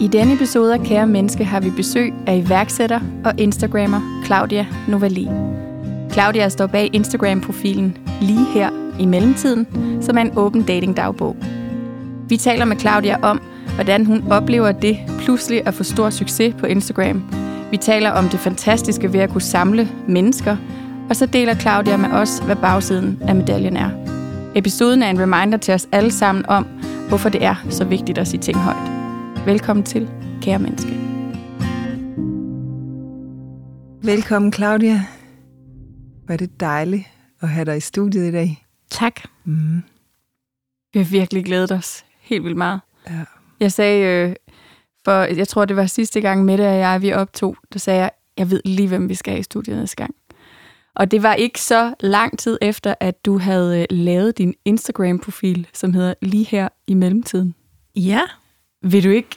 I 0.00 0.06
denne 0.06 0.34
episode 0.34 0.74
af 0.74 0.80
Kære 0.80 1.06
Menneske 1.06 1.44
har 1.44 1.60
vi 1.60 1.70
besøg 1.70 2.14
af 2.26 2.42
iværksætter 2.46 3.00
og 3.24 3.32
Instagrammer 3.38 4.22
Claudia 4.26 4.66
Novali. 4.88 5.28
Claudia 6.12 6.48
står 6.48 6.66
bag 6.66 6.90
Instagram-profilen 6.92 7.96
Lige 8.20 8.44
her 8.54 8.70
i 9.00 9.06
mellemtiden, 9.06 9.66
som 10.02 10.18
er 10.18 10.22
en 10.22 10.32
åben 10.36 10.62
datingdagbog. 10.62 11.36
Vi 12.28 12.36
taler 12.36 12.64
med 12.64 12.76
Claudia 12.76 13.20
om, 13.22 13.40
hvordan 13.74 14.06
hun 14.06 14.24
oplever 14.30 14.72
det 14.72 14.98
pludselig 15.18 15.66
at 15.66 15.74
få 15.74 15.84
stor 15.84 16.10
succes 16.10 16.54
på 16.58 16.66
Instagram. 16.66 17.24
Vi 17.70 17.76
taler 17.76 18.10
om 18.10 18.28
det 18.28 18.40
fantastiske 18.40 19.12
ved 19.12 19.20
at 19.20 19.30
kunne 19.30 19.40
samle 19.40 19.88
mennesker, 20.08 20.56
og 21.08 21.16
så 21.16 21.26
deler 21.26 21.54
Claudia 21.54 21.96
med 21.96 22.10
os, 22.10 22.38
hvad 22.38 22.56
bagsiden 22.56 23.18
af 23.28 23.36
medaljen 23.36 23.76
er. 23.76 23.90
Episoden 24.54 25.02
er 25.02 25.10
en 25.10 25.20
reminder 25.20 25.58
til 25.58 25.74
os 25.74 25.88
alle 25.92 26.10
sammen 26.10 26.46
om, 26.48 26.66
hvorfor 27.08 27.28
det 27.28 27.44
er 27.44 27.54
så 27.70 27.84
vigtigt 27.84 28.18
at 28.18 28.28
sige 28.28 28.40
ting 28.40 28.58
højt. 28.58 28.95
Velkommen 29.46 29.84
til, 29.84 30.10
kære 30.42 30.58
menneske. 30.58 30.90
Velkommen, 34.02 34.52
Claudia. 34.52 35.06
Hvor 36.24 36.32
er 36.32 36.36
det 36.36 36.60
dejligt 36.60 37.04
at 37.40 37.48
have 37.48 37.64
dig 37.64 37.76
i 37.76 37.80
studiet 37.80 38.28
i 38.28 38.32
dag. 38.32 38.66
Tak. 38.90 39.20
Mm. 39.44 39.82
Vi 40.92 40.98
har 40.98 41.10
virkelig 41.10 41.44
glædet 41.44 41.72
os 41.72 42.04
helt 42.20 42.44
vildt 42.44 42.56
meget. 42.56 42.80
Ja. 43.10 43.24
Jeg 43.60 43.72
sagde, 43.72 44.28
øh, 44.28 44.36
for 45.04 45.12
jeg 45.12 45.48
tror, 45.48 45.64
det 45.64 45.76
var 45.76 45.86
sidste 45.86 46.20
gang, 46.20 46.44
Mette 46.44 46.62
og 46.62 46.76
jeg, 46.76 47.02
vi 47.02 47.12
optog, 47.12 47.56
der 47.72 47.78
sagde 47.78 48.00
jeg, 48.00 48.10
jeg 48.38 48.50
ved 48.50 48.60
lige, 48.64 48.88
hvem 48.88 49.08
vi 49.08 49.14
skal 49.14 49.30
have 49.30 49.40
i 49.40 49.42
studiet 49.42 49.76
næste 49.76 49.96
gang. 49.96 50.14
Og 50.94 51.10
det 51.10 51.22
var 51.22 51.34
ikke 51.34 51.60
så 51.60 51.94
lang 52.00 52.38
tid 52.38 52.58
efter, 52.62 52.94
at 53.00 53.24
du 53.24 53.38
havde 53.38 53.80
øh, 53.80 53.86
lavet 53.90 54.38
din 54.38 54.54
Instagram-profil, 54.64 55.66
som 55.72 55.92
hedder 55.92 56.14
Lige 56.22 56.44
her 56.44 56.68
i 56.86 56.94
mellemtiden. 56.94 57.54
Ja. 57.96 58.20
Vil 58.90 59.04
du 59.04 59.10
ikke 59.10 59.36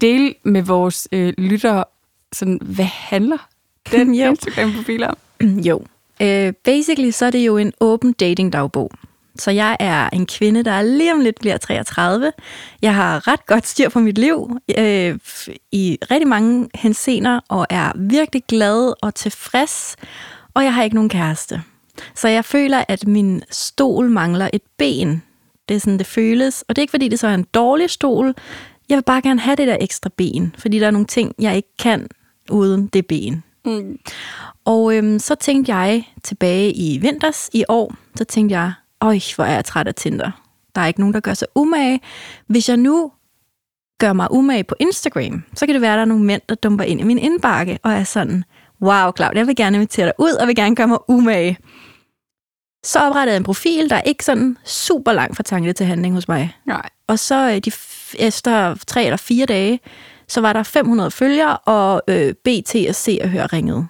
dele 0.00 0.34
med 0.42 0.62
vores 0.62 1.08
øh, 1.12 1.34
lyttere, 1.38 1.84
sådan, 2.32 2.58
hvad 2.62 2.84
handler 2.84 3.48
den. 3.92 4.14
Instagram-profil 4.30 5.04
om? 5.04 5.16
jo. 5.68 5.76
Uh, 6.20 6.52
basically 6.64 7.10
så 7.10 7.26
er 7.26 7.30
det 7.30 7.46
jo 7.46 7.56
en 7.56 7.72
åben 7.80 8.12
datingdagbog. 8.12 8.90
Så 9.38 9.50
jeg 9.50 9.76
er 9.80 10.10
en 10.10 10.26
kvinde, 10.26 10.62
der 10.62 10.82
lige 10.82 11.12
om 11.12 11.20
lidt 11.20 11.40
bliver 11.40 11.56
33. 11.56 12.32
Jeg 12.82 12.94
har 12.94 13.28
ret 13.28 13.46
godt 13.46 13.66
styr 13.66 13.88
på 13.88 14.00
mit 14.00 14.18
liv 14.18 14.58
øh, 14.78 15.18
i 15.72 15.98
rigtig 16.10 16.28
mange 16.28 16.68
hensener, 16.74 17.40
og 17.48 17.66
er 17.70 17.92
virkelig 17.96 18.42
glad 18.48 18.92
og 19.02 19.14
tilfreds, 19.14 19.96
og 20.54 20.64
jeg 20.64 20.74
har 20.74 20.82
ikke 20.82 20.96
nogen 20.96 21.10
kæreste. 21.10 21.62
Så 22.14 22.28
jeg 22.28 22.44
føler, 22.44 22.84
at 22.88 23.06
min 23.06 23.42
stol 23.50 24.10
mangler 24.10 24.50
et 24.52 24.62
ben. 24.78 25.22
Det 25.68 25.74
er 25.74 25.80
sådan, 25.80 25.98
det 25.98 26.06
føles. 26.06 26.64
Og 26.68 26.76
det 26.76 26.80
er 26.80 26.82
ikke, 26.82 26.90
fordi 26.90 27.08
det 27.08 27.18
så 27.18 27.26
er 27.26 27.34
en 27.34 27.46
dårlig 27.54 27.90
stol. 27.90 28.34
Jeg 28.88 28.96
vil 28.96 29.02
bare 29.02 29.22
gerne 29.22 29.40
have 29.40 29.56
det 29.56 29.68
der 29.68 29.76
ekstra 29.80 30.10
ben, 30.16 30.54
fordi 30.58 30.78
der 30.78 30.86
er 30.86 30.90
nogle 30.90 31.06
ting, 31.06 31.34
jeg 31.38 31.56
ikke 31.56 31.76
kan 31.78 32.08
uden 32.50 32.86
det 32.86 33.06
ben. 33.06 33.42
Mm. 33.64 33.98
Og 34.64 34.96
øhm, 34.96 35.18
så 35.18 35.34
tænkte 35.34 35.74
jeg 35.74 36.04
tilbage 36.22 36.72
i 36.72 36.98
vinters 36.98 37.50
i 37.52 37.64
år, 37.68 37.94
så 38.16 38.24
tænkte 38.24 38.56
jeg, 38.58 38.72
øj, 39.00 39.18
hvor 39.36 39.44
er 39.44 39.54
jeg 39.54 39.64
træt 39.64 39.88
af 39.88 39.94
Tinder. 39.94 40.30
Der 40.74 40.80
er 40.80 40.86
ikke 40.86 41.00
nogen, 41.00 41.14
der 41.14 41.20
gør 41.20 41.34
sig 41.34 41.48
umage. 41.54 42.00
Hvis 42.46 42.68
jeg 42.68 42.76
nu 42.76 43.12
gør 43.98 44.12
mig 44.12 44.30
umage 44.30 44.64
på 44.64 44.74
Instagram, 44.80 45.42
så 45.54 45.66
kan 45.66 45.74
det 45.74 45.82
være, 45.82 45.92
at 45.92 45.96
der 45.96 46.00
er 46.00 46.04
nogle 46.04 46.24
mænd, 46.24 46.42
der 46.48 46.54
dumper 46.54 46.84
ind 46.84 47.00
i 47.00 47.04
min 47.04 47.18
indbakke, 47.18 47.78
og 47.82 47.92
er 47.92 48.04
sådan, 48.04 48.44
wow, 48.82 49.12
Claudia, 49.16 49.38
jeg 49.38 49.46
vil 49.46 49.56
gerne 49.56 49.76
invitere 49.76 50.06
dig 50.06 50.14
ud, 50.18 50.32
og 50.32 50.46
vil 50.46 50.56
gerne 50.56 50.76
gøre 50.76 50.88
mig 50.88 50.98
umage. 51.08 51.58
Så 52.84 52.98
oprettede 52.98 53.32
jeg 53.32 53.36
en 53.36 53.44
profil, 53.44 53.90
der 53.90 53.96
er 53.96 54.02
ikke 54.02 54.24
sådan 54.24 54.56
super 54.64 55.12
langt 55.12 55.36
fra 55.36 55.42
tanke 55.42 55.72
til 55.72 55.86
handling 55.86 56.14
hos 56.14 56.28
mig. 56.28 56.56
Nej. 56.66 56.88
Og 57.06 57.18
så 57.18 57.50
øh, 57.50 57.58
de, 57.58 57.70
efter 58.18 58.76
tre 58.86 59.04
eller 59.04 59.16
fire 59.16 59.46
dage, 59.46 59.80
så 60.28 60.40
var 60.40 60.52
der 60.52 60.62
500 60.62 61.10
følgere, 61.10 61.56
og 61.56 62.02
øh, 62.08 62.34
BT 62.44 62.76
og 62.88 62.94
Se 62.94 63.18
og 63.22 63.28
Hør 63.28 63.52
ringede. 63.52 63.86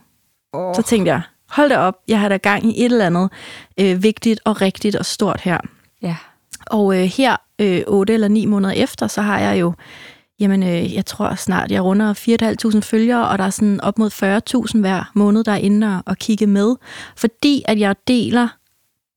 Oh. 0.53 0.75
Så 0.75 0.83
tænkte 0.83 1.13
jeg, 1.13 1.23
hold 1.49 1.69
da 1.69 1.79
op, 1.79 1.95
jeg 2.09 2.21
har 2.21 2.29
da 2.29 2.37
gang 2.37 2.65
i 2.65 2.81
et 2.81 2.85
eller 2.85 3.07
andet 3.07 3.31
øh, 3.81 4.03
vigtigt 4.03 4.41
og 4.45 4.61
rigtigt 4.61 4.97
og 4.97 5.07
stort 5.07 5.41
her. 5.41 5.59
Ja. 6.03 6.17
Og 6.67 6.97
øh, 6.99 7.05
her, 7.05 7.37
øh, 7.59 7.83
8 7.87 8.15
eller 8.15 8.29
9 8.29 8.47
måneder 8.47 8.75
efter, 8.75 9.07
så 9.07 9.23
har 9.23 9.39
jeg 9.39 9.61
jo, 9.61 9.73
jamen 10.41 10.63
øh, 10.63 10.95
jeg 10.95 11.07
tror 11.07 11.35
snart, 11.35 11.71
jeg 11.71 11.85
runder 11.85 12.15
4.500 12.75 12.81
følgere, 12.81 13.29
og 13.29 13.39
der 13.39 13.45
er 13.45 13.51
sådan 13.51 13.81
op 13.81 13.99
mod 13.99 14.11
40.000 14.75 14.81
hver 14.81 15.11
måned, 15.15 15.45
der 15.45 15.53
er 15.53 15.57
inde 15.57 15.97
og, 15.97 16.03
og 16.07 16.17
kigge 16.17 16.47
med. 16.47 16.75
Fordi 17.17 17.63
at 17.69 17.79
jeg 17.79 17.97
deler 18.09 18.49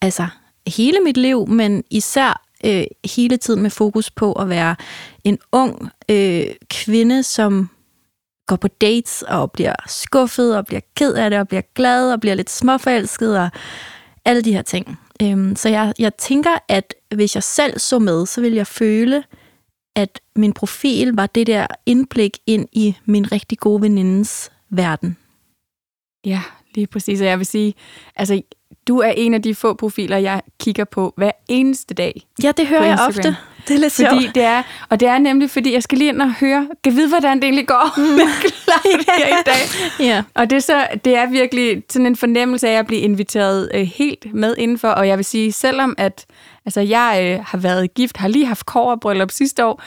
altså 0.01 0.27
hele 0.67 0.99
mit 0.99 1.17
liv, 1.17 1.47
men 1.47 1.83
især 1.91 2.41
øh, 2.65 2.83
hele 3.15 3.37
tiden 3.37 3.61
med 3.61 3.69
fokus 3.69 4.11
på 4.11 4.33
at 4.33 4.49
være 4.49 4.75
en 5.23 5.39
ung 5.51 5.89
øh, 6.09 6.45
kvinde, 6.69 7.23
som 7.23 7.69
går 8.47 8.55
på 8.55 8.67
dates 8.67 9.23
og 9.27 9.51
bliver 9.51 9.75
skuffet 9.87 10.57
og 10.57 10.65
bliver 10.65 10.81
ked 10.95 11.13
af 11.13 11.29
det 11.29 11.39
og 11.39 11.47
bliver 11.47 11.61
glad 11.75 12.13
og 12.13 12.19
bliver 12.19 12.35
lidt 12.35 12.49
småforelsket 12.49 13.39
og 13.39 13.49
alle 14.25 14.41
de 14.41 14.53
her 14.53 14.61
ting. 14.61 14.99
Øhm, 15.21 15.55
så 15.55 15.69
jeg, 15.69 15.93
jeg 15.99 16.15
tænker, 16.17 16.57
at 16.67 16.93
hvis 17.15 17.35
jeg 17.35 17.43
selv 17.43 17.79
så 17.79 17.99
med, 17.99 18.25
så 18.25 18.41
vil 18.41 18.53
jeg 18.53 18.67
føle, 18.67 19.23
at 19.95 20.21
min 20.35 20.53
profil 20.53 21.11
var 21.13 21.27
det 21.27 21.47
der 21.47 21.67
indblik 21.85 22.37
ind 22.47 22.67
i 22.71 22.95
min 23.05 23.31
rigtig 23.31 23.57
gode 23.57 23.81
venindes 23.81 24.51
verden. 24.69 25.17
Ja, 26.25 26.41
lige 26.75 26.87
præcis. 26.87 27.21
Og 27.21 27.27
jeg 27.27 27.37
vil 27.37 27.45
sige, 27.45 27.73
altså, 28.15 28.41
du 28.88 29.00
er 29.00 29.09
en 29.18 29.34
af 29.34 29.41
de 29.41 29.56
få 29.56 29.74
profiler, 29.74 30.18
jeg 30.18 30.41
kigger 30.59 30.84
på 30.84 31.13
hver 31.18 31.31
eneste 31.47 31.94
dag. 31.94 32.22
Ja, 32.44 32.52
det 32.52 32.68
hører 32.68 32.85
jeg 32.85 33.00
ofte. 33.07 33.38
Det 33.68 33.75
er 33.75 33.80
lidt 33.80 33.94
Fordi 33.94 34.22
sjovt. 34.22 34.35
det 34.35 34.44
er, 34.44 34.63
og 34.90 35.00
det 35.00 35.07
er 35.07 35.18
nemlig, 35.18 35.50
fordi 35.50 35.74
jeg 35.74 35.84
skal 35.84 35.97
lige 35.97 36.09
ind 36.09 36.22
og 36.22 36.34
høre, 36.34 36.68
kan 36.84 36.96
vide, 36.96 37.09
hvordan 37.09 37.38
det 37.38 37.44
egentlig 37.44 37.68
går 37.68 37.94
Mm. 37.97 38.03
med 38.18 38.25
Claudia 38.63 39.40
i 39.40 39.44
dag. 39.46 39.90
Ja. 40.09 40.24
Og 40.35 40.50
det 40.50 40.56
er, 40.56 40.59
så, 40.59 40.88
det 41.06 41.16
er 41.16 41.25
virkelig 41.30 41.84
sådan 41.90 42.06
en 42.06 42.16
fornemmelse 42.16 42.69
af 42.69 42.80
at 42.80 42.88
blive 42.88 43.02
inviteret 43.02 43.72
øh, 43.74 43.81
helt 43.81 44.34
med 44.34 44.56
indenfor. 44.57 44.88
Og 44.88 45.07
jeg 45.07 45.18
vil 45.18 45.25
sige, 45.25 45.51
selvom 45.51 45.96
at 45.97 46.25
altså, 46.66 46.81
jeg 46.81 47.19
øh, 47.24 47.46
har 47.46 47.57
været 47.57 47.94
gift, 47.94 48.18
har 48.18 48.28
lige 48.28 48.46
haft 48.46 48.66
kårbryllup 48.66 49.31
sidste 49.31 49.66
år, 49.66 49.81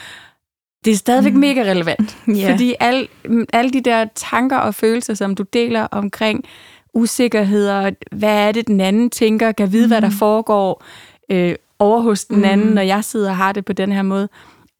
det 0.85 0.91
er 0.93 0.97
stadigvæk 0.97 1.33
mm. 1.33 1.39
mega 1.39 1.61
relevant. 1.61 2.17
Ja. 2.27 2.51
Fordi 2.51 2.75
alle, 2.79 3.07
alle 3.53 3.71
de 3.71 3.81
der 3.81 4.05
tanker 4.15 4.57
og 4.57 4.75
følelser, 4.75 5.13
som 5.13 5.35
du 5.35 5.43
deler 5.53 5.87
omkring 5.91 6.43
usikkerheder, 6.93 7.91
hvad 8.11 8.47
er 8.47 8.51
det, 8.51 8.67
den 8.67 8.81
anden 8.81 9.09
tænker, 9.09 9.51
kan 9.51 9.71
vide, 9.71 9.85
mm. 9.85 9.91
hvad 9.91 10.01
der 10.01 10.09
foregår 10.09 10.83
øh, 11.29 11.55
over 11.79 12.01
hos 12.01 12.25
den 12.25 12.45
anden, 12.45 12.67
Mm. 12.67 12.73
når 12.73 12.81
jeg 12.81 13.03
sidder 13.03 13.29
og 13.29 13.37
har 13.37 13.51
det 13.51 13.65
på 13.65 13.73
den 13.73 13.91
her 13.91 14.01
måde. 14.01 14.29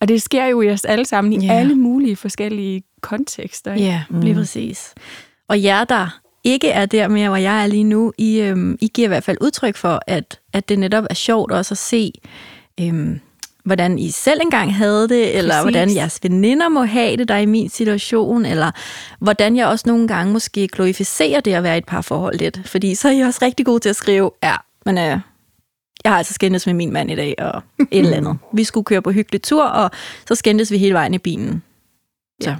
Og 0.02 0.08
det 0.08 0.22
sker 0.22 0.46
jo 0.46 0.62
i 0.62 0.70
os 0.70 0.86
alle 0.86 1.06
sammen 1.06 1.34
i 1.34 1.46
Ja. 1.46 1.54
alle 1.54 1.76
mulige 1.76 2.16
forskellige 2.16 2.84
kontekster. 3.02 3.74
ikke? 3.74 3.86
Ja, 3.86 4.04
lige 4.10 4.34
præcis. 4.36 4.94
Og 5.48 5.64
jer, 5.64 5.84
der 5.84 6.20
ikke 6.44 6.70
er 6.70 6.86
der 6.86 7.08
mere, 7.08 7.30
hvor 7.30 7.38
jeg 7.38 7.64
er 7.64 7.68
lige 7.68 7.84
nu, 7.84 8.14
I, 8.18 8.40
øhm, 8.42 8.78
I 8.82 8.88
giver 8.94 9.08
i 9.08 9.08
hvert 9.08 9.24
fald 9.24 9.38
udtryk 9.42 9.76
for, 9.76 10.00
at, 10.08 10.40
at 10.54 10.70
det 10.70 10.80
netop 10.80 11.04
er 11.10 11.14
sjovt 11.14 11.52
også 11.52 11.74
at 11.74 11.78
se, 11.78 12.12
øhm, 12.80 13.20
hvordan 13.64 14.00
I 14.00 14.12
selv 14.12 14.40
engang 14.42 14.76
havde 14.76 15.10
det, 15.10 15.38
eller 15.38 15.54
Præcis. 15.54 15.64
hvordan 15.64 15.96
jeres 15.96 16.20
veninder 16.24 16.70
må 16.70 16.84
have 16.84 17.18
det, 17.18 17.28
der 17.28 17.36
er 17.36 17.40
i 17.40 17.46
min 17.46 17.70
situation, 17.70 18.46
eller 18.46 18.72
hvordan 19.20 19.56
jeg 19.56 19.68
også 19.68 19.84
nogle 19.88 20.08
gange 20.08 20.34
måske 20.34 20.68
glorificerer 20.68 21.40
det 21.40 21.54
at 21.54 21.64
være 21.64 21.76
i 21.76 21.78
et 21.78 21.86
parforhold 21.86 22.38
lidt. 22.38 22.62
Fordi 22.66 22.96
så 22.96 23.08
er 23.08 23.12
I 23.12 23.20
også 23.20 23.40
rigtig 23.42 23.66
gode 23.66 23.80
til 23.80 23.90
at 23.90 23.96
skrive, 23.96 24.32
ja, 24.44 24.56
men 24.86 24.98
øh, 24.98 25.20
jeg 26.04 26.12
har 26.12 26.18
altså 26.18 26.34
skændtes 26.34 26.66
med 26.66 26.74
min 26.74 26.94
mand 26.94 27.12
i 27.12 27.16
dag, 27.16 27.36
og 27.38 27.64
et 27.80 28.00
eller 28.00 28.18
andet. 28.18 28.38
Vi 28.54 28.64
skulle 28.64 28.86
køre 28.86 29.02
på 29.02 29.12
hyggelig 29.12 29.42
tur, 29.42 29.64
og 29.64 29.92
så 30.28 30.36
skændtes 30.36 30.72
vi 30.72 30.78
hele 30.78 30.94
vejen 30.94 31.14
i 31.14 31.18
bilen. 31.18 31.64
Så, 32.42 32.50
Ja, 32.50 32.56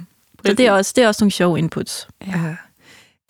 så 0.46 0.54
det, 0.54 0.66
er 0.66 0.72
også, 0.72 0.92
det 0.96 1.04
er 1.04 1.08
også 1.08 1.24
nogle 1.24 1.32
sjove 1.32 1.58
inputs. 1.58 2.08
Ja. 2.26 2.56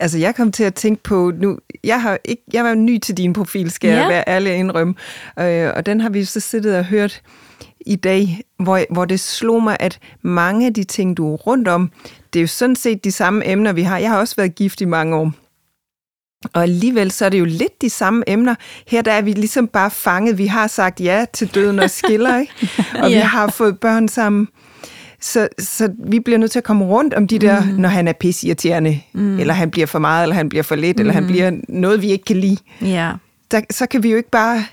Altså, 0.04 0.18
jeg 0.18 0.34
kom 0.34 0.52
til 0.52 0.64
at 0.64 0.74
tænke 0.74 1.02
på 1.02 1.32
nu, 1.38 1.58
jeg 1.84 2.02
har 2.02 2.18
ikke, 2.24 2.42
jeg 2.52 2.64
var 2.64 2.74
ny 2.74 2.98
til 2.98 3.16
din 3.16 3.32
profil, 3.32 3.70
skal 3.70 3.88
ja. 3.90 3.96
Jeg 4.00 4.08
være 4.08 4.24
ærlig 4.26 4.52
og 4.52 4.58
indrømme, 4.58 4.94
øh, 5.40 5.70
og 5.76 5.86
den 5.86 6.00
har 6.00 6.08
vi 6.08 6.24
så 6.24 6.40
siddet 6.40 6.76
og 6.78 6.84
hørt 6.84 7.22
i 7.86 7.96
dag, 7.96 8.40
hvor, 8.58 8.80
hvor 8.90 9.04
det 9.04 9.20
slog 9.20 9.62
mig, 9.62 9.76
at 9.80 9.98
mange 10.22 10.66
af 10.66 10.74
de 10.74 10.84
ting, 10.84 11.16
du 11.16 11.32
er 11.32 11.36
rundt 11.36 11.68
om, 11.68 11.90
det 12.32 12.38
er 12.38 12.42
jo 12.42 12.46
sådan 12.46 12.76
set 12.76 13.04
de 13.04 13.12
samme 13.12 13.48
emner, 13.48 13.72
vi 13.72 13.82
har. 13.82 13.98
Jeg 13.98 14.10
har 14.10 14.18
også 14.18 14.36
været 14.36 14.54
gift 14.54 14.80
i 14.80 14.84
mange 14.84 15.16
år. 15.16 15.32
Og 16.52 16.62
alligevel 16.62 17.10
så 17.10 17.24
er 17.24 17.28
det 17.28 17.38
jo 17.40 17.44
lidt 17.44 17.82
de 17.82 17.90
samme 17.90 18.24
emner. 18.26 18.54
Her 18.88 19.02
der 19.02 19.12
er 19.12 19.22
vi 19.22 19.32
ligesom 19.32 19.68
bare 19.68 19.90
fanget. 19.90 20.38
Vi 20.38 20.46
har 20.46 20.66
sagt 20.66 21.00
ja 21.00 21.24
til 21.32 21.54
døden 21.54 21.78
og 21.78 21.90
skiller, 21.90 22.38
ikke? 22.40 22.52
Og 23.02 23.08
vi 23.10 23.14
Ja. 23.14 23.24
har 23.24 23.48
fået 23.50 23.80
børn 23.80 24.08
sammen. 24.08 24.48
Så, 25.24 25.48
så 25.58 25.92
vi 25.98 26.20
bliver 26.20 26.38
nødt 26.38 26.50
til 26.50 26.58
at 26.58 26.64
komme 26.64 26.84
rundt 26.84 27.14
om 27.14 27.26
de 27.28 27.38
der, 27.38 27.60
mm. 27.64 27.68
når 27.68 27.88
han 27.88 28.08
er 28.08 28.12
pisseirriterende, 28.12 29.00
mm. 29.12 29.38
eller 29.38 29.54
han 29.54 29.70
bliver 29.70 29.86
for 29.86 29.98
meget, 29.98 30.22
eller 30.22 30.34
han 30.36 30.48
bliver 30.48 30.62
for 30.62 30.74
lidt, 30.76 30.96
mm. 30.96 31.00
eller 31.00 31.12
han 31.12 31.26
bliver 31.26 31.50
noget, 31.68 32.02
vi 32.02 32.10
ikke 32.10 32.24
kan 32.24 32.36
lide. 32.36 32.56
Ja, 32.82 33.12
Der, 33.50 33.60
så 33.70 33.86
kan 33.86 34.02
vi 34.02 34.10
jo 34.10 34.16
ikke 34.16 34.30
bare 34.30 34.64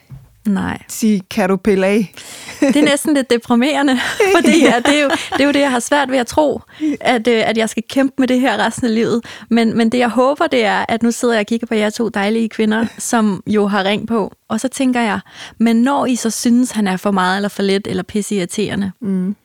nej. 0.48 0.78
sige, 0.88 1.22
kan 1.30 1.50
du 1.50 1.56
pille 1.56 1.88
af? 1.88 2.14
Det 2.60 2.76
er 2.76 2.84
næsten 2.84 3.14
lidt 3.14 3.30
deprimerende, 3.30 4.00
fordi 4.36 4.62
ja, 4.62 4.74
det, 4.86 5.00
er 5.00 5.04
jo, 5.04 5.10
det 5.10 5.42
er 5.42 5.46
jo 5.46 5.52
det, 5.52 5.60
jeg 5.60 5.72
har 5.72 5.80
svært 5.80 6.12
ved 6.12 6.18
at 6.18 6.28
tro, 6.28 6.62
at, 7.02 7.28
øh, 7.28 7.50
at 7.50 7.58
jeg 7.58 7.70
skal 7.70 7.84
kæmpe 7.90 8.14
med 8.18 8.28
det 8.28 8.40
her 8.40 8.66
resten 8.66 8.88
af 8.88 8.96
livet. 8.96 9.22
Men, 9.50 9.78
men 9.78 9.90
det, 9.90 9.98
jeg 9.98 10.10
håber, 10.10 10.48
det 10.48 10.66
er, 10.66 10.86
at 10.90 11.04
nu 11.04 11.12
sidder 11.12 11.34
jeg 11.34 11.40
og 11.40 11.46
kigger 11.46 11.68
på 11.68 11.76
jer 11.76 11.90
to 11.90 12.10
dejlige 12.10 12.50
kvinder, 12.50 12.86
som 12.98 13.44
jo 13.48 13.68
har 13.68 13.84
ring 13.84 14.08
på, 14.08 14.34
og 14.48 14.60
så 14.60 14.68
tænker 14.68 15.02
jeg, 15.02 15.20
men 15.58 15.76
når 15.76 16.06
I 16.06 16.16
så 16.16 16.30
synes, 16.30 16.72
han 16.72 16.88
er 16.88 16.98
for 16.98 17.12
meget 17.12 17.36
eller 17.36 17.50
for 17.50 17.64
lidt, 17.64 17.88
eller 17.88 18.04
pisse 18.04 18.36
irriterende, 18.36 18.92
Mm. 19.02 19.36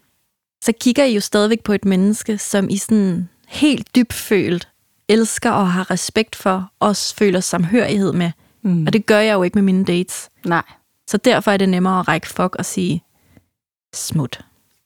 Så 0.64 0.72
kigger 0.80 1.04
I 1.04 1.14
jo 1.14 1.20
stadigvæk 1.20 1.62
på 1.62 1.72
et 1.72 1.84
menneske, 1.84 2.38
som 2.38 2.70
I 2.70 2.76
sådan 2.76 3.28
helt 3.48 3.96
dybfølt 3.96 4.68
elsker 5.08 5.50
og 5.50 5.72
har 5.72 5.90
respekt 5.90 6.36
for, 6.36 6.70
også 6.80 7.14
føler 7.14 7.40
samhørighed 7.40 8.12
med. 8.12 8.30
Mm. 8.62 8.86
Og 8.86 8.92
det 8.92 9.06
gør 9.06 9.18
jeg 9.18 9.34
jo 9.34 9.42
ikke 9.42 9.54
med 9.54 9.62
mine 9.62 9.84
dates. 9.84 10.28
Nej. 10.44 10.62
Så 11.06 11.16
derfor 11.16 11.50
er 11.50 11.56
det 11.56 11.68
nemmere 11.68 12.00
at 12.00 12.08
række 12.08 12.28
fuck 12.28 12.56
og 12.56 12.64
sige, 12.64 13.02
smut. 13.94 14.40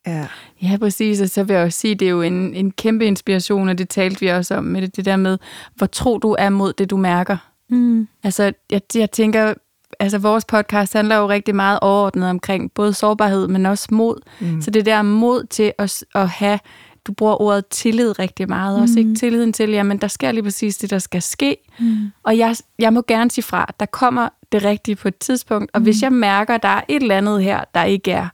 Ja. 0.06 0.26
Ja, 0.62 0.76
præcis. 0.80 1.20
Og 1.20 1.30
så 1.30 1.44
vil 1.44 1.54
jeg 1.54 1.64
også 1.64 1.78
sige, 1.78 1.94
det 1.94 2.06
er 2.06 2.10
jo 2.10 2.22
en, 2.22 2.54
en 2.54 2.70
kæmpe 2.70 3.06
inspiration, 3.06 3.68
og 3.68 3.78
det 3.78 3.88
talte 3.88 4.20
vi 4.20 4.28
også 4.28 4.54
om 4.54 4.64
med 4.64 4.82
det, 4.82 4.96
det 4.96 5.04
der 5.04 5.16
med, 5.16 5.38
hvor 5.74 5.86
tro 5.86 6.18
du 6.18 6.36
er 6.38 6.50
mod 6.50 6.72
det, 6.72 6.90
du 6.90 6.96
mærker. 6.96 7.36
Mm. 7.70 8.08
Altså, 8.22 8.52
jeg, 8.70 8.80
jeg 8.94 9.10
tænker, 9.10 9.54
altså 10.00 10.18
vores 10.18 10.44
podcast 10.44 10.92
handler 10.92 11.16
jo 11.16 11.28
rigtig 11.28 11.54
meget 11.54 11.78
overordnet 11.82 12.30
omkring 12.30 12.72
både 12.72 12.94
sårbarhed, 12.94 13.48
men 13.48 13.66
også 13.66 13.88
mod. 13.90 14.16
Mm. 14.40 14.62
Så 14.62 14.70
det 14.70 14.86
der 14.86 15.02
mod 15.02 15.44
til 15.44 15.72
at, 15.78 16.04
at 16.14 16.28
have, 16.28 16.58
du 17.06 17.12
bruger 17.12 17.42
ordet 17.42 17.66
tillid 17.66 18.18
rigtig 18.18 18.48
meget, 18.48 18.76
mm. 18.76 18.82
også 18.82 18.98
ikke 18.98 19.14
tilliden 19.14 19.52
til, 19.52 19.70
jamen 19.70 19.98
der 19.98 20.08
sker 20.08 20.32
lige 20.32 20.42
præcis 20.42 20.76
det, 20.76 20.90
der 20.90 20.98
skal 20.98 21.22
ske. 21.22 21.56
Mm. 21.78 21.96
Og 22.22 22.38
jeg, 22.38 22.56
jeg 22.78 22.92
må 22.92 23.02
gerne 23.06 23.30
sige 23.30 23.44
fra, 23.44 23.74
der 23.80 23.86
kommer 23.86 24.28
det 24.52 24.64
rigtige 24.64 24.96
på 24.96 25.08
et 25.08 25.16
tidspunkt, 25.16 25.70
og 25.74 25.80
mm. 25.80 25.84
hvis 25.84 26.02
jeg 26.02 26.12
mærker, 26.12 26.56
der 26.56 26.68
er 26.68 26.80
et 26.88 27.02
eller 27.02 27.16
andet 27.16 27.42
her, 27.42 27.64
der 27.74 27.84
ikke 27.84 28.10
er 28.10 28.28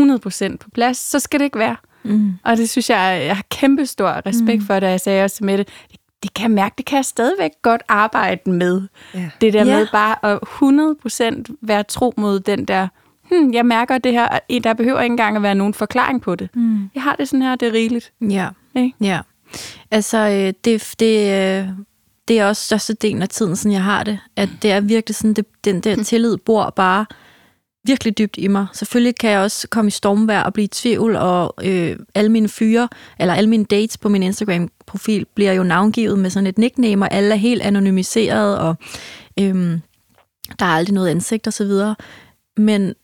100% 0.00 0.56
på 0.56 0.70
plads, 0.74 0.98
så 0.98 1.18
skal 1.18 1.40
det 1.40 1.44
ikke 1.44 1.58
være. 1.58 1.76
Mm. 2.02 2.32
Og 2.44 2.56
det 2.56 2.68
synes 2.68 2.90
jeg, 2.90 3.22
jeg 3.26 3.36
har 3.36 3.44
kæmpe 3.50 3.86
stor 3.86 4.26
respekt 4.26 4.60
mm. 4.60 4.66
for, 4.66 4.80
da 4.80 4.90
jeg 4.90 5.00
sagde 5.00 5.24
også 5.24 5.44
med 5.44 5.58
det. 5.58 5.68
Det 6.22 6.34
kan 6.34 6.42
jeg 6.42 6.50
mærke, 6.50 6.74
det 6.78 6.86
kan 6.86 6.96
jeg 6.96 7.04
stadigvæk 7.04 7.50
godt 7.62 7.82
arbejde 7.88 8.50
med. 8.50 8.82
Ja. 9.14 9.30
Det 9.40 9.52
der 9.52 9.64
ja. 9.64 9.78
med 9.78 9.86
bare 9.92 10.24
at 10.24 10.38
100% 11.48 11.56
være 11.60 11.82
tro 11.82 12.14
mod 12.16 12.40
den 12.40 12.64
der, 12.64 12.88
hmm, 13.30 13.54
jeg 13.54 13.66
mærker 13.66 13.98
det 13.98 14.12
her, 14.12 14.38
der 14.64 14.74
behøver 14.74 15.00
ikke 15.00 15.12
engang 15.12 15.36
at 15.36 15.42
være 15.42 15.54
nogen 15.54 15.74
forklaring 15.74 16.22
på 16.22 16.34
det. 16.34 16.50
Mm. 16.54 16.90
Jeg 16.94 17.02
har 17.02 17.16
det 17.16 17.28
sådan 17.28 17.42
her, 17.42 17.56
det 17.56 17.68
er 17.68 17.72
rigeligt. 17.72 18.12
Ja, 18.20 18.48
okay? 18.74 18.90
ja. 19.00 19.20
Altså, 19.90 20.18
øh, 20.18 20.52
det, 20.64 20.94
det, 21.00 21.32
øh, 21.32 21.68
det 22.28 22.38
er 22.40 22.46
også 22.46 22.64
største 22.64 22.94
del 22.94 23.22
af 23.22 23.28
tiden, 23.28 23.56
sådan 23.56 23.72
jeg 23.72 23.82
har 23.82 24.04
det. 24.04 24.18
At 24.36 24.48
det 24.62 24.72
er 24.72 24.80
virkelig 24.80 25.16
sådan, 25.16 25.34
det, 25.34 25.46
den 25.64 25.80
der 25.80 26.04
tillid 26.04 26.36
bor 26.36 26.70
bare 26.70 27.06
virkelig 27.86 28.18
dybt 28.18 28.36
i 28.38 28.48
mig. 28.48 28.66
Selvfølgelig 28.72 29.16
kan 29.16 29.30
jeg 29.30 29.40
også 29.40 29.68
komme 29.68 29.88
i 29.88 29.90
stormvær 29.90 30.42
og 30.42 30.52
blive 30.52 30.64
i 30.64 30.68
tvivl, 30.68 31.16
og 31.16 31.54
øh, 31.62 31.96
alle 32.14 32.32
mine 32.32 32.48
fyre, 32.48 32.88
eller 33.18 33.34
alle 33.34 33.50
mine 33.50 33.64
dates 33.64 33.98
på 33.98 34.08
min 34.08 34.22
Instagram-profil, 34.22 35.26
bliver 35.34 35.52
jo 35.52 35.62
navngivet 35.62 36.18
med 36.18 36.30
sådan 36.30 36.46
et 36.46 36.58
nickname, 36.58 37.04
og 37.04 37.12
alle 37.12 37.30
er 37.30 37.38
helt 37.38 37.62
anonymiseret, 37.62 38.58
og 38.58 38.76
øh, 39.40 39.80
der 40.58 40.66
er 40.66 40.70
aldrig 40.70 40.94
noget 40.94 41.08
ansigt 41.08 41.46
og 41.46 41.52
så 41.52 41.64
videre. 41.64 41.96
Men 42.56 42.94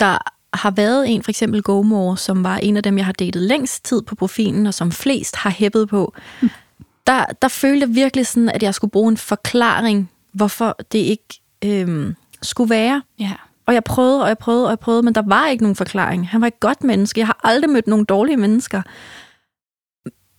der 0.00 0.18
har 0.54 0.70
været 0.70 1.10
en, 1.10 1.22
for 1.22 1.30
eksempel 1.30 1.62
GoMore, 1.62 2.16
som 2.16 2.44
var 2.44 2.56
en 2.56 2.76
af 2.76 2.82
dem, 2.82 2.98
jeg 2.98 3.06
har 3.06 3.12
datet 3.12 3.42
længst 3.42 3.84
tid 3.84 4.02
på 4.02 4.14
profilen, 4.14 4.66
og 4.66 4.74
som 4.74 4.92
flest 4.92 5.36
har 5.36 5.50
hæppet 5.50 5.88
på. 5.88 6.14
Mm. 6.42 6.50
Der, 7.06 7.24
der 7.42 7.48
følte 7.48 7.86
jeg 7.86 7.94
virkelig 7.94 8.26
sådan, 8.26 8.48
at 8.48 8.62
jeg 8.62 8.74
skulle 8.74 8.90
bruge 8.90 9.10
en 9.10 9.16
forklaring, 9.16 10.10
hvorfor 10.32 10.76
det 10.92 10.98
ikke 10.98 11.40
øh, 11.64 12.14
skulle 12.42 12.70
være. 12.70 13.02
Ja. 13.18 13.32
Og 13.70 13.74
jeg 13.74 13.84
prøvede, 13.84 14.22
og 14.22 14.28
jeg 14.28 14.38
prøvede, 14.38 14.66
og 14.66 14.70
jeg 14.70 14.78
prøvede, 14.78 15.02
men 15.02 15.14
der 15.14 15.22
var 15.26 15.48
ikke 15.48 15.64
nogen 15.64 15.76
forklaring. 15.76 16.28
Han 16.28 16.40
var 16.40 16.46
et 16.46 16.60
godt 16.60 16.84
menneske. 16.84 17.20
Jeg 17.20 17.26
har 17.26 17.40
aldrig 17.44 17.70
mødt 17.70 17.86
nogen 17.86 18.04
dårlige 18.04 18.36
mennesker. 18.36 18.82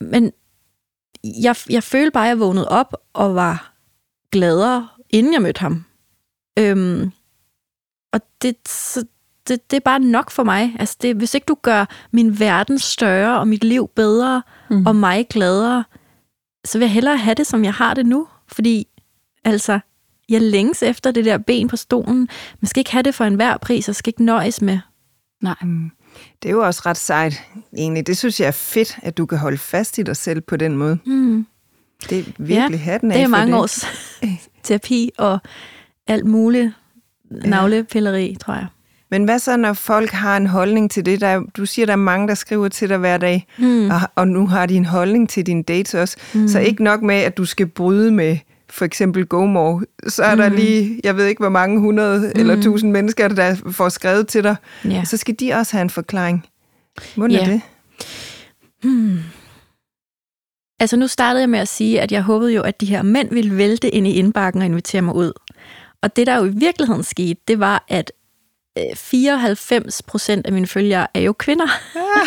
Men 0.01 0.31
jeg, 1.24 1.56
jeg 1.69 1.83
følte 1.83 2.12
bare, 2.12 2.25
at 2.25 2.30
jeg 2.30 2.39
vågnede 2.39 2.69
op 2.69 2.95
og 3.13 3.36
var 3.36 3.74
gladere, 4.31 4.88
inden 5.10 5.33
jeg 5.33 5.42
mødte 5.42 5.60
ham. 5.60 5.86
Øhm, 6.60 7.12
og 8.13 8.22
det, 8.42 8.56
så, 8.68 9.06
det, 9.48 9.72
det 9.72 9.77
er 9.77 9.81
bare 9.81 10.00
nok 10.00 10.31
for 10.31 10.44
mig. 10.44 10.75
Altså 10.80 10.98
det, 11.01 11.16
hvis 11.16 11.34
ikke 11.34 11.45
du 11.45 11.57
gør 11.62 11.86
min 12.12 12.39
verden 12.39 12.80
større, 12.80 13.39
og 13.39 13.48
mit 13.48 13.63
liv 13.63 13.89
bedre, 13.95 14.44
mm. 14.69 14.86
og 14.86 14.95
mig 14.95 15.27
gladere, 15.30 15.84
så 16.66 16.77
vil 16.77 16.86
jeg 16.86 16.94
hellere 16.94 17.18
have 17.18 17.36
det, 17.36 17.48
som 17.48 17.63
jeg 17.63 17.74
har 17.74 17.94
det 17.94 18.06
nu. 18.06 18.27
Fordi, 18.48 18.88
altså, 19.44 19.80
jeg 20.31 20.42
længes 20.42 20.83
efter 20.83 21.12
det 21.12 21.25
der 21.25 21.38
ben 21.38 21.68
på 21.68 21.75
stolen. 21.75 22.30
Man 22.62 22.68
skal 22.68 22.80
ikke 22.80 22.92
have 22.92 23.04
det 23.04 23.16
for 23.16 23.25
enhver 23.25 23.57
pris, 23.57 23.89
og 23.89 23.95
skal 23.95 24.10
ikke 24.10 24.25
nøjes 24.25 24.62
med. 24.62 24.80
Nej. 25.42 25.56
Det 26.44 26.50
er 26.50 26.54
jo 26.54 26.66
også 26.66 26.81
ret 26.86 26.98
sejt, 26.98 27.44
egentlig. 27.78 28.07
Det 28.07 28.18
synes 28.18 28.39
jeg 28.39 28.48
er 28.48 28.51
fedt, 28.51 28.98
at 29.04 29.18
du 29.18 29.25
kan 29.25 29.38
holde 29.38 29.57
fast 29.57 29.98
i 29.98 30.04
dig 30.04 30.18
selv 30.18 30.42
på 30.42 30.57
den 30.57 30.78
måde. 30.78 30.98
Mm. 31.06 31.45
Det 32.10 32.19
er 32.19 32.24
virkelig 32.38 32.78
ja, 32.78 32.83
hatten 32.83 33.12
af 33.12 33.16
det 33.16 33.24
er 33.24 33.28
mange 33.28 33.54
det. 33.54 33.62
års 33.62 33.86
terapi 34.63 35.12
og 35.18 35.39
alt 36.07 36.25
muligt 36.25 36.72
navlepilleri, 37.30 38.38
tror 38.39 38.54
jeg. 38.54 38.68
Men 39.12 39.24
hvad 39.24 39.39
så, 39.39 39.57
når 39.57 39.74
folk 39.74 40.12
har 40.12 40.38
en 40.38 40.48
holdning 40.48 40.92
til 40.92 41.06
det? 41.06 41.22
Der, 41.22 41.44
du 41.57 41.66
siger, 41.66 41.86
der 41.86 41.94
er 41.94 41.98
mange, 41.98 42.27
der 42.27 42.34
skriver 42.34 42.68
til 42.68 42.89
dig 42.89 42.98
hver 42.98 43.18
dag, 43.18 43.48
mm. 43.57 43.89
og, 43.89 44.00
og 44.16 44.27
nu 44.27 44.48
har 44.48 44.66
de 44.66 44.75
en 44.75 44.86
holdning 44.86 45.30
til 45.30 45.45
din 45.45 45.63
dates 45.63 45.94
også. 45.94 46.18
Mm. 46.34 46.48
Så 46.48 46.60
ikke 46.60 46.84
nok 46.84 47.01
med, 47.01 47.16
at 47.16 47.38
du 47.38 47.45
skal 47.45 47.68
bryde 47.68 48.12
med 48.12 48.38
for 48.71 48.85
eksempel 48.85 49.25
GoMore, 49.25 49.85
så 50.07 50.23
er 50.23 50.35
mm. 50.35 50.41
der 50.41 50.50
lige, 50.50 51.00
jeg 51.03 51.18
ved 51.18 51.25
ikke 51.25 51.39
hvor 51.39 51.50
mange 51.50 51.79
hundrede 51.79 52.19
mm. 52.19 52.39
eller 52.39 52.62
tusind 52.62 52.91
mennesker, 52.91 53.27
der 53.27 53.56
får 53.71 53.89
skrevet 53.89 54.27
til 54.27 54.44
dig. 54.44 54.56
Ja. 54.85 55.03
Så 55.06 55.18
skal 55.18 55.35
de 55.39 55.53
også 55.53 55.71
have 55.71 55.81
en 55.81 55.89
forklaring. 55.89 56.45
Hvordan 57.15 57.38
ja. 57.38 57.51
det? 57.51 57.62
Hmm. 58.83 59.19
Altså 60.79 60.97
nu 60.97 61.07
startede 61.07 61.41
jeg 61.41 61.50
med 61.50 61.59
at 61.59 61.68
sige, 61.68 62.01
at 62.01 62.12
jeg 62.12 62.21
håbede 62.21 62.53
jo, 62.53 62.62
at 62.62 62.81
de 62.81 62.85
her 62.85 63.01
mænd 63.01 63.29
ville 63.29 63.57
vælte 63.57 63.89
ind 63.89 64.07
i 64.07 64.12
indbakken 64.12 64.62
og 64.62 64.65
invitere 64.65 65.01
mig 65.01 65.15
ud. 65.15 65.33
Og 66.01 66.15
det, 66.15 66.27
der 66.27 66.38
jo 66.38 66.45
i 66.45 66.53
virkeligheden 66.56 67.03
skete, 67.03 67.41
det 67.47 67.59
var, 67.59 67.85
at 67.88 68.12
Øh, 68.77 68.95
94 68.95 70.01
procent 70.01 70.45
af 70.45 70.53
mine 70.53 70.68
følgere 70.68 71.07
er 71.13 71.19
jo 71.19 71.33
kvinder. 71.33 71.68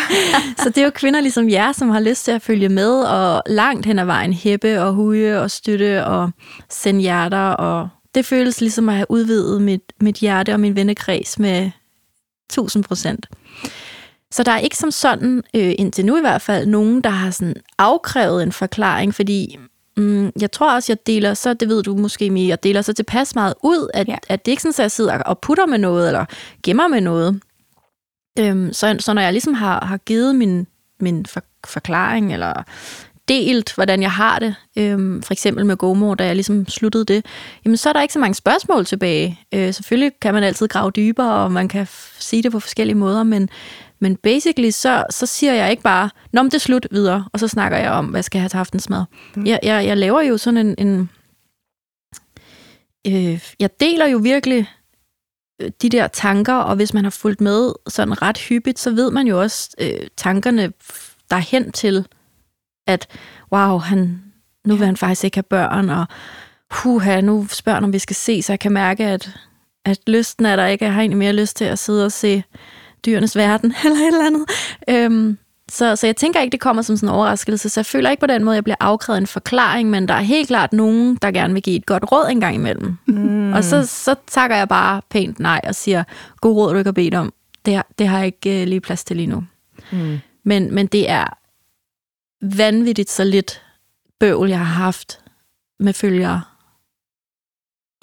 så 0.63 0.69
det 0.69 0.77
er 0.77 0.85
jo 0.85 0.91
kvinder 0.95 1.21
ligesom 1.21 1.49
jer, 1.49 1.71
som 1.71 1.89
har 1.89 1.99
lyst 1.99 2.25
til 2.25 2.31
at 2.31 2.41
følge 2.41 2.69
med, 2.69 3.03
og 3.03 3.43
langt 3.45 3.85
hen 3.85 3.99
ad 3.99 4.05
vejen 4.05 4.33
hæppe 4.33 4.81
og 4.81 4.93
huge 4.93 5.39
og 5.39 5.51
støtte 5.51 6.05
og 6.05 6.31
sende 6.69 7.01
hjerter. 7.01 7.49
Og 7.49 7.89
det 8.15 8.25
føles 8.25 8.61
ligesom 8.61 8.89
at 8.89 8.95
have 8.95 9.05
udvidet 9.09 9.61
mit, 9.61 9.81
mit 10.01 10.15
hjerte 10.15 10.53
og 10.53 10.59
min 10.59 10.75
vennekreds 10.75 11.39
med 11.39 11.71
1000 12.49 12.83
procent. 12.83 13.25
Så 14.31 14.43
der 14.43 14.51
er 14.51 14.59
ikke 14.59 14.77
som 14.77 14.91
sådan, 14.91 15.43
øh, 15.55 15.73
indtil 15.77 16.05
nu 16.05 16.17
i 16.17 16.21
hvert 16.21 16.41
fald, 16.41 16.65
nogen, 16.65 17.01
der 17.01 17.09
har 17.09 17.31
sådan 17.31 17.55
afkrævet 17.77 18.43
en 18.43 18.51
forklaring, 18.51 19.15
fordi 19.15 19.57
Mm, 19.97 20.31
jeg 20.41 20.51
tror 20.51 20.75
også, 20.75 20.91
jeg 20.91 21.07
deler 21.07 21.33
så, 21.33 21.53
det 21.53 21.69
ved 21.69 21.83
du 21.83 21.95
måske 21.95 22.29
mere, 22.29 22.47
jeg 22.47 22.63
deler 22.63 22.81
så 22.81 22.93
tilpas 22.93 23.35
meget 23.35 23.53
ud, 23.63 23.89
at, 23.93 24.07
ja. 24.07 24.17
at 24.29 24.45
det 24.45 24.51
ikke 24.51 24.61
sådan, 24.61 24.73
at 24.73 24.79
jeg 24.79 24.91
sidder 24.91 25.17
og 25.17 25.39
putter 25.39 25.65
med 25.65 25.77
noget, 25.77 26.07
eller 26.07 26.25
gemmer 26.63 26.87
med 26.87 27.01
noget. 27.01 27.39
Øhm, 28.39 28.73
så, 28.73 28.95
så 28.99 29.13
når 29.13 29.21
jeg 29.21 29.31
ligesom 29.33 29.53
har, 29.53 29.85
har 29.85 29.97
givet 29.97 30.35
min, 30.35 30.67
min 30.99 31.25
for, 31.25 31.43
forklaring, 31.65 32.33
eller 32.33 32.63
delt, 33.27 33.75
hvordan 33.75 34.01
jeg 34.01 34.11
har 34.11 34.39
det, 34.39 34.55
øhm, 34.77 35.21
for 35.21 35.33
eksempel 35.33 35.65
med 35.65 35.77
GoMo, 35.77 36.13
da 36.13 36.25
jeg 36.25 36.35
ligesom 36.35 36.67
sluttede 36.67 37.05
det, 37.05 37.25
jamen 37.65 37.77
så 37.77 37.89
er 37.89 37.93
der 37.93 38.01
ikke 38.01 38.13
så 38.13 38.19
mange 38.19 38.35
spørgsmål 38.35 38.85
tilbage. 38.85 39.39
Øh, 39.53 39.73
selvfølgelig 39.73 40.11
kan 40.21 40.33
man 40.33 40.43
altid 40.43 40.67
grave 40.67 40.91
dybere, 40.91 41.33
og 41.33 41.51
man 41.51 41.67
kan 41.67 41.87
sige 42.19 42.43
det 42.43 42.51
på 42.51 42.59
forskellige 42.59 42.97
måder, 42.97 43.23
men, 43.23 43.49
men 43.99 44.15
basically, 44.15 44.69
så, 44.69 45.05
så 45.09 45.25
siger 45.25 45.53
jeg 45.53 45.71
ikke 45.71 45.83
bare, 45.83 46.09
Nå, 46.31 46.41
men 46.41 46.51
det 46.51 46.55
er 46.55 46.59
slut 46.59 46.87
videre, 46.91 47.29
og 47.33 47.39
så 47.39 47.47
snakker 47.47 47.77
jeg 47.77 47.91
om, 47.91 48.05
hvad 48.05 48.23
skal 48.23 48.37
jeg 48.37 48.43
have 48.43 48.49
til 48.49 48.57
aftensmad. 48.57 49.03
Mm. 49.35 49.45
Jeg, 49.45 49.59
jeg, 49.63 49.85
jeg 49.85 49.97
laver 49.97 50.21
jo 50.21 50.37
sådan 50.37 50.67
en... 50.67 50.87
en 50.87 51.09
øh, 53.07 53.43
jeg 53.59 53.69
deler 53.79 54.07
jo 54.07 54.17
virkelig 54.17 54.69
øh, 55.61 55.71
de 55.81 55.89
der 55.89 56.07
tanker, 56.07 56.53
og 56.53 56.75
hvis 56.75 56.93
man 56.93 57.03
har 57.03 57.11
fulgt 57.11 57.41
med 57.41 57.73
sådan 57.87 58.21
ret 58.21 58.37
hyppigt, 58.37 58.79
så 58.79 58.91
ved 58.91 59.11
man 59.11 59.27
jo 59.27 59.41
også 59.41 59.69
øh, 59.81 60.07
tankerne 60.17 60.73
der 61.29 61.37
hen 61.37 61.71
til, 61.71 62.07
at 62.87 63.07
wow, 63.51 63.77
han, 63.77 64.23
nu 64.65 64.75
vil 64.75 64.85
han 64.85 64.97
faktisk 64.97 65.23
ikke 65.23 65.37
have 65.37 65.43
børn, 65.43 65.89
og 65.89 66.05
huha, 66.71 67.21
nu 67.21 67.47
spørger 67.49 67.75
han, 67.75 67.83
om 67.83 67.93
vi 67.93 67.99
skal 67.99 68.15
se, 68.15 68.41
så 68.41 68.53
jeg 68.53 68.59
kan 68.59 68.71
mærke, 68.71 69.05
at, 69.05 69.35
at 69.85 69.99
lysten 70.07 70.45
er 70.45 70.55
der 70.55 70.65
ikke. 70.65 70.85
Jeg 70.85 70.93
har 70.93 71.01
egentlig 71.01 71.17
mere 71.17 71.33
lyst 71.33 71.57
til 71.57 71.65
at 71.65 71.79
sidde 71.79 72.05
og 72.05 72.11
se 72.11 72.43
dyrenes 73.05 73.35
verden, 73.35 73.73
eller 73.85 73.97
et 73.97 74.07
eller 74.07 74.25
andet. 74.25 74.45
Øhm, 74.89 75.37
så, 75.71 75.95
så 75.95 76.07
jeg 76.07 76.15
tænker 76.15 76.41
ikke, 76.41 76.51
det 76.51 76.59
kommer 76.59 76.81
som 76.81 76.97
sådan 76.97 77.09
en 77.09 77.15
overraskelse, 77.15 77.69
så 77.69 77.79
jeg 77.79 77.85
føler 77.85 78.09
ikke 78.09 78.21
på 78.21 78.27
den 78.27 78.43
måde, 78.43 78.53
at 78.53 78.55
jeg 78.55 78.63
bliver 78.63 78.75
afkrævet 78.79 79.17
en 79.17 79.27
forklaring, 79.27 79.89
men 79.89 80.07
der 80.07 80.13
er 80.13 80.21
helt 80.21 80.47
klart 80.47 80.73
nogen, 80.73 81.15
der 81.21 81.31
gerne 81.31 81.53
vil 81.53 81.63
give 81.63 81.75
et 81.75 81.85
godt 81.85 82.11
råd 82.11 82.29
en 82.29 82.39
gang 82.39 82.55
imellem. 82.55 82.97
Mm. 83.05 83.53
Og 83.53 83.63
så, 83.63 83.85
så 83.85 84.15
takker 84.27 84.55
jeg 84.55 84.67
bare 84.67 85.01
pænt 85.09 85.39
nej 85.39 85.61
og 85.63 85.75
siger, 85.75 86.03
god 86.41 86.55
råd, 86.55 86.71
du 86.71 86.77
ikke 86.77 86.87
har 86.87 86.91
bedt 86.91 87.13
om. 87.13 87.33
Det, 87.65 87.81
det 87.99 88.07
har 88.07 88.17
jeg 88.17 88.25
ikke 88.25 88.61
uh, 88.61 88.67
lige 88.67 88.81
plads 88.81 89.03
til 89.03 89.15
lige 89.15 89.27
nu. 89.27 89.43
Mm. 89.91 90.19
Men, 90.43 90.75
men 90.75 90.87
det 90.87 91.09
er 91.09 91.37
vanvittigt 92.41 93.09
så 93.09 93.23
lidt 93.23 93.61
bøvl, 94.19 94.49
jeg 94.49 94.57
har 94.57 94.83
haft 94.83 95.19
med 95.79 95.93
følgere. 95.93 96.41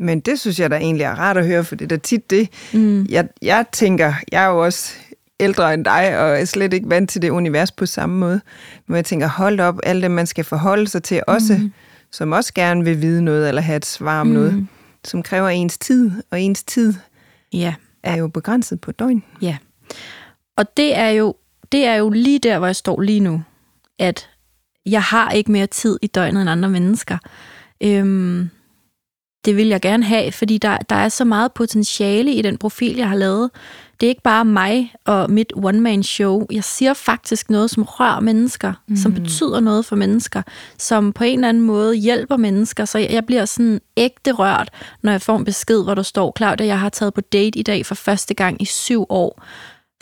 Men 0.02 0.20
det 0.20 0.40
synes 0.40 0.60
jeg 0.60 0.70
da 0.70 0.76
egentlig 0.76 1.04
er 1.04 1.14
rart 1.14 1.36
at 1.36 1.46
høre, 1.46 1.64
for 1.64 1.76
det 1.76 1.84
er 1.84 1.88
da 1.88 1.96
tit 1.96 2.30
det. 2.30 2.48
Mm. 2.72 3.06
Jeg, 3.10 3.28
jeg 3.42 3.64
tænker, 3.72 4.14
jeg 4.32 4.44
er 4.44 4.48
jo 4.48 4.64
også 4.64 4.94
ældre 5.40 5.74
end 5.74 5.84
dig, 5.84 6.18
og 6.18 6.40
er 6.40 6.44
slet 6.44 6.72
ikke 6.72 6.90
vant 6.90 7.10
til 7.10 7.22
det 7.22 7.30
univers 7.30 7.72
på 7.72 7.86
samme 7.86 8.18
måde. 8.18 8.40
Men 8.86 8.96
jeg 8.96 9.04
tænker, 9.04 9.28
hold 9.28 9.60
op, 9.60 9.80
alt 9.82 10.02
det, 10.02 10.10
man 10.10 10.26
skal 10.26 10.44
forholde 10.44 10.88
sig 10.88 11.02
til, 11.02 11.22
også, 11.26 11.54
mm. 11.54 11.72
som 12.12 12.32
også 12.32 12.54
gerne 12.54 12.84
vil 12.84 13.02
vide 13.02 13.22
noget, 13.22 13.48
eller 13.48 13.62
have 13.62 13.76
et 13.76 13.86
svar 13.86 14.20
om 14.20 14.26
mm. 14.26 14.32
noget, 14.32 14.66
som 15.04 15.22
kræver 15.22 15.48
ens 15.48 15.78
tid, 15.78 16.10
og 16.30 16.40
ens 16.40 16.64
tid 16.64 16.94
ja. 17.52 17.74
er 18.02 18.16
jo 18.16 18.28
begrænset 18.28 18.80
på 18.80 18.92
døgn. 18.92 19.22
Ja. 19.42 19.56
Og 20.56 20.76
det 20.76 20.96
er 20.96 21.08
jo 21.08 21.34
det 21.72 21.84
er 21.86 21.94
jo 21.94 22.10
lige 22.10 22.38
der, 22.38 22.58
hvor 22.58 22.66
jeg 22.66 22.76
står 22.76 23.00
lige 23.00 23.20
nu, 23.20 23.42
at 23.98 24.28
jeg 24.86 25.02
har 25.02 25.30
ikke 25.30 25.52
mere 25.52 25.66
tid 25.66 25.98
i 26.02 26.06
døgnet 26.06 26.40
end 26.40 26.50
andre 26.50 26.68
mennesker. 26.68 27.18
Øhm, 27.80 28.50
det 29.44 29.56
vil 29.56 29.68
jeg 29.68 29.80
gerne 29.80 30.04
have, 30.04 30.32
fordi 30.32 30.58
der, 30.58 30.76
der 30.76 30.96
er 30.96 31.08
så 31.08 31.24
meget 31.24 31.52
potentiale 31.52 32.32
i 32.32 32.42
den 32.42 32.58
profil, 32.58 32.96
jeg 32.96 33.08
har 33.08 33.16
lavet. 33.16 33.50
Det 34.00 34.06
er 34.06 34.08
ikke 34.08 34.22
bare 34.22 34.44
mig 34.44 34.94
og 35.04 35.30
mit 35.30 35.52
one-man-show. 35.56 36.46
Jeg 36.52 36.64
siger 36.64 36.94
faktisk 36.94 37.50
noget, 37.50 37.70
som 37.70 37.82
rører 37.82 38.20
mennesker, 38.20 38.72
mm. 38.88 38.96
som 38.96 39.14
betyder 39.14 39.60
noget 39.60 39.84
for 39.84 39.96
mennesker, 39.96 40.42
som 40.78 41.12
på 41.12 41.24
en 41.24 41.38
eller 41.38 41.48
anden 41.48 41.62
måde 41.62 41.94
hjælper 41.94 42.36
mennesker. 42.36 42.84
Så 42.84 42.98
jeg 42.98 43.26
bliver 43.26 43.44
sådan 43.44 43.80
ægte 43.96 44.32
rørt, 44.32 44.70
når 45.02 45.12
jeg 45.12 45.22
får 45.22 45.36
en 45.36 45.44
besked, 45.44 45.84
hvor 45.84 45.94
der 45.94 46.02
står, 46.02 46.32
Claudia, 46.36 46.66
jeg 46.66 46.80
har 46.80 46.88
taget 46.88 47.14
på 47.14 47.20
date 47.20 47.58
i 47.58 47.62
dag 47.62 47.86
for 47.86 47.94
første 47.94 48.34
gang 48.34 48.62
i 48.62 48.64
syv 48.64 49.06
år 49.08 49.42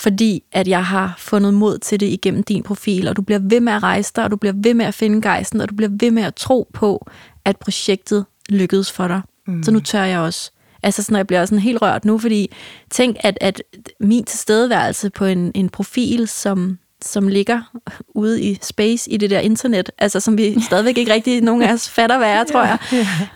fordi 0.01 0.43
at 0.53 0.69
jeg 0.69 0.87
har 0.87 1.15
fundet 1.19 1.55
mod 1.55 1.79
til 1.79 2.01
det 2.01 2.07
igennem 2.07 2.43
din 2.43 2.63
profil, 2.63 3.09
og 3.09 3.17
du 3.17 3.23
bliver 3.23 3.41
ved 3.43 3.61
med 3.61 3.73
at 3.73 3.83
rejse 3.83 4.13
dig, 4.17 4.25
og 4.25 4.31
du 4.31 4.37
bliver 4.37 4.55
ved 4.57 4.75
med 4.75 4.87
at 4.87 4.95
finde 4.95 5.23
gejsten, 5.23 5.61
og 5.61 5.69
du 5.69 5.75
bliver 5.75 5.91
ved 6.01 6.11
med 6.11 6.23
at 6.23 6.35
tro 6.35 6.69
på, 6.73 7.07
at 7.45 7.57
projektet 7.57 8.25
lykkedes 8.49 8.93
for 8.93 9.09
dig. 9.09 9.21
Mm. 9.47 9.63
Så 9.63 9.71
nu 9.71 9.81
tør 9.81 10.03
jeg 10.03 10.19
også. 10.19 10.51
Altså 10.83 11.03
sådan, 11.03 11.17
jeg 11.17 11.27
bliver 11.27 11.47
sådan 11.47 11.59
helt 11.59 11.83
rørt 11.83 12.05
nu, 12.05 12.19
fordi 12.19 12.53
tænk, 12.91 13.17
at, 13.21 13.39
at 13.41 13.63
min 14.01 14.25
tilstedeværelse 14.25 15.11
på 15.11 15.25
en, 15.25 15.53
en 15.55 15.69
profil, 15.69 16.29
som, 16.29 16.79
som 17.03 17.29
ligger 17.29 17.63
ude 18.09 18.43
i 18.43 18.59
space 18.63 19.11
i 19.11 19.17
det 19.17 19.31
der 19.31 19.41
internet, 19.41 19.91
altså 19.99 20.21
som 20.21 20.39
vi 20.39 20.61
stadigvæk 20.69 20.99
ikke 20.99 21.13
rigtig 21.13 21.41
nogen 21.41 21.63
af 21.63 21.73
os 21.73 21.89
fatter, 21.89 22.19
hvad 22.19 22.31
er, 22.31 22.45
tror 22.45 22.65
jeg. 22.65 22.79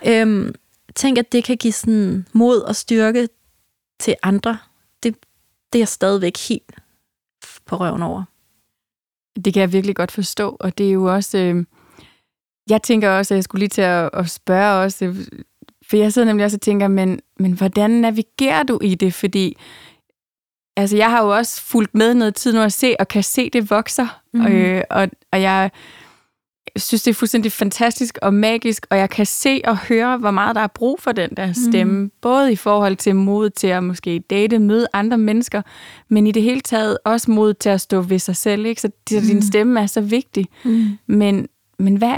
Ja, 0.05 0.21
Øhm, 0.21 0.55
tænk, 0.95 1.17
at 1.17 1.31
det 1.31 1.43
kan 1.43 1.57
give 1.57 1.73
sådan 1.73 2.25
mod 2.33 2.61
og 2.61 2.75
styrke 2.75 3.27
til 3.99 4.15
andre. 4.23 4.57
Det, 5.03 5.15
det 5.73 5.79
er 5.79 5.81
jeg 5.81 5.87
stadigvæk 5.87 6.37
helt 6.49 6.71
på 7.65 7.75
røven 7.75 8.01
over. 8.01 8.23
Det 9.45 9.53
kan 9.53 9.61
jeg 9.61 9.73
virkelig 9.73 9.95
godt 9.95 10.11
forstå, 10.11 10.57
og 10.59 10.77
det 10.77 10.87
er 10.87 10.91
jo 10.91 11.13
også... 11.13 11.37
Øh, 11.37 11.65
jeg 12.69 12.81
tænker 12.81 13.09
også, 13.09 13.33
at 13.33 13.35
jeg 13.35 13.43
skulle 13.43 13.59
lige 13.59 13.69
til 13.69 13.81
at, 13.81 14.09
at 14.13 14.29
spørge 14.29 14.83
også, 14.83 15.15
for 15.89 15.97
jeg 15.97 16.13
sidder 16.13 16.25
nemlig 16.25 16.45
også 16.45 16.57
og 16.57 16.61
tænker, 16.61 16.87
men, 16.87 17.19
men 17.39 17.51
hvordan 17.51 17.89
navigerer 17.89 18.63
du 18.63 18.79
i 18.81 18.95
det? 18.95 19.13
Fordi 19.13 19.57
altså, 20.77 20.97
jeg 20.97 21.11
har 21.11 21.23
jo 21.23 21.35
også 21.35 21.61
fulgt 21.61 21.95
med 21.95 22.13
noget 22.13 22.35
tid 22.35 22.53
nu 22.53 22.59
at 22.59 22.73
se, 22.73 22.95
og 22.99 23.07
kan 23.07 23.23
se, 23.23 23.49
det 23.49 23.69
vokser. 23.69 24.21
Mm. 24.33 24.47
Øh, 24.47 24.83
og, 24.89 25.09
og 25.31 25.41
jeg 25.41 25.71
synes, 26.75 27.03
det 27.03 27.11
er 27.11 27.15
fuldstændig 27.15 27.51
fantastisk 27.51 28.17
og 28.21 28.33
magisk, 28.33 28.87
og 28.89 28.97
jeg 28.97 29.09
kan 29.09 29.25
se 29.25 29.61
og 29.65 29.77
høre, 29.77 30.17
hvor 30.17 30.31
meget 30.31 30.55
der 30.55 30.61
er 30.61 30.67
brug 30.67 30.99
for 31.01 31.11
den 31.11 31.29
der 31.37 31.53
stemme. 31.53 31.93
Mm. 31.93 32.11
Både 32.21 32.51
i 32.51 32.55
forhold 32.55 32.95
til 32.95 33.15
mod 33.15 33.49
til 33.49 33.67
at 33.67 33.83
måske 33.83 34.19
date, 34.19 34.59
møde 34.59 34.87
andre 34.93 35.17
mennesker, 35.17 35.61
men 36.09 36.27
i 36.27 36.31
det 36.31 36.43
hele 36.43 36.61
taget 36.61 36.97
også 37.05 37.31
mod 37.31 37.53
til 37.53 37.69
at 37.69 37.81
stå 37.81 38.01
ved 38.01 38.19
sig 38.19 38.35
selv. 38.35 38.65
Ikke? 38.65 38.81
Så, 38.81 38.89
så 39.09 39.19
mm. 39.19 39.25
din 39.25 39.41
stemme 39.41 39.79
er 39.79 39.85
så 39.85 40.01
vigtig. 40.01 40.47
Mm. 40.63 40.97
Men, 41.07 41.47
men 41.79 41.95
hvad, 41.95 42.17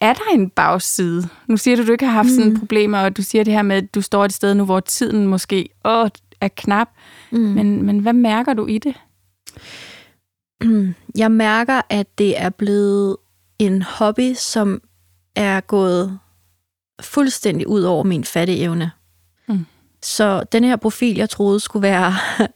er 0.00 0.12
der 0.12 0.34
en 0.34 0.50
bagside? 0.50 1.28
Nu 1.46 1.56
siger 1.56 1.76
du, 1.76 1.82
at 1.82 1.86
du 1.88 1.92
ikke 1.92 2.04
har 2.04 2.12
haft 2.12 2.28
mm. 2.28 2.34
sådan 2.34 2.58
problemer, 2.58 2.98
og 2.98 3.16
du 3.16 3.22
siger 3.22 3.44
det 3.44 3.52
her 3.52 3.62
med, 3.62 3.76
at 3.76 3.94
du 3.94 4.02
står 4.02 4.24
et 4.24 4.32
sted 4.32 4.54
nu, 4.54 4.64
hvor 4.64 4.80
tiden 4.80 5.26
måske 5.26 5.68
åh, 5.84 6.08
er 6.40 6.48
knap. 6.48 6.88
Mm. 7.30 7.38
Men, 7.38 7.82
men 7.82 7.98
hvad 7.98 8.12
mærker 8.12 8.54
du 8.54 8.66
i 8.66 8.78
det? 8.78 8.94
Jeg 11.22 11.32
mærker, 11.32 11.80
at 11.90 12.18
det 12.18 12.40
er 12.40 12.50
blevet 12.50 13.16
en 13.58 13.82
hobby, 13.82 14.34
som 14.34 14.80
er 15.36 15.60
gået 15.60 16.18
fuldstændig 17.00 17.68
ud 17.68 17.82
over 17.82 18.04
min 18.04 18.24
fatteevne. 18.24 18.90
Mm. 19.48 19.66
Så 20.02 20.44
den 20.52 20.64
her 20.64 20.76
profil, 20.76 21.16
jeg 21.16 21.30
troede 21.30 21.60
skulle 21.60 21.82
være 21.82 22.14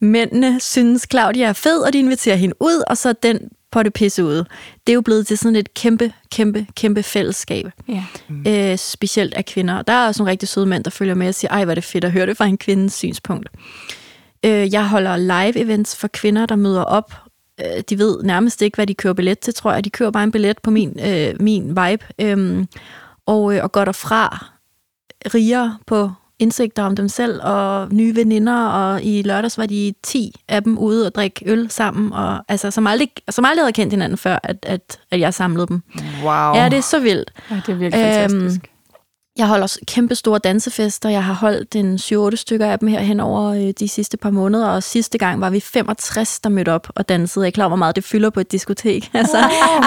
mændene 0.00 0.60
synes, 0.60 1.06
Claudia 1.10 1.44
er 1.46 1.52
fed, 1.52 1.78
og 1.78 1.92
de 1.92 1.98
inviterer 1.98 2.36
hende 2.36 2.54
ud, 2.60 2.82
og 2.86 2.96
så 2.96 3.12
den 3.12 3.50
på 3.72 3.82
det 3.82 3.92
pisse 3.92 4.24
ud. 4.24 4.44
Det 4.86 4.92
er 4.92 4.94
jo 4.94 5.00
blevet 5.00 5.26
til 5.26 5.38
sådan 5.38 5.56
et 5.56 5.74
kæmpe, 5.74 6.12
kæmpe, 6.30 6.66
kæmpe 6.76 7.02
fællesskab. 7.02 7.66
Ja. 7.88 8.04
Mm. 8.28 8.44
Øh, 8.48 8.78
specielt 8.78 9.34
af 9.34 9.44
kvinder. 9.44 9.82
Der 9.82 9.92
er 9.92 10.06
også 10.06 10.22
nogle 10.22 10.30
rigtig 10.30 10.48
søde 10.48 10.66
mænd, 10.66 10.84
der 10.84 10.90
følger 10.90 11.14
med 11.14 11.28
og 11.28 11.34
siger, 11.34 11.50
ej, 11.50 11.64
hvor 11.64 11.70
er 11.70 11.74
det 11.74 11.84
fedt 11.84 12.04
at 12.04 12.12
høre 12.12 12.26
det 12.26 12.36
fra 12.36 12.46
en 12.46 12.58
kvindes 12.58 12.92
synspunkt. 12.92 13.48
Øh, 14.44 14.72
jeg 14.72 14.88
holder 14.88 15.16
live-events 15.16 15.96
for 15.96 16.08
kvinder, 16.08 16.46
der 16.46 16.56
møder 16.56 16.82
op. 16.82 17.14
Øh, 17.60 17.82
de 17.90 17.98
ved 17.98 18.22
nærmest 18.22 18.62
ikke, 18.62 18.74
hvad 18.74 18.86
de 18.86 18.94
kører 18.94 19.14
billet 19.14 19.38
til, 19.38 19.54
tror 19.54 19.72
jeg. 19.72 19.84
De 19.84 19.90
kører 19.90 20.10
bare 20.10 20.24
en 20.24 20.32
billet 20.32 20.58
på 20.62 20.70
min, 20.70 21.00
øh, 21.06 21.34
min 21.40 21.68
vibe. 21.68 22.04
Øh, 22.18 22.66
og, 23.26 23.56
øh, 23.56 23.64
og 23.64 23.72
går 23.72 23.84
derfra 23.84 24.46
rigere 25.34 25.78
på 25.86 26.10
indsigter 26.42 26.82
om 26.82 26.96
dem 26.96 27.08
selv 27.08 27.40
og 27.42 27.88
nye 27.92 28.16
veninder, 28.16 28.66
og 28.66 29.02
i 29.02 29.22
lørdags 29.22 29.58
var 29.58 29.66
de 29.66 29.94
10 30.02 30.34
af 30.48 30.62
dem 30.62 30.78
ude 30.78 31.06
og 31.06 31.14
drikke 31.14 31.42
øl 31.46 31.70
sammen, 31.70 32.12
og 32.12 32.44
altså, 32.48 32.70
som 32.70 32.86
aldrig, 32.86 33.08
som 33.30 33.44
aldrig 33.44 33.62
havde 33.64 33.72
kendt 33.72 33.92
hinanden 33.92 34.18
før, 34.18 34.38
at, 34.42 34.56
at, 34.62 34.98
at 35.10 35.20
jeg 35.20 35.34
samlede 35.34 35.66
dem. 35.66 35.82
Wow. 36.24 36.54
Ja, 36.54 36.68
det 36.68 36.78
er 36.78 36.82
så 36.82 37.00
vildt. 37.00 37.32
Ja, 37.50 37.56
det 37.66 37.72
er 37.72 37.74
virkelig 37.74 38.04
øhm, 38.04 38.30
fantastisk. 38.30 38.71
Jeg 39.38 39.48
holder 39.48 39.62
også 39.62 39.80
kæmpe 39.86 40.14
store 40.14 40.38
dansefester. 40.38 41.08
Jeg 41.08 41.24
har 41.24 41.34
holdt 41.34 41.76
en 41.76 41.94
7-8 41.94 42.36
stykker 42.36 42.66
af 42.66 42.78
dem 42.78 42.88
her 42.88 43.00
hen 43.00 43.20
over 43.20 43.42
øh, 43.42 43.70
de 43.78 43.88
sidste 43.88 44.16
par 44.16 44.30
måneder, 44.30 44.68
og 44.68 44.82
sidste 44.82 45.18
gang 45.18 45.40
var 45.40 45.50
vi 45.50 45.60
65, 45.60 46.40
der 46.40 46.50
mødte 46.50 46.72
op 46.72 46.88
og 46.94 47.08
dansede. 47.08 47.44
Jeg 47.44 47.48
er 47.48 47.52
klar, 47.52 47.68
hvor 47.68 47.76
meget 47.76 47.96
det 47.96 48.04
fylder 48.04 48.30
på 48.30 48.40
et 48.40 48.52
diskotek. 48.52 49.10
altså, 49.14 49.38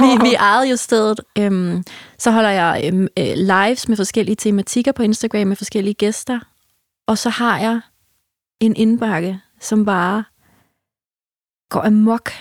vi, 0.02 0.30
vi 0.30 0.34
ejede 0.34 0.70
jo 0.70 0.76
stedet. 0.76 1.22
Øhm, 1.38 1.84
så 2.18 2.32
holder 2.32 2.50
jeg 2.50 2.82
øhm, 2.88 3.08
øh, 3.20 3.34
lives 3.36 3.88
med 3.88 3.98
forskellige 3.98 4.36
tematikker 4.36 4.92
på 4.92 5.04
Instagram 5.04 5.48
med 5.48 5.56
forskellige 5.56 5.94
gæster. 5.94 6.40
Og 7.08 7.18
så 7.18 7.30
har 7.30 7.60
jeg 7.60 7.80
en 8.60 8.76
indbakke, 8.76 9.40
som 9.60 9.86
bare 9.86 10.24
går 11.70 11.82
amok 11.82 12.32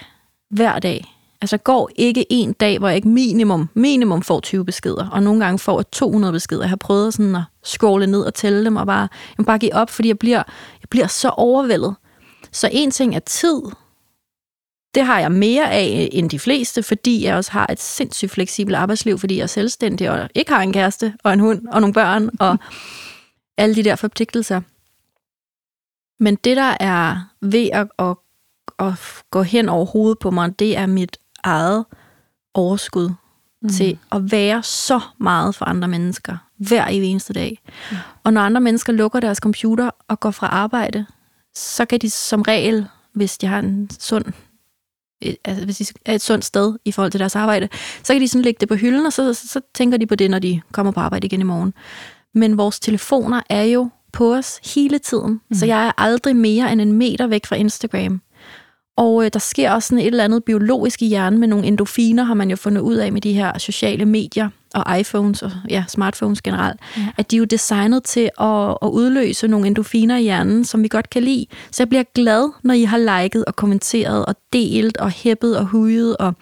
hver 0.51 0.79
dag. 0.79 1.14
Altså 1.45 1.57
går 1.59 1.91
ikke 1.97 2.27
en 2.31 2.53
dag, 2.53 2.79
hvor 2.79 2.89
jeg 2.89 2.97
ikke 2.97 3.09
minimum, 3.09 3.69
minimum 3.75 4.23
får 4.23 4.41
20 4.41 4.65
beskeder, 4.65 5.09
og 5.09 5.23
nogle 5.23 5.45
gange 5.45 5.59
får 5.59 5.79
jeg 5.79 5.91
200 5.91 6.33
beskeder. 6.33 6.63
Jeg 6.63 6.69
har 6.69 6.77
prøvet 6.77 7.15
sådan 7.15 7.37
at 7.37 7.43
scrolle 7.65 8.07
ned 8.07 8.21
og 8.21 8.35
tælle 8.35 8.65
dem, 8.65 8.77
og 8.77 8.87
bare, 8.87 9.01
jeg 9.01 9.35
må 9.39 9.45
bare 9.45 9.59
give 9.59 9.75
op, 9.75 9.91
fordi 9.91 10.09
jeg 10.09 10.19
bliver, 10.19 10.43
jeg 10.81 10.89
bliver 10.91 11.07
så 11.07 11.29
overvældet. 11.29 11.95
Så 12.53 12.69
en 12.73 12.91
ting 12.91 13.15
er 13.17 13.21
tid. 13.21 13.63
Det 14.95 15.05
har 15.05 15.21
jeg 15.21 15.33
mere 15.33 15.71
af 15.71 16.09
end 16.13 16.31
de 16.31 16.39
fleste, 16.39 16.83
fordi 16.83 17.25
jeg 17.25 17.37
også 17.37 17.53
har 17.53 17.67
et 17.73 17.81
sindssygt 17.81 18.31
fleksibelt 18.31 18.77
arbejdsliv, 18.77 19.19
fordi 19.19 19.37
jeg 19.37 19.43
er 19.43 19.47
selvstændig 19.47 20.11
og 20.11 20.29
ikke 20.35 20.53
har 20.53 20.63
en 20.63 20.73
kæreste 20.73 21.15
og 21.25 21.33
en 21.33 21.41
hund 21.41 21.69
og 21.69 21.81
nogle 21.81 21.95
børn 21.95 22.31
og 22.41 22.59
alle 23.59 23.75
de 23.75 23.83
der 23.83 23.97
forpligtelser. 23.97 24.61
Men 26.21 26.35
det, 26.35 26.57
der 26.57 26.77
er 26.81 27.29
ved 27.41 27.69
at, 27.73 27.89
at, 27.99 28.17
at 28.79 29.23
gå 29.31 29.43
hen 29.43 29.69
over 29.69 29.85
hovedet 29.85 30.19
på 30.19 30.31
mig, 30.31 30.59
det 30.59 30.77
er 30.77 30.87
mit 30.87 31.19
eget 31.45 31.85
overskud 32.55 33.11
mm. 33.63 33.69
til 33.69 33.99
at 34.13 34.33
være 34.33 34.63
så 34.63 35.01
meget 35.21 35.55
for 35.55 35.65
andre 35.65 35.89
mennesker 35.89 36.37
hver 36.59 36.89
i 36.89 37.03
eneste 37.03 37.33
dag. 37.33 37.63
Mm. 37.91 37.97
Og 38.25 38.33
når 38.33 38.41
andre 38.41 38.61
mennesker 38.61 38.93
lukker 38.93 39.21
deres 39.21 39.39
computer 39.39 39.91
og 40.09 40.21
går 40.21 40.31
fra 40.31 40.47
arbejde, 40.47 41.07
så 41.55 41.85
kan 41.85 41.99
de 41.99 42.11
som 42.11 42.43
regel, 42.43 42.87
hvis 43.13 43.39
de 43.39 43.47
har 43.47 43.59
en 43.59 43.91
sund 44.01 44.25
altså 45.45 45.65
hvis 45.65 45.79
de 45.79 45.87
er 46.05 46.15
et 46.15 46.23
sundt 46.23 46.45
sted 46.45 46.75
i 46.85 46.93
forhold 46.93 47.11
til 47.11 47.21
deres 47.21 47.37
arbejde, 47.37 47.69
så 48.03 48.15
kan 48.15 48.23
de 48.23 48.29
sådan 48.29 48.43
lægge 48.43 48.59
det 48.61 48.69
på 48.69 48.75
hylden, 48.75 49.07
og 49.07 49.13
så, 49.13 49.35
så 49.35 49.61
tænker 49.75 49.99
de 49.99 50.07
på 50.07 50.15
det, 50.15 50.31
når 50.31 50.39
de 50.39 50.61
kommer 50.73 50.93
på 50.93 51.01
arbejde 51.01 51.27
igen 51.27 51.41
i 51.41 51.45
morgen. 51.45 51.75
Men 52.35 52.59
vores 52.59 52.81
telefoner 52.81 53.43
er 53.51 53.63
jo 53.63 53.91
på 54.13 54.35
os 54.35 54.61
hele 54.75 54.99
tiden, 54.99 55.41
mm. 55.51 55.57
så 55.57 55.67
jeg 55.67 55.87
er 55.87 55.93
aldrig 55.99 56.37
mere 56.37 56.73
end 56.73 56.81
en 56.81 56.93
meter 56.93 57.27
væk 57.27 57.47
fra 57.47 57.57
Instagram. 57.57 58.21
Og 58.97 59.25
øh, 59.25 59.31
der 59.33 59.39
sker 59.39 59.71
også 59.71 59.89
sådan 59.89 59.99
et 59.99 60.07
eller 60.07 60.25
andet 60.25 60.45
biologisk 60.45 61.03
i 61.03 61.07
hjernen 61.07 61.41
med 61.41 61.49
nogle 61.49 61.67
endofiner, 61.67 62.25
har 62.25 62.35
man 62.35 62.51
jo 62.51 62.57
fundet 62.57 62.81
ud 62.81 62.95
af 62.95 63.13
med 63.13 63.21
de 63.21 63.33
her 63.33 63.59
sociale 63.59 64.05
medier 64.05 64.49
og 64.75 65.01
iPhones 65.01 65.43
og 65.43 65.51
ja, 65.71 65.85
smartphones 65.89 66.43
generelt, 66.43 66.81
ja. 66.97 67.09
at 67.17 67.31
de 67.31 67.37
er 67.37 67.39
jo 67.39 67.45
designet 67.45 68.05
til 68.05 68.31
at, 68.41 68.79
at 68.83 68.89
udløse 68.89 69.49
nogle 69.49 69.67
endofiner 69.67 70.17
i 70.17 70.23
hjernen, 70.23 70.65
som 70.65 70.83
vi 70.83 70.89
godt 70.89 71.11
kan 71.11 71.23
lide. 71.23 71.47
Så 71.71 71.83
jeg 71.83 71.89
bliver 71.89 72.05
glad, 72.15 72.51
når 72.63 72.75
I 72.75 72.83
har 72.83 73.23
liket 73.23 73.45
og 73.45 73.57
kommenteret 73.57 74.27
og 74.27 74.37
delt 74.53 74.97
og 74.97 75.11
hæppet 75.11 75.59
og 75.59 75.67
hujet. 75.67 76.17
Og, 76.17 76.35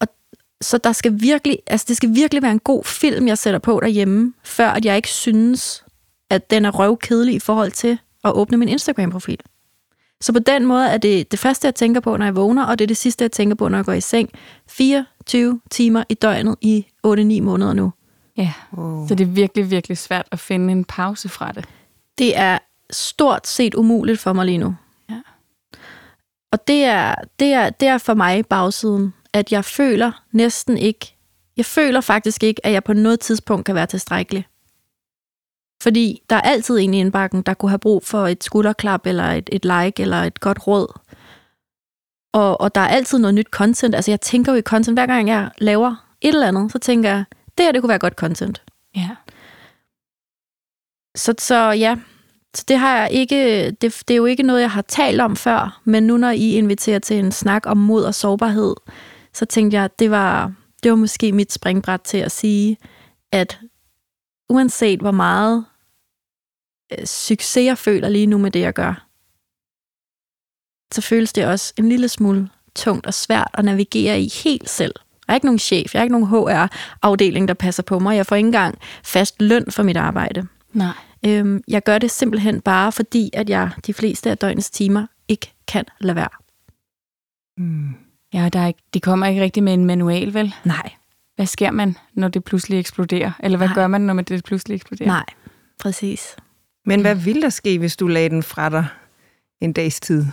og, 0.00 0.06
så 0.60 0.78
der 0.78 0.92
skal 0.92 1.20
virkelig, 1.20 1.58
altså 1.66 1.86
det 1.88 1.96
skal 1.96 2.14
virkelig 2.14 2.42
være 2.42 2.52
en 2.52 2.58
god 2.58 2.84
film, 2.84 3.28
jeg 3.28 3.38
sætter 3.38 3.60
på 3.60 3.80
derhjemme, 3.82 4.32
før 4.44 4.68
at 4.68 4.84
jeg 4.84 4.96
ikke 4.96 5.08
synes, 5.08 5.84
at 6.30 6.50
den 6.50 6.64
er 6.64 6.70
røvkedelig 6.70 7.34
i 7.34 7.38
forhold 7.38 7.70
til 7.70 7.98
at 8.24 8.32
åbne 8.32 8.56
min 8.56 8.68
Instagram-profil. 8.68 9.38
Så 10.20 10.32
på 10.32 10.38
den 10.38 10.66
måde 10.66 10.88
er 10.88 10.98
det 10.98 11.30
det 11.30 11.38
første, 11.38 11.66
jeg 11.66 11.74
tænker 11.74 12.00
på, 12.00 12.16
når 12.16 12.24
jeg 12.24 12.36
vågner, 12.36 12.64
og 12.64 12.78
det 12.78 12.84
er 12.84 12.86
det 12.86 12.96
sidste, 12.96 13.22
jeg 13.22 13.32
tænker 13.32 13.56
på, 13.56 13.68
når 13.68 13.78
jeg 13.78 13.84
går 13.84 13.92
i 13.92 14.00
seng. 14.00 14.30
24 14.68 15.60
timer 15.70 16.04
i 16.08 16.14
døgnet 16.14 16.56
i 16.60 16.86
8-9 17.06 17.10
måneder 17.40 17.72
nu. 17.72 17.92
Ja, 18.36 18.52
wow. 18.72 19.08
så 19.08 19.14
det 19.14 19.24
er 19.24 19.28
virkelig, 19.28 19.70
virkelig 19.70 19.98
svært 19.98 20.26
at 20.32 20.38
finde 20.38 20.72
en 20.72 20.84
pause 20.84 21.28
fra 21.28 21.52
det. 21.52 21.64
Det 22.18 22.38
er 22.38 22.58
stort 22.90 23.46
set 23.46 23.74
umuligt 23.74 24.20
for 24.20 24.32
mig 24.32 24.46
lige 24.46 24.58
nu. 24.58 24.74
Ja. 25.10 25.20
Og 26.52 26.68
det 26.68 26.84
er, 26.84 27.14
det, 27.38 27.52
er, 27.52 27.70
det 27.70 27.88
er 27.88 27.98
for 27.98 28.14
mig 28.14 28.46
bagsiden, 28.46 29.14
at 29.32 29.52
jeg 29.52 29.64
føler 29.64 30.12
næsten 30.32 30.78
ikke, 30.78 31.14
jeg 31.56 31.64
føler 31.64 32.00
faktisk 32.00 32.42
ikke, 32.42 32.66
at 32.66 32.72
jeg 32.72 32.84
på 32.84 32.92
noget 32.92 33.20
tidspunkt 33.20 33.66
kan 33.66 33.74
være 33.74 33.86
tilstrækkelig. 33.86 34.46
Fordi 35.82 36.22
der 36.30 36.36
er 36.36 36.40
altid 36.40 36.78
en 36.78 36.94
i 36.94 37.00
indbakken, 37.00 37.42
der 37.42 37.54
kunne 37.54 37.68
have 37.70 37.78
brug 37.78 38.04
for 38.04 38.26
et 38.26 38.44
skulderklap, 38.44 39.06
eller 39.06 39.24
et, 39.24 39.50
et 39.52 39.64
like, 39.64 40.02
eller 40.02 40.16
et 40.16 40.40
godt 40.40 40.66
råd. 40.66 40.98
Og, 42.32 42.60
og 42.60 42.74
der 42.74 42.80
er 42.80 42.88
altid 42.88 43.18
noget 43.18 43.34
nyt 43.34 43.46
content. 43.50 43.94
Altså 43.94 44.10
jeg 44.10 44.20
tænker 44.20 44.52
jo 44.52 44.58
i 44.58 44.62
content, 44.62 44.96
hver 44.96 45.06
gang 45.06 45.28
jeg 45.28 45.50
laver 45.58 46.08
et 46.20 46.28
eller 46.28 46.48
andet, 46.48 46.72
så 46.72 46.78
tænker 46.78 47.10
jeg, 47.10 47.24
det 47.58 47.66
her 47.66 47.72
det 47.72 47.82
kunne 47.82 47.88
være 47.88 47.98
godt 47.98 48.14
content. 48.14 48.62
Ja. 48.96 49.10
Så, 51.16 51.34
så 51.38 51.70
ja, 51.70 51.96
så 52.54 52.64
det 52.68 52.78
har 52.78 52.98
jeg 52.98 53.10
ikke, 53.10 53.70
det, 53.70 54.02
det 54.08 54.10
er 54.10 54.16
jo 54.16 54.24
ikke 54.24 54.42
noget, 54.42 54.60
jeg 54.60 54.70
har 54.70 54.82
talt 54.82 55.20
om 55.20 55.36
før, 55.36 55.80
men 55.84 56.06
nu 56.06 56.16
når 56.16 56.30
I 56.30 56.54
inviterer 56.54 56.98
til 56.98 57.18
en 57.18 57.32
snak 57.32 57.66
om 57.66 57.76
mod 57.76 58.04
og 58.04 58.14
sårbarhed, 58.14 58.74
så 59.34 59.44
tænkte 59.44 59.76
jeg, 59.76 59.84
at 59.84 59.98
det 59.98 60.10
var, 60.10 60.52
det 60.82 60.90
var 60.90 60.96
måske 60.96 61.32
mit 61.32 61.52
springbræt 61.52 62.00
til 62.00 62.18
at 62.18 62.32
sige, 62.32 62.76
at 63.32 63.60
uanset 64.48 65.00
hvor 65.00 65.10
meget 65.10 65.64
succes 67.04 67.64
jeg 67.64 67.78
føler 67.78 68.08
lige 68.08 68.26
nu 68.26 68.38
med 68.38 68.50
det, 68.50 68.60
jeg 68.60 68.72
gør, 68.74 69.06
så 70.94 71.00
føles 71.00 71.32
det 71.32 71.46
også 71.46 71.72
en 71.78 71.88
lille 71.88 72.08
smule 72.08 72.48
tungt 72.74 73.06
og 73.06 73.14
svært 73.14 73.48
at 73.54 73.64
navigere 73.64 74.20
i 74.20 74.28
helt 74.44 74.70
selv. 74.70 74.94
Jeg 75.28 75.32
er 75.32 75.36
ikke 75.36 75.46
nogen 75.46 75.58
chef, 75.58 75.94
jeg 75.94 76.00
er 76.00 76.04
ikke 76.04 76.18
nogen 76.18 76.26
HR-afdeling, 76.28 77.48
der 77.48 77.54
passer 77.54 77.82
på 77.82 77.98
mig. 77.98 78.16
Jeg 78.16 78.26
får 78.26 78.36
ikke 78.36 78.46
engang 78.46 78.78
fast 79.04 79.42
løn 79.42 79.70
for 79.70 79.82
mit 79.82 79.96
arbejde. 79.96 80.46
Nej. 80.72 80.92
Øhm, 81.26 81.62
jeg 81.68 81.82
gør 81.82 81.98
det 81.98 82.10
simpelthen 82.10 82.60
bare 82.60 82.92
fordi, 82.92 83.30
at 83.32 83.50
jeg 83.50 83.70
de 83.86 83.94
fleste 83.94 84.30
af 84.30 84.38
døgnets 84.38 84.70
timer 84.70 85.06
ikke 85.28 85.52
kan 85.68 85.84
lade 86.00 86.16
være. 86.16 86.28
Mm. 87.58 87.88
Ja, 88.34 88.48
der 88.52 88.60
er 88.60 88.66
ikke, 88.66 88.82
de 88.94 89.00
kommer 89.00 89.26
ikke 89.26 89.42
rigtig 89.42 89.62
med 89.62 89.74
en 89.74 89.84
manual, 89.84 90.34
vel? 90.34 90.54
Nej, 90.64 90.90
Hvad 91.36 91.46
sker 91.46 91.70
man, 91.70 91.96
når 92.12 92.28
det 92.28 92.44
pludselig 92.44 92.78
eksploderer? 92.78 93.32
Eller 93.40 93.58
hvad 93.58 93.68
Nej. 93.68 93.74
gør 93.74 93.86
man, 93.86 94.00
når 94.00 94.14
det 94.22 94.44
pludselig 94.44 94.74
eksploderer? 94.74 95.08
nej, 95.08 95.24
præcis. 95.78 96.36
Men 96.88 97.00
hvad 97.00 97.14
ville 97.14 97.42
der 97.42 97.48
ske, 97.48 97.78
hvis 97.78 97.96
du 97.96 98.06
lagde 98.06 98.28
den 98.28 98.42
fra 98.42 98.68
dig 98.68 98.86
en 99.60 99.72
dags 99.72 100.00
tid? 100.00 100.24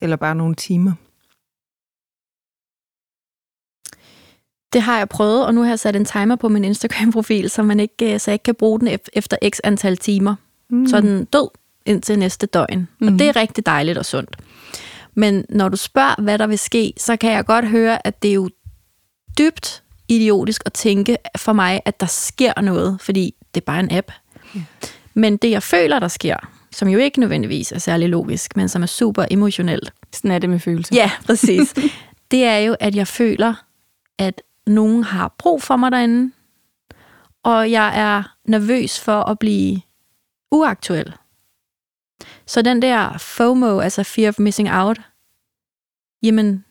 Eller 0.00 0.16
bare 0.16 0.34
nogle 0.34 0.54
timer? 0.54 0.92
Det 4.72 4.82
har 4.82 4.98
jeg 4.98 5.08
prøvet, 5.08 5.46
og 5.46 5.54
nu 5.54 5.62
har 5.62 5.68
jeg 5.68 5.78
sat 5.78 5.96
en 5.96 6.04
timer 6.04 6.36
på 6.36 6.48
min 6.48 6.64
Instagram-profil, 6.64 7.50
så, 7.50 7.62
man 7.62 7.80
ikke, 7.80 8.14
øh, 8.14 8.20
så 8.20 8.30
jeg 8.30 8.34
ikke 8.34 8.42
kan 8.42 8.54
bruge 8.54 8.80
den 8.80 8.88
ef- 8.88 9.08
efter 9.12 9.36
x 9.54 9.58
antal 9.64 9.96
timer. 9.96 10.34
Mm. 10.70 10.86
Så 10.86 11.00
den 11.00 11.24
død 11.24 11.48
indtil 11.86 12.18
næste 12.18 12.46
døgn. 12.46 12.88
Mm. 13.00 13.06
Og 13.06 13.12
det 13.12 13.28
er 13.28 13.36
rigtig 13.36 13.66
dejligt 13.66 13.98
og 13.98 14.06
sundt. 14.06 14.36
Men 15.14 15.44
når 15.48 15.68
du 15.68 15.76
spørger, 15.76 16.22
hvad 16.22 16.38
der 16.38 16.46
vil 16.46 16.58
ske, 16.58 16.92
så 16.96 17.16
kan 17.16 17.32
jeg 17.32 17.44
godt 17.44 17.68
høre, 17.68 18.06
at 18.06 18.22
det 18.22 18.30
er 18.30 18.34
jo 18.34 18.50
dybt 19.38 19.82
idiotisk 20.08 20.62
at 20.66 20.72
tænke 20.72 21.16
for 21.36 21.52
mig, 21.52 21.80
at 21.84 22.00
der 22.00 22.06
sker 22.06 22.60
noget, 22.60 23.00
fordi 23.00 23.34
det 23.54 23.60
er 23.60 23.64
bare 23.64 23.80
en 23.80 23.92
app. 23.92 24.12
Men 25.14 25.36
det, 25.36 25.50
jeg 25.50 25.62
føler, 25.62 25.98
der 25.98 26.08
sker, 26.08 26.36
som 26.70 26.88
jo 26.88 26.98
ikke 26.98 27.20
nødvendigvis 27.20 27.72
er 27.72 27.78
særlig 27.78 28.08
logisk, 28.08 28.56
men 28.56 28.68
som 28.68 28.82
er 28.82 28.86
super 28.86 29.24
emotionelt, 29.30 29.92
Sådan 30.12 30.30
er 30.30 30.38
det 30.38 30.50
med 30.50 30.58
følelser. 30.58 30.96
Ja, 30.96 31.10
præcis. 31.26 31.74
det 32.30 32.44
er 32.44 32.56
jo, 32.56 32.76
at 32.80 32.96
jeg 32.96 33.08
føler, 33.08 33.54
at 34.18 34.42
nogen 34.66 35.04
har 35.04 35.34
brug 35.38 35.62
for 35.62 35.76
mig 35.76 35.92
derinde, 35.92 36.32
og 37.42 37.70
jeg 37.70 37.98
er 38.00 38.36
nervøs 38.44 39.00
for 39.00 39.22
at 39.22 39.38
blive 39.38 39.80
uaktuel. 40.50 41.14
Så 42.46 42.62
den 42.62 42.82
der 42.82 43.18
FOMO, 43.18 43.80
altså 43.80 44.02
fear 44.02 44.28
of 44.28 44.38
missing 44.38 44.70
out, 44.72 45.00
jamen, 46.22 46.64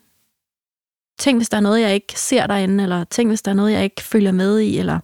tænk 1.20 1.40
hvis 1.40 1.50
der 1.50 1.58
er 1.58 1.62
noget, 1.62 1.82
jeg 1.82 1.94
ikke 1.94 2.20
ser 2.20 2.48
derinde, 2.48 2.84
eller 2.84 3.04
tænk 3.04 3.30
hvis 3.30 3.42
der 3.42 3.52
er 3.52 3.56
noget, 3.56 3.72
jeg 3.72 3.84
ikke 3.84 4.02
følger 4.02 4.32
med 4.32 4.60
i, 4.60 4.78
eller 4.78 5.00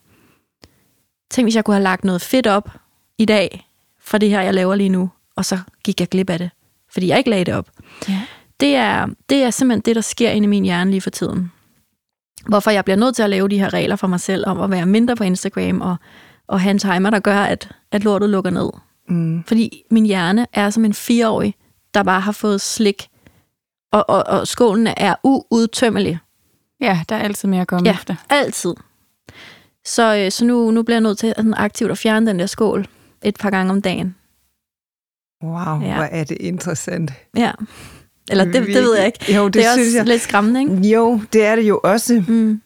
tænk 1.30 1.46
hvis 1.46 1.56
jeg 1.56 1.66
kunne 1.66 1.76
have 1.76 1.84
lagt 1.84 2.04
noget 2.04 2.22
fedt 2.22 2.48
op 2.48 2.70
i 3.18 3.26
dag, 3.26 3.68
fra 4.02 4.18
det 4.18 4.30
her, 4.30 4.42
jeg 4.42 4.54
laver 4.54 4.76
lige 4.76 4.90
nu, 4.90 5.10
og 5.36 5.46
så 5.46 5.60
gik 5.84 6.00
jeg 6.00 6.08
glip 6.10 6.30
af 6.30 6.38
det, 6.40 6.50
fordi 6.94 7.08
jeg 7.08 7.18
ikke 7.18 7.30
lagde 7.30 7.46
det 7.46 7.54
op 7.54 7.68
Ja. 8.10 8.22
det 8.60 8.76
er, 8.76 9.08
det 9.30 9.44
er 9.44 9.50
simpelthen 9.50 9.82
det, 9.82 9.96
der 9.96 10.02
sker 10.02 10.30
inde 10.30 10.46
i 10.46 10.50
min 10.50 10.64
hjerne 10.64 10.92
lige 10.92 11.02
for 11.02 11.10
tiden. 11.10 11.52
Hvorfor 12.48 12.72
jeg 12.72 12.86
bliver 12.86 12.98
nødt 12.98 13.16
til 13.16 13.24
at 13.24 13.30
lave 13.30 13.48
de 13.50 13.60
her 13.60 13.74
regler 13.74 13.96
for 13.96 14.08
mig 14.08 14.20
selv 14.20 14.44
om 14.48 14.62
at 14.62 14.72
være 14.72 14.86
mindre 14.86 15.16
på 15.16 15.24
Instagram 15.24 15.82
og, 15.82 15.96
og 16.48 16.62
have 16.62 16.72
en 16.72 16.80
timer, 16.80 17.10
der 17.10 17.20
gør, 17.20 17.40
at, 17.40 17.70
at 17.92 18.04
lortet 18.04 18.30
lukker 18.30 18.52
ned. 18.52 18.70
Mm. 19.10 19.44
Fordi 19.44 19.84
min 19.92 20.06
hjerne 20.06 20.48
er 20.54 20.70
som 20.70 20.86
en 20.86 20.94
fireårig, 20.94 21.56
der 21.94 22.04
bare 22.04 22.22
har 22.22 22.32
fået 22.32 22.62
slik, 22.62 23.08
og, 23.92 24.10
og, 24.10 24.24
og 24.28 24.48
skålen 24.48 24.88
er 24.98 25.16
uudtømmelig. 25.24 26.20
ja, 26.82 27.00
der 27.10 27.16
er 27.16 27.20
altid 27.20 27.48
mere 27.50 27.62
at 27.62 27.68
komme 27.68 27.90
Ja. 27.90 27.94
efter. 27.96 28.16
Altid. 28.30 28.74
Så, 29.86 30.16
øh, 30.18 30.32
så 30.32 30.46
nu, 30.46 30.72
nu 30.72 30.84
bliver 30.84 30.96
jeg 30.96 31.02
nødt 31.02 31.18
til 31.18 31.34
sådan 31.38 31.54
aktivt 31.58 31.92
at 31.92 31.98
fjerne 31.98 32.28
den 32.28 32.40
der 32.40 32.46
skål 32.46 32.88
et 33.24 33.36
par 33.40 33.50
gange 33.50 33.72
om 33.72 33.82
dagen. 33.82 34.16
Wow, 35.44 35.82
Ja. 35.82 35.96
hvor 35.96 36.04
er 36.12 36.24
det 36.24 36.38
interessant. 36.40 37.12
Ja. 37.38 37.52
Eller 38.32 38.44
det, 38.46 38.54
det 38.54 38.68
ved 38.68 38.98
jeg 38.98 39.06
ikke. 39.06 39.34
Jo, 39.36 39.46
det, 39.46 39.54
Det 39.54 39.66
er 39.66 39.74
synes 39.74 39.88
også 39.88 39.98
jeg. 39.98 40.06
lidt 40.06 40.22
skræmmende, 40.22 40.60
ikke? 40.62 40.90
Jo, 40.96 41.22
det 41.34 41.46
er 41.46 41.56
det 41.56 41.64
jo 41.64 41.80
også. 41.84 42.24
Mm. 42.28 42.62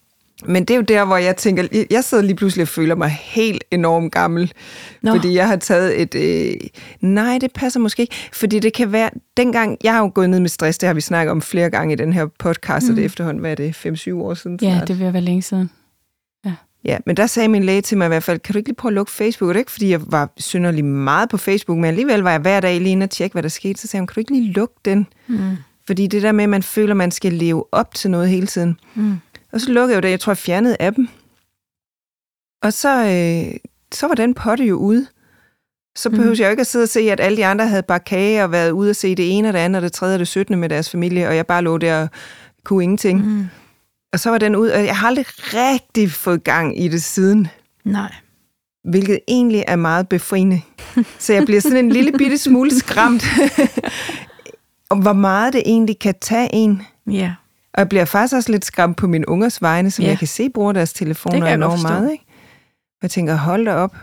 Men 0.46 0.66
det 0.66 0.74
er 0.74 0.76
jo 0.76 0.82
der, 0.82 1.06
hvor 1.06 1.18
jeg 1.18 1.38
tænker, 1.38 1.86
jeg 1.92 2.04
sidder 2.04 2.24
lige 2.24 2.36
pludselig 2.36 2.62
og 2.62 2.68
føler 2.68 2.96
mig 2.96 3.10
helt 3.10 3.64
enormt 3.72 4.12
gammel, 4.12 4.54
Nå. 5.02 5.10
Nå. 5.12 5.16
fordi 5.16 5.34
jeg 5.36 5.48
har 5.48 5.56
taget 5.56 6.02
et... 6.02 6.16
Øh, 6.16 6.54
nej, 7.02 7.38
det 7.42 7.52
passer 7.54 7.80
måske 7.80 8.02
ikke, 8.02 8.16
fordi 8.34 8.60
det 8.60 8.74
kan 8.74 8.92
være... 8.92 9.10
Dengang, 9.38 9.78
jeg 9.84 9.94
har 9.94 10.00
jo 10.02 10.12
gået 10.16 10.30
ned 10.30 10.40
med 10.40 10.50
stress, 10.50 10.78
det 10.78 10.88
har 10.88 10.94
vi 10.94 11.02
snakket 11.02 11.32
om 11.32 11.42
flere 11.42 11.70
gange 11.70 11.94
i 11.94 11.96
den 11.96 12.14
her 12.14 12.26
podcast, 12.40 12.86
mm. 12.88 12.90
og 12.92 12.96
det 12.96 13.02
er 13.02 13.06
efterhånden, 13.06 13.42
hvad 13.42 13.52
er 13.52 13.56
det, 13.56 14.08
5-7 14.08 14.14
år 14.14 14.34
siden? 14.34 14.60
Ja, 14.62 14.76
snart? 14.76 14.88
det 14.88 15.00
vil 15.00 15.14
være 15.14 15.22
længe 15.22 15.42
siden. 15.42 15.70
Ja, 16.86 16.98
men 17.06 17.18
der 17.18 17.28
sagde 17.28 17.48
min 17.50 17.64
læge 17.64 17.82
til 17.82 17.98
mig 17.98 18.06
i 18.06 18.08
hvert 18.08 18.24
fald, 18.24 18.40
kan 18.40 18.54
du 18.54 18.58
ikke 18.58 18.70
lige 18.70 18.76
prøve 18.76 18.90
at 18.90 18.94
lukke 18.94 19.12
Facebook? 19.12 19.48
Og 19.48 19.54
det 19.54 19.58
er 19.58 19.62
ikke, 19.62 19.72
fordi 19.72 19.90
jeg 19.90 20.02
var 20.12 20.30
synderlig 20.38 20.86
meget 20.86 21.30
på 21.30 21.38
Facebook, 21.38 21.76
men 21.78 21.86
alligevel 21.86 22.20
var 22.22 22.32
jeg 22.32 22.40
hver 22.40 22.60
dag 22.60 22.80
lige 22.82 22.92
inde 22.92 23.04
og 23.04 23.10
tjekke, 23.10 23.34
hvad 23.34 23.44
der 23.44 23.50
skete. 23.50 23.82
Så 23.82 23.88
sagde 23.88 24.02
hun, 24.02 24.08
kan 24.08 24.14
du 24.16 24.20
ikke 24.20 24.32
lige 24.34 24.52
lukke 24.54 24.76
den? 24.86 25.08
Mm. 25.28 25.56
Fordi 25.88 26.08
det 26.08 26.22
der 26.22 26.32
med, 26.32 26.44
at 26.44 26.50
man 26.50 26.64
føler, 26.64 26.94
man 26.94 27.12
skal 27.12 27.34
leve 27.34 27.66
op 27.72 27.94
til 27.94 28.12
noget 28.12 28.30
hele 28.30 28.48
tiden. 28.48 28.80
Mm. 28.96 29.16
Og 29.52 29.62
så 29.62 29.72
lukkede 29.72 29.92
jeg 29.96 30.04
jo 30.04 30.08
det, 30.08 30.12
jeg 30.12 30.20
tror, 30.20 30.32
jeg 30.32 30.38
fjernede 30.38 30.78
appen. 30.80 31.10
Og 32.64 32.74
så, 32.74 32.90
øh, 33.06 33.56
så 33.92 34.08
var 34.08 34.16
den 34.16 34.34
potte 34.34 34.64
jo 34.66 34.76
ude. 34.78 35.08
Så 35.96 36.10
Mhm. 36.10 36.16
behøvede 36.18 36.36
mm. 36.36 36.40
jeg 36.42 36.46
jo 36.46 36.50
ikke 36.52 36.62
at 36.62 36.68
sidde 36.68 36.84
og 36.84 36.90
se, 36.90 37.00
at 37.12 37.20
alle 37.20 37.38
de 37.38 37.46
andre 37.46 37.68
havde 37.68 37.84
bare 37.84 38.00
kage 38.00 38.44
og 38.44 38.52
været 38.52 38.72
ude 38.72 38.90
og 38.90 38.96
se 38.96 39.16
det 39.16 39.38
ene 39.38 39.48
og 39.48 39.54
det 39.54 39.60
andet 39.60 39.78
og 39.78 39.84
det 39.84 39.94
tredje 39.94 40.16
og 40.16 40.20
det 40.20 40.28
17. 40.28 40.60
med 40.60 40.70
deres 40.70 40.90
familie, 40.90 41.28
og 41.28 41.36
jeg 41.36 41.48
bare 41.48 41.62
lå 41.62 41.78
der 41.78 42.02
og 42.02 42.10
kunne 42.64 42.84
ingenting. 42.84 43.26
Mm. 43.26 43.46
Og 44.14 44.20
så 44.20 44.30
var 44.30 44.38
den 44.38 44.56
ud, 44.56 44.70
og 44.70 44.86
jeg 44.86 44.98
har 44.98 45.08
aldrig 45.08 45.26
rigtig 45.30 46.12
fået 46.12 46.44
gang 46.44 46.84
i 46.84 46.88
det 46.88 47.04
siden, 47.04 47.48
Nej. 47.86 48.14
hvilket 48.84 49.20
egentlig 49.28 49.64
er 49.68 49.76
meget 49.76 50.10
befriende. 50.10 50.62
Så 51.20 51.34
jeg 51.34 51.46
bliver 51.46 51.62
sådan 51.62 51.78
en 51.78 51.92
lille 51.92 52.12
bitte 52.12 52.38
smule 52.38 52.80
skræmt, 52.80 53.26
om 54.90 55.00
hvor 55.00 55.14
meget 55.14 55.54
det 55.54 55.62
egentlig 55.66 56.00
kan 56.00 56.16
tage 56.22 56.50
en. 56.54 56.82
Ja. 57.12 57.34
Og 57.74 57.80
jeg 57.80 57.90
bliver 57.90 58.06
faktisk 58.06 58.36
også 58.36 58.52
lidt 58.52 58.66
skræmt 58.66 58.98
på 58.98 59.08
mine 59.08 59.30
ungers 59.30 59.62
vegne, 59.62 59.92
som 59.92 60.04
ja. 60.04 60.10
jeg 60.10 60.20
kan 60.20 60.28
se 60.28 60.50
bruger 60.50 60.72
deres 60.72 60.94
telefoner 60.94 61.48
enormt 61.48 61.82
meget. 61.82 62.12
Ikke? 62.12 62.24
Og 62.92 63.00
jeg 63.02 63.12
tænker, 63.12 63.36
hold 63.36 63.66
da 63.66 63.74
op. 63.74 63.96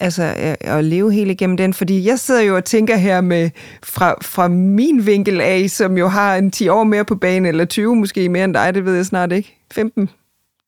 Altså, 0.00 0.22
at- 0.36 0.56
at 0.60 0.84
leve 0.84 1.12
helt 1.12 1.30
igennem 1.30 1.56
den. 1.56 1.74
Fordi 1.74 2.08
jeg 2.08 2.18
sidder 2.18 2.40
jo 2.40 2.56
og 2.56 2.64
tænker 2.64 2.96
her 2.96 3.20
med, 3.20 3.50
fra, 3.82 4.14
fra 4.22 4.48
min 4.48 5.06
vinkel 5.06 5.40
af, 5.40 5.70
som 5.70 5.98
jo 5.98 6.08
har 6.08 6.36
en 6.36 6.50
10 6.50 6.68
år 6.68 6.84
mere 6.84 7.04
på 7.04 7.14
banen, 7.14 7.46
eller 7.46 7.64
20 7.64 7.96
måske 7.96 8.28
mere 8.28 8.44
end 8.44 8.54
dig, 8.54 8.74
det 8.74 8.84
ved 8.84 8.94
jeg 8.96 9.06
snart 9.06 9.32
ikke. 9.32 9.56
15, 9.72 10.08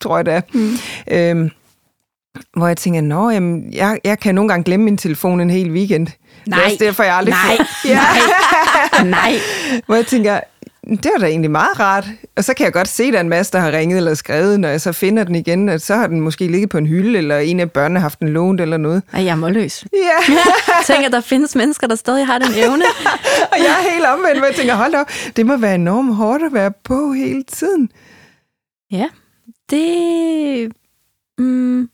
tror 0.00 0.16
jeg 0.18 0.26
det 0.26 0.34
er. 0.34 0.40
Mm. 0.54 0.72
Øhm, 1.10 1.50
hvor 2.56 2.66
jeg 2.66 2.76
tænker, 2.76 3.00
nå, 3.00 3.30
jamen, 3.30 3.72
jeg, 3.74 3.98
jeg 4.04 4.18
kan 4.18 4.34
nogle 4.34 4.48
gange 4.48 4.64
glemme 4.64 4.84
min 4.84 4.96
telefon 4.98 5.40
en 5.40 5.50
hel 5.50 5.70
weekend. 5.70 6.06
Det 6.06 6.14
er 6.46 6.50
Nej. 6.50 6.60
også 6.64 6.76
derfor, 6.80 7.02
jeg 7.02 7.14
aldrig 7.14 7.34
Nej. 7.48 7.66
Ja. 7.94 8.00
Nej. 9.04 9.32
Hvor 9.86 9.94
jeg 9.94 10.06
tænker, 10.06 10.40
det 10.88 11.10
var 11.14 11.18
da 11.20 11.26
egentlig 11.26 11.50
meget 11.50 11.80
rart. 11.80 12.06
Og 12.36 12.44
så 12.44 12.54
kan 12.54 12.64
jeg 12.64 12.72
godt 12.72 12.88
se, 12.88 13.04
at 13.04 13.12
der 13.12 13.18
er 13.18 13.20
en 13.20 13.28
masse, 13.28 13.52
der 13.52 13.58
har 13.58 13.72
ringet 13.72 13.96
eller 13.96 14.14
skrevet, 14.14 14.60
når 14.60 14.68
jeg 14.68 14.80
så 14.80 14.92
finder 14.92 15.24
den 15.24 15.34
igen, 15.34 15.68
at 15.68 15.82
så 15.82 15.94
har 15.94 16.06
den 16.06 16.20
måske 16.20 16.46
ligget 16.46 16.70
på 16.70 16.78
en 16.78 16.86
hylde, 16.86 17.18
eller 17.18 17.38
en 17.38 17.60
af 17.60 17.72
børnene 17.72 18.00
har 18.00 18.04
haft 18.04 18.20
den 18.20 18.28
lånt 18.28 18.60
eller 18.60 18.76
noget. 18.76 19.02
Ej, 19.12 19.24
jeg 19.24 19.30
er 19.30 19.36
målløs. 19.36 19.84
Ja, 19.92 20.34
Tænk, 20.86 21.04
at 21.04 21.12
der 21.12 21.20
findes 21.20 21.54
mennesker, 21.54 21.86
der 21.86 21.94
stadig 21.94 22.26
har 22.26 22.38
den 22.38 22.54
evne. 22.56 22.84
og 23.52 23.58
jeg 23.58 23.66
er 23.66 23.92
helt 23.92 24.06
omvendt, 24.06 24.38
hvor 24.38 24.46
jeg 24.46 24.54
tænker, 24.54 24.74
hold 24.74 24.94
op, 24.94 25.10
det 25.36 25.46
må 25.46 25.56
være 25.56 25.74
enormt 25.74 26.14
hårdt 26.14 26.42
at 26.42 26.52
være 26.52 26.72
på 26.84 27.12
hele 27.12 27.42
tiden. 27.42 27.90
Ja, 28.92 29.08
det... 29.70 30.72
Mm, 31.38 31.88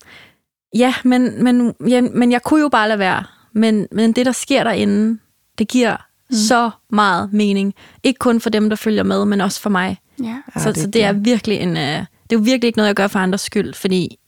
ja, 0.75 0.95
men, 1.05 1.45
men, 1.45 1.75
ja, 1.89 2.01
men 2.01 2.33
jeg 2.33 2.43
kunne 2.43 2.61
jo 2.61 2.69
bare 2.69 2.89
lade 2.89 2.99
være. 2.99 3.25
Men, 3.53 3.87
men 3.93 4.13
det, 4.13 4.27
der 4.27 4.33
sker 4.33 4.65
derinde, 4.65 5.19
det 5.59 5.69
giver 5.69 6.08
mm. 6.31 6.37
så 6.37 6.71
meget 6.91 7.33
mening. 7.33 7.75
Ikke 8.03 8.19
kun 8.19 8.41
for 8.41 8.51
dem, 8.51 8.69
der 8.69 8.77
følger 8.77 9.03
med, 9.03 9.25
men 9.25 9.41
også 9.41 9.61
for 9.61 9.71
mig. 9.71 9.99
Ja. 10.23 10.37
Ja, 10.57 10.61
så, 10.61 10.73
det, 10.73 10.83
så 10.83 10.87
det 10.87 11.05
er 11.05 11.13
virkelig 11.13 11.59
en... 11.59 11.71
Uh, 11.71 11.77
det 11.77 12.37
er 12.37 12.41
jo 12.41 12.45
virkelig 12.45 12.67
ikke 12.67 12.77
noget, 12.77 12.89
jeg 12.89 12.97
gør 12.97 13.07
for 13.07 13.19
andres 13.19 13.41
skyld, 13.41 13.75
fordi 13.75 14.19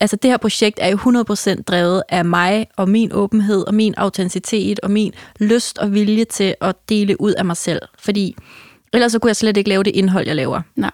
altså 0.00 0.16
det 0.16 0.30
her 0.30 0.36
projekt 0.36 0.78
er 0.82 0.88
jo 0.88 0.96
100% 0.96 1.62
drevet 1.62 2.02
af 2.08 2.24
mig 2.24 2.66
og 2.76 2.88
min 2.88 3.12
åbenhed 3.12 3.66
og 3.66 3.74
min 3.74 3.94
autenticitet 3.96 4.80
og 4.80 4.90
min 4.90 5.12
lyst 5.40 5.78
og 5.78 5.94
vilje 5.94 6.24
til 6.24 6.54
at 6.60 6.76
dele 6.88 7.20
ud 7.20 7.32
af 7.32 7.44
mig 7.44 7.56
selv. 7.56 7.82
Fordi 7.98 8.36
ellers 8.92 9.12
så 9.12 9.18
kunne 9.18 9.28
jeg 9.28 9.36
slet 9.36 9.56
ikke 9.56 9.68
lave 9.68 9.82
det 9.82 9.96
indhold, 9.96 10.26
jeg 10.26 10.36
laver. 10.36 10.62
Nej. 10.76 10.90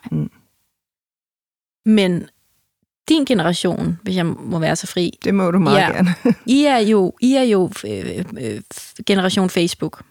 Men 1.87 2.29
din 3.09 3.25
generation, 3.25 3.99
hvis 4.03 4.17
jeg 4.17 4.27
må 4.27 4.59
være 4.59 4.77
så 4.77 4.87
fri, 4.87 5.19
Det 5.25 5.35
må 5.35 5.51
du 5.51 5.59
meget 5.59 5.77
Ja. 5.79 5.91
gerne. 5.91 6.15
I 6.47 6.65
er 6.65 6.79
jo, 6.79 7.13
I 7.21 7.35
er 7.35 7.43
jo 7.43 7.71
øh, 7.87 8.25
øh, 8.41 8.61
generation 9.07 9.51
Facebook. 9.51 10.03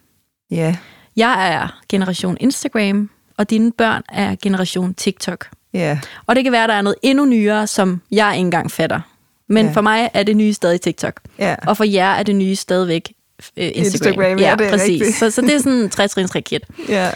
ja, 0.51 0.75
Jeg 1.15 1.53
er 1.53 1.79
generation 1.89 2.37
Instagram. 2.39 3.09
og 3.37 3.49
dine 3.49 3.71
børn 3.71 4.01
er 4.09 4.35
generation 4.41 4.93
TikTok. 4.93 5.47
Ja, 5.73 5.99
Og 6.27 6.35
det 6.35 6.43
kan 6.43 6.51
være, 6.53 6.67
der 6.67 6.73
er 6.73 6.81
noget 6.81 6.95
endnu 7.03 7.25
nyere, 7.25 7.67
som 7.67 8.01
jeg 8.11 8.31
ikke 8.33 8.39
engang 8.45 8.71
fatter. 8.71 8.99
Men 9.49 9.65
Ja. 9.65 9.69
ja. 9.69 9.75
for 9.75 9.81
mig 9.81 10.09
er 10.13 10.23
det 10.23 10.37
nye 10.37 10.53
stadig 10.53 10.81
TikTok. 10.81 11.19
ja. 11.39 11.55
Og 11.67 11.77
for 11.77 11.83
jer 11.83 12.11
er 12.13 12.23
det 12.23 12.35
nye 12.35 12.55
stadigvæk 12.55 13.13
øh, 13.57 13.65
Instagram. 13.73 14.07
Instagram, 14.11 14.39
ja, 14.39 14.55
det 14.59 14.65
er 14.67 14.71
præcis. 14.71 14.89
rigtigt. 14.89 15.15
Så, 15.15 15.31
så 15.31 15.41
det 15.41 15.53
er 15.53 15.57
sådan 15.57 15.73
en 15.73 15.89
trætrins 15.89 16.35
raket. 16.35 16.61
ja. 16.89 17.11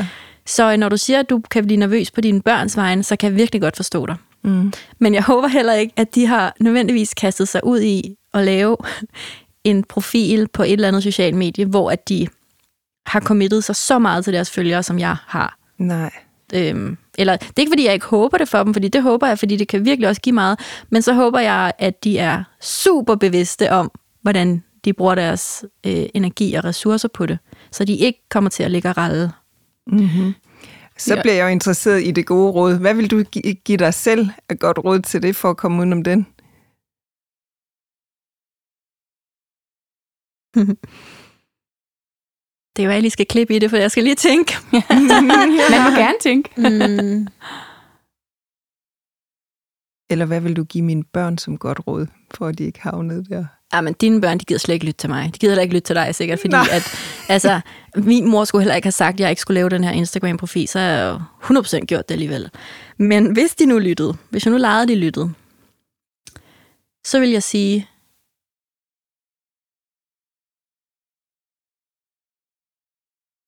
Så 0.46 0.78
når 0.78 0.90
du 0.90 0.98
siger, 0.98 1.20
at 1.20 1.30
du 1.30 1.42
kan 1.52 1.66
blive 1.66 1.78
nervøs 1.80 2.12
på 2.12 2.22
dine 2.22 2.42
børns 2.42 2.78
vegne, 2.78 3.04
så 3.04 3.16
kan 3.16 3.30
jeg 3.30 3.38
virkelig 3.38 3.62
godt 3.62 3.76
forstå 3.76 4.06
dig. 4.06 4.16
Mm. 4.50 4.74
Men 5.00 5.14
jeg 5.14 5.24
håber 5.24 5.48
heller 5.48 5.74
ikke, 5.74 5.94
at 5.98 6.16
de 6.16 6.26
har 6.26 6.56
nødvendigvis 6.60 7.14
kastet 7.14 7.48
sig 7.48 7.62
ud 7.64 7.82
i 7.82 8.16
at 8.34 8.44
lave 8.44 8.78
en 9.64 9.84
profil 9.84 10.48
på 10.48 10.64
et 10.64 10.72
eller 10.72 10.88
andet 10.88 11.04
socialt 11.04 11.36
medie, 11.36 11.66
hvor 11.66 11.92
at 11.92 12.10
de 12.10 12.28
har 13.06 13.20
committet 13.20 13.64
sig 13.64 13.76
så 13.76 14.00
meget 14.00 14.24
til 14.24 14.34
deres 14.34 14.52
følgere, 14.52 14.84
som 14.84 15.00
jeg 15.00 15.16
har. 15.28 15.58
Nej. 15.78 16.12
Øhm, 16.54 16.98
eller 17.18 17.36
det 17.36 17.50
er 17.50 17.60
ikke, 17.60 17.72
fordi 17.72 17.86
jeg 17.86 17.94
ikke 17.94 18.06
håber 18.06 18.38
det 18.38 18.48
for 18.50 18.64
dem, 18.64 18.74
fordi 18.74 18.88
det 18.88 19.02
håber 19.02 19.28
jeg, 19.28 19.40
fordi 19.40 19.56
det 19.56 19.68
kan 19.68 19.86
virkelig 19.86 20.10
også 20.10 20.22
give 20.22 20.34
meget. 20.34 20.60
Men 20.90 21.02
så 21.02 21.14
håber 21.14 21.40
jeg, 21.40 21.74
at 21.78 22.04
de 22.04 22.18
er 22.18 22.44
super 22.62 23.16
bevidste 23.16 23.72
om, 23.72 23.92
hvordan 24.22 24.64
de 24.86 24.94
bruger 24.94 25.16
deres 25.16 25.66
øh, 25.86 26.06
energi 26.14 26.54
og 26.54 26.64
ressourcer 26.64 27.08
på 27.08 27.26
det, 27.26 27.40
så 27.72 27.86
de 27.86 27.96
ikke 27.96 28.20
kommer 28.30 28.50
til 28.50 28.64
at 28.64 28.72
ligge 28.72 28.90
og 28.90 28.98
ralle. 28.98 29.32
Mm-hmm. 29.88 30.34
Så 31.00 31.16
Ja. 31.16 31.22
bliver 31.22 31.34
jeg 31.36 31.44
jo 31.44 31.48
interesseret 31.50 32.04
i 32.04 32.12
det 32.12 32.26
gode 32.26 32.52
råd. 32.52 32.80
Hvad 32.80 32.94
vil 32.96 33.12
du 33.12 33.24
gi- 33.24 33.54
give 33.66 33.78
dig 33.78 33.94
selv 33.94 34.28
et 34.52 34.60
godt 34.60 34.78
råd 34.86 35.00
til 35.02 35.22
det, 35.24 35.36
for 35.36 35.50
at 35.50 35.58
komme 35.58 35.78
udenom 35.80 36.04
den? 36.04 36.20
Det 42.74 42.80
er 42.84 42.86
jo, 42.88 42.90
at 42.90 42.94
jeg 42.96 43.02
lige 43.02 43.12
skal 43.12 43.26
klippe 43.26 43.56
i 43.56 43.60
det, 43.60 43.70
for 43.70 43.78
jeg 43.78 43.92
skal 43.92 44.04
lige 44.04 44.16
tænke. 44.16 44.54
Man 45.74 45.82
må 45.86 45.90
gerne 46.04 46.20
tænke. 46.22 46.50
mm. 46.58 47.28
Eller 50.12 50.26
hvad 50.26 50.42
vil 50.42 50.56
du 50.56 50.64
give 50.64 50.84
mine 50.84 51.04
børn 51.04 51.38
som 51.38 51.58
godt 51.58 51.88
råd, 51.88 52.08
for 52.36 52.48
at 52.48 52.58
de 52.58 52.64
ikke 52.64 52.82
havnede 52.82 53.26
der? 53.26 53.46
Ja, 53.74 53.82
men 53.82 53.94
dine 53.94 54.22
børn, 54.22 54.38
de 54.38 54.46
gider 54.46 54.60
slet 54.60 54.74
ikke 54.74 54.86
lytte 54.86 54.98
til 54.98 55.10
mig. 55.10 55.34
De 55.34 55.40
gider 55.40 55.52
heller 55.52 55.62
ikke 55.62 55.74
lytte 55.74 55.86
til 55.88 55.96
dig, 55.96 56.16
sikkert, 56.16 56.40
fordi 56.40 56.52
Nej. 56.52 56.68
at, 56.72 56.84
altså, 57.28 57.62
min 57.96 58.30
mor 58.30 58.46
skulle 58.46 58.62
heller 58.62 58.76
ikke 58.76 58.86
have 58.86 58.92
sagt, 58.92 59.14
at 59.14 59.20
jeg 59.20 59.30
ikke 59.30 59.42
skulle 59.42 59.56
lave 59.56 59.70
den 59.70 59.84
her 59.84 59.92
Instagram-profil, 59.92 60.68
så 60.68 60.80
har 60.80 60.86
jeg 60.86 61.20
jo 61.50 61.62
100% 61.62 61.86
gjort 61.86 62.10
det 62.10 62.16
alligevel. 62.16 62.50
Men 62.98 63.34
hvis 63.34 63.56
de 63.56 63.66
nu 63.66 63.80
lyttede, 63.80 64.18
hvis 64.30 64.46
jeg 64.46 64.52
nu 64.52 64.58
legede, 64.58 64.88
de 64.88 64.96
lyttede, 64.96 65.34
så 67.06 67.20
vil 67.20 67.30
jeg 67.30 67.44
sige, 67.44 67.88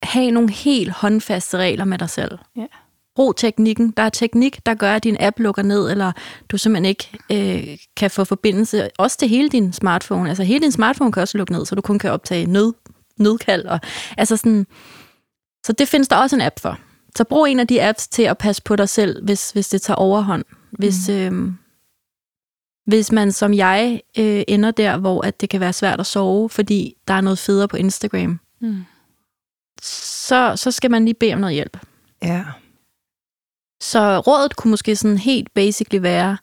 have 0.02 0.30
nogle 0.30 0.50
helt 0.52 0.90
håndfaste 0.90 1.56
regler 1.58 1.84
med 1.84 1.98
dig 1.98 2.10
selv. 2.10 2.38
Ja. 2.56 2.66
Brug 3.14 3.36
teknikken. 3.36 3.90
Der 3.96 4.02
er 4.02 4.08
teknik, 4.08 4.66
der 4.66 4.74
gør, 4.74 4.94
at 4.94 5.04
din 5.04 5.16
app 5.20 5.38
lukker 5.38 5.62
ned, 5.62 5.90
eller 5.90 6.12
du 6.48 6.58
simpelthen 6.58 6.84
ikke 6.84 7.10
øh, 7.32 7.78
kan 7.96 8.10
få 8.10 8.24
forbindelse, 8.24 8.90
også 8.98 9.18
til 9.18 9.28
hele 9.28 9.48
din 9.48 9.72
smartphone. 9.72 10.28
Altså 10.28 10.42
hele 10.42 10.60
din 10.62 10.72
smartphone 10.72 11.12
kan 11.12 11.20
også 11.20 11.38
lukke 11.38 11.52
ned, 11.52 11.66
så 11.66 11.74
du 11.74 11.80
kun 11.80 11.98
kan 11.98 12.10
optage 12.10 12.46
nød, 12.46 12.72
nødkald. 13.16 13.64
Og, 13.64 13.80
altså 14.18 14.36
sådan, 14.36 14.66
så 15.66 15.72
det 15.72 15.88
findes 15.88 16.08
der 16.08 16.16
også 16.16 16.36
en 16.36 16.42
app 16.42 16.60
for. 16.60 16.78
Så 17.16 17.24
brug 17.24 17.46
en 17.46 17.60
af 17.60 17.66
de 17.66 17.82
apps 17.82 18.08
til 18.08 18.22
at 18.22 18.38
passe 18.38 18.62
på 18.62 18.76
dig 18.76 18.88
selv, 18.88 19.24
hvis, 19.24 19.50
hvis 19.50 19.68
det 19.68 19.82
tager 19.82 19.96
overhånd. 19.96 20.44
Hvis, 20.70 21.08
mm. 21.08 21.14
øh, 21.14 21.52
hvis 22.86 23.12
man 23.12 23.32
som 23.32 23.54
jeg 23.54 24.00
øh, 24.18 24.42
ender 24.48 24.70
der, 24.70 24.96
hvor 24.96 25.22
at 25.26 25.40
det 25.40 25.48
kan 25.50 25.60
være 25.60 25.72
svært 25.72 26.00
at 26.00 26.06
sove, 26.06 26.48
fordi 26.48 26.94
der 27.08 27.14
er 27.14 27.20
noget 27.20 27.38
federe 27.38 27.68
på 27.68 27.76
Instagram, 27.76 28.40
Mm. 28.60 28.84
så, 29.82 30.52
så 30.56 30.70
skal 30.70 30.90
man 30.90 31.04
lige 31.04 31.14
bede 31.14 31.34
om 31.34 31.40
noget 31.40 31.54
hjælp. 31.54 31.76
Ja. 32.22 32.44
Så 33.82 34.18
rådet 34.18 34.56
kunne 34.56 34.70
måske 34.70 34.96
sådan 34.96 35.18
helt 35.18 35.54
basically 35.54 36.02
være, 36.02 36.38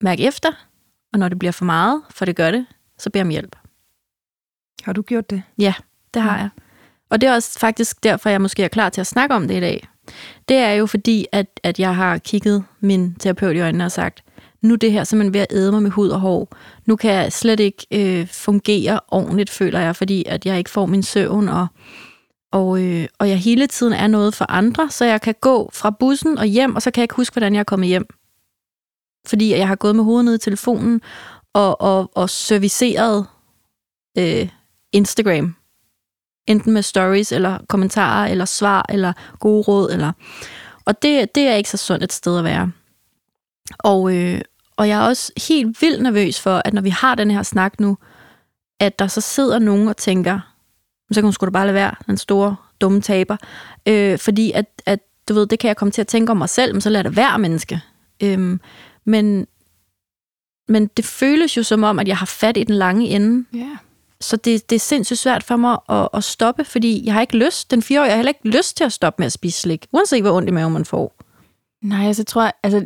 mærk 0.00 0.20
efter, 0.20 0.52
og 1.12 1.18
når 1.18 1.28
det 1.28 1.38
bliver 1.38 1.52
for 1.52 1.64
meget, 1.64 2.02
for 2.10 2.24
det 2.24 2.36
gør 2.36 2.50
det, 2.50 2.66
så 2.98 3.10
bed 3.10 3.20
om 3.20 3.28
hjælp. 3.28 3.56
Har 4.82 4.92
du 4.92 5.02
gjort 5.02 5.30
det? 5.30 5.42
Det 6.14 6.22
har 6.22 6.38
jeg. 6.38 6.48
Og 7.10 7.20
det 7.20 7.28
er 7.28 7.34
også 7.34 7.58
faktisk 7.58 8.04
derfor, 8.04 8.30
jeg 8.30 8.40
måske 8.40 8.64
er 8.64 8.68
klar 8.68 8.88
til 8.88 9.00
at 9.00 9.06
snakke 9.06 9.34
om 9.34 9.48
det 9.48 9.56
i 9.56 9.60
dag. 9.60 9.88
Det 10.48 10.56
er 10.56 10.72
jo 10.72 10.86
fordi, 10.86 11.26
at, 11.32 11.60
at 11.62 11.78
jeg 11.78 11.96
har 11.96 12.18
kigget 12.18 12.64
min 12.80 13.14
terapeut 13.14 13.56
i 13.56 13.60
øjnene 13.60 13.84
og 13.84 13.92
sagt, 13.92 14.24
nu 14.60 14.74
er 14.74 14.78
det 14.78 14.92
her 14.92 15.04
simpelthen 15.04 15.34
ved 15.34 15.40
at 15.40 15.52
æde 15.52 15.72
mig 15.72 15.82
med 15.82 15.90
hud 15.90 16.08
og 16.08 16.20
hår. 16.20 16.56
Nu 16.86 16.96
kan 16.96 17.10
jeg 17.10 17.32
slet 17.32 17.60
ikke 17.60 17.86
øh, 17.90 18.26
fungere 18.26 19.00
ordentligt, 19.08 19.50
føler 19.50 19.80
jeg, 19.80 19.96
fordi 19.96 20.24
at 20.26 20.46
jeg 20.46 20.58
ikke 20.58 20.70
får 20.70 20.86
min 20.86 21.02
søvn, 21.02 21.48
og, 21.48 21.66
og, 22.52 22.82
øh, 22.82 23.08
og 23.18 23.28
jeg 23.28 23.38
hele 23.38 23.66
tiden 23.66 23.92
er 23.92 24.06
noget 24.06 24.34
for 24.34 24.50
andre, 24.50 24.90
så 24.90 25.04
jeg 25.04 25.20
kan 25.20 25.34
gå 25.40 25.70
fra 25.72 25.90
bussen 25.90 26.38
og 26.38 26.44
hjem, 26.44 26.76
og 26.76 26.82
så 26.82 26.90
kan 26.90 27.00
jeg 27.00 27.04
ikke 27.04 27.14
huske, 27.14 27.34
hvordan 27.34 27.54
jeg 27.54 27.60
er 27.60 27.64
kommet 27.64 27.88
hjem. 27.88 28.06
Fordi 29.26 29.50
jeg 29.50 29.68
har 29.68 29.76
gået 29.76 29.96
med 29.96 30.04
hovedet 30.04 30.24
ned 30.24 30.34
i 30.34 30.38
telefonen 30.38 31.00
og, 31.52 31.80
og, 31.80 32.10
og 32.14 32.30
serviceret 32.30 33.26
øh, 34.18 34.48
Instagram 34.92 35.56
enten 36.50 36.72
med 36.72 36.82
stories, 36.82 37.32
eller 37.32 37.58
kommentarer, 37.68 38.30
eller 38.30 38.44
svar, 38.44 38.86
eller 38.88 39.12
gode 39.38 39.62
råd, 39.62 39.90
eller... 39.92 40.12
Og 40.84 41.02
det, 41.02 41.34
det 41.34 41.48
er 41.48 41.54
ikke 41.54 41.70
så 41.70 41.76
sundt 41.76 42.04
et 42.04 42.12
sted 42.12 42.38
at 42.38 42.44
være. 42.44 42.72
Og, 43.78 44.16
øh, 44.16 44.40
og 44.76 44.88
jeg 44.88 44.98
er 44.98 45.08
også 45.08 45.32
helt 45.48 45.82
vildt 45.82 46.02
nervøs 46.02 46.40
for, 46.40 46.62
at 46.64 46.74
når 46.74 46.82
vi 46.82 46.90
har 46.90 47.14
den 47.14 47.30
her 47.30 47.42
snak 47.42 47.80
nu, 47.80 47.98
at 48.80 48.98
der 48.98 49.06
så 49.06 49.20
sidder 49.20 49.58
nogen 49.58 49.88
og 49.88 49.96
tænker, 49.96 50.49
så 51.14 51.20
kan 51.20 51.24
hun 51.24 51.32
sgu 51.32 51.46
da 51.46 51.50
bare 51.50 51.66
lade 51.66 51.74
være, 51.74 51.94
den 52.06 52.16
store, 52.16 52.56
dumme 52.80 53.00
taber. 53.00 53.36
Øh, 53.86 54.18
fordi 54.18 54.52
at, 54.52 54.82
at, 54.86 55.00
du 55.28 55.34
ved, 55.34 55.46
det 55.46 55.58
kan 55.58 55.68
jeg 55.68 55.76
komme 55.76 55.92
til 55.92 56.00
at 56.00 56.06
tænke 56.06 56.30
om 56.30 56.36
mig 56.36 56.48
selv, 56.48 56.74
men 56.74 56.80
så 56.80 56.90
lader 56.90 57.02
det 57.02 57.16
være 57.16 57.38
menneske. 57.38 57.80
Øhm, 58.22 58.60
men, 59.04 59.46
men 60.68 60.86
det 60.86 61.04
føles 61.04 61.56
jo 61.56 61.62
som 61.62 61.84
om, 61.84 61.98
at 61.98 62.08
jeg 62.08 62.16
har 62.16 62.26
fat 62.26 62.56
i 62.56 62.64
den 62.64 62.74
lange 62.74 63.06
ende, 63.08 63.44
Ja. 63.54 63.76
så 64.20 64.36
det, 64.36 64.70
det 64.70 64.76
er 64.76 64.80
sindssygt 64.80 65.18
svært 65.18 65.42
for 65.44 65.56
mig 65.56 65.78
at, 65.88 66.08
at 66.14 66.24
stoppe, 66.24 66.64
fordi 66.64 67.02
jeg 67.06 67.14
har 67.14 67.20
ikke 67.20 67.36
lyst, 67.36 67.70
den 67.70 67.82
fireårige, 67.82 68.06
jeg 68.06 68.12
har 68.12 68.16
heller 68.18 68.32
ikke 68.44 68.56
lyst 68.58 68.76
til 68.76 68.84
at 68.84 68.92
stoppe 68.92 69.20
med 69.20 69.26
at 69.26 69.32
spise 69.32 69.60
slik, 69.60 69.86
uanset 69.92 70.22
hvor 70.22 70.32
ondt 70.32 70.48
i 70.48 70.52
maven 70.52 70.72
man 70.72 70.84
får. 70.84 71.14
Nej, 71.82 72.12
så 72.12 72.24
tror 72.24 72.42
jeg, 72.42 72.52
altså, 72.62 72.84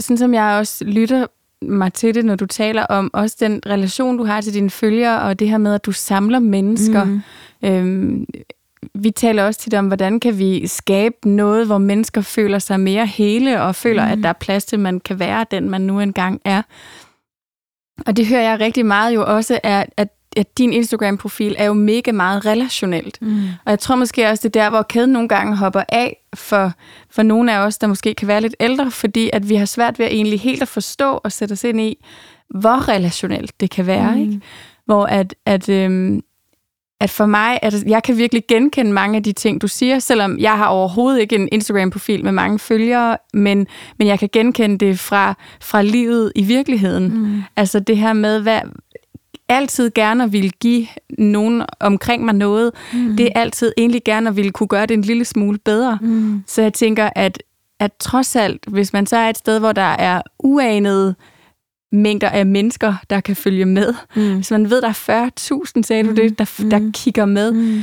sådan 0.00 0.18
som 0.18 0.34
jeg 0.34 0.44
også 0.58 0.84
lytter 0.84 1.26
mig 1.62 1.92
til 1.92 2.14
det, 2.14 2.24
når 2.24 2.34
du 2.34 2.46
taler 2.46 2.82
om 2.82 3.10
også 3.12 3.36
den 3.40 3.60
relation, 3.66 4.18
du 4.18 4.24
har 4.24 4.40
til 4.40 4.54
dine 4.54 4.70
følgere, 4.70 5.22
og 5.22 5.38
det 5.38 5.48
her 5.48 5.58
med, 5.58 5.74
at 5.74 5.84
du 5.84 5.92
samler 5.92 6.38
mennesker. 6.38 7.04
Mm. 7.04 7.22
Øhm, 7.64 8.26
vi 8.94 9.10
taler 9.10 9.44
også 9.44 9.60
tit 9.60 9.74
om, 9.74 9.86
hvordan 9.86 10.20
kan 10.20 10.38
vi 10.38 10.66
skabe 10.66 11.28
noget, 11.28 11.66
hvor 11.66 11.78
mennesker 11.78 12.20
føler 12.20 12.58
sig 12.58 12.80
mere 12.80 13.06
hele, 13.06 13.62
og 13.62 13.74
føler, 13.74 14.06
mm. 14.06 14.12
at 14.12 14.18
der 14.18 14.28
er 14.28 14.32
plads 14.40 14.64
til, 14.64 14.76
at 14.76 14.80
man 14.80 15.00
kan 15.00 15.18
være 15.18 15.46
den, 15.50 15.70
man 15.70 15.80
nu 15.80 16.00
engang 16.00 16.40
er. 16.44 16.62
Og 18.06 18.16
det 18.16 18.26
hører 18.26 18.42
jeg 18.42 18.60
rigtig 18.60 18.86
meget 18.86 19.14
jo 19.14 19.24
også, 19.26 19.60
er, 19.62 19.84
at, 19.96 20.08
at 20.36 20.58
din 20.58 20.72
Instagram-profil 20.72 21.54
er 21.58 21.64
jo 21.64 21.72
mega 21.72 22.12
meget 22.12 22.46
relationelt. 22.46 23.18
Mm. 23.22 23.44
Og 23.64 23.70
jeg 23.70 23.78
tror 23.78 23.96
måske 23.96 24.28
også, 24.28 24.48
det 24.48 24.56
er 24.56 24.62
der, 24.62 24.70
hvor 24.70 24.82
kæden 24.82 25.10
nogle 25.10 25.28
gange 25.28 25.56
hopper 25.56 25.82
af 25.88 26.16
for, 26.34 26.72
for 27.10 27.22
nogle 27.22 27.52
af 27.52 27.58
os, 27.58 27.78
der 27.78 27.86
måske 27.86 28.14
kan 28.14 28.28
være 28.28 28.40
lidt 28.40 28.56
ældre, 28.60 28.90
fordi 28.90 29.30
at 29.32 29.48
vi 29.48 29.54
har 29.54 29.66
svært 29.66 29.98
ved 29.98 30.06
at 30.06 30.12
egentlig 30.12 30.40
helt 30.40 30.62
at 30.62 30.68
forstå 30.68 31.20
og 31.24 31.32
sætte 31.32 31.52
os 31.52 31.64
ind 31.64 31.80
i, 31.80 32.04
hvor 32.50 32.88
relationelt 32.88 33.60
det 33.60 33.70
kan 33.70 33.86
være. 33.86 34.12
Mm. 34.16 34.20
Ikke? 34.20 34.40
Hvor 34.86 35.04
at, 35.04 35.34
at, 35.46 35.68
øhm, 35.68 36.22
at 37.00 37.10
for 37.10 37.26
mig, 37.26 37.58
at 37.62 37.84
jeg 37.86 38.02
kan 38.02 38.16
virkelig 38.16 38.42
genkende 38.48 38.92
mange 38.92 39.16
af 39.16 39.22
de 39.22 39.32
ting, 39.32 39.62
du 39.62 39.68
siger, 39.68 39.98
selvom 39.98 40.38
jeg 40.38 40.56
har 40.56 40.66
overhovedet 40.66 41.20
ikke 41.20 41.36
en 41.36 41.48
Instagram-profil 41.52 42.24
med 42.24 42.32
mange 42.32 42.58
følgere, 42.58 43.16
men, 43.34 43.66
men 43.98 44.08
jeg 44.08 44.18
kan 44.18 44.28
genkende 44.32 44.78
det 44.78 44.98
fra, 44.98 45.34
fra 45.60 45.82
livet 45.82 46.32
i 46.34 46.42
virkeligheden. 46.42 47.08
Mm. 47.14 47.42
Altså 47.56 47.80
det 47.80 47.96
her 47.96 48.12
med, 48.12 48.40
hvad 48.40 48.60
altid 49.56 49.90
gerne 49.94 50.30
vil 50.32 50.52
give 50.52 50.86
nogen 51.18 51.62
omkring 51.80 52.24
mig 52.24 52.34
noget, 52.34 52.72
Mm. 52.92 53.16
det 53.16 53.26
er 53.26 53.40
altid 53.40 53.72
egentlig 53.76 54.02
gerne 54.04 54.28
at 54.30 54.36
ville 54.36 54.50
kunne 54.50 54.66
gøre 54.66 54.86
det 54.86 54.94
en 54.94 55.02
lille 55.02 55.24
smule 55.24 55.58
bedre. 55.58 55.98
Mm. 56.00 56.42
Så 56.46 56.62
jeg 56.62 56.72
tænker, 56.72 57.10
at, 57.16 57.42
at 57.80 57.90
trods 58.00 58.36
alt, 58.36 58.64
hvis 58.68 58.92
man 58.92 59.06
så 59.06 59.16
er 59.16 59.28
et 59.28 59.38
sted, 59.38 59.58
hvor 59.58 59.72
der 59.72 59.82
er 59.82 60.22
uanede 60.38 61.14
mængder 61.92 62.28
af 62.28 62.46
mennesker, 62.46 62.94
der 63.10 63.20
kan 63.20 63.36
følge 63.36 63.64
med, 63.64 63.94
Mm. 64.16 64.34
hvis 64.34 64.50
man 64.50 64.70
ved, 64.70 64.82
der 64.82 64.88
er 64.88 64.92
40.000, 64.92 65.82
sagde 65.82 66.02
du 66.04 66.08
Mm, 66.10 66.16
det, 66.16 66.38
der, 66.38 66.64
der 66.70 66.78
mm. 66.78 66.92
kigger 66.92 67.24
med, 67.26 67.52
Mm. 67.52 67.82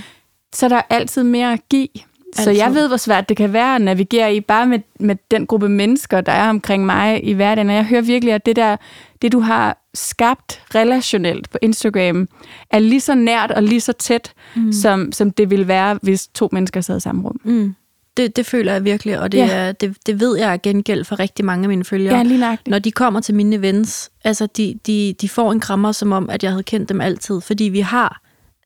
så 0.55 0.65
er 0.65 0.69
der 0.69 0.81
altid 0.89 1.23
mere 1.23 1.53
at 1.53 1.59
give. 1.69 1.87
Så 2.35 2.41
Altid. 2.49 2.63
jeg 2.63 2.73
ved, 2.73 2.87
hvor 2.87 2.97
svært 2.97 3.29
det 3.29 3.37
kan 3.37 3.53
være 3.53 3.75
at 3.75 3.81
navigere 3.81 4.35
i, 4.35 4.41
bare 4.41 4.65
med, 4.67 4.79
med 4.99 5.15
den 5.31 5.45
gruppe 5.47 5.69
mennesker, 5.69 6.21
der 6.21 6.31
er 6.31 6.49
omkring 6.49 6.85
mig 6.85 7.23
i 7.25 7.33
hverdagen. 7.33 7.69
Og 7.69 7.75
jeg 7.75 7.85
hører 7.85 8.01
virkelig, 8.01 8.33
at 8.33 8.45
det 8.45 8.55
der, 8.55 8.77
det 9.21 9.31
du 9.31 9.39
har 9.39 9.77
skabt 9.93 10.61
relationelt 10.75 11.49
på 11.49 11.57
Instagram, 11.61 12.27
er 12.69 12.79
lige 12.79 13.01
så 13.01 13.15
nært 13.15 13.51
og 13.51 13.63
lige 13.63 13.81
så 13.81 13.93
tæt, 13.93 14.33
Mm. 14.55 14.71
som, 14.73 15.11
som 15.11 15.31
det 15.31 15.49
ville 15.49 15.67
være, 15.67 15.99
hvis 16.01 16.27
to 16.27 16.49
mennesker 16.51 16.81
sad 16.81 16.97
i 16.97 16.99
samme 16.99 17.21
rum. 17.23 17.39
Mm. 17.43 17.75
Det, 18.17 18.35
det 18.35 18.45
føler 18.45 18.73
jeg 18.73 18.83
virkelig, 18.83 19.19
og 19.19 19.31
det, 19.31 19.37
Ja. 19.37 19.47
er, 19.51 19.71
det, 19.71 19.97
det 20.05 20.19
ved 20.19 20.37
jeg 20.37 20.53
er 20.53 20.57
gengæld 20.57 21.03
for 21.05 21.19
rigtig 21.19 21.45
mange 21.45 21.63
af 21.63 21.69
mine 21.69 21.83
følgere. 21.85 22.17
Ja, 22.17 22.23
lige 22.23 22.39
nøjagtigt. 22.39 22.67
Når 22.67 22.79
de 22.79 22.91
kommer 22.91 23.19
til 23.19 23.35
mine 23.35 23.55
events, 23.55 24.11
altså 24.23 24.45
de, 24.45 24.79
de, 24.87 25.15
de 25.21 25.29
får 25.29 25.51
en 25.51 25.59
krammer, 25.59 25.91
som 25.91 26.11
om, 26.11 26.29
at 26.29 26.43
jeg 26.43 26.51
havde 26.51 26.63
kendt 26.63 26.89
dem 26.89 27.01
altid, 27.01 27.41
fordi 27.41 27.63
vi 27.63 27.79
har 27.79 28.21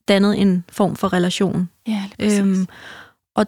dannet 0.08 0.42
en 0.42 0.63
form 0.72 0.96
for 0.96 1.13
relation. 1.13 1.70
Ja, 1.88 2.04
lige 2.20 2.39
Øhm, 2.42 2.68
og, 3.36 3.46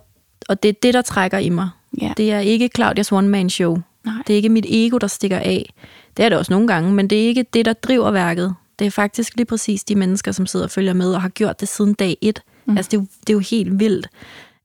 og 0.49 0.63
det 0.63 0.69
er 0.69 0.73
det, 0.83 0.93
der 0.93 1.01
trækker 1.01 1.37
i 1.37 1.49
mig. 1.49 1.69
Ja. 2.01 2.13
Det 2.17 2.31
er 2.31 2.39
ikke 2.39 2.69
Claudias 2.75 3.11
one-man-show. 3.11 3.77
Det 4.27 4.33
er 4.33 4.37
ikke 4.37 4.49
mit 4.49 4.65
ego, 4.69 4.97
der 4.97 5.07
stikker 5.07 5.39
af. 5.39 5.73
Det 6.17 6.25
er 6.25 6.29
det 6.29 6.37
også 6.37 6.53
nogle 6.53 6.67
gange, 6.67 6.93
men 6.93 7.07
det 7.07 7.23
er 7.23 7.27
ikke 7.27 7.45
det, 7.53 7.65
der 7.65 7.73
driver 7.73 8.11
værket. 8.11 8.55
Det 8.79 8.87
er 8.87 8.91
faktisk 8.91 9.35
lige 9.35 9.45
præcis 9.45 9.83
de 9.83 9.95
mennesker, 9.95 10.31
som 10.31 10.45
sidder 10.45 10.65
og 10.65 10.71
følger 10.71 10.93
med 10.93 11.13
og 11.13 11.21
har 11.21 11.29
gjort 11.29 11.59
det 11.59 11.67
siden 11.67 11.93
dag 11.93 12.17
et. 12.21 12.41
Mm. 12.65 12.77
Altså, 12.77 12.89
det 12.89 12.97
er, 12.97 13.01
jo, 13.01 13.07
det 13.19 13.29
er 13.29 13.33
jo 13.33 13.39
helt 13.39 13.79
vildt, 13.79 14.07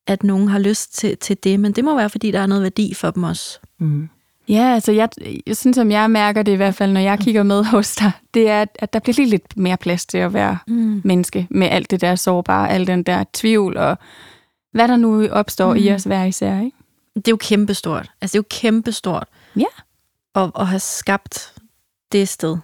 at 0.07 0.25
nogen 0.25 0.49
har 0.49 0.59
lyst 0.59 0.99
til, 0.99 1.17
til 1.17 1.37
det, 1.45 1.61
men 1.61 1.73
det 1.73 1.85
må 1.85 1.97
være, 1.97 2.11
fordi 2.11 2.31
der 2.31 2.41
er 2.41 2.47
noget 2.47 2.63
værdi 2.63 2.95
for 2.95 3.11
dem 3.11 3.23
også. 3.23 3.59
Mm. 3.79 4.09
Ja, 4.49 4.75
altså 4.75 4.93
jeg, 4.93 5.09
jeg 5.47 5.57
synes, 5.57 5.75
som 5.75 5.91
jeg 5.91 6.11
mærker 6.11 6.43
det 6.43 6.53
i 6.53 6.57
hvert 6.57 6.75
fald, 6.75 6.93
når 6.93 7.01
jeg 7.01 7.19
kigger 7.19 7.43
med 7.43 7.65
hos 7.75 7.95
dig, 7.95 8.13
det 8.35 8.49
er, 8.49 8.65
at 8.75 8.93
der 8.93 8.99
bliver 8.99 9.15
lige 9.15 9.29
lidt 9.29 9.57
mere 9.57 9.77
plads 9.77 10.07
til 10.07 10.19
at 10.19 10.33
være 10.33 10.59
mm. 10.67 11.01
menneske 11.05 11.47
med 11.51 11.69
alt 11.71 11.91
det 11.91 12.01
der 12.01 12.15
sårbare, 12.15 12.71
al 12.71 12.87
den 12.87 13.03
der 13.03 13.25
tvivl 13.33 13.77
og 13.77 13.99
hvad 14.73 14.89
der 14.89 14.97
nu 14.97 15.29
opstår 15.29 15.75
mm. 15.75 15.81
i 15.81 15.93
os 15.93 16.05
hver 16.05 16.25
især, 16.25 16.61
ikke? 16.61 16.77
Det 17.15 17.29
er 17.29 17.33
jo 17.33 17.37
kæmpestort. 17.37 18.11
Altså, 18.21 18.33
det 18.33 18.39
er 18.39 18.39
jo 18.39 18.61
kæmpestort 18.61 19.29
Ja, 19.57 19.65
at, 20.35 20.51
at 20.61 20.67
have 20.67 20.81
skabt 20.81 21.55
det 22.13 22.29
sted. 22.29 22.57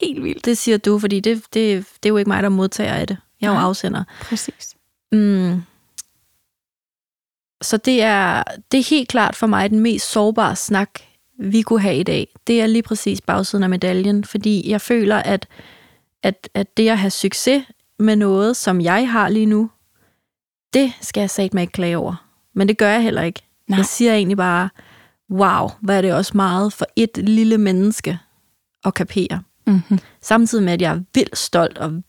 helt 0.00 0.24
vildt. 0.24 0.44
Det 0.44 0.58
siger 0.58 0.78
du, 0.78 0.98
fordi 0.98 1.20
det, 1.20 1.36
det, 1.54 1.86
det 2.02 2.08
er 2.08 2.08
jo 2.08 2.16
ikke 2.16 2.28
mig, 2.28 2.42
der 2.42 2.48
modtager 2.48 2.92
af 2.94 3.06
det. 3.06 3.16
Jeg 3.40 3.46
er 3.46 3.50
jo 3.50 3.54
Nej. 3.58 3.64
afsender. 3.64 4.04
Præcis. 4.20 4.74
Mm. 5.12 5.62
Så 7.62 7.76
det 7.76 8.02
er, 8.02 8.42
det 8.72 8.80
er 8.80 8.84
helt 8.90 9.08
klart 9.08 9.36
for 9.36 9.46
mig 9.46 9.70
den 9.70 9.80
mest 9.80 10.10
sårbare 10.10 10.56
snak, 10.56 10.90
vi 11.38 11.62
kunne 11.62 11.80
have 11.80 11.96
i 11.96 12.02
dag. 12.02 12.28
Det 12.46 12.60
er 12.62 12.66
lige 12.66 12.82
præcis 12.82 13.20
bagsiden 13.20 13.62
af 13.62 13.70
medaljen, 13.70 14.24
fordi 14.24 14.70
jeg 14.70 14.80
føler, 14.80 15.16
at, 15.16 15.48
at, 16.22 16.48
at 16.54 16.76
det 16.76 16.88
at 16.88 16.98
have 16.98 17.10
succes 17.10 17.64
med 17.98 18.16
noget, 18.16 18.56
som 18.56 18.80
jeg 18.80 19.10
har 19.10 19.28
lige 19.28 19.46
nu, 19.46 19.70
det 20.74 20.92
skal 21.00 21.20
jeg 21.20 21.30
sagt 21.30 21.54
mig 21.54 21.60
ikke 21.60 21.72
klage 21.72 21.98
over. 21.98 22.26
Men 22.54 22.68
det 22.68 22.78
gør 22.78 22.88
jeg 22.90 23.02
heller 23.02 23.22
ikke. 23.22 23.42
Nej. 23.68 23.76
Jeg 23.76 23.86
siger 23.86 24.14
egentlig 24.14 24.36
bare, 24.36 24.68
wow, 25.30 25.68
hvad 25.80 25.96
er 25.96 26.00
det 26.02 26.12
også 26.14 26.32
meget 26.34 26.72
for 26.72 26.86
et 26.96 27.16
lille 27.16 27.58
menneske 27.58 28.18
at 28.84 28.94
kapere. 28.94 29.42
Mm-hmm. 29.66 29.98
Samtidig 30.22 30.64
med, 30.64 30.72
at 30.72 30.82
jeg 30.82 30.92
er 30.94 31.00
vildt 31.14 31.38
stolt 31.38 31.78
og 31.78 32.02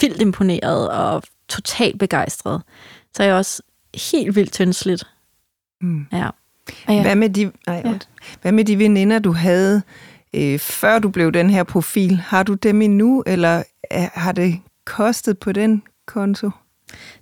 vildt 0.00 0.20
imponeret 0.20 0.90
og 0.90 1.22
totalt 1.48 1.98
begejstret, 1.98 2.62
så 3.16 3.22
er 3.22 3.26
jeg 3.26 3.36
også 3.36 3.62
helt 4.12 4.36
vildt 4.36 4.52
tyndsligt. 4.52 5.04
Mm. 5.80 6.06
Ja. 6.12 6.28
Og 6.86 7.02
Hvad 7.02 7.16
med 7.16 7.30
de, 7.30 7.50
ej, 7.66 7.82
Ja. 7.84 7.90
ja. 7.90 7.98
hvad 8.42 8.52
med 8.52 8.64
de 8.64 8.78
veninder, 8.78 9.18
du 9.18 9.32
havde, 9.32 9.82
øh, 10.34 10.58
før 10.58 10.98
du 10.98 11.08
blev 11.08 11.32
den 11.32 11.50
her 11.50 11.62
profil? 11.62 12.16
Har 12.16 12.42
du 12.42 12.54
dem 12.54 12.82
endnu, 12.82 13.22
eller 13.26 13.62
er, 13.90 14.08
har 14.12 14.32
det 14.32 14.60
kostet 14.84 15.38
på 15.38 15.52
den 15.52 15.82
konto? 16.06 16.50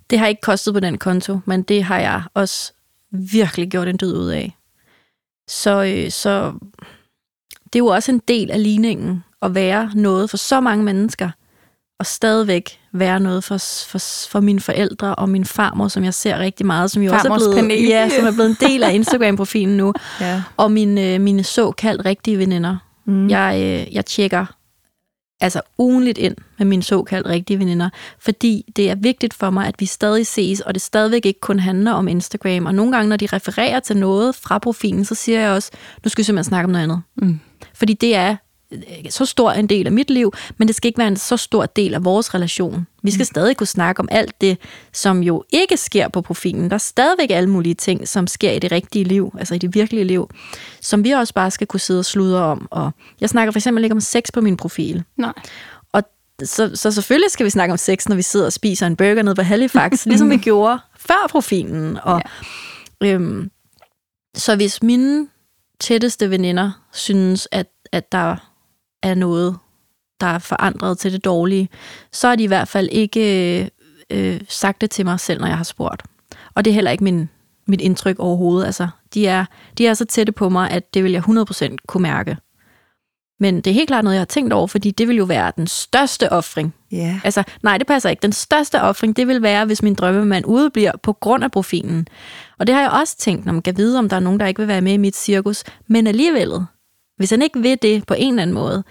Det 0.09 0.19
har 0.19 0.27
ikke 0.27 0.41
kostet 0.41 0.73
på 0.73 0.79
den 0.79 0.97
konto, 0.97 1.39
men 1.45 1.63
det 1.63 1.83
har 1.83 1.99
jeg 1.99 2.23
også 2.33 2.73
virkelig 3.11 3.69
gjort 3.69 3.87
en 3.87 3.97
død 3.97 4.17
ud 4.17 4.29
af. 4.29 4.55
Så, 5.47 5.83
øh, 5.83 6.11
så 6.11 6.53
det 7.63 7.75
er 7.75 7.79
jo 7.79 7.87
også 7.87 8.11
en 8.11 8.21
del 8.27 8.51
af 8.51 8.63
ligningen 8.63 9.23
at 9.41 9.55
være 9.55 9.91
noget 9.95 10.29
for 10.29 10.37
så 10.37 10.59
mange 10.59 10.83
mennesker, 10.83 11.29
og 11.99 12.05
stadigvæk 12.05 12.79
være 12.93 13.19
noget 13.19 13.43
for, 13.43 13.57
for, 13.87 13.99
for 14.29 14.39
mine 14.39 14.59
forældre 14.59 15.15
og 15.15 15.29
min 15.29 15.45
farmor, 15.45 15.87
som 15.87 16.03
jeg 16.03 16.13
ser 16.13 16.39
rigtig 16.39 16.65
meget, 16.65 16.91
som 16.91 17.01
jo 17.01 17.13
også 17.13 17.29
er 17.29 17.37
blevet, 17.37 17.55
panel. 17.55 17.83
ja, 17.83 18.09
som 18.09 18.25
er 18.27 18.31
blevet 18.31 18.49
en 18.49 18.69
del 18.69 18.83
af 18.83 18.93
Instagram-profilen 18.99 19.77
nu, 19.77 19.93
Ja. 20.21 20.43
og 20.57 20.71
mine, 20.71 21.19
mine 21.19 21.43
såkaldt 21.43 22.05
rigtige 22.05 22.37
veninder. 22.39 22.77
Mm. 23.05 23.29
Jeg, 23.29 23.55
øh, 23.61 23.93
jeg 23.95 24.05
tjekker 24.05 24.45
altså 25.43 25.61
ugenligt 25.77 26.17
ind 26.17 26.35
med 26.57 26.65
mine 26.65 26.83
såkaldt 26.83 27.27
rigtige 27.27 27.59
veninder, 27.59 27.89
fordi 28.19 28.65
det 28.75 28.89
er 28.89 28.95
vigtigt 28.95 29.33
for 29.33 29.49
mig, 29.49 29.67
at 29.67 29.75
vi 29.79 29.85
stadig 29.85 30.27
ses, 30.27 30.61
og 30.61 30.73
det 30.73 30.81
stadigvæk 30.81 31.25
ikke 31.25 31.39
kun 31.39 31.59
handler 31.59 31.91
om 31.91 32.07
Instagram. 32.07 32.65
Og 32.65 32.75
nogle 32.75 32.91
gange, 32.91 33.09
når 33.09 33.17
de 33.17 33.27
refererer 33.33 33.79
til 33.79 33.97
noget 33.97 34.35
fra 34.35 34.57
profilen, 34.59 35.05
så 35.05 35.15
siger 35.15 35.39
jeg 35.39 35.51
også, 35.51 35.71
nu 36.03 36.09
skal 36.09 36.21
vi 36.21 36.25
simpelthen 36.25 36.49
snakke 36.49 36.65
om 36.65 36.71
noget 36.71 36.83
andet. 36.83 37.01
Mm. 37.15 37.39
Fordi 37.73 37.93
det 37.93 38.15
er 38.15 38.35
så 39.09 39.25
stor 39.25 39.51
en 39.51 39.67
del 39.67 39.85
af 39.85 39.91
mit 39.91 40.09
liv, 40.09 40.33
men 40.57 40.67
det 40.67 40.75
skal 40.75 40.87
ikke 40.87 40.97
være 40.97 41.07
en 41.07 41.17
så 41.17 41.37
stor 41.37 41.65
del 41.65 41.93
af 41.93 42.05
vores 42.05 42.33
relation. 42.33 42.87
Vi 43.03 43.11
skal 43.11 43.25
stadig 43.25 43.57
kunne 43.57 43.67
snakke 43.67 43.99
om 43.99 44.07
alt 44.11 44.41
det, 44.41 44.57
som 44.93 45.23
jo 45.23 45.43
ikke 45.51 45.77
sker 45.77 46.07
på 46.07 46.21
profilen. 46.21 46.69
Der 46.69 46.73
er 46.73 46.77
stadigvæk 46.77 47.31
alle 47.31 47.49
mulige 47.49 47.75
ting, 47.75 48.07
som 48.07 48.27
sker 48.27 48.51
i 48.51 48.59
det 48.59 48.71
rigtige 48.71 49.05
liv, 49.05 49.35
altså 49.39 49.55
i 49.55 49.57
det 49.57 49.75
virkelige 49.75 50.03
liv, 50.03 50.29
som 50.81 51.03
vi 51.03 51.11
også 51.11 51.33
bare 51.33 51.51
skal 51.51 51.67
kunne 51.67 51.79
sidde 51.79 51.99
og 51.99 52.05
sludre 52.05 52.39
om. 52.39 52.67
Og 52.71 52.91
jeg 53.21 53.29
snakker 53.29 53.51
for 53.51 53.59
eksempel 53.59 53.83
ikke 53.83 53.93
om 53.93 53.99
sex 53.99 54.23
på 54.33 54.41
min 54.41 54.57
profil. 54.57 55.03
nej. 55.17 55.33
Og 55.93 56.03
så, 56.43 56.71
så 56.75 56.91
selvfølgelig 56.91 57.31
skal 57.31 57.45
vi 57.45 57.49
snakke 57.49 57.71
om 57.71 57.77
sex, 57.77 58.07
når 58.07 58.15
vi 58.15 58.21
sidder 58.21 58.45
og 58.45 58.53
spiser 58.53 58.87
en 58.87 58.95
burger 58.95 59.23
nede 59.23 59.35
på 59.35 59.41
Halifax, 59.41 59.91
ligesom 60.05 60.29
vi 60.29 60.37
gjorde 60.37 60.79
før 60.97 61.27
profilen. 61.29 61.97
Og, 62.03 62.21
ja. 63.01 63.07
øhm, 63.07 63.51
så 64.35 64.55
hvis 64.55 64.83
mine 64.83 65.27
tætteste 65.79 66.29
veninder 66.29 66.71
synes, 66.93 67.47
at, 67.51 67.67
at 67.91 68.11
der 68.11 68.52
er 69.03 69.15
noget, 69.15 69.57
der 70.21 70.27
er 70.27 70.39
forandret 70.39 70.97
til 70.97 71.13
det 71.13 71.25
dårlige, 71.25 71.69
så 72.11 72.27
har 72.27 72.35
de 72.35 72.43
i 72.43 72.47
hvert 72.47 72.67
fald 72.67 72.89
ikke 72.91 73.69
øh, 74.09 74.41
sagt 74.49 74.81
det 74.81 74.91
til 74.91 75.05
mig 75.05 75.19
selv, 75.19 75.39
når 75.39 75.47
jeg 75.47 75.57
har 75.57 75.63
spurgt. 75.63 76.03
Og 76.55 76.65
det 76.65 76.71
er 76.71 76.75
heller 76.75 76.91
ikke 76.91 77.03
min, 77.03 77.29
mit 77.67 77.81
indtryk 77.81 78.19
overhovedet. 78.19 78.65
Altså, 78.65 78.87
de, 79.13 79.27
er, 79.27 79.45
de 79.77 79.87
er 79.87 79.93
så 79.93 80.05
tætte 80.05 80.31
på 80.31 80.49
mig, 80.49 80.71
at 80.71 80.93
det 80.93 81.03
vil 81.03 81.11
jeg 81.11 81.23
100% 81.29 81.75
kunne 81.87 82.03
mærke. 82.03 82.37
Men 83.39 83.55
det 83.55 83.67
er 83.67 83.73
helt 83.73 83.87
klart 83.87 84.03
noget, 84.03 84.15
jeg 84.15 84.21
har 84.21 84.25
tænkt 84.25 84.53
over, 84.53 84.67
fordi 84.67 84.91
det 84.91 85.07
vil 85.07 85.17
jo 85.17 85.23
være 85.23 85.51
den 85.55 85.67
største 85.67 86.31
offring. 86.31 86.73
Ja. 86.91 87.19
Altså, 87.23 87.43
nej, 87.63 87.77
det 87.77 87.87
passer 87.87 88.09
ikke. 88.09 88.21
Den 88.21 88.31
største 88.31 88.81
offring, 88.81 89.15
det 89.15 89.27
vil 89.27 89.41
være, 89.41 89.65
hvis 89.65 89.83
min 89.83 89.93
drømmemand 89.93 90.45
udebliver 90.45 90.91
på 91.03 91.13
grund 91.13 91.43
af 91.43 91.51
profilen. 91.51 92.07
Og 92.59 92.67
det 92.67 92.75
har 92.75 92.81
jeg 92.81 92.91
også 92.91 93.17
tænkt, 93.17 93.45
når 93.45 93.53
man 93.53 93.61
kan 93.61 93.77
vide, 93.77 93.99
om 93.99 94.09
der 94.09 94.15
er 94.15 94.19
nogen, 94.19 94.39
der 94.39 94.45
ikke 94.45 94.59
vil 94.59 94.67
være 94.67 94.81
med 94.81 94.93
i 94.93 94.97
mit 94.97 95.15
cirkus. 95.15 95.63
Men 95.87 96.07
alligevel, 96.07 96.51
hvis 97.23 97.29
han 97.29 97.41
ikke 97.41 97.59
vil 97.61 97.77
det 97.81 98.05
på 98.05 98.13
en 98.17 98.33
eller 98.33 98.41
anden 98.41 98.53
måde, 98.53 98.83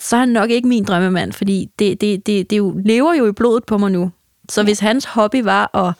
så 0.00 0.16
er 0.16 0.20
han 0.20 0.28
nok 0.28 0.50
ikke 0.50 0.68
min 0.68 0.84
drømmemand, 0.84 1.32
fordi 1.32 1.70
det, 1.78 2.00
det, 2.00 2.26
det, 2.26 2.50
det 2.50 2.58
jo, 2.58 2.80
lever 2.84 3.14
jo 3.14 3.26
i 3.26 3.32
blodet 3.32 3.64
på 3.64 3.78
mig 3.78 3.90
nu. 3.90 4.10
Så 4.48 4.62
hvis 4.62 4.78
hans 4.78 5.04
hobby 5.04 5.42
var 5.42 5.76
at 5.76 5.94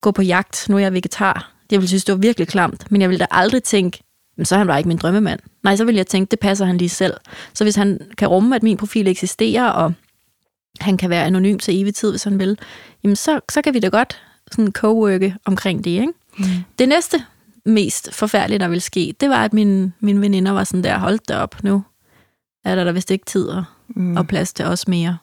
gå 0.00 0.10
på 0.10 0.22
jagt, 0.22 0.66
nu 0.68 0.76
er 0.76 0.80
jeg 0.80 0.92
vegetar, 0.92 1.52
jeg 1.70 1.78
ville 1.78 1.88
synes, 1.88 2.04
det 2.04 2.12
var 2.12 2.18
virkelig 2.18 2.48
klamt, 2.48 2.90
men 2.90 3.00
jeg 3.00 3.10
ville 3.10 3.18
da 3.18 3.26
aldrig 3.30 3.62
tænke, 3.62 4.02
men 4.36 4.46
så 4.46 4.54
er 4.54 4.58
han 4.58 4.66
bare 4.66 4.78
ikke 4.78 4.88
min 4.88 4.96
drømmemand. 4.96 5.40
Nej, 5.62 5.76
så 5.76 5.84
vil 5.84 5.94
jeg 5.94 6.06
tænke, 6.06 6.30
det 6.30 6.40
passer 6.40 6.64
han 6.64 6.76
lige 6.76 6.88
selv. 6.88 7.14
Så 7.54 7.64
hvis 7.64 7.76
han 7.76 8.00
kan 8.18 8.28
rumme, 8.28 8.56
at 8.56 8.62
min 8.62 8.76
profil 8.76 9.08
eksisterer, 9.08 9.68
og 9.68 9.92
han 10.80 10.96
kan 10.96 11.10
være 11.10 11.24
anonym 11.24 11.58
til 11.58 11.82
evig 11.82 11.94
tid, 11.94 12.10
hvis 12.10 12.24
han 12.24 12.38
vil, 12.38 12.58
jamen 13.04 13.16
så, 13.16 13.40
så 13.50 13.62
kan 13.62 13.74
vi 13.74 13.80
da 13.80 13.88
godt 13.88 14.22
sådan 14.50 14.72
co-worke 14.78 15.34
omkring 15.44 15.84
det, 15.84 15.90
ikke? 15.90 16.12
Mm. 16.38 16.44
Det 16.78 16.88
næste 16.88 17.24
mest 17.66 18.14
forfærdelige, 18.14 18.58
der 18.58 18.68
ville 18.68 18.80
ske, 18.80 19.14
det 19.20 19.30
var, 19.30 19.44
at 19.44 19.52
mine, 19.52 19.92
mine 20.00 20.20
veninder 20.20 20.52
var 20.52 20.64
sådan 20.64 20.84
der, 20.84 20.98
hold 20.98 21.18
da 21.28 21.38
op 21.38 21.62
nu, 21.62 21.82
er 22.64 22.74
der 22.74 22.84
da 22.84 22.90
vist 22.90 23.10
ikke 23.10 23.24
tid 23.24 23.48
og, 23.48 23.64
mm. 23.88 24.16
og 24.16 24.26
plads 24.26 24.52
til 24.52 24.64
os 24.64 24.88
mere. 24.88 25.18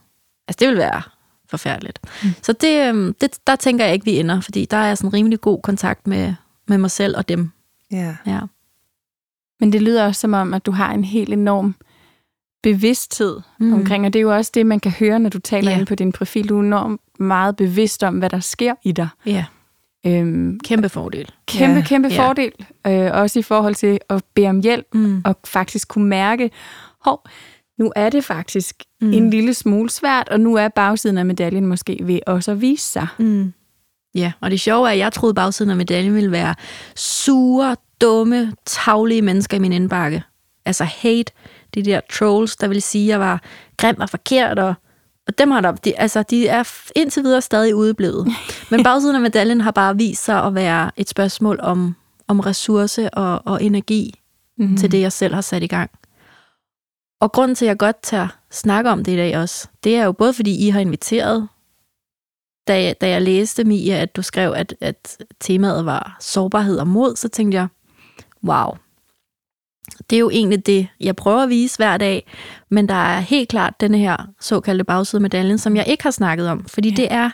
Altså, 0.48 0.58
det 0.60 0.68
vil 0.68 0.78
være 0.78 1.02
forfærdeligt. 1.50 2.00
Mm. 2.24 2.30
Så 2.42 2.54
det, 2.54 2.88
øhm, 2.88 3.14
det, 3.22 3.40
der 3.48 3.56
tænker 3.56 3.86
jeg 3.86 3.94
ikke, 3.94 4.06
vi 4.06 4.20
ender, 4.20 4.42
fordi 4.42 4.66
der 4.66 4.78
er 4.78 4.96
sådan 4.96 5.14
rimelig 5.14 5.42
god 5.42 5.62
kontakt 5.62 6.08
med, 6.08 6.34
med 6.68 6.78
mig 6.78 6.92
selv 6.92 7.18
og 7.18 7.30
dem. 7.30 7.52
ja. 7.92 8.16
Ja. 8.26 8.40
Men 9.60 9.74
det 9.74 9.82
lyder 9.82 10.06
også 10.06 10.22
som 10.22 10.34
om, 10.34 10.54
at 10.54 10.66
du 10.66 10.72
har 10.72 10.94
en 10.94 11.04
helt 11.04 11.34
enorm 11.34 11.76
bevidsthed 12.64 13.40
Mm. 13.60 13.74
omkring, 13.74 14.06
og 14.06 14.14
det 14.14 14.20
er 14.20 14.24
jo 14.24 14.36
også 14.36 14.52
det, 14.54 14.66
man 14.66 14.80
kan 14.80 14.92
høre, 14.92 15.20
når 15.20 15.30
du 15.30 15.40
taler 15.40 15.70
yeah. 15.72 15.80
ind 15.80 15.88
på 15.88 15.96
din 15.96 16.12
profil. 16.12 16.50
Du 16.50 16.58
er 16.60 16.64
enormt 16.64 17.02
meget 17.20 17.56
bevidst 17.56 18.04
om, 18.04 18.18
hvad 18.20 18.30
der 18.30 18.40
sker 18.40 18.76
i 18.84 18.92
dig. 18.92 19.08
Ja, 19.26 19.46
Øhm, 20.06 20.60
kæmpe 20.60 20.90
fordel. 20.90 21.30
kæmpe, 21.48 21.76
Ja. 21.80 21.86
kæmpe 21.86 22.08
Ja. 22.08 22.28
fordel. 22.28 22.52
Øh, 22.88 23.10
også 23.14 23.40
i 23.40 23.42
forhold 23.42 23.76
til 23.76 24.00
at 24.10 24.24
bede 24.34 24.48
om 24.48 24.60
hjælp, 24.62 24.86
Mm. 24.94 25.22
og 25.26 25.36
faktisk 25.46 25.88
kunne 25.88 26.08
mærke, 26.08 26.52
hov, 27.06 27.28
nu 27.80 27.92
er 27.96 28.10
det 28.10 28.24
faktisk 28.26 28.76
Mm. 29.02 29.14
en 29.14 29.30
lille 29.30 29.54
smule 29.54 29.90
svært, 29.90 30.30
og 30.30 30.40
nu 30.40 30.56
er 30.56 30.68
bagsiden 30.68 31.18
af 31.18 31.26
medaljen 31.26 31.66
måske 31.66 32.00
ved 32.04 32.20
også 32.28 32.52
at 32.52 32.62
vise 32.62 32.84
sig. 32.86 33.08
Mm. 33.20 33.54
Ja, 34.16 34.32
og 34.42 34.52
det 34.52 34.60
sjove 34.60 34.88
er, 34.88 34.92
at 34.92 34.98
jeg 34.98 35.14
troede, 35.14 35.34
bagsiden 35.34 35.70
af 35.72 35.78
medaljen 35.78 36.16
ville 36.16 36.32
være 36.32 36.56
sure, 36.96 37.76
dumme, 38.02 38.54
tavlige 38.66 39.22
mennesker 39.22 39.58
i 39.58 39.60
min 39.60 39.74
indbakke. 39.74 40.24
Altså 40.66 40.84
hate, 40.84 41.32
de 41.76 41.84
der 41.86 42.00
trolls, 42.12 42.56
der 42.56 42.68
vil 42.68 42.82
sige, 42.82 43.04
at 43.04 43.10
jeg 43.10 43.20
var 43.20 43.42
grim 43.78 43.96
og 44.00 44.10
forkert, 44.10 44.60
og, 44.60 44.74
og 45.30 45.38
dem 45.38 45.52
har 45.52 45.62
der, 45.62 45.72
de, 45.72 46.00
altså, 46.00 46.24
de 46.24 46.48
er 46.48 46.64
indtil 46.96 47.24
videre 47.24 47.42
stadig 47.42 47.76
udeblevet. 47.76 48.28
Men 48.72 48.84
bagsiden 48.84 49.16
af 49.16 49.22
medaljen 49.22 49.62
har 49.62 49.72
bare 49.72 49.98
vist 49.98 50.26
sig 50.26 50.44
at 50.44 50.56
være 50.56 50.92
et 50.98 51.10
spørgsmål 51.10 51.60
om, 51.62 51.96
om 52.28 52.40
ressource 52.40 53.10
og, 53.10 53.42
og 53.46 53.64
energi 53.64 54.20
Mm. 54.60 54.78
til 54.78 54.92
det, 54.92 55.02
jeg 55.02 55.12
selv 55.12 55.34
har 55.34 55.42
sat 55.42 55.64
i 55.64 55.68
gang. 55.68 55.92
Og 57.22 57.32
grunden 57.32 57.56
til, 57.56 57.66
at 57.66 57.70
jeg 57.70 57.78
godt 57.78 58.02
tager 58.02 58.28
snakke 58.52 58.90
om 58.90 59.04
det 59.04 59.12
i 59.12 59.16
dag 59.16 59.38
også, 59.38 59.68
det 59.84 59.96
er 59.96 60.04
jo 60.04 60.12
både, 60.12 60.34
fordi 60.34 60.68
I 60.68 60.70
har 60.70 60.80
inviteret, 60.80 61.48
da 62.68 62.84
jeg, 62.84 62.96
da 63.02 63.10
jeg 63.10 63.22
læste, 63.22 63.64
Mia, 63.64 64.02
at 64.02 64.16
du 64.16 64.22
skrev, 64.22 64.54
at, 64.56 64.76
at 64.82 65.18
temaet 65.40 65.86
var 65.86 66.18
sårbarhed 66.20 66.78
og 66.78 66.88
mod, 66.88 67.16
så 67.16 67.30
tænkte 67.30 67.56
jeg, 67.58 67.68
wow, 68.44 68.72
det 70.10 70.16
er 70.16 70.20
jo 70.20 70.30
egentlig 70.30 70.66
det, 70.66 70.88
jeg 71.00 71.16
prøver 71.16 71.44
at 71.44 71.50
vise 71.50 71.78
hver 71.78 71.98
dag, 71.98 72.32
men 72.70 72.90
der 72.90 72.96
er 72.96 73.20
helt 73.20 73.50
klart 73.50 73.74
denne 73.82 73.98
her 73.98 74.18
såkaldte 74.42 74.84
bagside 74.84 75.22
medaljen, 75.22 75.58
som 75.58 75.76
jeg 75.76 75.88
ikke 75.88 76.04
har 76.04 76.12
snakket 76.12 76.50
om, 76.50 76.66
fordi 76.66 76.90
Ja. 76.90 76.96
det 76.96 77.08
er 77.12 77.30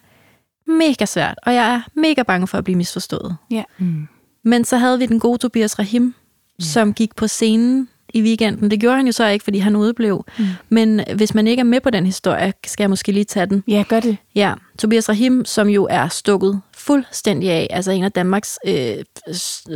mega 0.67 1.05
svært, 1.05 1.35
og 1.43 1.53
jeg 1.53 1.73
er 1.75 1.81
mega 1.99 2.23
bange 2.23 2.47
for 2.47 2.57
at 2.57 2.63
blive 2.63 2.77
misforstået. 2.77 3.35
Ja. 3.51 3.63
Mm. 3.77 4.07
Men 4.43 4.65
så 4.65 4.77
havde 4.77 4.99
vi 4.99 5.05
den 5.05 5.19
gode 5.19 5.37
Tobias 5.37 5.79
Rahim, 5.79 6.15
som 6.59 6.93
gik 6.93 7.15
på 7.15 7.27
scenen 7.27 7.89
i 8.13 8.21
weekenden. 8.21 8.71
Det 8.71 8.79
gjorde 8.79 8.95
han 8.97 9.05
jo 9.05 9.11
så 9.11 9.27
ikke, 9.27 9.43
fordi 9.43 9.57
han 9.59 9.75
udeblev. 9.75 10.25
Mm. 10.39 10.45
Men 10.69 11.01
hvis 11.15 11.33
man 11.33 11.47
ikke 11.47 11.59
er 11.59 11.63
med 11.63 11.81
på 11.81 11.89
den 11.89 12.05
historie, 12.05 12.53
skal 12.65 12.83
jeg 12.83 12.89
måske 12.89 13.11
lige 13.11 13.23
tage 13.23 13.45
den. 13.45 13.63
Ja, 13.67 13.83
gør 13.89 13.99
det. 13.99 14.17
Ja, 14.35 14.53
Tobias 14.79 15.09
Rahim, 15.09 15.45
som 15.45 15.67
jo 15.69 15.87
er 15.89 16.07
stukket 16.07 16.61
fuldstændig 16.77 17.51
af, 17.51 17.67
altså 17.69 17.91
en 17.91 18.03
af 18.03 18.11
Danmarks 18.11 18.59
øh, 18.67 18.95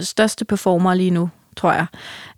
største 0.01 0.45
performer 0.45 0.93
lige 0.93 1.11
nu, 1.11 1.29
tror 1.59 1.73
jeg. 1.73 1.85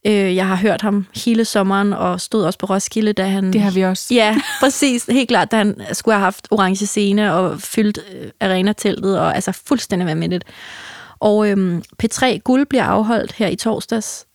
Øh, 0.05 0.35
jeg 0.35 0.47
har 0.47 0.55
hørt 0.55 0.81
ham 0.81 1.05
hele 1.25 1.45
sommeren, 1.45 1.93
og 1.93 2.21
stod 2.21 2.43
også 2.43 2.59
på 2.59 2.65
Roskilde, 2.65 3.13
da 3.13 3.27
han... 3.27 3.53
Det 3.53 3.61
har 3.61 3.71
vi 3.71 3.81
også. 3.81 4.13
Ja, 4.13 4.37
præcis. 4.61 5.05
Helt 5.09 5.27
klart, 5.27 5.51
da 5.51 5.57
han 5.57 5.81
skulle 5.93 6.15
have 6.15 6.23
haft 6.23 6.47
orange 6.51 6.87
scene 6.87 7.33
og 7.33 7.61
fyldt 7.61 7.99
øh, 8.13 8.29
arena-teltet, 8.39 9.19
og 9.19 9.35
altså 9.35 9.51
fuldstændig 9.51 10.07
vanvittigt. 10.07 10.43
Og 11.19 11.49
øhm, 11.49 11.83
P3 12.03 12.37
Guld 12.37 12.65
bliver 12.65 12.83
afholdt 12.83 13.31
her 13.31 13.47
i 13.47 13.55
torsdags, 13.55 14.25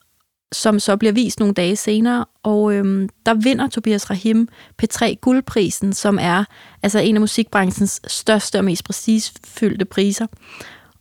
som 0.53 0.81
så 0.81 0.96
bliver 0.96 1.12
vist 1.12 1.40
nogle 1.40 1.55
dage 1.55 1.77
senere, 1.77 2.25
og 2.42 2.75
øhm, 2.75 3.09
der 3.27 3.35
vinder 3.35 3.68
Tobias 3.68 4.11
Rahim 4.11 4.49
P3 4.83 5.14
Guldprisen, 5.14 5.92
som 5.92 6.18
er 6.20 6.44
altså 6.83 6.99
en 6.99 7.14
af 7.14 7.20
musikbranchens 7.20 8.01
største 8.07 8.59
og 8.59 8.64
mest 8.64 8.85
prestigefyldte 8.85 9.85
priser. 9.85 10.27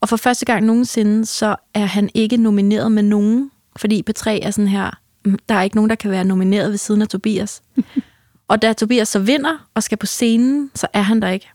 Og 0.01 0.09
for 0.09 0.17
første 0.17 0.45
gang 0.45 0.65
nogensinde, 0.65 1.25
så 1.25 1.55
er 1.73 1.85
han 1.85 2.09
ikke 2.13 2.37
nomineret 2.37 2.91
med 2.91 3.03
nogen, 3.03 3.51
fordi 3.77 4.03
P3 4.09 4.29
er 4.29 4.51
sådan 4.51 4.67
her, 4.67 4.91
mm, 5.25 5.39
der 5.49 5.55
er 5.55 5.61
ikke 5.61 5.75
nogen, 5.75 5.89
der 5.89 5.95
kan 5.95 6.11
være 6.11 6.23
nomineret 6.23 6.69
ved 6.71 6.77
siden 6.77 7.01
af 7.01 7.07
Tobias. 7.07 7.61
og 8.49 8.61
da 8.61 8.73
Tobias 8.73 9.07
så 9.07 9.19
vinder 9.19 9.67
og 9.73 9.83
skal 9.83 9.97
på 9.97 10.05
scenen, 10.05 10.71
så 10.75 10.87
er 10.93 11.01
han 11.01 11.21
der 11.21 11.29
ikke. 11.29 11.49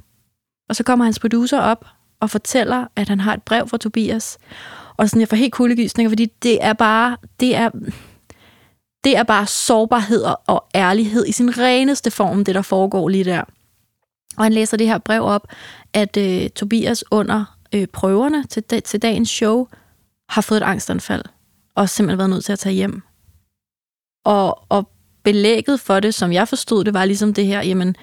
Og 0.68 0.76
så 0.76 0.82
kommer 0.82 1.04
hans 1.04 1.18
producer 1.18 1.60
op 1.60 1.84
og 2.20 2.30
fortæller, 2.30 2.86
at 2.96 3.08
han 3.08 3.20
har 3.20 3.34
et 3.34 3.42
brev 3.42 3.68
fra 3.68 3.76
Tobias. 3.78 4.38
Og 4.96 5.08
sådan, 5.08 5.20
jeg 5.20 5.28
får 5.28 5.36
helt 5.36 5.52
kuldegysninger, 5.52 6.08
fordi 6.10 6.26
det 6.42 6.64
er 6.64 6.72
bare, 6.72 7.16
det 7.40 7.56
er, 7.56 7.70
det 9.04 9.16
er 9.16 9.22
bare 9.22 9.46
sårbarhed 9.46 10.24
og- 10.46 10.64
ærlighed 10.74 11.26
i 11.26 11.32
sin 11.32 11.58
reneste 11.58 12.10
form, 12.10 12.44
det 12.44 12.54
der 12.54 12.62
foregår 12.62 13.08
lige 13.08 13.24
der. 13.24 13.42
Og 14.36 14.44
han 14.44 14.52
læser 14.52 14.76
det 14.76 14.86
her 14.86 14.98
brev 14.98 15.22
op, 15.22 15.46
at 15.92 16.16
øh, 16.16 16.50
Tobias 16.50 17.04
under 17.10 17.56
øh, 17.74 17.86
prøverne 17.86 18.44
til, 18.44 18.62
til 18.82 19.02
dagens 19.02 19.28
show 19.30 19.66
har 20.28 20.42
fået 20.42 20.60
et 20.60 20.64
angstanfald, 20.64 21.22
og 21.80 21.88
simpelthen 21.88 22.18
været 22.18 22.30
nødt 22.30 22.44
til 22.44 22.52
at 22.52 22.58
tage 22.58 22.74
hjem. 22.74 23.02
Og, 24.24 24.62
og 24.68 24.90
belægget 25.22 25.80
for 25.80 26.00
det, 26.00 26.14
som 26.14 26.32
jeg 26.32 26.48
forstod 26.48 26.84
det, 26.84 26.94
var 26.94 27.04
ligesom 27.04 27.34
det 27.34 27.46
her, 27.46 27.62
jamen, 27.62 27.96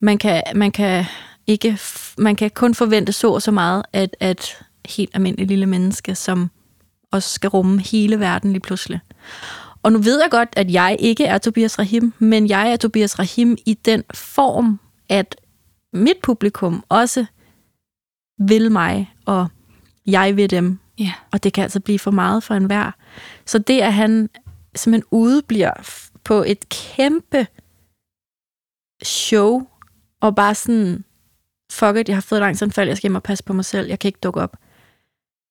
man 0.00 0.18
kan, 0.18 0.42
man 0.54 0.72
kan 0.72 1.04
ikke, 1.46 1.78
man 2.18 2.36
kan 2.36 2.50
kun 2.50 2.74
forvente 2.74 3.12
så 3.12 3.32
og 3.32 3.42
så 3.42 3.50
meget, 3.50 3.82
at, 3.92 4.16
at 4.20 4.62
helt 4.88 5.10
almindelige 5.14 5.48
lille 5.48 5.66
menneske, 5.66 6.14
som 6.14 6.50
også 7.12 7.30
skal 7.30 7.50
rumme 7.50 7.80
hele 7.80 8.20
verden 8.20 8.52
lige 8.52 8.60
pludselig. 8.60 9.00
Og 9.82 9.92
nu 9.92 9.98
ved 9.98 10.20
jeg 10.20 10.30
godt, 10.30 10.48
at 10.56 10.70
jeg 10.70 10.96
ikke 10.98 11.24
er 11.24 11.38
Tobias 11.38 11.78
Rahim, 11.78 12.12
men 12.18 12.48
jeg 12.48 12.72
er 12.72 12.76
Tobias 12.76 13.18
Rahim 13.18 13.56
i 13.66 13.74
den 13.74 14.04
form, 14.14 14.80
at 15.08 15.36
mit 15.92 16.18
publikum 16.22 16.84
også 16.88 17.26
vil 18.38 18.72
mig, 18.72 19.14
og 19.26 19.48
jeg 20.06 20.36
vil 20.36 20.50
dem. 20.50 20.78
Ja. 21.00 21.12
Og 21.32 21.42
det 21.44 21.52
kan 21.52 21.62
altså 21.62 21.80
blive 21.80 21.98
for 21.98 22.10
meget 22.10 22.42
for 22.42 22.54
enhver. 22.54 22.90
Så 23.46 23.58
det, 23.58 23.80
at 23.80 23.94
han 23.94 24.30
simpelthen 24.74 25.08
udebliver 25.10 25.70
på 26.24 26.44
et 26.46 26.68
kæmpe 26.68 27.46
show, 29.04 29.62
og 30.20 30.34
bare 30.36 30.54
sådan, 30.54 31.04
fuck 31.72 31.96
it, 31.96 32.08
jeg 32.08 32.16
har 32.16 32.20
fået 32.20 32.40
et 32.40 32.44
angstanfald, 32.44 32.88
jeg 32.88 32.96
skal 32.96 33.08
hjem 33.08 33.14
og 33.14 33.22
passe 33.22 33.44
på 33.44 33.52
mig 33.52 33.64
selv, 33.64 33.88
jeg 33.88 33.98
kan 33.98 34.08
ikke 34.08 34.18
dukke 34.22 34.40
op. 34.40 34.56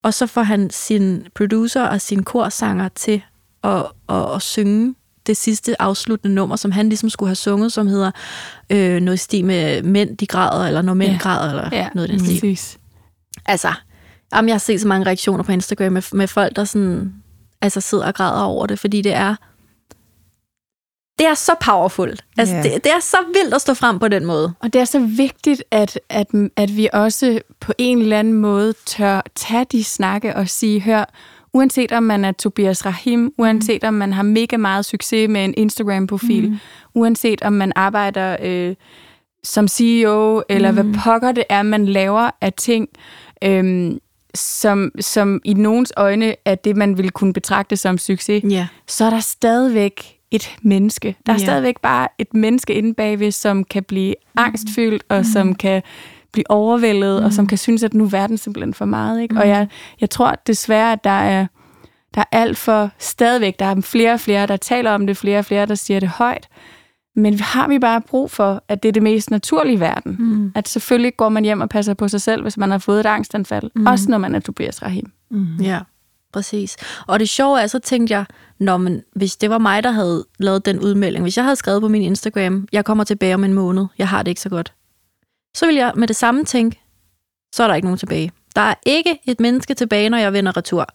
Og 0.03 0.13
så 0.13 0.27
får 0.27 0.41
han 0.43 0.69
sin 0.69 1.27
producer 1.35 1.83
og 1.83 2.01
sin 2.01 2.23
korsanger 2.23 2.89
til 2.89 3.21
at, 3.63 3.85
at, 4.09 4.35
at 4.35 4.41
synge 4.41 4.95
det 5.27 5.37
sidste 5.37 5.81
afsluttende 5.81 6.35
nummer, 6.35 6.55
som 6.55 6.71
han 6.71 6.89
ligesom 6.89 7.09
skulle 7.09 7.29
have 7.29 7.35
sunget, 7.35 7.71
som 7.73 7.87
hedder 7.87 8.11
øh, 8.69 8.99
noget 9.01 9.15
i 9.15 9.23
stil 9.23 9.45
med 9.45 9.83
mænd, 9.83 10.17
de 10.17 10.25
græder, 10.27 10.67
eller 10.67 10.81
når 10.81 10.93
mænd 10.93 11.11
Ja. 11.11 11.17
græder, 11.17 11.49
eller 11.49 11.69
Ja, 11.71 11.89
noget 11.95 12.09
i 12.09 12.11
den 12.11 12.19
stil. 12.37 12.59
Altså, 13.45 13.73
jamen, 14.35 14.49
jeg 14.49 14.53
har 14.53 14.59
set 14.59 14.81
så 14.81 14.87
mange 14.87 15.05
reaktioner 15.05 15.43
på 15.43 15.51
Instagram 15.51 15.91
med, 15.91 16.01
med 16.13 16.27
folk, 16.27 16.55
der 16.55 16.63
sådan, 16.63 17.13
altså 17.61 17.81
sidder 17.81 18.07
og 18.07 18.13
græder 18.15 18.41
over 18.43 18.65
det, 18.65 18.79
fordi 18.79 19.01
det 19.01 19.13
er 19.13 19.35
det 21.19 21.27
er 21.27 21.33
så 21.33 21.51
powerful. 21.65 22.15
Altså, 22.37 22.55
Ja. 22.55 22.63
det, 22.63 22.83
det 22.83 22.91
er 22.91 22.99
så 22.99 23.17
vildt 23.33 23.53
at 23.53 23.61
stå 23.61 23.73
frem 23.73 23.99
på 23.99 24.07
den 24.07 24.25
måde. 24.25 24.53
Og 24.59 24.73
det 24.73 24.81
er 24.81 24.85
så 24.85 24.99
vigtigt, 24.99 25.63
at, 25.71 25.99
at, 26.09 26.27
at 26.55 26.77
vi 26.77 26.89
også 26.93 27.39
på 27.59 27.73
en 27.77 28.01
eller 28.01 28.19
anden 28.19 28.33
måde 28.33 28.73
tør 28.85 29.21
tage 29.35 29.65
de 29.71 29.83
snakke 29.83 30.35
og 30.35 30.49
sige, 30.49 30.81
hør, 30.81 31.05
uanset 31.53 31.91
om 31.91 32.03
man 32.03 32.25
er 32.25 32.31
Tobias 32.31 32.85
Rahim, 32.85 33.33
uanset 33.37 33.83
om 33.83 33.93
man 33.93 34.13
har 34.13 34.23
mega 34.23 34.57
meget 34.57 34.85
succes 34.85 35.29
med 35.29 35.45
en 35.45 35.53
Instagram-profil, 35.57 36.49
mm. 36.49 36.57
uanset 36.95 37.41
om 37.41 37.53
man 37.53 37.73
arbejder 37.75 38.37
øh, 38.41 38.75
som 39.43 39.67
CEO, 39.67 40.43
eller 40.49 40.71
mm. 40.71 40.77
hvad 40.77 41.01
pokker 41.03 41.31
det 41.31 41.43
er, 41.49 41.63
man 41.63 41.85
laver 41.85 42.29
af 42.41 42.53
ting, 42.53 42.87
øhm, 43.43 43.99
som, 44.35 44.91
som 44.99 45.41
i 45.43 45.53
nogens 45.53 45.93
øjne 45.97 46.35
er 46.45 46.55
det, 46.55 46.77
man 46.77 46.97
ville 46.97 47.11
kunne 47.11 47.33
betragte 47.33 47.77
som 47.77 47.97
succes, 47.97 48.43
Ja. 48.43 48.67
så 48.87 49.05
er 49.05 49.09
der 49.09 49.19
stadigvæk 49.19 50.15
et 50.31 50.55
menneske. 50.61 51.15
Der 51.25 51.33
er 51.33 51.37
ja. 51.37 51.43
stadigvæk 51.45 51.79
bare 51.81 52.07
et 52.17 52.33
menneske 52.33 52.73
inde 52.73 52.93
bagved, 52.93 53.31
som 53.31 53.63
kan 53.63 53.83
blive 53.83 54.15
angstfyldt, 54.37 55.03
og 55.09 55.25
som 55.25 55.55
kan 55.55 55.81
blive 56.31 56.51
overvældet, 56.51 57.19
mm. 57.19 57.25
og 57.25 57.33
som 57.33 57.47
kan 57.47 57.57
synes, 57.57 57.83
at 57.83 57.93
nu 57.93 58.03
er 58.03 58.09
verden 58.09 58.37
simpelthen 58.37 58.73
for 58.73 58.85
meget. 58.85 59.21
Ikke? 59.21 59.33
Mm. 59.33 59.39
Og 59.39 59.47
jeg, 59.47 59.67
jeg 60.01 60.09
tror 60.09 60.35
desværre, 60.47 60.91
at 60.91 61.03
der 61.03 61.09
er, 61.09 61.47
der 62.15 62.21
er 62.21 62.25
alt 62.31 62.57
for 62.57 62.89
stadigvæk, 62.97 63.59
der 63.59 63.65
er 63.65 63.81
flere 63.81 64.13
og 64.13 64.19
flere, 64.19 64.47
der 64.47 64.57
taler 64.57 64.91
om 64.91 65.07
det, 65.07 65.17
flere 65.17 65.39
og 65.39 65.45
flere, 65.45 65.65
der 65.65 65.75
siger 65.75 65.99
det 65.99 66.09
højt. 66.09 66.47
Men 67.19 67.39
har 67.39 67.67
vi 67.67 67.79
bare 67.79 68.01
brug 68.01 68.31
for, 68.31 68.63
at 68.67 68.83
det 68.83 68.89
er 68.89 68.93
det 68.93 69.03
mest 69.03 69.31
naturlige 69.31 69.75
i 69.75 69.79
verden? 69.79 70.15
Mm. 70.19 70.51
At 70.55 70.67
selvfølgelig 70.67 71.17
går 71.17 71.29
man 71.29 71.43
hjem 71.43 71.61
og 71.61 71.69
passer 71.69 71.93
på 71.93 72.07
sig 72.07 72.21
selv, 72.21 72.41
hvis 72.41 72.57
man 72.57 72.71
har 72.71 72.77
fået 72.77 72.99
et 72.99 73.05
angstanfald. 73.05 73.71
Mm. 73.75 73.85
Også 73.85 74.11
når 74.11 74.17
man 74.17 74.35
er 74.35 74.39
Tobias 74.39 74.81
Rahim. 74.83 75.11
Ja, 75.61 75.79
præcis. 76.33 76.77
Og 77.07 77.19
det 77.19 77.29
sjove 77.29 77.61
er, 77.61 77.67
så 77.67 77.79
tænkte 77.79 78.13
jeg, 78.13 78.25
Nå, 78.59 78.77
men 78.77 79.01
hvis 79.15 79.37
det 79.37 79.49
var 79.49 79.57
mig, 79.57 79.83
der 79.83 79.91
havde 79.91 80.25
lavet 80.39 80.65
den 80.65 80.79
udmelding, 80.79 81.23
hvis 81.23 81.37
jeg 81.37 81.45
havde 81.45 81.55
skrevet 81.55 81.81
på 81.81 81.87
min 81.87 82.01
Instagram, 82.01 82.67
jeg 82.71 82.85
kommer 82.85 83.03
tilbage 83.03 83.33
om 83.33 83.43
en 83.43 83.53
måned, 83.53 83.85
jeg 83.97 84.07
har 84.07 84.23
det 84.23 84.31
ikke 84.31 84.41
så 84.41 84.49
godt, 84.49 84.73
så 85.55 85.65
vil 85.65 85.75
jeg 85.75 85.93
med 85.95 86.07
det 86.07 86.15
samme 86.15 86.45
tænke, 86.45 86.81
så 87.55 87.63
er 87.63 87.67
der 87.67 87.75
ikke 87.75 87.85
nogen 87.85 87.97
tilbage. 87.97 88.31
Der 88.55 88.61
er 88.61 88.73
ikke 88.85 89.19
et 89.25 89.39
menneske 89.39 89.73
tilbage, 89.73 90.09
når 90.09 90.17
jeg 90.17 90.33
vender 90.33 90.57
retur. 90.57 90.87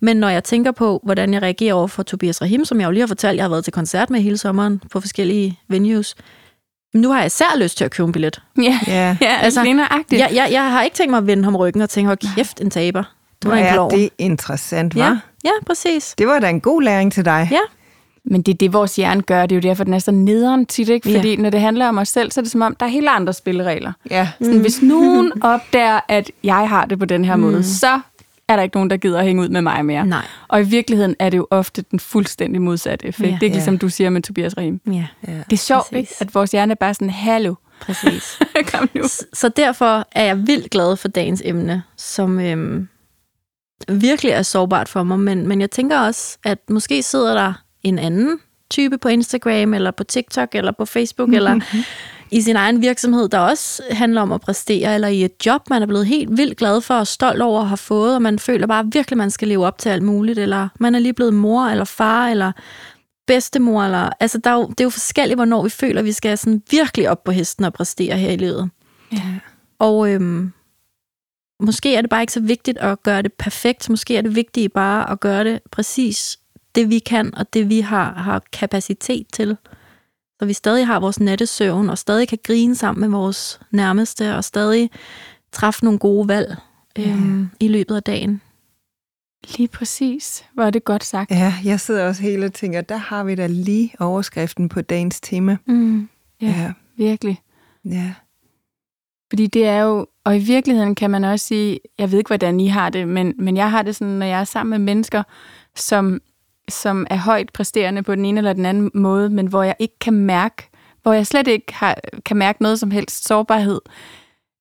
Men 0.00 0.16
når 0.16 0.28
jeg 0.28 0.44
tænker 0.44 0.72
på, 0.72 1.00
hvordan 1.04 1.34
jeg 1.34 1.42
reagerer 1.42 1.74
over 1.74 1.86
for 1.86 2.02
Tobias 2.02 2.42
Rahim, 2.42 2.64
som 2.64 2.80
jeg 2.80 2.86
jo 2.86 2.90
lige 2.90 3.00
har 3.02 3.06
fortalt, 3.06 3.36
jeg 3.36 3.44
har 3.44 3.48
været 3.48 3.64
til 3.64 3.72
koncert 3.72 4.10
med 4.10 4.20
hele 4.20 4.38
sommeren 4.38 4.82
på 4.90 5.00
forskellige 5.00 5.58
venues, 5.68 6.14
jamen, 6.94 7.02
nu 7.02 7.10
har 7.10 7.18
jeg 7.18 7.26
især 7.26 7.56
lyst 7.56 7.76
til 7.78 7.84
at 7.84 7.90
købe 7.90 8.06
en 8.06 8.12
billet. 8.12 8.42
Ja, 8.62 8.78
Ja. 8.86 9.16
ja 9.20 9.36
altså, 9.42 9.62
lige 9.62 9.74
nøjagtigt. 9.74 10.20
Jeg, 10.20 10.30
jeg, 10.34 10.48
jeg 10.52 10.70
har 10.72 10.82
ikke 10.82 10.96
tænkt 10.96 11.10
mig 11.10 11.18
at 11.18 11.26
vende 11.26 11.44
ham 11.44 11.56
ryggen 11.56 11.82
og 11.82 11.90
tænke, 11.90 12.06
hold 12.06 12.34
kæft, 12.36 12.60
en 12.60 12.70
taber. 12.70 13.02
Du 13.42 13.48
Hvor 13.48 13.56
er 13.56 13.60
en 13.60 13.66
er 13.66 13.72
klovn. 13.72 13.90
det 13.90 14.10
interessant, 14.18 14.94
hva'? 14.94 14.98
Ja, 14.98 15.18
ja, 15.44 15.50
præcis. 15.66 16.14
Det 16.18 16.26
var 16.26 16.38
da 16.38 16.48
en 16.48 16.60
god 16.60 16.82
læring 16.82 17.12
til 17.12 17.24
dig. 17.24 17.48
Ja. 17.50 17.58
Men 18.30 18.42
det 18.42 18.52
er 18.54 18.56
det, 18.58 18.72
vores 18.72 18.96
hjerne 18.96 19.22
gør. 19.22 19.46
Det 19.46 19.52
er 19.52 19.56
jo 19.56 19.68
derfor, 19.68 19.84
den 19.84 19.94
er 19.94 19.98
så 19.98 20.10
nederen 20.10 20.66
tit. 20.66 20.88
Ikke? 20.88 21.12
Fordi 21.12 21.36
når 21.36 21.50
det 21.50 21.60
handler 21.60 21.88
om 21.88 21.98
os 21.98 22.08
selv, 22.08 22.30
så 22.30 22.40
er 22.40 22.42
det 22.42 22.50
som 22.52 22.62
om, 22.62 22.76
der 22.76 22.86
er 22.86 22.90
helt 22.90 23.08
andre 23.08 23.32
spilleregler. 23.32 23.92
Ja. 24.10 24.28
Sådan, 24.40 24.60
Hvis 24.60 24.82
nogen 24.82 25.32
opdager, 25.54 26.00
at 26.08 26.30
jeg 26.44 26.68
har 26.68 26.84
det 26.84 26.98
på 26.98 27.04
den 27.04 27.24
her 27.24 27.36
mm. 27.36 27.42
måde, 27.42 27.64
så 27.64 28.00
er 28.48 28.56
der 28.56 28.62
ikke 28.62 28.76
nogen, 28.76 28.90
der 28.90 28.96
gider 28.96 29.18
at 29.18 29.24
hænge 29.24 29.42
ud 29.42 29.48
med 29.48 29.60
mig 29.62 29.84
mere. 29.84 30.06
Nej. 30.06 30.24
Og 30.48 30.60
i 30.60 30.64
virkeligheden 30.64 31.16
er 31.18 31.30
det 31.30 31.36
jo 31.36 31.46
ofte 31.50 31.84
den 31.90 32.00
fuldstændig 32.00 32.62
modsatte 32.62 33.06
effekt. 33.06 33.28
Ja. 33.30 33.34
Det 33.34 33.40
er 33.40 33.44
ikke 33.44 33.54
Ja. 33.54 33.58
ligesom 33.58 33.78
du 33.78 33.88
siger 33.88 34.10
med 34.10 34.22
Tobias 34.22 34.56
Rahim. 34.56 34.80
Ja, 34.86 35.06
ja. 35.28 35.32
Det 35.32 35.52
er 35.52 35.56
sjovt, 35.56 35.82
Præcis. 35.82 35.96
ikke? 35.98 36.14
at 36.20 36.34
vores 36.34 36.50
hjerne 36.50 36.70
er 36.70 36.74
bare 36.74 36.94
sådan, 36.94 37.10
hallo, 37.10 37.54
præcis. 37.80 38.38
kom 38.74 38.88
nu. 38.94 39.02
Så 39.32 39.48
derfor 39.56 40.04
er 40.12 40.24
jeg 40.24 40.46
vildt 40.46 40.70
glad 40.70 40.96
for 40.96 41.08
dagens 41.08 41.42
emne, 41.44 41.82
som 41.96 42.40
øhm, 42.40 42.88
virkelig 43.88 44.32
er 44.32 44.42
sårbart 44.42 44.88
for 44.88 45.02
mig. 45.02 45.18
Men, 45.18 45.46
men 45.48 45.60
jeg 45.60 45.70
tænker 45.70 45.98
også, 45.98 46.38
at 46.44 46.58
måske 46.70 47.02
sidder 47.02 47.34
der 47.34 47.52
en 47.88 47.98
anden 47.98 48.38
type 48.70 48.98
på 48.98 49.08
Instagram, 49.08 49.74
eller 49.74 49.90
på 49.90 50.04
TikTok, 50.04 50.54
eller 50.54 50.72
på 50.72 50.84
Facebook, 50.84 51.34
eller 51.34 51.60
i 52.30 52.40
sin 52.40 52.56
egen 52.56 52.82
virksomhed, 52.82 53.28
der 53.28 53.38
også 53.38 53.82
handler 53.90 54.20
om 54.20 54.32
at 54.32 54.40
præstere, 54.40 54.94
eller 54.94 55.08
i 55.08 55.24
et 55.24 55.46
job, 55.46 55.70
man 55.70 55.82
er 55.82 55.86
blevet 55.86 56.06
helt 56.06 56.36
vildt 56.36 56.58
glad 56.58 56.80
for 56.80 56.94
og 56.94 57.06
stolt 57.06 57.42
over 57.42 57.60
at 57.60 57.68
have 57.68 57.76
fået, 57.76 58.14
og 58.14 58.22
man 58.22 58.38
føler 58.38 58.66
bare 58.66 58.86
virkelig, 58.92 59.18
man 59.18 59.30
skal 59.30 59.48
leve 59.48 59.66
op 59.66 59.78
til 59.78 59.88
alt 59.88 60.02
muligt, 60.02 60.38
eller 60.38 60.68
man 60.80 60.94
er 60.94 60.98
lige 60.98 61.12
blevet 61.12 61.34
mor, 61.34 61.64
eller 61.64 61.84
far, 61.84 62.28
eller 62.28 62.52
bedstemor, 63.26 63.84
eller, 63.84 64.10
altså 64.20 64.38
der 64.38 64.50
er 64.50 64.54
jo, 64.54 64.66
det 64.66 64.80
er 64.80 64.84
jo 64.84 64.90
forskelligt, 64.90 65.38
hvornår 65.38 65.62
vi 65.62 65.70
føler, 65.70 66.02
vi 66.02 66.12
skal 66.12 66.38
sådan 66.38 66.62
virkelig 66.70 67.10
op 67.10 67.24
på 67.24 67.30
hesten 67.30 67.64
og 67.64 67.72
præstere 67.72 68.18
her 68.18 68.30
i 68.30 68.36
livet. 68.36 68.70
Ja. 69.12 69.34
Og 69.78 70.10
øhm, 70.10 70.52
måske 71.60 71.94
er 71.94 72.00
det 72.00 72.10
bare 72.10 72.20
ikke 72.20 72.32
så 72.32 72.40
vigtigt 72.40 72.78
at 72.78 73.02
gøre 73.02 73.22
det 73.22 73.32
perfekt. 73.32 73.90
Måske 73.90 74.16
er 74.16 74.22
det 74.22 74.34
vigtigt 74.34 74.72
bare 74.72 75.10
at 75.10 75.20
gøre 75.20 75.44
det 75.44 75.60
præcis 75.70 76.38
det, 76.74 76.90
vi 76.90 76.98
kan, 76.98 77.34
og 77.34 77.52
det, 77.52 77.68
vi 77.68 77.80
har, 77.80 78.12
har 78.14 78.42
kapacitet 78.52 79.26
til. 79.32 79.56
Så 80.40 80.46
vi 80.46 80.52
stadig 80.52 80.86
har 80.86 81.00
vores 81.00 81.20
nattesøvn, 81.20 81.90
og 81.90 81.98
stadig 81.98 82.28
kan 82.28 82.38
grine 82.42 82.74
sammen 82.74 83.00
med 83.00 83.18
vores 83.18 83.60
nærmeste, 83.70 84.36
og 84.36 84.44
stadig 84.44 84.90
træffe 85.52 85.84
nogle 85.84 85.98
gode 85.98 86.28
valg 86.28 86.56
øhm, 86.98 87.48
i 87.60 87.68
løbet 87.68 87.96
af 87.96 88.02
dagen. 88.02 88.40
Lige 89.56 89.68
præcis. 89.68 90.44
Hvor 90.54 90.62
er 90.64 90.70
det 90.70 90.84
godt 90.84 91.04
sagt. 91.04 91.30
Ja, 91.30 91.54
jeg 91.64 91.80
sidder 91.80 92.08
også 92.08 92.22
hele 92.22 92.46
og 92.46 92.52
tænker, 92.52 92.80
der 92.80 92.96
har 92.96 93.24
vi 93.24 93.34
da 93.34 93.46
lige 93.46 93.92
overskriften 94.00 94.68
på 94.68 94.80
dagens 94.80 95.20
tema. 95.20 95.56
Mm. 95.66 96.08
Ja, 96.42 96.46
Ja, 96.46 96.72
virkelig. 96.96 97.40
ja. 97.84 98.14
Fordi 99.32 99.46
det 99.46 99.66
er 99.66 99.80
jo, 99.80 100.06
og 100.24 100.36
i 100.36 100.38
virkeligheden 100.38 100.94
kan 100.94 101.10
man 101.10 101.24
også 101.24 101.46
sige, 101.46 101.80
jeg 101.98 102.10
ved 102.10 102.18
ikke, 102.18 102.28
hvordan 102.28 102.60
I 102.60 102.66
har 102.66 102.90
det, 102.90 103.08
men, 103.08 103.34
men 103.38 103.56
jeg 103.56 103.70
har 103.70 103.82
det 103.82 103.96
sådan, 103.96 104.14
når 104.14 104.26
jeg 104.26 104.40
er 104.40 104.44
sammen 104.44 104.70
med 104.70 104.78
mennesker, 104.92 105.22
som, 105.76 106.20
som 106.68 107.06
er 107.10 107.16
højt 107.16 107.50
præsterende 107.52 108.02
på 108.02 108.14
den 108.14 108.24
ene 108.24 108.38
eller 108.38 108.52
den 108.52 108.66
anden 108.66 108.90
måde, 108.94 109.30
men 109.30 109.46
hvor 109.46 109.62
jeg 109.62 109.74
ikke 109.78 109.98
kan 110.00 110.12
mærke, 110.14 110.68
hvor 111.02 111.12
jeg 111.12 111.26
slet 111.26 111.48
ikke 111.48 111.74
har, 111.74 111.96
kan 112.24 112.36
mærke 112.36 112.62
noget 112.62 112.80
som 112.80 112.90
helst 112.90 113.28
sårbarhed, 113.28 113.80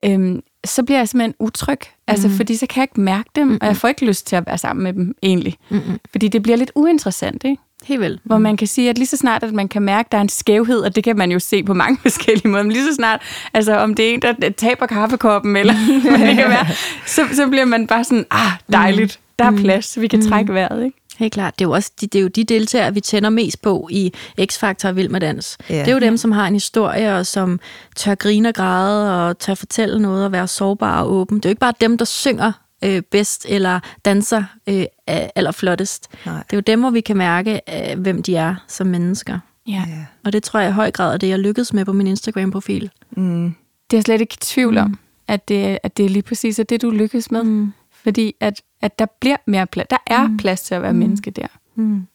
øhm, 0.06 0.42
så 0.66 0.84
bliver 0.84 0.98
jeg 1.00 1.08
simpelthen 1.10 1.36
utryg. 1.40 1.80
Altså, 2.08 2.28
Mhm. 2.28 2.38
fordi 2.38 2.56
så 2.56 2.66
kan 2.68 2.82
jeg 2.82 2.84
ikke 2.84 3.02
mærke 3.02 3.30
dem, 3.36 3.58
og 3.62 3.68
jeg 3.68 3.78
får 3.78 3.88
ikke 3.88 4.06
lyst 4.06 4.28
til 4.28 4.36
at 4.36 4.46
være 4.46 4.58
sammen 4.58 4.84
med 4.84 4.94
dem, 4.94 5.16
egentlig. 5.24 5.56
Mm-mm. 5.70 6.00
Fordi 6.12 6.28
det 6.28 6.44
bliver 6.44 6.56
lidt 6.58 6.72
uinteressant, 6.76 7.44
ikke? 7.44 7.58
Helt 7.84 8.02
vel. 8.02 8.20
Hvor 8.24 8.38
man 8.38 8.58
kan 8.58 8.68
sige, 8.68 8.90
at 8.90 8.98
lige 8.98 9.08
så 9.08 9.18
snart, 9.18 9.44
at 9.44 9.54
man 9.54 9.68
kan 9.68 9.82
mærke, 9.82 10.08
at 10.08 10.12
der 10.12 10.18
er 10.18 10.22
en 10.22 10.30
skævhed, 10.30 10.80
og 10.80 10.96
det 10.96 11.04
kan 11.04 11.18
man 11.18 11.32
jo 11.32 11.40
se 11.40 11.64
på 11.64 11.74
mange 11.74 11.98
forskellige 12.08 12.48
måder, 12.48 12.64
men 12.64 12.72
lige 12.72 12.84
så 12.92 12.96
snart, 12.96 13.22
altså 13.54 13.76
om 13.78 13.94
det 13.94 14.10
er 14.10 14.14
en, 14.14 14.22
der 14.22 14.50
taber 14.50 14.86
kaffekoppen, 14.86 15.56
eller 15.56 15.74
hvad 16.18 16.28
det 16.28 16.36
kan 16.36 16.50
være, 16.50 16.66
så, 17.06 17.22
så 17.34 17.48
bliver 17.48 17.66
man 17.66 17.88
bare 17.88 18.04
sådan, 18.04 18.26
ah, 18.32 18.52
dejligt, 18.72 19.20
der 19.40 19.46
er 19.46 19.52
plads, 19.58 20.02
vi 20.02 20.08
kan 20.08 20.22
trække 20.30 20.54
vejret, 20.54 20.86
ikke? 20.86 20.98
Helt 21.18 21.34
klart. 21.34 21.60
Det 21.60 21.66
er 21.66 21.70
jo 21.70 21.74
også 21.74 21.92
de, 22.02 22.08
det 22.08 22.20
er 22.20 22.22
jo 22.22 22.28
de 22.28 22.44
deltagere, 22.44 22.94
vi 22.94 23.02
tænder 23.02 23.30
mest 23.30 23.62
på 23.62 23.88
i 23.92 24.14
X-Factor 24.42 24.88
og 24.88 24.96
Vild 24.96 25.10
med 25.10 25.20
Dans. 25.20 25.58
Ja. 25.70 25.80
Det 25.80 25.88
er 25.88 25.92
jo 25.92 26.00
dem, 26.00 26.18
som 26.18 26.32
har 26.32 26.48
en 26.48 26.54
historie, 26.54 27.16
og 27.16 27.26
som 27.26 27.60
tør 27.96 28.16
grine 28.16 28.50
og 28.50 28.56
græde, 28.56 29.28
og 29.28 29.40
tør 29.40 29.56
fortælle 29.56 30.00
noget 30.00 30.26
og 30.26 30.32
være 30.32 30.48
sårbare 30.48 31.04
og 31.04 31.12
åben. 31.12 31.38
Det 31.38 31.46
er 31.46 31.50
jo 31.50 31.52
ikke 31.52 31.60
bare 31.60 31.74
dem, 31.82 31.98
der 31.98 32.06
synger 32.06 32.52
øh, 32.84 33.02
bedst 33.02 33.46
eller 33.50 33.80
danser 34.06 34.44
øh, 34.68 34.86
allerflottest. 35.08 36.08
Nej. 36.26 36.36
Det 36.36 36.54
er 36.54 36.58
jo 36.58 36.62
dem, 36.62 36.80
hvor 36.80 36.90
vi 36.90 37.02
kan 37.02 37.18
mærke, 37.18 37.62
øh, 37.70 38.00
hvem 38.00 38.24
de 38.24 38.36
er 38.36 38.56
som 38.68 38.88
mennesker. 38.88 39.40
Ja. 39.68 39.84
ja. 39.88 40.06
Og 40.26 40.34
det 40.34 40.44
tror 40.44 40.60
jeg 40.60 40.70
i 40.70 40.74
høj 40.74 40.92
grad 40.92 41.14
er 41.14 41.18
det, 41.18 41.30
jeg 41.30 41.40
lykkedes 41.40 41.74
med 41.74 41.86
på 41.86 41.94
min 41.94 42.08
Instagram-profil. 42.08 42.90
Mm. 43.12 43.56
Det 43.92 43.94
er 43.94 43.98
jeg 43.98 44.04
slet 44.04 44.22
ikke 44.22 44.34
i 44.34 44.42
tvivl 44.42 44.78
om, 44.78 45.00
at 45.28 45.48
det, 45.48 45.80
at 45.84 45.98
det 45.98 46.06
er 46.06 46.10
lige 46.10 46.24
præcis 46.24 46.60
er 46.60 46.64
det, 46.64 46.82
du 46.82 46.90
lykkes 46.90 47.32
med. 47.32 47.44
Mm. 47.44 47.74
Fordi 48.04 48.34
at, 48.40 48.62
at 48.82 49.00
der 49.00 49.06
bliver 49.20 49.38
mere 49.48 49.68
plads. 49.68 49.88
Der 49.90 49.98
er 50.08 50.30
plads 50.40 50.62
til 50.62 50.76
at 50.76 50.82
være 50.82 50.94
menneske 50.94 51.32
der. 51.32 51.48
Mm. 51.76 52.08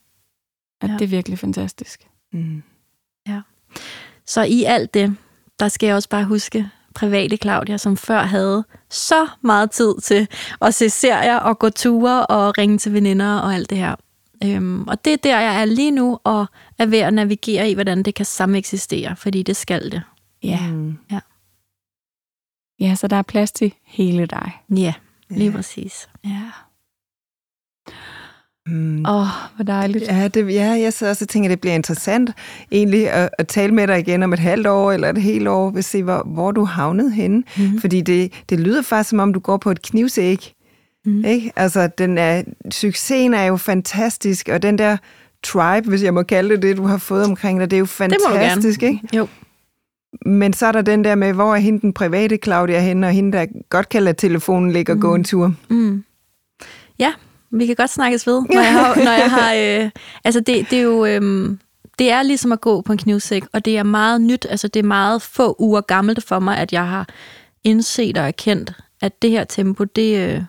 At 0.80 0.88
Ja. 0.90 0.94
det 0.96 1.02
er 1.04 1.08
virkelig 1.08 1.38
fantastisk. 1.38 2.06
Mm. 2.32 2.62
Så 4.26 4.42
i 4.42 4.64
alt 4.64 4.94
det, 4.94 5.16
der 5.60 5.68
skal 5.68 5.86
jeg 5.86 5.96
også 5.96 6.08
bare 6.08 6.24
huske 6.24 6.68
private 6.94 7.36
Claudia, 7.36 7.76
som 7.76 7.96
før 7.96 8.22
havde 8.22 8.64
så 8.90 9.28
meget 9.40 9.70
tid 9.70 9.94
til 10.02 10.28
at 10.60 10.74
se 10.74 10.90
serier 10.90 11.36
og 11.36 11.58
gå 11.58 11.68
ture 11.70 12.26
og 12.26 12.58
ringe 12.58 12.78
til 12.78 12.92
veninder 12.92 13.38
og 13.38 13.54
alt 13.54 13.70
det 13.70 13.78
her. 13.78 13.94
Øhm, 14.44 14.88
og 14.88 15.04
det 15.04 15.12
er 15.12 15.16
der, 15.16 15.40
jeg 15.40 15.60
er 15.60 15.64
lige 15.64 15.90
nu 15.90 16.18
og 16.24 16.46
er 16.78 16.86
ved 16.86 16.98
at 16.98 17.14
navigere 17.14 17.70
i, 17.70 17.74
hvordan 17.74 18.02
det 18.02 18.14
kan 18.14 18.26
sameksistere, 18.26 19.16
fordi 19.16 19.42
det 19.42 19.56
skal 19.56 19.90
det. 19.92 20.02
Ja. 20.42 20.70
Mm. 20.70 20.98
ja, 22.80 22.94
så 22.94 23.08
der 23.08 23.16
er 23.16 23.22
plads 23.22 23.52
til 23.52 23.74
hele 23.84 24.26
dig. 24.26 24.52
Ja, 24.70 24.94
lige 25.36 25.50
Ja. 25.50 25.56
præcis. 25.56 26.08
Ja. 26.24 26.40
Mm. 28.66 29.04
Åh, 29.06 29.14
oh, 29.20 29.26
hvor 29.56 29.64
dejligt. 29.64 30.04
Ja, 30.08 30.28
det, 30.28 30.54
ja, 30.54 30.64
jeg 30.70 30.92
sidder 30.92 31.10
også 31.10 31.24
og 31.24 31.28
tænker, 31.28 31.48
at 31.48 31.50
det 31.50 31.60
bliver 31.60 31.74
interessant 31.74 32.30
egentlig 32.72 33.10
at, 33.10 33.30
at 33.38 33.48
tale 33.48 33.74
med 33.74 33.86
dig 33.86 33.98
igen 33.98 34.22
om 34.22 34.32
et 34.32 34.38
halvt 34.38 34.66
år 34.66 34.92
eller 34.92 35.08
et 35.08 35.18
helt 35.22 35.48
år, 35.48 35.70
vil 35.70 35.84
se, 35.84 36.02
hvor, 36.02 36.22
hvor 36.26 36.50
du 36.50 36.64
havnet 36.64 37.12
henne. 37.12 37.42
Mm. 37.58 37.80
Fordi 37.80 38.00
det, 38.00 38.32
det 38.50 38.60
lyder 38.60 38.82
faktisk, 38.82 39.10
som 39.10 39.18
om 39.18 39.32
du 39.32 39.40
går 39.40 39.56
på 39.56 39.70
et 39.70 39.82
knivsæg. 39.82 40.54
Mm. 41.04 41.24
Ikke? 41.24 41.52
Altså, 41.56 41.86
den 41.98 42.18
er, 42.18 42.42
succesen 42.70 43.34
er 43.34 43.44
jo 43.44 43.56
fantastisk, 43.56 44.48
og 44.52 44.62
den 44.62 44.78
der 44.78 44.96
tribe, 45.44 45.88
hvis 45.88 46.02
jeg 46.02 46.14
må 46.14 46.22
kalde 46.22 46.54
det 46.54 46.62
det, 46.62 46.76
du 46.76 46.86
har 46.86 46.98
fået 46.98 47.24
omkring 47.24 47.60
dig, 47.60 47.70
det 47.70 47.76
er 47.76 47.80
jo 47.80 47.84
Det 47.84 48.00
må 48.00 48.06
du 48.06 48.34
gerne. 48.34 48.48
fantastisk, 48.48 48.82
ikke? 48.82 49.00
Jo. 49.16 49.28
Men 50.26 50.52
så 50.52 50.66
er 50.66 50.72
der 50.72 50.82
den 50.82 51.04
der 51.04 51.14
med, 51.14 51.32
hvor 51.32 51.54
er 51.54 51.58
hende 51.58 51.80
den 51.80 51.92
private 51.92 52.38
Claudia 52.44 52.80
henne, 52.80 53.06
og 53.06 53.12
hende, 53.12 53.38
der 53.38 53.46
godt 53.70 53.88
kan 53.88 54.02
lade 54.02 54.16
telefonen 54.16 54.72
ligge 54.72 54.92
og 54.92 55.00
gå 55.00 55.14
en 55.14 55.24
tur. 55.24 55.54
Mm. 55.68 56.04
Ja, 56.98 57.12
vi 57.50 57.66
kan 57.66 57.76
godt 57.76 57.90
snakkes 57.90 58.26
ved, 58.26 58.42
når 58.50 58.60
jeg 58.60 58.72
har... 58.80 58.94
Når 58.94 59.12
jeg 59.12 59.30
har 59.30 59.54
øh, 59.84 59.90
altså, 60.24 60.40
det, 60.40 60.70
det 60.70 60.78
er 60.78 60.82
jo... 60.82 61.06
Øh, 61.06 61.50
det 61.98 62.10
er 62.10 62.22
ligesom 62.22 62.52
at 62.52 62.60
gå 62.60 62.80
på 62.80 62.92
en 62.92 62.98
knivsæk, 62.98 63.42
og 63.52 63.64
det 63.64 63.78
er 63.78 63.82
meget 63.82 64.20
nyt. 64.20 64.46
Altså, 64.50 64.68
det 64.68 64.80
er 64.80 64.86
meget 64.86 65.22
få 65.22 65.56
uger 65.58 65.80
gammelt 65.80 66.24
for 66.24 66.38
mig, 66.38 66.58
at 66.58 66.72
jeg 66.72 66.88
har 66.88 67.08
indset 67.64 68.18
og 68.18 68.24
erkendt, 68.26 68.72
at 69.00 69.22
det 69.22 69.30
her 69.30 69.44
tempo, 69.44 69.84
det, 69.84 70.18
øh, 70.28 70.42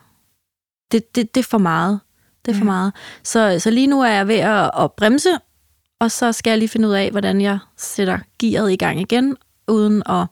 det, 0.92 1.16
det, 1.16 1.36
det 1.36 1.42
er 1.42 1.48
for 1.50 1.58
meget. 1.58 2.00
Det 2.46 2.52
er 2.52 2.56
for 2.56 2.66
Ja. 2.66 2.72
meget. 2.72 2.94
Så, 3.24 3.60
så 3.60 3.72
lige 3.72 3.88
nu 3.88 4.02
er 4.02 4.08
jeg 4.10 4.28
ved 4.28 4.36
at, 4.36 4.72
at 4.80 4.92
bremse, 4.92 5.30
og 6.00 6.12
så 6.12 6.32
skal 6.32 6.52
jeg 6.52 6.58
lige 6.60 6.70
finde 6.70 6.88
ud 6.88 6.94
af, 6.94 7.12
hvordan 7.12 7.42
jeg 7.42 7.60
sætter 7.78 8.20
gearet 8.40 8.72
i 8.72 8.76
gang 8.76 9.02
igen, 9.02 9.38
uden 9.68 10.04
at, 10.06 10.28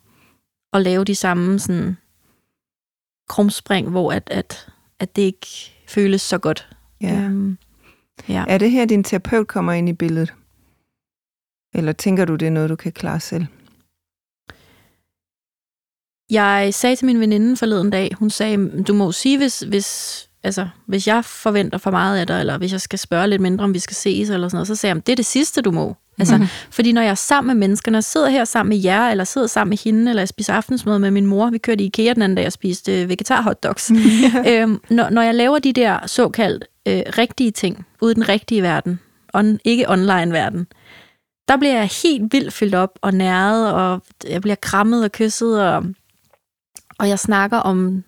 at 0.73 0.81
lave 0.81 1.03
de 1.03 1.15
samme 1.15 1.59
sådan, 1.59 1.97
krumspring, 3.29 3.89
hvor 3.89 4.11
at, 4.11 4.29
at, 4.31 4.69
at 4.99 5.15
det 5.15 5.21
ikke 5.21 5.47
føles 5.87 6.21
så 6.21 6.37
godt. 6.37 6.69
Ja. 7.01 7.21
Øhm, 7.21 7.57
ja. 8.29 8.45
Er 8.47 8.57
det 8.57 8.71
her, 8.71 8.85
din 8.85 9.03
terapeut 9.03 9.47
kommer 9.47 9.73
ind 9.73 9.89
i 9.89 9.93
billedet? 9.93 10.33
Eller 11.73 11.91
tænker 11.91 12.25
du, 12.25 12.35
det 12.35 12.45
er 12.45 12.51
noget, 12.51 12.69
du 12.69 12.75
kan 12.75 12.91
klare 12.91 13.19
selv? 13.19 13.45
Jeg 16.29 16.73
sagde 16.73 16.95
til 16.95 17.05
min 17.05 17.19
veninde 17.19 17.57
forleden 17.57 17.89
dag, 17.89 18.09
hun 18.13 18.29
sagde, 18.29 18.83
du 18.83 18.93
må 18.93 19.11
sige, 19.11 19.37
hvis, 19.37 19.59
hvis, 19.59 20.29
altså, 20.43 20.67
hvis 20.85 21.07
jeg 21.07 21.25
forventer 21.25 21.77
for 21.77 21.91
meget 21.91 22.19
af 22.19 22.27
dig, 22.27 22.39
eller 22.39 22.57
hvis 22.57 22.71
jeg 22.71 22.81
skal 22.81 22.99
spørge 22.99 23.27
lidt 23.27 23.41
mindre, 23.41 23.63
om 23.63 23.73
vi 23.73 23.79
skal 23.79 23.95
ses, 23.95 24.29
eller 24.29 24.47
sådan 24.47 24.55
noget, 24.55 24.67
så 24.67 24.75
sagde 24.75 24.95
jeg, 24.95 25.07
det 25.07 25.11
er 25.11 25.15
det 25.15 25.25
sidste, 25.25 25.61
du 25.61 25.71
må. 25.71 25.95
Altså, 26.19 26.37
mm. 26.37 26.47
Fordi 26.71 26.91
når 26.91 27.01
jeg 27.01 27.11
er 27.11 27.15
sammen 27.15 27.47
med 27.57 27.67
mennesker, 27.67 27.91
når 27.91 27.97
jeg 27.97 28.03
sidder 28.03 28.29
her 28.29 28.45
sammen 28.45 28.69
med 28.69 28.83
jer, 28.83 29.09
eller 29.09 29.23
sidder 29.23 29.47
sammen 29.47 29.69
med 29.69 29.77
hende, 29.77 30.09
eller 30.09 30.21
jeg 30.21 30.27
spiser 30.27 30.53
aftensmad 30.53 30.99
med 30.99 31.11
min 31.11 31.25
mor, 31.25 31.49
vi 31.49 31.57
kørte 31.57 31.83
i 31.83 31.85
IKEA 31.85 32.13
den 32.13 32.21
anden 32.21 32.35
dag 32.35 32.45
og 32.45 32.51
spiste 32.51 33.01
øh, 33.01 33.09
vegetar 33.09 33.41
hotdogs. 33.41 33.91
øhm, 34.49 34.81
når, 34.89 35.09
når 35.09 35.21
jeg 35.21 35.35
laver 35.35 35.59
de 35.59 35.73
der 35.73 36.07
såkaldt 36.07 36.65
øh, 36.87 37.01
rigtige 37.17 37.51
ting, 37.51 37.85
ude 38.01 38.11
i 38.11 38.15
den 38.15 38.29
rigtige 38.29 38.61
verden, 38.61 38.99
on, 39.33 39.59
ikke 39.63 39.89
online-verden, 39.89 40.67
der 41.47 41.57
bliver 41.57 41.73
jeg 41.73 41.89
helt 42.03 42.33
vildt 42.33 42.53
fyldt 42.53 42.75
op 42.75 42.99
og 43.01 43.13
næret, 43.13 43.73
og 43.73 44.01
jeg 44.29 44.41
bliver 44.41 44.55
krammet 44.55 45.03
og 45.03 45.11
kysset, 45.11 45.61
og, 45.61 45.85
og 46.99 47.09
jeg 47.09 47.19
snakker 47.19 47.57
om, 47.57 48.03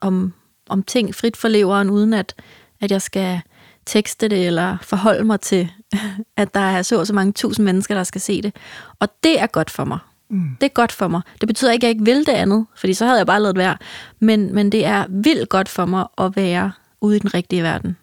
om, 0.00 0.32
om 0.68 0.82
ting 0.82 1.14
frit 1.14 1.36
for 1.36 1.48
leveren, 1.48 1.90
uden 1.90 2.14
at, 2.14 2.34
at 2.80 2.90
jeg 2.90 3.02
skal 3.02 3.40
tekste 3.86 4.28
det, 4.28 4.46
eller 4.46 4.76
forholde 4.82 5.24
mig 5.24 5.40
til, 5.40 5.70
at 6.36 6.54
der 6.54 6.60
er 6.60 6.82
så 6.82 6.98
og 6.98 7.06
så 7.06 7.12
mange 7.12 7.32
tusind 7.32 7.64
mennesker, 7.64 7.94
der 7.94 8.04
skal 8.04 8.20
se 8.20 8.42
det. 8.42 8.56
Og 9.00 9.08
det 9.22 9.40
er 9.40 9.46
godt 9.46 9.70
for 9.70 9.84
mig. 9.84 9.98
Mm. 10.30 10.56
Det 10.60 10.66
er 10.66 10.74
godt 10.74 10.92
for 10.92 11.08
mig. 11.08 11.20
Det 11.40 11.46
betyder 11.46 11.72
ikke, 11.72 11.86
at 11.86 11.88
jeg 11.88 11.94
ikke 11.94 12.04
vil 12.04 12.26
det 12.26 12.32
andet, 12.32 12.66
fordi 12.76 12.94
så 12.94 13.04
havde 13.04 13.18
jeg 13.18 13.26
bare 13.26 13.42
lavet 13.42 13.56
være. 13.56 13.76
Men, 14.20 14.54
men 14.54 14.72
det 14.72 14.84
er 14.84 15.04
vildt 15.08 15.48
godt 15.48 15.68
for 15.68 15.84
mig 15.84 16.06
at 16.18 16.36
være 16.36 16.72
ude 17.00 17.16
i 17.16 17.18
den 17.18 17.34
rigtige 17.34 17.62
verden. 17.62 17.96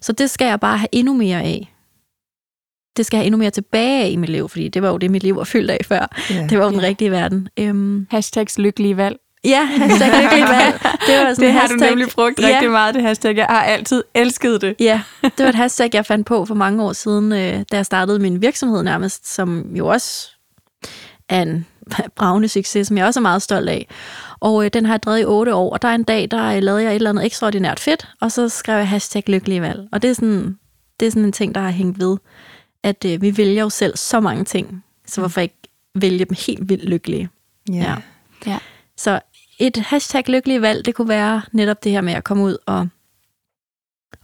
Så 0.00 0.12
det 0.12 0.30
skal 0.30 0.46
jeg 0.46 0.60
bare 0.60 0.78
have 0.78 0.88
endnu 0.92 1.14
mere 1.14 1.42
af. 1.42 1.74
Det 2.96 3.06
skal 3.06 3.16
jeg 3.16 3.20
have 3.20 3.26
endnu 3.26 3.38
mere 3.38 3.50
tilbage 3.50 4.04
af 4.04 4.08
i 4.08 4.16
mit 4.16 4.28
liv, 4.28 4.48
fordi 4.48 4.68
det 4.68 4.82
var 4.82 4.88
jo 4.88 4.98
det, 4.98 5.10
mit 5.10 5.22
liv 5.22 5.36
var 5.36 5.44
fyldt 5.44 5.70
af 5.70 5.78
før. 5.84 6.16
Ja. 6.30 6.46
Det 6.50 6.58
var 6.58 6.64
jo 6.64 6.70
den 6.70 6.82
rigtige 6.82 7.10
verden. 7.10 7.48
Øhm, 7.56 8.06
Hashtags 8.10 8.58
lykkelige 8.58 8.96
valg. 8.96 9.18
Ja, 9.44 9.64
hashtag 9.64 10.22
lykkelig 10.22 10.44
valg. 10.48 10.80
Det 11.06 11.18
var 11.18 11.34
sådan 11.34 11.44
Det 11.44 11.52
har 11.52 11.66
du 11.66 11.72
hashtag. 11.72 11.88
nemlig 11.90 12.08
brugt 12.14 12.40
Ja. 12.40 12.46
rigtig 12.46 12.70
meget, 12.70 12.94
det 12.94 13.02
hashtag. 13.02 13.36
Jeg 13.36 13.46
har 13.46 13.62
altid 13.62 14.04
elsket 14.14 14.60
det. 14.62 14.76
Ja, 14.80 15.00
det 15.22 15.32
var 15.38 15.48
et 15.48 15.54
hashtag, 15.54 15.90
jeg 15.94 16.06
fandt 16.06 16.26
på 16.26 16.44
for 16.44 16.54
mange 16.54 16.82
år 16.84 16.92
siden, 16.92 17.32
øh, 17.32 17.64
da 17.72 17.76
jeg 17.76 17.86
startede 17.86 18.18
min 18.18 18.42
virksomhed 18.42 18.82
nærmest, 18.82 19.34
som 19.34 19.66
jo 19.74 19.86
også 19.86 20.30
er 21.28 21.42
en 21.42 21.66
bravende 22.16 22.48
succes, 22.48 22.86
som 22.88 22.98
jeg 22.98 23.06
også 23.06 23.20
er 23.20 23.22
meget 23.22 23.42
stolt 23.42 23.68
af. 23.68 23.88
Og 24.40 24.64
øh, 24.64 24.70
den 24.72 24.86
har 24.86 24.92
jeg 24.92 25.02
drevet 25.02 25.20
i 25.20 25.24
otte 25.24 25.54
år, 25.54 25.72
og 25.72 25.82
der 25.82 25.88
er 25.88 25.94
en 25.94 26.04
dag, 26.04 26.28
der 26.30 26.44
øh, 26.56 26.62
lavede 26.62 26.82
jeg 26.82 26.90
et 26.90 26.94
eller 26.94 27.10
andet 27.10 27.24
ekstraordinært 27.26 27.80
fedt, 27.80 28.08
og 28.20 28.32
så 28.32 28.48
skrev 28.48 28.76
jeg 28.76 28.88
hashtag 28.88 29.22
lykkelige 29.26 29.62
valg. 29.62 29.88
Og 29.92 30.02
det 30.02 30.10
er 30.10 30.14
sådan, 30.14 30.58
det 31.00 31.06
er 31.06 31.10
sådan 31.10 31.24
en 31.24 31.32
ting, 31.32 31.54
der 31.54 31.60
har 31.60 31.70
hængt 31.70 31.98
ved, 32.00 32.16
at 32.82 33.04
øh, 33.06 33.22
vi 33.22 33.36
vælger 33.36 33.62
jo 33.62 33.68
selv 33.70 33.96
så 33.96 34.20
mange 34.20 34.44
ting, 34.44 34.84
så 35.06 35.20
hvorfor 35.20 35.40
ikke 35.40 35.56
vælge 35.94 36.24
dem 36.24 36.36
helt 36.46 36.68
vildt 36.68 36.84
lykkelige? 36.84 37.28
Ja. 37.70 37.74
Ja. 37.74 37.94
Ja. 38.46 38.58
Så 38.96 39.20
et 39.60 39.76
hashtag 39.76 40.28
lykkelige 40.28 40.62
valg, 40.62 40.84
det 40.84 40.94
kunne 40.94 41.08
være 41.08 41.42
netop 41.52 41.84
det 41.84 41.92
her 41.92 42.00
med 42.00 42.12
at 42.12 42.24
komme 42.24 42.44
ud 42.44 42.56
og, 42.66 42.88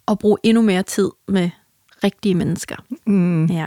og 0.06 0.18
bruge 0.18 0.38
endnu 0.42 0.62
mere 0.62 0.82
tid 0.82 1.10
med 1.28 1.50
rigtige 2.04 2.34
mennesker. 2.34 2.76
Mm. 3.06 3.46
Ja. 3.46 3.66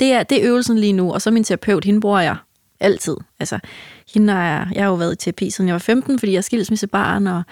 Det 0.00 0.12
er, 0.12 0.22
det 0.22 0.42
er 0.42 0.48
øvelsen 0.48 0.78
lige 0.78 0.92
nu, 0.92 1.12
og 1.12 1.22
så 1.22 1.30
min 1.30 1.44
terapeut, 1.44 1.84
hende 1.84 2.00
bruger 2.00 2.20
jeg 2.20 2.36
altid. 2.80 3.16
Altså, 3.40 3.58
hende 4.14 4.32
har 4.32 4.44
jeg, 4.44 4.68
jeg 4.74 4.82
har 4.82 4.88
jo 4.88 4.94
været 4.94 5.12
i 5.12 5.16
terapi, 5.16 5.50
siden 5.50 5.68
jeg 5.68 5.74
var 5.74 5.78
15, 5.78 6.18
fordi 6.18 6.32
jeg 6.32 6.38
er 6.38 6.42
skilsmissebarn, 6.42 7.26
og 7.26 7.42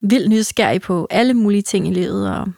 vildt 0.00 0.30
nysgerrig 0.30 0.80
på 0.80 1.06
alle 1.10 1.34
mulige 1.34 1.62
ting 1.62 1.88
i 1.88 1.94
livet, 1.94 2.30
og 2.30 2.48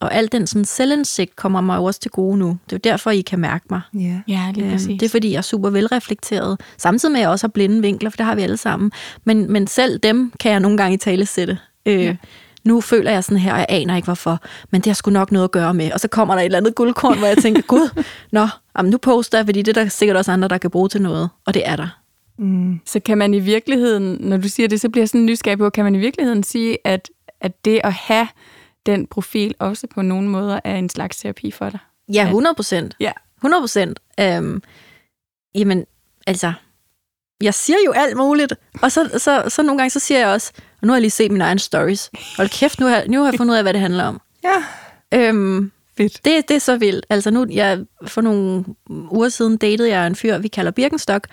Og 0.00 0.14
al 0.14 0.28
den 0.32 0.46
sådan 0.46 0.64
selvindsigt 0.64 1.36
kommer 1.36 1.60
mig 1.60 1.76
jo 1.76 1.84
også 1.84 2.00
til 2.00 2.10
gode 2.10 2.36
nu. 2.38 2.46
Det 2.48 2.72
er 2.72 2.76
jo 2.84 2.90
derfor, 2.92 3.10
I 3.10 3.20
kan 3.20 3.38
mærke 3.38 3.64
mig. 3.70 3.80
Ja. 3.94 4.20
Ja, 4.28 4.50
lige 4.54 4.64
Øhm, 4.64 4.72
præcis. 4.72 5.00
Det 5.00 5.02
er 5.02 5.08
fordi, 5.10 5.30
jeg 5.30 5.38
er 5.38 5.42
super 5.42 5.70
velreflekteret. 5.70 6.60
Samtidig 6.76 7.12
med, 7.12 7.20
at 7.20 7.22
jeg 7.22 7.30
også 7.30 7.46
har 7.46 7.48
blinde 7.48 7.80
vinkler, 7.82 8.10
for 8.10 8.16
det 8.16 8.26
har 8.26 8.34
vi 8.34 8.42
alle 8.42 8.56
sammen. 8.56 8.92
Men, 9.24 9.52
men 9.52 9.66
selv 9.66 9.98
dem 9.98 10.32
kan 10.40 10.52
jeg 10.52 10.60
nogle 10.60 10.76
gange 10.78 10.94
i 10.94 10.96
tale 10.98 11.26
sætte. 11.26 11.58
Øh, 11.86 12.04
Ja. 12.04 12.16
Nu 12.64 12.80
føler 12.80 13.10
jeg 13.10 13.24
sådan 13.24 13.38
her, 13.38 13.52
og 13.52 13.58
jeg 13.58 13.66
aner 13.68 13.96
ikke 13.96 14.06
hvorfor, 14.06 14.40
men 14.70 14.80
det 14.80 14.86
har 14.86 14.94
sgu 14.94 15.10
nok 15.10 15.32
noget 15.32 15.44
at 15.44 15.50
gøre 15.50 15.74
med. 15.74 15.92
Og 15.92 16.00
så 16.00 16.08
kommer 16.08 16.34
der 16.34 16.40
et 16.40 16.44
eller 16.44 16.58
andet 16.58 16.74
guldkorn, 16.74 17.18
hvor 17.18 17.26
jeg 17.26 17.38
tænker, 17.38 17.62
gud, 17.76 18.02
nå, 18.32 18.46
jamen 18.78 18.90
nu 18.90 18.98
poster 18.98 19.38
jeg, 19.38 19.44
fordi 19.46 19.62
det 19.62 19.76
er 19.76 19.82
der 19.82 19.88
sikkert 19.90 20.16
også 20.16 20.32
andre, 20.32 20.48
der 20.48 20.58
kan 20.58 20.70
bruge 20.70 20.88
til 20.88 21.02
noget. 21.02 21.28
Og 21.46 21.54
det 21.54 21.68
er 21.68 21.76
der. 21.76 21.98
Mm. 22.38 22.80
Så 22.86 23.00
kan 23.00 23.18
man 23.18 23.34
i 23.34 23.38
virkeligheden, 23.38 24.16
når 24.20 24.36
du 24.36 24.48
siger 24.48 24.68
det, 24.68 24.80
så 24.80 24.88
bliver 24.88 25.02
jeg 25.02 25.08
sådan 25.08 25.24
nysgerrig 25.26 25.58
på, 25.58 25.70
kan 25.70 25.84
man 25.84 25.94
i 25.94 25.98
virkeligheden 25.98 26.42
sige, 26.42 26.78
at, 26.84 27.10
at 27.40 27.64
det 27.64 27.80
at 27.84 27.92
have 27.92 28.28
den 28.92 29.06
profil 29.06 29.54
også 29.58 29.86
på 29.86 30.02
nogle 30.02 30.28
måder 30.28 30.60
er 30.64 30.76
en 30.76 30.88
slags 30.88 31.16
terapi 31.16 31.50
for 31.50 31.70
dig? 31.70 31.78
Ja, 32.12 32.22
100 32.24 32.54
procent. 32.54 32.96
Ja. 33.00 33.12
100 33.38 33.62
procent. 33.62 34.00
Øhm, 34.20 34.62
jamen, 35.54 35.84
altså, 36.26 36.52
jeg 37.42 37.54
siger 37.54 37.78
jo 37.86 37.92
alt 37.92 38.16
muligt, 38.16 38.54
og 38.82 38.92
så, 38.92 39.10
så, 39.18 39.44
så 39.48 39.62
nogle 39.62 39.78
gange 39.78 39.90
så 39.90 39.98
siger 40.00 40.18
jeg 40.20 40.28
også, 40.28 40.52
og 40.80 40.86
nu 40.86 40.92
har 40.92 40.96
jeg 40.96 41.00
lige 41.00 41.10
set 41.10 41.30
mine 41.30 41.44
egne 41.44 41.60
stories. 41.60 42.10
Hold 42.36 42.48
kæft, 42.48 42.80
nu 42.80 42.86
har, 42.86 43.04
nu 43.08 43.18
har 43.22 43.30
jeg 43.30 43.38
fundet 43.38 43.52
ud 43.52 43.56
af, 43.56 43.64
hvad 43.64 43.72
det 43.72 43.80
handler 43.80 44.04
om. 44.04 44.20
Ja, 44.44 44.64
Øhm, 45.14 45.72
fedt. 45.96 46.24
det, 46.24 46.48
det 46.48 46.54
er 46.54 46.60
så 46.60 46.76
vildt. 46.76 47.06
Altså 47.10 47.30
nu, 47.30 47.46
jeg, 47.50 47.78
for 48.06 48.20
nogle 48.20 48.64
uger 48.88 49.28
siden 49.28 49.56
datede 49.56 49.88
jeg 49.88 50.06
en 50.06 50.16
fyr, 50.16 50.38
vi 50.38 50.48
kalder 50.48 50.70
Birkenstock, 50.70 51.26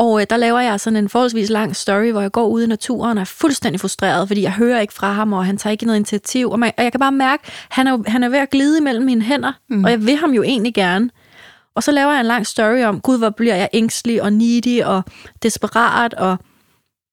og 0.00 0.20
øh, 0.20 0.26
der 0.30 0.36
laver 0.36 0.60
jeg 0.60 0.80
sådan 0.80 0.96
en 0.96 1.08
forholdsvis 1.08 1.50
lang 1.50 1.76
story, 1.76 2.10
hvor 2.10 2.20
jeg 2.20 2.32
går 2.32 2.46
ud 2.46 2.62
i 2.62 2.66
naturen 2.66 3.18
og 3.18 3.20
er 3.20 3.24
fuldstændig 3.24 3.80
frustreret, 3.80 4.28
fordi 4.28 4.42
jeg 4.42 4.52
hører 4.52 4.80
ikke 4.80 4.94
fra 4.94 5.12
ham, 5.12 5.32
og 5.32 5.46
han 5.46 5.56
tager 5.56 5.72
ikke 5.72 5.84
noget 5.84 5.96
initiativ. 5.96 6.50
Og, 6.50 6.58
man, 6.58 6.72
og 6.78 6.84
jeg 6.84 6.92
kan 6.92 7.00
bare 7.00 7.12
mærke, 7.12 7.42
han 7.68 7.86
er, 7.86 8.10
han 8.10 8.22
er 8.22 8.28
ved 8.28 8.38
at 8.38 8.50
glide 8.50 8.80
mellem 8.80 9.04
mine 9.04 9.22
hænder, 9.22 9.52
mm. 9.68 9.84
og 9.84 9.90
jeg 9.90 10.06
vil 10.06 10.16
ham 10.16 10.32
jo 10.32 10.42
egentlig 10.42 10.74
gerne. 10.74 11.10
Og 11.74 11.82
så 11.82 11.92
laver 11.92 12.12
jeg 12.12 12.20
en 12.20 12.26
lang 12.26 12.46
story 12.46 12.82
om, 12.82 13.00
gud, 13.00 13.18
hvor 13.18 13.30
bliver 13.30 13.54
jeg 13.54 13.68
ængstelig 13.72 14.22
og 14.22 14.32
needy 14.32 14.82
og 14.82 15.02
desperat, 15.42 16.14
og, 16.14 16.36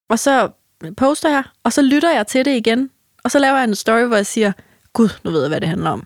og 0.09 0.19
så 0.19 0.49
poster 0.97 1.29
jeg, 1.29 1.43
og 1.63 1.73
så 1.73 1.81
lytter 1.81 2.11
jeg 2.11 2.27
til 2.27 2.45
det 2.45 2.55
igen, 2.55 2.89
og 3.23 3.31
så 3.31 3.39
laver 3.39 3.55
jeg 3.55 3.63
en 3.63 3.75
story, 3.75 4.01
hvor 4.01 4.15
jeg 4.15 4.25
siger, 4.25 4.51
gud, 4.93 5.09
nu 5.23 5.31
ved 5.31 5.41
jeg, 5.41 5.49
hvad 5.49 5.61
det 5.61 5.69
handler 5.69 5.89
om. 5.89 6.03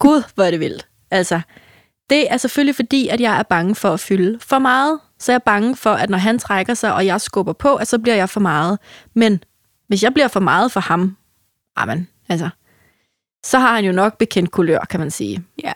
Gud, 0.00 0.22
hvor 0.34 0.44
er 0.44 0.50
det 0.50 0.60
vildt. 0.60 0.86
Altså, 1.10 1.40
det 2.10 2.32
er 2.32 2.36
selvfølgelig 2.36 2.74
fordi, 2.76 3.08
at 3.08 3.20
jeg 3.20 3.38
er 3.38 3.42
bange 3.42 3.74
for 3.74 3.88
at 3.88 4.00
fylde 4.00 4.38
for 4.40 4.58
meget. 4.58 4.98
Så 5.22 5.32
jeg 5.32 5.34
er 5.34 5.44
bange 5.44 5.76
for, 5.76 5.90
at 5.90 6.10
når 6.10 6.18
han 6.18 6.38
trækker 6.38 6.74
sig, 6.74 6.94
og 6.94 7.06
jeg 7.06 7.20
skubber 7.20 7.52
på, 7.52 7.74
at 7.74 7.88
så 7.88 7.98
bliver 7.98 8.14
jeg 8.16 8.28
for 8.28 8.40
meget. 8.40 8.78
Men 9.14 9.44
hvis 9.88 10.02
jeg 10.02 10.14
bliver 10.14 10.28
for 10.28 10.40
meget 10.40 10.72
for 10.72 10.80
ham, 10.80 11.16
amen, 11.76 12.08
altså, 12.28 12.48
så 13.44 13.58
har 13.58 13.74
han 13.74 13.84
jo 13.84 13.92
nok 13.92 14.18
bekendt 14.18 14.50
kulør, 14.50 14.78
kan 14.90 15.00
man 15.00 15.10
sige. 15.10 15.44
Ja. 15.64 15.72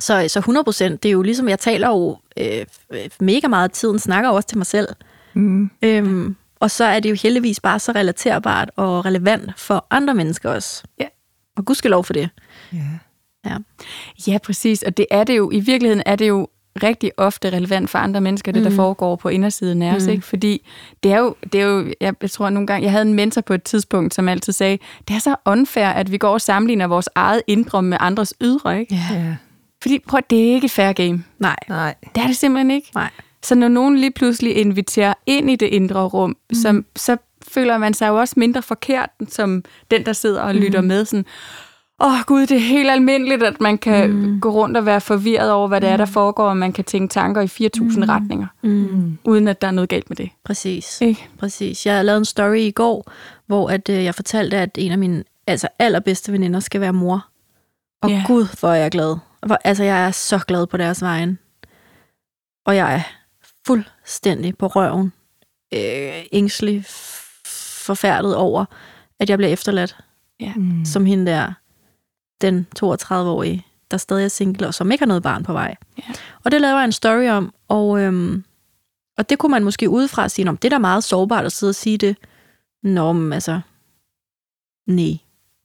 Så, 0.00 0.24
så 0.28 0.38
100 0.38 0.64
procent, 0.64 1.02
det 1.02 1.08
er 1.08 1.12
jo 1.12 1.22
ligesom, 1.22 1.48
jeg 1.48 1.58
taler 1.58 1.88
jo 1.88 2.18
øh, 2.36 2.66
mega 3.20 3.48
meget 3.48 3.72
tiden, 3.72 3.98
snakker 3.98 4.30
også 4.30 4.48
til 4.48 4.58
mig 4.58 4.66
selv. 4.66 4.88
Mm. 5.34 5.70
Øhm, 5.82 6.36
og 6.60 6.70
så 6.70 6.84
er 6.84 7.00
det 7.00 7.10
jo 7.10 7.16
heldigvis 7.22 7.60
bare 7.60 7.78
så 7.78 7.92
relaterbart 7.92 8.70
og 8.76 9.04
relevant 9.04 9.60
for 9.60 9.86
andre 9.90 10.14
mennesker 10.14 10.50
også. 10.50 10.82
Ja. 11.00 11.06
Og 11.56 11.64
gudskelov 11.64 12.04
for 12.04 12.12
det. 12.12 12.30
Ja. 12.72 13.58
Ja, 14.26 14.38
præcis. 14.38 14.82
Og 14.82 14.96
det 14.96 15.06
er 15.10 15.24
det 15.24 15.36
jo, 15.36 15.50
i 15.50 15.60
virkeligheden 15.60 16.02
er 16.06 16.16
det 16.16 16.28
jo 16.28 16.48
rigtig 16.82 17.10
ofte 17.16 17.50
relevant 17.50 17.90
for 17.90 17.98
andre 17.98 18.20
mennesker, 18.20 18.52
det 18.52 18.64
der 18.64 18.70
Mm. 18.70 18.76
foregår 18.76 19.16
på 19.16 19.28
indersiden 19.28 19.82
af 19.82 19.94
os, 19.94 20.04
Mm. 20.06 20.10
ikke? 20.12 20.22
Fordi 20.26 20.66
det 21.02 21.12
er 21.12 21.18
jo, 21.18 21.34
det 21.52 21.60
er 21.60 21.66
jo 21.66 21.92
jeg, 22.00 22.14
jeg 22.22 22.30
tror 22.30 22.50
nogle 22.50 22.66
gange, 22.66 22.84
jeg 22.84 22.92
havde 22.92 23.04
en 23.06 23.14
mentor 23.14 23.40
på 23.40 23.54
et 23.54 23.62
tidspunkt, 23.62 24.14
som 24.14 24.28
altid 24.28 24.52
sagde, 24.52 24.78
det 25.08 25.16
er 25.16 25.20
så 25.20 25.36
unfair, 25.46 25.86
at 25.86 26.12
vi 26.12 26.18
går 26.18 26.28
og 26.32 26.40
sammenligner 26.40 26.86
vores 26.86 27.08
eget 27.14 27.42
indre 27.46 27.82
med 27.82 27.98
andres 28.00 28.34
ydre, 28.40 28.80
ikke? 28.80 28.94
Ja. 28.94 29.16
ja. 29.18 29.36
Fordi 29.82 29.98
prøv, 30.08 30.20
det 30.30 30.38
er 30.48 30.54
ikke 30.54 30.64
et 30.64 30.70
fair 30.70 30.92
game. 30.92 31.24
Nej. 31.38 31.56
Nej. 31.68 31.94
Det 32.14 32.22
er 32.22 32.26
det 32.26 32.36
simpelthen 32.36 32.70
ikke. 32.70 32.90
Nej. 32.94 33.10
Så 33.42 33.54
når 33.54 33.68
nogen 33.68 33.98
lige 33.98 34.10
pludselig 34.10 34.56
inviterer 34.56 35.14
ind 35.26 35.50
i 35.50 35.56
det 35.56 35.66
indre 35.66 36.00
rum, 36.04 36.30
mm. 36.50 36.54
så, 36.54 36.82
så 36.96 37.16
føler 37.48 37.78
man 37.78 37.94
sig 37.94 38.08
jo 38.08 38.16
også 38.20 38.34
mindre 38.36 38.62
forkert, 38.62 39.10
som 39.28 39.64
den, 39.90 40.06
der 40.06 40.12
sidder 40.12 40.42
og 40.42 40.54
lytter 40.54 40.80
med. 40.80 41.04
Sådan, 41.04 41.24
Åh 42.00 42.12
oh, 42.12 42.18
gud, 42.26 42.46
det 42.46 42.56
er 42.56 42.60
helt 42.60 42.90
almindeligt, 42.90 43.42
at 43.42 43.60
man 43.60 43.78
kan 43.78 44.10
mm. 44.10 44.40
gå 44.40 44.50
rundt 44.50 44.76
og 44.76 44.86
være 44.86 45.00
forvirret 45.00 45.50
over, 45.52 45.68
hvad 45.68 45.80
det 45.80 45.88
er, 45.88 45.96
der 45.96 46.04
foregår, 46.06 46.48
og 46.48 46.56
man 46.56 46.72
kan 46.72 46.84
tænke 46.84 47.12
tanker 47.12 47.40
i 47.40 47.68
4.000 47.70 47.82
mm. 47.98 48.02
retninger, 48.02 48.46
Mm. 48.62 49.18
uden 49.24 49.48
at 49.48 49.60
der 49.60 49.66
er 49.66 49.70
noget 49.72 49.90
galt 49.90 50.10
med 50.10 50.16
det. 50.16 50.30
Præcis. 50.44 51.00
Ikke? 51.00 51.28
Præcis. 51.38 51.86
Jeg 51.86 52.04
lavede 52.04 52.18
en 52.18 52.24
story 52.24 52.56
i 52.56 52.70
går, 52.70 53.12
hvor 53.46 53.70
at, 53.70 53.88
øh, 53.88 54.04
jeg 54.04 54.14
fortalte, 54.14 54.56
at 54.56 54.70
en 54.78 54.92
af 54.92 54.98
mine 54.98 55.24
altså, 55.46 55.68
allerbedste 55.78 56.32
veninder 56.32 56.60
skal 56.60 56.80
være 56.80 56.92
mor. 56.92 57.26
Og 58.02 58.10
Ja. 58.10 58.22
gud, 58.26 58.46
hvor 58.60 58.68
er 58.68 58.74
jeg 58.74 58.90
glad. 58.90 59.16
Hvor, 59.46 59.58
altså, 59.64 59.84
jeg 59.84 60.06
er 60.06 60.10
så 60.10 60.38
glad 60.38 60.66
på 60.66 60.76
deres 60.76 61.02
vegne. 61.02 61.36
Og 62.66 62.76
jeg 62.76 62.94
er 62.94 63.00
fuldstændig 63.66 64.58
på 64.58 64.66
røven. 64.66 65.12
Øh, 65.74 66.24
ængstelig, 66.32 66.84
forfærdet 67.86 68.36
over, 68.36 68.64
at 69.20 69.30
jeg 69.30 69.38
bliver 69.38 69.52
efterladt 69.52 69.96
Ja. 70.40 70.52
Mm. 70.56 70.84
som 70.84 71.06
hende 71.06 71.30
der, 71.30 71.52
den 72.40 72.66
32-årige, 72.78 73.66
der 73.90 73.96
stadig 73.96 74.24
er 74.24 74.28
single, 74.28 74.66
og 74.66 74.74
som 74.74 74.92
ikke 74.92 75.02
har 75.02 75.06
noget 75.06 75.22
barn 75.22 75.42
på 75.42 75.52
vej. 75.52 75.76
Ja. 75.98 76.02
Og 76.44 76.50
det 76.50 76.60
laver 76.60 76.76
jeg 76.76 76.84
en 76.84 76.92
story 76.92 77.28
om, 77.28 77.54
og, 77.68 78.00
øhm, 78.00 78.44
og 79.18 79.30
det 79.30 79.38
kunne 79.38 79.50
man 79.50 79.64
måske 79.64 79.90
udefra 79.90 80.28
sige, 80.28 80.48
om 80.48 80.56
det 80.56 80.68
er 80.68 80.76
da 80.76 80.78
meget 80.78 81.04
sårbart 81.04 81.44
at 81.44 81.52
sidde 81.52 81.70
og 81.70 81.74
sige 81.74 81.98
det. 81.98 82.16
Nå, 82.82 83.12
men 83.12 83.32
altså, 83.32 83.60
nej, 84.86 85.18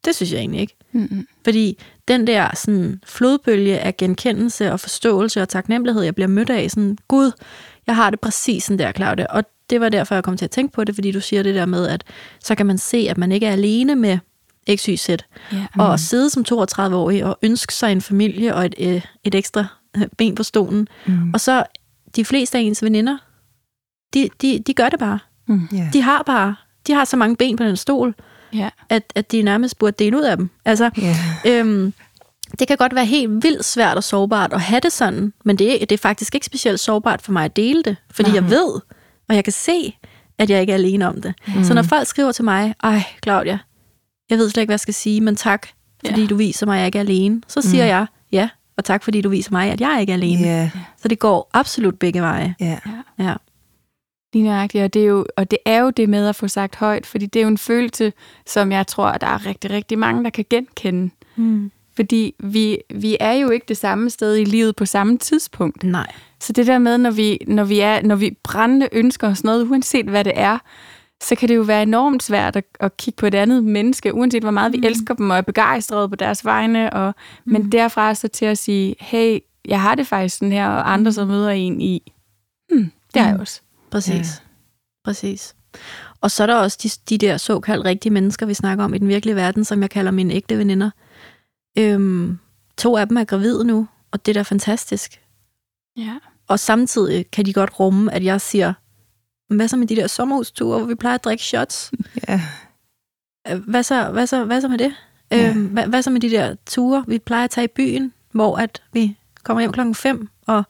det 0.05 0.15
synes 0.15 0.31
jeg 0.31 0.39
egentlig 0.39 0.61
ikke. 0.61 0.75
Mm-hmm. 0.91 1.27
Fordi 1.43 1.77
den 2.07 2.27
der 2.27 2.49
sådan, 2.55 3.01
flodbølge 3.05 3.79
af 3.79 3.97
genkendelse 3.97 4.71
og 4.71 4.79
forståelse 4.79 5.41
og 5.41 5.49
taknemmelighed, 5.49 6.03
jeg 6.03 6.15
bliver 6.15 6.27
mødt 6.27 6.49
af, 6.49 6.71
sådan, 6.71 6.97
gud, 7.07 7.31
jeg 7.87 7.95
har 7.95 8.09
det 8.09 8.19
præcis 8.19 8.63
sådan 8.63 8.79
der, 8.79 8.91
Claudia. 8.91 9.25
Og 9.29 9.43
det 9.69 9.81
var 9.81 9.89
derfor, 9.89 10.15
jeg 10.15 10.23
kom 10.23 10.37
til 10.37 10.45
at 10.45 10.51
tænke 10.51 10.73
på 10.73 10.83
det, 10.83 10.95
fordi 10.95 11.11
du 11.11 11.21
siger 11.21 11.43
det 11.43 11.55
der 11.55 11.65
med, 11.65 11.87
at 11.87 12.03
så 12.39 12.55
kan 12.55 12.65
man 12.65 12.77
se, 12.77 13.07
at 13.09 13.17
man 13.17 13.31
ikke 13.31 13.45
er 13.45 13.51
alene 13.51 13.95
med 13.95 14.17
XYZ. 14.75 15.09
Ja. 15.09 15.17
Og 15.77 15.93
at 15.93 15.99
sidde 15.99 16.29
som 16.29 16.45
32-årig 16.51 17.25
og 17.25 17.37
ønske 17.41 17.73
sig 17.73 17.91
en 17.91 18.01
familie 18.01 18.55
og 18.55 18.65
et, 18.65 18.75
øh, 18.79 19.01
et 19.23 19.35
ekstra 19.35 19.65
øh, 19.97 20.03
ben 20.17 20.35
på 20.35 20.43
stolen. 20.43 20.87
Mm. 21.05 21.31
Og 21.33 21.41
så 21.41 21.63
de 22.15 22.25
fleste 22.25 22.57
af 22.57 22.61
ens 22.61 22.83
veninder, 22.83 23.17
de, 24.13 24.29
de, 24.41 24.59
de 24.67 24.73
gør 24.73 24.89
det 24.89 24.99
bare. 24.99 25.19
Mm. 25.47 25.67
Ja. 25.73 25.89
De 25.93 26.01
har 26.01 26.23
bare, 26.25 26.55
de 26.87 26.93
har 26.93 27.05
så 27.05 27.17
mange 27.17 27.35
ben 27.35 27.57
på 27.57 27.63
den 27.63 27.77
stol, 27.77 28.15
Ja. 28.53 28.69
at, 28.89 29.13
at 29.15 29.31
de 29.31 29.41
nærmest 29.41 29.79
burde 29.79 29.95
dele 30.03 30.17
ud 30.17 30.21
af 30.23 30.37
dem. 30.37 30.49
Altså, 30.65 30.89
Ja. 30.97 31.15
øhm, 31.45 31.93
det 32.59 32.67
kan 32.67 32.77
godt 32.77 32.95
være 32.95 33.05
helt 33.05 33.43
vildt 33.43 33.65
svært 33.65 33.97
og 33.97 34.03
sårbart 34.03 34.53
at 34.53 34.61
have 34.61 34.79
det 34.79 34.91
sådan, 34.91 35.33
men 35.45 35.57
det, 35.57 35.73
er- 35.81 35.85
det 35.85 35.91
er 35.91 35.97
faktisk 36.01 36.35
ikke 36.35 36.45
specielt 36.45 36.79
sårbart 36.79 37.21
for 37.21 37.31
mig 37.31 37.45
at 37.45 37.55
dele 37.55 37.83
det, 37.83 37.95
fordi 38.11 38.29
Nej. 38.29 38.35
jeg 38.41 38.49
ved, 38.49 38.79
og 39.29 39.35
jeg 39.35 39.43
kan 39.43 39.53
se, 39.53 39.97
at 40.37 40.49
jeg 40.49 40.61
ikke 40.61 40.71
er 40.71 40.77
alene 40.77 41.07
om 41.07 41.21
det. 41.21 41.33
Mm. 41.47 41.63
Så 41.63 41.73
når 41.73 41.81
folk 41.81 42.07
skriver 42.07 42.31
til 42.31 42.43
mig, 42.43 42.75
ej 42.83 43.03
Claudia, 43.23 43.59
jeg 44.33 44.39
ved 44.39 44.49
slet 44.49 44.61
ikke, 44.61 44.67
hvad 44.69 44.73
jeg 44.73 44.79
skal 44.79 44.93
sige, 44.93 45.21
men 45.21 45.35
tak, 45.35 45.67
fordi 46.05 46.21
Ja. 46.21 46.27
du 46.27 46.35
viser 46.35 46.65
mig, 46.65 46.75
at 46.75 46.79
jeg 46.79 46.85
ikke 46.85 46.97
er 46.97 47.03
alene, 47.03 47.41
så 47.47 47.61
siger 47.61 47.83
mm. 47.83 47.89
jeg, 47.89 48.05
ja, 48.31 48.49
og 48.77 48.85
tak, 48.85 49.03
fordi 49.03 49.21
du 49.21 49.29
viser 49.29 49.51
mig, 49.51 49.71
at 49.71 49.81
jeg 49.81 49.97
ikke 50.01 50.11
er 50.11 50.17
alene. 50.17 50.41
Ja. 50.47 50.69
Så 51.01 51.07
det 51.07 51.19
går 51.19 51.49
absolut 51.53 51.99
begge 51.99 52.21
veje. 52.21 52.55
Ja. 52.59 52.77
Ja. 53.19 53.33
Lige 54.33 54.45
nøjagtigt, 54.45 54.83
og 54.83 54.93
det, 54.93 55.01
er 55.01 55.05
jo, 55.05 55.25
og 55.37 55.51
det 55.51 55.59
er 55.65 55.79
jo 55.79 55.89
det 55.89 56.09
med 56.09 56.27
at 56.27 56.35
få 56.35 56.47
sagt 56.47 56.75
højt, 56.75 57.05
fordi 57.05 57.25
det 57.25 57.39
er 57.39 57.43
jo 57.43 57.47
en 57.49 57.57
følelse, 57.57 58.13
som 58.47 58.71
jeg 58.71 58.87
tror, 58.87 59.05
at 59.05 59.21
der 59.21 59.27
er 59.27 59.45
rigtig, 59.45 59.71
rigtig 59.71 59.99
mange, 59.99 60.23
der 60.23 60.29
kan 60.29 60.45
genkende. 60.49 61.09
Mm. 61.35 61.71
Fordi 61.95 62.35
vi, 62.39 62.77
vi 62.95 63.17
er 63.19 63.31
jo 63.33 63.49
ikke 63.49 63.65
det 63.67 63.77
samme 63.77 64.09
sted 64.09 64.37
i 64.37 64.43
livet 64.43 64.75
på 64.75 64.85
samme 64.85 65.17
tidspunkt. 65.17 65.83
Nej. 65.83 66.11
Så 66.39 66.53
det 66.53 66.67
der 66.67 66.77
med, 66.79 66.97
når 66.97 67.11
vi, 67.11 67.39
når 67.47 67.63
vi, 67.63 67.79
er, 67.79 68.01
når 68.01 68.15
vi 68.15 68.37
brændende 68.43 68.89
ønsker 68.91 69.27
os 69.27 69.43
noget, 69.43 69.67
uanset 69.67 70.05
hvad 70.05 70.23
det 70.23 70.33
er, 70.35 70.57
så 71.23 71.35
kan 71.35 71.49
det 71.49 71.55
jo 71.55 71.61
være 71.61 71.83
enormt 71.83 72.23
svært 72.23 72.55
at, 72.55 72.65
at 72.79 72.97
kigge 72.97 73.17
på 73.17 73.25
et 73.25 73.35
andet 73.35 73.63
menneske, 73.63 74.13
uanset 74.13 74.43
hvor 74.43 74.51
meget 74.51 74.73
vi 74.73 74.87
elsker 74.87 75.13
dem 75.13 75.29
og 75.29 75.37
er 75.37 75.41
begejstrede 75.41 76.09
på 76.09 76.15
deres 76.15 76.45
vegne. 76.45 76.93
Og, 76.93 77.15
mm. 77.45 77.53
Men 77.53 77.71
derfra 77.71 78.15
så 78.15 78.27
til 78.27 78.45
at 78.45 78.57
sige, 78.57 78.95
hey, 78.99 79.39
jeg 79.65 79.81
har 79.81 79.95
det 79.95 80.07
faktisk 80.07 80.37
sådan 80.37 80.51
her, 80.51 80.67
og 80.67 80.93
andre 80.93 81.11
så 81.13 81.25
møder 81.25 81.49
en 81.49 81.81
i, 81.81 82.11
hmm, 82.71 82.91
det 83.13 83.21
har 83.21 83.29
jeg 83.29 83.39
også. 83.39 83.61
Præcis. 83.91 84.13
Ja. 84.15 84.23
Præcis. 85.05 85.55
Og 86.21 86.31
så 86.31 86.43
er 86.43 86.47
der 86.47 86.55
også 86.55 86.79
de, 86.83 86.89
de 87.09 87.25
der 87.25 87.37
såkaldt 87.37 87.85
rigtige 87.85 88.13
mennesker, 88.13 88.45
vi 88.45 88.53
snakker 88.53 88.83
om 88.83 88.93
i 88.93 88.97
den 88.97 89.07
virkelige 89.07 89.35
verden, 89.35 89.65
som 89.65 89.81
jeg 89.81 89.89
kalder 89.89 90.11
mine 90.11 90.33
ægte 90.33 90.57
veninder. 90.57 90.89
Øhm, 91.77 92.39
to 92.77 92.97
af 92.97 93.07
dem 93.07 93.17
er 93.17 93.23
gravide 93.23 93.65
nu, 93.65 93.87
og 94.11 94.25
det 94.25 94.31
er 94.31 94.33
da 94.33 94.41
fantastisk. 94.41 95.21
Ja. 95.97 96.17
Og 96.47 96.59
samtidig 96.59 97.31
kan 97.31 97.45
de 97.45 97.53
godt 97.53 97.79
rumme, 97.79 98.13
at 98.13 98.23
jeg 98.23 98.41
siger, 98.41 98.67
"Men 98.67 98.82
hvad 99.55 99.67
så 99.67 99.77
med 99.77 99.87
de 99.87 99.95
der 99.95 100.07
sommerhusture, 100.07 100.77
hvor 100.79 100.87
vi 100.87 100.95
plejer 100.95 101.15
at 101.15 101.23
drikke 101.23 101.43
shots? 101.43 101.91
Ja. 102.27 102.41
Øh, 103.49 103.59
Hvad 103.69 103.83
så, 103.83 104.11
hvad 104.11 104.27
så, 104.27 104.45
hvad 104.45 104.61
så 104.61 104.67
med 104.67 104.77
det? 104.77 104.93
Ja. 105.31 105.49
Øhm, 105.49 105.65
hvad, 105.65 105.87
hvad 105.87 106.01
så 106.01 106.09
med 106.09 106.21
de 106.21 106.29
der 106.29 106.55
ture, 106.65 107.03
vi 107.07 107.19
plejer 107.19 107.43
at 107.43 107.49
tage 107.49 107.65
i 107.65 107.71
byen, 107.75 108.13
hvor 108.31 108.57
at 108.57 108.81
vi 108.93 109.17
kommer 109.43 109.61
hjem 109.61 109.71
klokken 109.71 109.95
5, 109.95 110.29
og 110.47 110.63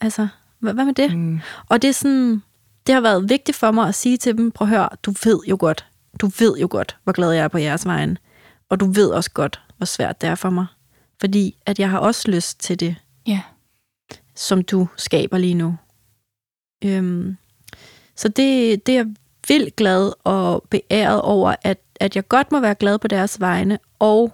altså, 0.00 0.28
hvad, 0.58 0.74
hvad 0.74 0.84
med 0.84 0.94
det? 0.94 1.16
Mm. 1.16 1.40
Og 1.68 1.82
det 1.82 1.88
er 1.88 1.92
sådan, 1.92 2.42
det 2.86 2.94
har 2.94 3.00
været 3.02 3.28
vigtigt 3.28 3.56
for 3.58 3.70
mig 3.70 3.88
at 3.88 3.94
sige 3.94 4.16
til 4.16 4.36
dem, 4.38 4.50
prøv 4.50 4.66
at 4.68 4.70
høre, 4.70 4.88
du 5.02 5.14
ved 5.24 5.40
jo 5.48 5.56
godt, 5.60 5.86
du 6.20 6.30
ved 6.38 6.56
jo 6.58 6.68
godt, 6.70 6.96
hvor 7.04 7.12
glad 7.12 7.30
jeg 7.32 7.44
er 7.44 7.48
på 7.48 7.58
jeres 7.58 7.86
vejen. 7.86 8.18
Og 8.68 8.80
du 8.80 8.86
ved 8.86 9.10
også 9.10 9.30
godt, 9.30 9.60
hvor 9.76 9.84
svært 9.86 10.20
det 10.20 10.28
er 10.28 10.34
for 10.34 10.50
mig. 10.50 10.66
Fordi 11.20 11.56
at 11.66 11.78
jeg 11.78 11.90
har 11.90 11.98
også 11.98 12.30
lyst 12.30 12.60
til 12.60 12.80
det, 12.80 12.96
Ja. 13.26 13.40
som 14.34 14.62
du 14.62 14.88
skaber 14.96 15.38
lige 15.38 15.54
nu. 15.54 15.76
Øhm, 16.84 17.36
så 18.16 18.28
det, 18.28 18.86
det 18.86 18.92
er 18.92 18.98
jeg 18.98 19.06
vildt 19.48 19.76
glad 19.76 20.12
og 20.24 20.64
beæret 20.70 21.22
over, 21.22 21.54
at, 21.62 21.78
at 22.00 22.16
jeg 22.16 22.28
godt 22.28 22.52
må 22.52 22.60
være 22.60 22.74
glad 22.74 22.98
på 22.98 23.08
deres 23.08 23.40
vegne, 23.40 23.78
og 23.98 24.32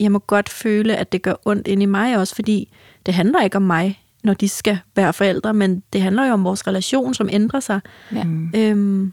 jeg 0.00 0.12
må 0.12 0.18
godt 0.18 0.48
føle, 0.48 0.96
at 0.96 1.12
det 1.12 1.22
gør 1.22 1.34
ondt 1.44 1.68
ind 1.68 1.82
i 1.82 1.86
mig 1.86 2.16
også, 2.16 2.34
fordi 2.34 2.72
det 3.06 3.14
handler 3.14 3.42
ikke 3.42 3.56
om 3.56 3.62
mig, 3.62 4.02
når 4.24 4.34
de 4.34 4.48
skal 4.48 4.78
være 4.96 5.12
forældre, 5.12 5.54
men 5.54 5.82
det 5.92 6.02
handler 6.02 6.26
jo 6.26 6.32
om 6.32 6.44
vores 6.44 6.66
relation, 6.66 7.14
som 7.14 7.28
ændrer 7.32 7.60
sig. 7.60 7.80
Ja. 8.12 8.24
Mm. 8.24 8.52
Øhm, 8.56 9.12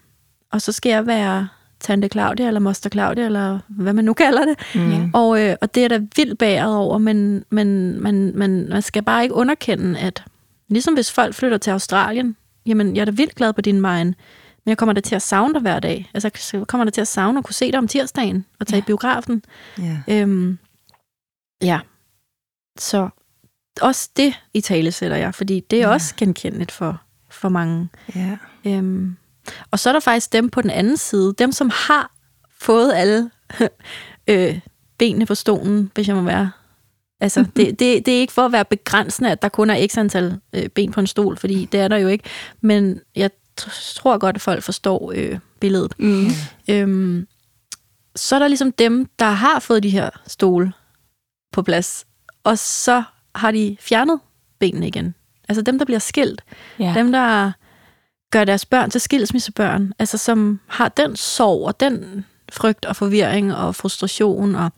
og 0.51 0.61
så 0.61 0.71
skal 0.71 0.89
jeg 0.89 1.07
være 1.07 1.47
tante 1.79 2.07
Claudia, 2.07 2.47
eller 2.47 2.59
moster 2.59 2.89
Claudia, 2.89 3.25
eller 3.25 3.59
hvad 3.67 3.93
man 3.93 4.05
nu 4.05 4.13
kalder 4.13 4.45
det. 4.45 4.75
Mm. 4.75 5.11
Og, 5.13 5.41
øh, 5.41 5.55
og 5.61 5.75
det 5.75 5.83
er 5.83 5.87
da 5.87 5.99
vildt 6.15 6.37
bæret 6.39 6.75
over, 6.75 6.97
men, 6.97 7.43
men 7.49 7.99
man, 8.01 8.31
man, 8.35 8.69
man 8.69 8.81
skal 8.81 9.03
bare 9.03 9.23
ikke 9.23 9.35
underkende, 9.35 9.99
at 9.99 10.23
ligesom 10.69 10.93
hvis 10.93 11.11
folk 11.11 11.35
flytter 11.35 11.57
til 11.57 11.71
Australien, 11.71 12.35
jamen 12.67 12.95
jeg 12.95 13.01
er 13.01 13.05
da 13.05 13.11
vildt 13.11 13.35
glad 13.35 13.53
på 13.53 13.61
din 13.61 13.81
vejen, 13.83 14.07
men 14.65 14.69
jeg 14.69 14.77
kommer 14.77 14.93
da 14.93 15.01
til 15.01 15.15
at 15.15 15.21
savne 15.21 15.53
dig 15.53 15.61
hver 15.61 15.79
dag. 15.79 16.11
Altså 16.13 16.31
jeg 16.53 16.67
kommer 16.67 16.85
da 16.85 16.91
til 16.91 17.01
at 17.01 17.07
savne 17.07 17.37
at 17.39 17.45
kunne 17.45 17.53
se 17.53 17.71
dig 17.71 17.77
om 17.79 17.87
tirsdagen 17.87 18.45
og 18.59 18.67
tage 18.67 18.77
Ja. 18.77 18.81
i 18.83 18.85
biografen. 18.85 19.43
Ja. 19.77 19.97
Øhm, 20.07 20.57
ja, 21.63 21.79
så 22.79 23.09
også 23.81 24.09
det 24.17 24.33
i 24.53 24.61
tale 24.61 24.91
sætter 24.91 25.17
jeg, 25.17 25.35
fordi 25.35 25.59
det 25.59 25.81
er 25.81 25.87
Ja. 25.87 25.93
også 25.93 26.13
genkendeligt 26.17 26.71
for, 26.71 27.01
for 27.29 27.49
mange. 27.49 27.89
ja. 28.15 28.37
Øhm, 28.65 29.17
og 29.71 29.79
så 29.79 29.89
er 29.89 29.93
der 29.93 29.99
faktisk 29.99 30.33
dem 30.33 30.49
på 30.49 30.61
den 30.61 30.69
anden 30.69 30.97
side, 30.97 31.33
dem 31.37 31.51
som 31.51 31.71
har 31.73 32.11
fået 32.59 32.93
alle 32.93 33.31
øh, 34.27 34.59
benene 34.97 35.25
på 35.25 35.35
stolen, 35.35 35.91
hvis 35.95 36.07
jeg 36.07 36.15
må 36.15 36.21
være. 36.21 36.51
Altså, 37.19 37.45
det, 37.55 37.79
det, 37.79 38.05
det 38.05 38.15
er 38.15 38.19
ikke 38.19 38.33
for 38.33 38.45
at 38.45 38.51
være 38.51 38.65
begrænsende, 38.65 39.31
at 39.31 39.41
der 39.41 39.49
kun 39.49 39.69
er 39.69 39.87
x 39.87 39.97
antal 39.97 40.39
øh, 40.53 40.69
ben 40.69 40.91
på 40.91 40.99
en 40.99 41.07
stol, 41.07 41.37
fordi 41.37 41.67
det 41.71 41.79
er 41.79 41.87
der 41.87 41.97
jo 41.97 42.07
ikke. 42.07 42.23
Men 42.61 42.99
jeg 43.15 43.29
t- 43.61 43.95
tror 43.95 44.17
godt, 44.17 44.35
at 44.35 44.41
folk 44.41 44.63
forstår 44.63 45.11
øh, 45.15 45.39
billedet. 45.59 45.93
Mm. 45.99 46.27
Øhm, 46.69 47.27
så 48.15 48.35
er 48.35 48.39
der 48.39 48.47
ligesom 48.47 48.71
dem, 48.71 49.09
der 49.19 49.25
har 49.25 49.59
fået 49.59 49.83
de 49.83 49.89
her 49.89 50.09
stole 50.27 50.71
på 51.51 51.61
plads, 51.61 52.05
og 52.43 52.57
så 52.57 53.03
har 53.35 53.51
de 53.51 53.77
fjernet 53.79 54.19
benene 54.59 54.87
igen. 54.87 55.15
Altså 55.49 55.61
dem, 55.61 55.77
der 55.77 55.85
bliver 55.85 55.99
skilt. 55.99 56.41
Ja. 56.79 56.93
Dem, 56.97 57.11
der 57.11 57.51
gør 58.31 58.43
deres 58.43 58.65
børn 58.65 58.89
til 58.89 59.01
skilsmissebørn, 59.01 59.93
altså 59.99 60.17
som 60.17 60.59
har 60.67 60.89
den 60.89 61.15
sorg 61.15 61.67
og 61.67 61.79
den 61.79 62.25
frygt 62.51 62.85
og 62.85 62.95
forvirring 62.95 63.55
og 63.55 63.75
frustration, 63.75 64.55
og 64.55 64.71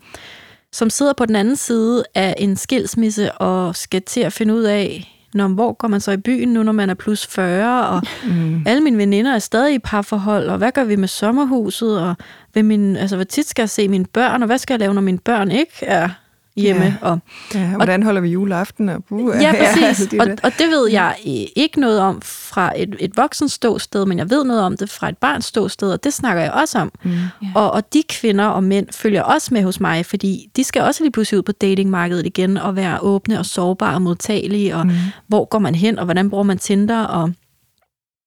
som 0.74 0.90
sidder 0.90 1.14
på 1.14 1.26
den 1.26 1.36
anden 1.36 1.56
side 1.56 2.04
af 2.16 2.36
en 2.38 2.56
skilsmisse 2.58 3.32
og 3.32 3.76
skal 3.76 4.02
til 4.02 4.20
at 4.22 4.34
finde 4.34 4.54
ud 4.54 4.64
af, 4.64 5.16
når, 5.34 5.48
hvor 5.48 5.74
går 5.74 5.88
man 5.88 6.02
så 6.02 6.12
i 6.12 6.18
byen 6.18 6.50
nu, 6.54 6.64
når 6.64 6.72
man 6.72 6.90
er 6.90 6.94
plus 6.94 7.28
40, 7.28 7.88
og 7.88 8.02
Mm. 8.28 8.64
alle 8.66 8.82
mine 8.84 8.98
veninder 8.98 9.34
er 9.36 9.40
stadig 9.40 9.76
i 9.76 9.80
parforhold, 9.80 10.48
og 10.50 10.58
hvad 10.58 10.72
gør 10.72 10.84
vi 10.84 10.96
med 10.96 11.08
sommerhuset, 11.08 12.02
og 12.02 12.16
vil 12.54 12.66
min, 12.66 12.96
altså, 12.96 13.16
hvor 13.16 13.24
tit 13.26 13.48
skal 13.48 13.62
jeg 13.62 13.70
se 13.70 13.88
mine 13.88 14.06
børn, 14.06 14.42
og 14.44 14.46
hvad 14.46 14.58
skal 14.58 14.74
jeg 14.74 14.80
lave, 14.80 14.94
når 14.94 15.02
mine 15.02 15.18
børn 15.20 15.52
ikke 15.52 15.74
er 15.82 16.10
hjemme, 16.58 16.84
Ja. 16.86 16.94
og 17.02 17.20
Ja, 17.56 17.68
hvordan 17.76 18.04
holder 18.04 18.22
vi 18.22 18.30
juleaften? 18.30 18.90
Og, 18.90 19.04
uh, 19.10 19.36
Ja, 19.42 19.54
præcis. 19.66 19.84
altså, 19.84 20.06
det 20.12 20.22
og, 20.22 20.28
det. 20.28 20.40
og 20.44 20.52
det 20.60 20.68
ved 20.70 20.90
jeg 20.92 21.16
i- 21.24 21.48
ikke 21.56 21.80
noget 21.80 22.00
om 22.00 22.22
fra 22.22 22.74
et, 22.82 22.96
et 23.00 23.18
voksens 23.18 23.52
ståsted, 23.54 24.06
men 24.06 24.18
jeg 24.18 24.30
ved 24.30 24.44
noget 24.44 24.62
om 24.64 24.78
det 24.78 24.90
fra 24.90 25.10
et 25.10 25.18
barns 25.18 25.46
ståsted, 25.46 25.92
og 25.92 26.04
det 26.04 26.14
snakker 26.14 26.44
jeg 26.44 26.52
også 26.52 26.80
om. 26.80 26.92
Mm. 27.04 27.12
Ja. 27.12 27.20
Og, 27.56 27.72
og 27.72 27.94
de 27.94 28.04
kvinder 28.10 28.46
og 28.46 28.64
mænd 28.64 28.88
følger 28.92 29.24
også 29.24 29.54
med 29.54 29.64
hos 29.64 29.80
mig, 29.80 30.06
fordi 30.06 30.50
de 30.56 30.64
skal 30.64 30.82
også 30.82 31.04
lige 31.04 31.12
pludselig 31.12 31.38
ud 31.38 31.44
på 31.44 31.52
datingmarkedet 31.52 32.26
igen 32.26 32.58
og 32.58 32.76
være 32.76 33.00
åbne 33.02 33.40
og 33.40 33.46
sårbare 33.46 33.94
og 33.96 34.02
modtagelige, 34.02 34.76
og 34.76 34.86
Mm. 34.86 34.94
hvor 35.28 35.46
går 35.46 35.60
man 35.60 35.76
hen, 35.76 36.00
og 36.00 36.06
hvordan 36.06 36.30
bruger 36.30 36.44
man 36.44 36.58
Tinder, 36.58 37.04
og 37.04 37.32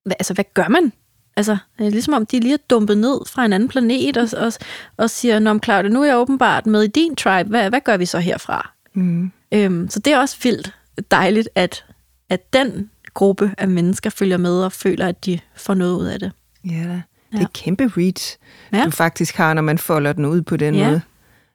hvad, 0.05 0.14
altså, 0.18 0.35
hvad 0.35 0.45
gør 0.55 0.68
man? 0.68 0.93
Altså, 1.37 1.57
det 1.78 1.87
er 1.87 1.91
ligesom 1.91 2.14
om 2.14 2.26
de 2.26 2.41
lige 2.41 2.55
er 2.55 2.59
dumpet 2.70 2.99
ned 2.99 3.20
fra 3.28 3.45
en 3.45 3.53
anden 3.53 3.68
planet 3.68 4.16
og, 4.16 4.28
og, 4.47 4.53
og 4.97 5.11
siger, 5.11 5.39
Nå, 5.39 5.59
Claudia, 5.64 5.91
nu 5.91 6.03
er 6.03 6.07
jeg 6.07 6.16
åbenbart 6.16 6.66
med 6.66 6.83
i 6.83 6.87
din 6.87 7.16
tribe, 7.16 7.49
hvad, 7.49 7.68
hvad 7.68 7.80
gør 7.85 7.97
vi 7.97 8.07
så 8.07 8.18
herfra? 8.18 8.70
Mm. 8.95 9.33
Øhm, 9.55 9.89
så 9.91 9.99
det 9.99 10.12
er 10.12 10.18
også 10.18 10.37
vildt 10.43 10.72
dejligt, 11.11 11.49
at, 11.55 11.85
at 12.30 12.53
den 12.53 12.91
gruppe 13.14 13.55
af 13.59 13.68
mennesker 13.68 14.11
følger 14.11 14.37
med 14.37 14.64
og 14.64 14.72
føler, 14.72 15.07
at 15.09 15.24
de 15.26 15.39
får 15.57 15.74
noget 15.74 15.99
ud 15.99 16.07
af 16.07 16.18
det. 16.20 16.33
Ja, 16.64 16.70
da. 16.70 16.78
det 16.83 17.03
er 17.33 17.39
Ja. 17.41 17.47
kæmpe 17.55 17.85
reach, 17.97 18.37
Ja. 18.72 18.83
du 18.85 18.91
faktisk 18.91 19.37
har, 19.37 19.55
når 19.55 19.62
man 19.62 19.78
folder 19.78 20.12
den 20.12 20.24
ud 20.26 20.43
på 20.43 20.57
den 20.57 20.74
Ja. 20.74 20.87
måde. 20.89 21.01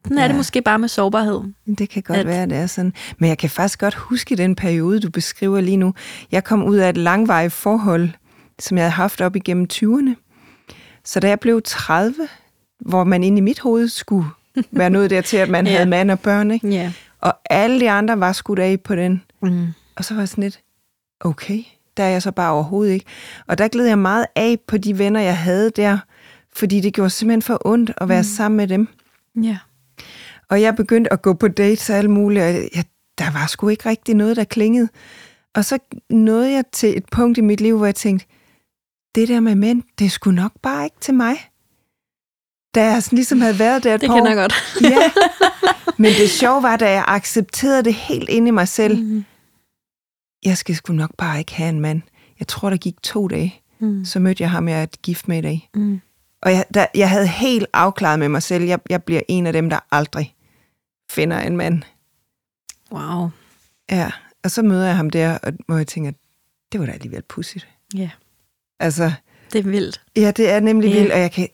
Sådan 0.03 0.17
er 0.17 0.23
det 0.27 0.33
Ja. 0.33 0.37
måske 0.37 0.61
bare 0.61 0.79
med 0.79 0.87
sårbarhed. 0.89 1.41
Det 1.77 1.89
kan 1.89 2.03
godt 2.03 2.19
at... 2.19 2.25
være, 2.27 2.45
det 2.45 2.57
er 2.57 2.67
sådan. 2.67 2.93
Men 3.17 3.29
jeg 3.29 3.37
kan 3.37 3.49
faktisk 3.49 3.79
godt 3.79 3.95
huske 3.95 4.35
den 4.35 4.55
periode, 4.55 4.99
du 4.99 5.09
beskriver 5.09 5.61
lige 5.61 5.77
nu. 5.77 5.93
Jeg 6.31 6.43
kom 6.43 6.63
ud 6.63 6.75
af 6.77 6.89
et 6.89 6.97
langvarigt 6.97 7.53
forhold, 7.53 8.09
som 8.59 8.77
jeg 8.77 8.85
havde 8.85 8.91
haft 8.91 9.21
op 9.21 9.35
igennem 9.35 9.67
20'erne. 9.73 10.15
Så 11.03 11.19
da 11.19 11.27
jeg 11.27 11.39
blev 11.39 11.61
30, 11.65 12.15
hvor 12.79 13.03
man 13.03 13.23
inde 13.23 13.37
i 13.37 13.41
mit 13.41 13.59
hoved 13.59 13.87
skulle 13.87 14.27
være 14.71 14.89
nået 14.89 15.09
dertil, 15.09 15.37
at 15.37 15.49
man 15.49 15.65
Ja. 15.67 15.71
havde 15.71 15.89
mand 15.89 16.11
og 16.11 16.19
børn, 16.19 16.51
ikke? 16.51 16.67
Ja. 16.67 16.91
og 17.21 17.33
alle 17.49 17.79
de 17.79 17.91
andre 17.91 18.19
var 18.19 18.31
skudt 18.31 18.59
af 18.59 18.81
på 18.81 18.95
den. 18.95 19.23
Mm. 19.41 19.67
Og 19.95 20.05
så 20.05 20.13
var 20.13 20.21
jeg 20.21 20.29
sådan 20.29 20.43
lidt, 20.43 20.59
okay, 21.19 21.63
der 21.97 22.03
er 22.03 22.09
jeg 22.09 22.21
så 22.21 22.31
bare 22.31 22.51
overhovedet 22.51 22.93
ikke. 22.93 23.05
Og 23.47 23.57
der 23.57 23.67
gled 23.67 23.85
jeg 23.85 23.99
meget 23.99 24.25
af 24.35 24.57
på 24.67 24.77
de 24.77 24.97
venner, 24.99 25.19
jeg 25.19 25.37
havde 25.37 25.71
der, 25.75 25.97
fordi 26.55 26.81
det 26.81 26.93
gjorde 26.93 27.09
simpelthen 27.09 27.41
for 27.41 27.61
ondt 27.65 27.91
at 27.97 28.09
være 28.09 28.19
mm. 28.21 28.23
sammen 28.23 28.57
med 28.57 28.67
dem. 28.67 28.87
Ja. 29.43 29.57
Og 30.49 30.61
jeg 30.61 30.75
begyndte 30.75 31.13
at 31.13 31.21
gå 31.21 31.33
på 31.33 31.47
dates 31.47 31.89
og 31.89 31.95
alt 31.95 32.09
muligt, 32.09 32.43
og 32.43 32.49
jeg, 32.49 32.85
der 33.17 33.31
var 33.31 33.47
sgu 33.47 33.67
ikke 33.69 33.89
rigtig 33.89 34.15
noget, 34.15 34.37
der 34.37 34.43
klingede. 34.43 34.89
Og 35.55 35.65
så 35.65 35.79
nåede 36.09 36.51
jeg 36.51 36.63
til 36.71 36.97
et 36.97 37.05
punkt 37.11 37.37
i 37.37 37.41
mit 37.41 37.61
liv, 37.61 37.77
hvor 37.77 37.85
jeg 37.85 37.95
tænkte, 37.95 38.25
det 39.15 39.27
der 39.27 39.39
med 39.39 39.55
mænd, 39.55 39.83
det 39.99 40.11
sgu 40.11 40.31
nok 40.31 40.51
bare 40.61 40.83
ikke 40.83 40.99
til 40.99 41.13
mig. 41.13 41.35
Da 42.75 42.85
jeg 42.85 43.03
sådan 43.03 43.15
ligesom 43.15 43.41
havde 43.41 43.59
været 43.59 43.83
der 43.83 43.95
et 43.95 44.01
Det 44.01 44.07
par 44.09 44.15
kender 44.15 44.29
jeg 44.31 44.37
godt. 44.37 44.53
Ja. 44.91 45.11
Men 45.97 46.11
det 46.13 46.29
sjove 46.29 46.63
var, 46.63 46.75
da 46.77 46.91
jeg 46.91 47.03
accepterede 47.07 47.83
det 47.83 47.93
helt 47.93 48.29
ind 48.29 48.47
i 48.47 48.51
mig 48.51 48.67
selv, 48.67 49.03
Mm. 49.03 49.25
jeg 50.45 50.57
skal 50.57 50.75
sgu 50.75 50.93
nok 50.93 51.11
bare 51.17 51.39
ikke 51.39 51.53
have 51.55 51.69
en 51.69 51.79
mand. 51.79 52.01
Jeg 52.39 52.47
tror, 52.47 52.69
der 52.69 52.77
gik 52.77 53.01
to 53.03 53.27
dage, 53.27 53.61
Mm. 53.79 54.05
så 54.05 54.19
mødte 54.19 54.43
jeg 54.43 54.51
ham, 54.51 54.67
jeg 54.67 54.81
er 54.81 54.85
gift 54.85 55.27
med 55.27 55.37
i 55.37 55.41
dag. 55.41 55.69
Mm. 55.73 56.01
Og 56.41 56.51
jeg, 56.51 56.65
der, 56.73 56.85
jeg 56.95 57.09
havde 57.09 57.27
helt 57.27 57.65
afklaret 57.73 58.19
med 58.19 58.29
mig 58.29 58.43
selv, 58.43 58.63
jeg, 58.63 58.79
jeg 58.89 59.03
bliver 59.03 59.21
en 59.27 59.47
af 59.47 59.53
dem, 59.53 59.69
der 59.69 59.79
aldrig 59.91 60.35
finder 61.09 61.39
en 61.39 61.57
mand. 61.57 61.81
Wow. 62.91 63.29
Ja, 63.91 64.11
og 64.43 64.51
så 64.51 64.61
møder 64.61 64.85
jeg 64.87 64.95
ham 64.95 65.09
der, 65.09 65.37
og 65.37 65.53
hvor 65.67 65.77
jeg 65.77 65.87
tænker, 65.87 66.11
det 66.71 66.79
var 66.79 66.85
da 66.85 66.91
alligevel 66.91 67.21
pudsigt. 67.21 67.67
Ja, 67.95 68.09
Altså, 68.79 69.11
det 69.53 69.59
er 69.65 69.69
vildt. 69.69 70.01
ja, 70.15 70.31
det 70.31 70.49
er 70.49 70.59
nemlig 70.59 70.89
Ja. 70.93 70.99
vildt, 70.99 71.11
og 71.13 71.19
jeg 71.19 71.31
kan 71.31 71.47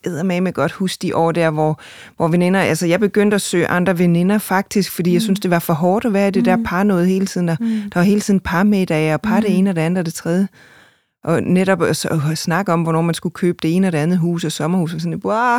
med 0.43 0.53
godt 0.53 0.71
huske 0.71 1.01
de 1.01 1.15
år 1.15 1.31
der, 1.31 1.49
hvor, 1.49 1.79
hvor 2.17 2.27
veninder, 2.27 2.59
altså 2.59 2.85
jeg 2.87 2.99
begyndte 2.99 3.35
at 3.35 3.41
søge 3.41 3.67
andre 3.67 3.99
veninder 3.99 4.37
faktisk, 4.37 4.91
fordi 4.91 5.09
mm. 5.09 5.13
jeg 5.13 5.21
synes, 5.21 5.39
det 5.39 5.51
var 5.51 5.59
for 5.59 5.73
hårdt 5.73 6.05
at 6.05 6.13
være 6.13 6.27
i 6.27 6.31
det 6.31 6.41
mm. 6.41 6.45
der 6.45 6.57
par 6.65 6.83
noget 6.83 7.07
hele 7.07 7.25
tiden. 7.25 7.47
Der, 7.47 7.55
Mm. 7.59 7.67
der 7.67 7.99
var 7.99 8.03
hele 8.03 8.21
tiden 8.21 8.39
parmiddage, 8.39 9.13
og 9.13 9.21
par 9.21 9.35
mm. 9.39 9.41
det 9.45 9.57
ene 9.57 9.69
og 9.69 9.75
det 9.75 9.81
andet 9.81 9.99
og 9.99 10.05
det 10.05 10.13
tredje. 10.13 10.47
Og 11.23 11.43
netop 11.43 11.81
at, 11.81 12.05
snakke 12.35 12.73
om, 12.73 12.81
hvornår 12.81 13.01
man 13.01 13.15
skulle 13.15 13.33
købe 13.33 13.57
det 13.61 13.75
ene 13.75 13.87
og 13.87 13.91
det 13.93 13.97
andet 13.97 14.17
hus 14.17 14.43
og 14.43 14.51
sommerhus, 14.51 14.93
og 14.93 15.01
sådan, 15.01 15.21
wow, 15.25 15.57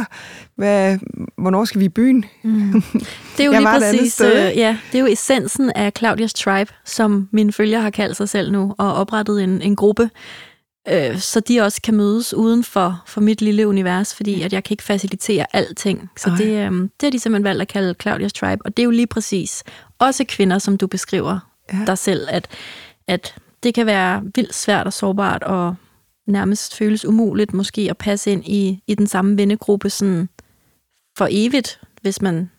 hvad, 0.57 0.99
hvornår 1.39 1.65
skal 1.65 1.81
vi 1.81 1.85
i 1.85 1.89
byen? 1.89 2.25
Mm. 2.45 2.73
Det 3.37 3.41
er 3.41 3.45
jo 3.45 3.53
lige 3.53 3.67
præcis, 3.67 4.21
øh, 4.21 4.31
ja, 4.57 4.77
det 4.93 4.99
er 4.99 5.03
jo 5.03 5.07
essensen 5.13 5.71
af 5.75 5.93
Claudias 5.99 6.35
Tribe, 6.35 6.71
som 6.85 7.29
mine 7.33 7.53
følgere 7.53 7.81
har 7.83 7.91
kaldt 7.91 8.17
sig 8.17 8.29
selv 8.29 8.53
nu, 8.53 8.75
og 8.79 8.95
oprettet 8.95 9.45
en, 9.45 9.63
en 9.63 9.77
gruppe, 9.77 10.11
øh, 10.89 11.19
så 11.19 11.41
de 11.41 11.61
også 11.61 11.83
kan 11.83 11.95
mødes 11.95 12.35
uden 12.35 12.65
for, 12.65 13.03
for 13.07 13.21
mit 13.21 13.41
lille 13.43 13.69
univers, 13.69 14.15
fordi 14.15 14.43
at 14.43 14.53
jeg 14.53 14.65
kan 14.65 14.73
ikke 14.75 14.83
facilitere 14.83 15.47
alting. 15.53 16.11
Så 16.17 16.31
Ej. 16.31 16.37
det, 16.37 16.47
øh, 16.47 16.73
det 16.73 16.91
har 17.03 17.11
de 17.11 17.19
simpelthen 17.19 17.45
valgt 17.45 17.63
at 17.63 17.69
kalde 17.69 17.95
Claudias 18.03 18.33
Tribe, 18.33 18.63
og 18.65 18.77
det 18.77 18.83
er 18.83 18.85
jo 18.85 18.91
lige 18.91 19.07
præcis 19.07 19.65
også 19.99 20.25
kvinder, 20.29 20.59
som 20.59 20.79
du 20.79 20.87
beskriver 20.87 21.39
Ja. 21.73 21.79
dig 21.87 21.99
selv, 21.99 22.27
at, 22.31 22.49
at 23.07 23.35
det 23.63 23.75
kan 23.75 23.87
være 23.87 24.23
vildt 24.35 24.55
svært 24.55 24.87
og 24.87 24.93
sårbart, 24.93 25.43
og 25.43 25.75
nærmest 26.27 26.77
føles 26.77 27.05
umuligt 27.05 27.55
måske 27.55 27.87
at 27.91 27.97
passe 27.99 28.31
ind 28.31 28.45
i, 28.47 28.83
i 28.87 28.95
den 28.95 29.07
samme 29.07 29.37
vennegruppe 29.37 29.91
sådan 29.91 30.29
for 31.19 31.29
evigt, 31.31 31.81
hvis 32.03 32.23
man 32.23 32.51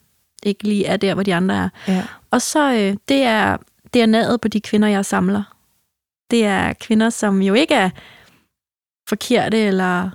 ikke 0.43 0.63
lige 0.63 0.85
er 0.85 0.97
der, 0.97 1.13
hvor 1.13 1.23
de 1.23 1.35
andre 1.35 1.55
er. 1.55 1.69
Ja. 1.87 2.03
Og 2.31 2.41
så 2.41 2.73
øh, 2.73 2.97
det 3.09 3.21
er 3.23 3.57
DNA'et 3.97 4.37
på 4.37 4.47
de 4.47 4.61
kvinder, 4.61 4.87
jeg 4.87 5.05
samler. 5.05 5.43
Det 6.31 6.45
er 6.45 6.73
kvinder, 6.73 7.09
som 7.09 7.41
jo 7.41 7.53
ikke 7.53 7.73
er 7.73 7.89
forkerte 9.09 9.57
eller 9.57 10.09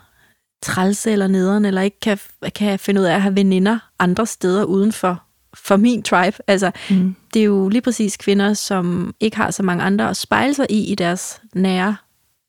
trælse 0.62 1.10
eller 1.10 1.26
nederen, 1.26 1.64
eller 1.64 1.80
ikke 1.82 2.00
kan, 2.00 2.18
kan 2.54 2.78
finde 2.78 3.00
ud 3.00 3.06
af 3.06 3.14
at 3.14 3.22
have 3.22 3.36
veninder 3.36 3.78
andre 3.98 4.26
steder 4.26 4.64
uden 4.64 4.92
for, 4.92 5.22
for 5.54 5.76
min 5.76 6.02
tribe. 6.02 6.36
Altså, 6.46 6.70
Mm. 6.90 7.14
det 7.34 7.40
er 7.40 7.44
jo 7.44 7.68
lige 7.68 7.82
præcis 7.82 8.16
kvinder, 8.16 8.54
som 8.54 9.14
ikke 9.20 9.36
har 9.36 9.50
så 9.50 9.62
mange 9.62 9.84
andre 9.84 10.10
at 10.10 10.16
spejle 10.16 10.54
sig 10.54 10.66
i 10.70 10.92
i 10.92 10.94
deres 10.94 11.42
nære 11.54 11.96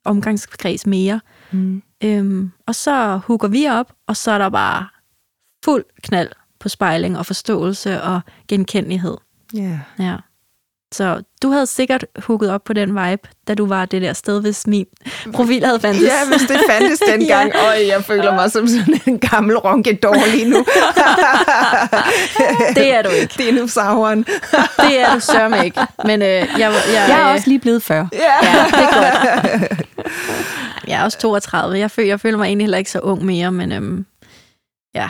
omgangskreds 0.06 0.86
mere. 0.86 1.22
Mm. 1.52 1.82
Øhm, 2.04 2.52
og 2.68 2.76
så 2.76 3.18
hugger 3.18 3.48
vi 3.48 3.68
op, 3.68 3.94
og 4.08 4.18
så 4.18 4.32
er 4.32 4.38
der 4.38 4.50
bare 4.50 4.88
fuld 5.66 5.86
knald 6.04 6.30
på 6.60 6.70
spejling 6.70 7.18
og 7.18 7.26
forståelse 7.26 8.02
og 8.02 8.22
genkendelighed. 8.48 9.18
Ja. 9.54 9.80
Ja. 10.00 10.16
Så 10.94 11.22
du 11.42 11.50
havde 11.52 11.66
sikkert 11.66 12.06
hooket 12.24 12.52
op 12.52 12.64
på 12.64 12.74
den 12.74 12.90
vibe, 12.90 13.30
da 13.48 13.54
du 13.54 13.66
var 13.66 13.86
det 13.86 14.02
der 14.02 14.14
sted, 14.14 14.42
hvis 14.42 14.68
min 14.68 14.86
profil 15.34 15.66
havde 15.66 15.80
fandtes. 15.80 16.04
Ja, 16.04 16.28
hvis 16.28 16.42
det 16.48 16.60
fandtes 16.70 17.00
dengang. 17.12 17.52
ja. 17.56 17.68
Øj, 17.68 17.88
jeg 17.88 18.04
føler 18.04 18.36
mig 18.36 18.52
som 18.52 18.68
sådan 18.68 19.00
en 19.08 19.20
gammel 19.20 19.58
ronkedår 19.58 20.32
lige 20.32 20.50
nu. 20.50 20.58
det 22.76 22.94
er 22.96 23.02
du 23.02 23.10
ikke. 23.10 23.34
Dinosauren. 23.44 24.24
det 24.78 25.00
er 25.00 25.14
du 25.14 25.20
sørme 25.20 25.66
ikke. 25.66 25.80
Men 26.06 26.22
øh, 26.22 26.28
jeg, 26.28 26.48
jeg, 26.58 26.74
jeg 26.94 27.22
er 27.22 27.34
også 27.34 27.48
lige 27.48 27.60
blevet 27.60 27.84
40. 27.84 28.10
Ja, 28.14 28.20
ja 28.44 28.64
det 28.66 28.74
er 28.74 28.94
godt. 28.94 29.82
Jeg 30.88 31.00
er 31.00 31.04
også 31.04 31.18
32. 31.18 31.80
Jeg 31.80 31.92
føler, 31.92 32.08
jeg 32.08 32.20
føler 32.20 32.38
mig 32.38 32.46
egentlig 32.46 32.64
heller 32.66 32.78
ikke 32.78 32.92
så 32.92 33.00
ung 33.00 33.26
mere, 33.26 33.52
men 33.52 33.72
øhm, 33.72 34.06
ja, 34.96 35.10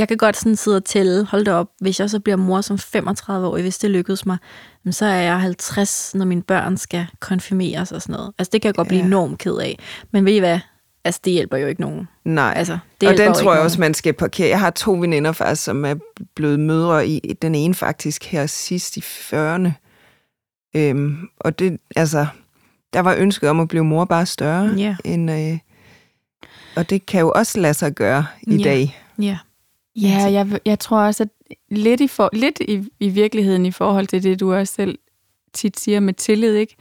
jeg 0.00 0.08
kan 0.08 0.16
godt 0.16 0.36
sådan 0.36 0.56
sidde 0.56 0.76
og 0.76 0.84
tælle, 0.84 1.24
hold 1.24 1.44
da 1.44 1.52
op, 1.52 1.68
hvis 1.80 2.00
jeg 2.00 2.10
så 2.10 2.20
bliver 2.20 2.36
mor 2.36 2.60
som 2.60 2.78
35 2.78 3.48
år, 3.48 3.60
hvis 3.60 3.78
det 3.78 3.90
lykkedes 3.90 4.26
mig, 4.26 4.38
så 4.90 5.06
er 5.06 5.20
jeg 5.20 5.40
50, 5.40 6.14
når 6.14 6.24
mine 6.24 6.42
børn 6.42 6.76
skal 6.76 7.06
konfirmeres 7.20 7.92
og 7.92 8.02
sådan 8.02 8.12
noget. 8.12 8.32
Altså 8.38 8.50
det 8.52 8.62
kan 8.62 8.66
jeg 8.66 8.74
godt 8.74 8.88
blive 8.88 9.00
ja. 9.00 9.06
enormt 9.06 9.38
ked 9.38 9.56
af. 9.56 9.78
Men 10.12 10.24
ved 10.24 10.32
I 10.32 10.38
hvad? 10.38 10.58
Altså 11.04 11.20
det 11.24 11.32
hjælper 11.32 11.56
jo 11.56 11.66
ikke 11.66 11.80
nogen. 11.80 12.08
Nej, 12.24 12.52
altså, 12.56 12.78
det 13.00 13.08
og 13.08 13.16
den 13.16 13.34
tror 13.34 13.54
jeg 13.54 13.62
også, 13.62 13.80
man 13.80 13.94
skal 13.94 14.12
parkere. 14.12 14.48
Jeg 14.48 14.60
har 14.60 14.70
to 14.70 14.92
veninder 14.92 15.32
faktisk, 15.32 15.64
som 15.64 15.84
er 15.84 15.94
blevet 16.34 16.60
mødre 16.60 17.08
i, 17.08 17.36
den 17.42 17.54
ene 17.54 17.74
faktisk 17.74 18.24
her 18.24 18.46
sidst 18.46 18.96
i 18.96 19.00
40'erne. 19.00 19.70
Øhm, 20.76 21.28
og 21.40 21.58
det, 21.58 21.78
altså, 21.96 22.26
der 22.92 23.00
var 23.00 23.14
ønsket 23.18 23.50
om 23.50 23.60
at 23.60 23.68
blive 23.68 23.84
mor 23.84 24.04
bare 24.04 24.26
større. 24.26 24.74
Yeah. 24.78 24.96
End, 25.04 25.30
øh, 25.30 25.58
og 26.76 26.90
det 26.90 27.06
kan 27.06 27.20
jo 27.20 27.32
også 27.34 27.60
lade 27.60 27.74
sig 27.74 27.94
gøre 27.94 28.26
i 28.42 28.52
yeah. 28.52 28.64
dag. 28.64 29.02
Ja. 29.18 29.38
Ja, 29.96 30.28
jeg, 30.32 30.60
jeg 30.64 30.78
tror 30.78 30.98
også, 30.98 31.22
at 31.22 31.28
lidt, 31.70 32.00
i, 32.00 32.08
for, 32.08 32.30
lidt 32.32 32.60
i, 32.68 32.88
i 33.00 33.08
virkeligheden 33.08 33.66
i 33.66 33.70
forhold 33.70 34.06
til 34.06 34.22
det, 34.22 34.40
du 34.40 34.54
også 34.54 34.74
selv 34.74 34.98
tit 35.52 35.80
siger 35.80 36.00
med 36.00 36.14
tillid, 36.14 36.54
ikke? 36.54 36.76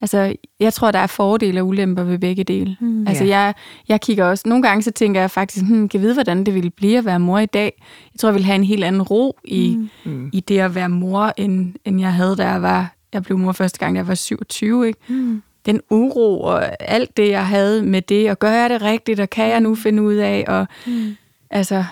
Altså, 0.00 0.34
jeg 0.60 0.72
tror, 0.72 0.90
der 0.90 0.98
er 0.98 1.06
fordele 1.06 1.60
og 1.60 1.66
ulemper 1.66 2.02
ved 2.02 2.18
begge 2.18 2.44
dele. 2.44 2.76
Mm, 2.80 3.06
altså, 3.06 3.24
yeah. 3.24 3.30
jeg, 3.30 3.54
jeg 3.88 4.00
kigger 4.00 4.24
også... 4.24 4.48
Nogle 4.48 4.62
gange 4.62 4.82
så 4.82 4.90
tænker 4.90 5.20
jeg 5.20 5.30
faktisk, 5.30 5.64
hmm, 5.64 5.88
kan 5.88 6.00
vide, 6.00 6.14
hvordan 6.14 6.44
det 6.46 6.54
ville 6.54 6.70
blive 6.70 6.98
at 6.98 7.04
være 7.04 7.20
mor 7.20 7.38
i 7.38 7.46
dag? 7.46 7.82
Jeg 8.14 8.20
tror, 8.20 8.28
jeg 8.28 8.34
ville 8.34 8.46
have 8.46 8.56
en 8.56 8.64
helt 8.64 8.84
anden 8.84 9.02
ro 9.02 9.38
i, 9.44 9.78
mm. 10.04 10.30
i 10.32 10.40
det 10.40 10.58
at 10.58 10.74
være 10.74 10.88
mor, 10.88 11.32
end, 11.36 11.74
end 11.84 12.00
jeg 12.00 12.12
havde, 12.12 12.36
da 12.36 12.48
jeg 12.48 12.62
var... 12.62 12.94
Jeg 13.12 13.22
blev 13.22 13.38
mor 13.38 13.52
første 13.52 13.78
gang, 13.78 13.94
da 13.94 13.98
jeg 13.98 14.08
var 14.08 14.14
27, 14.14 14.86
ikke? 14.86 14.98
Mm. 15.08 15.42
Den 15.66 15.80
uro 15.90 16.40
og 16.40 16.82
alt 16.82 17.16
det, 17.16 17.28
jeg 17.28 17.46
havde 17.46 17.82
med 17.82 18.02
det, 18.02 18.30
og 18.30 18.38
gør 18.38 18.50
jeg 18.50 18.70
det 18.70 18.82
rigtigt, 18.82 19.20
og 19.20 19.30
kan 19.30 19.48
jeg 19.48 19.60
nu 19.60 19.74
finde 19.74 20.02
ud 20.02 20.14
af, 20.14 20.44
og... 20.48 20.66
Mm. 20.86 21.16
Altså, 21.50 21.84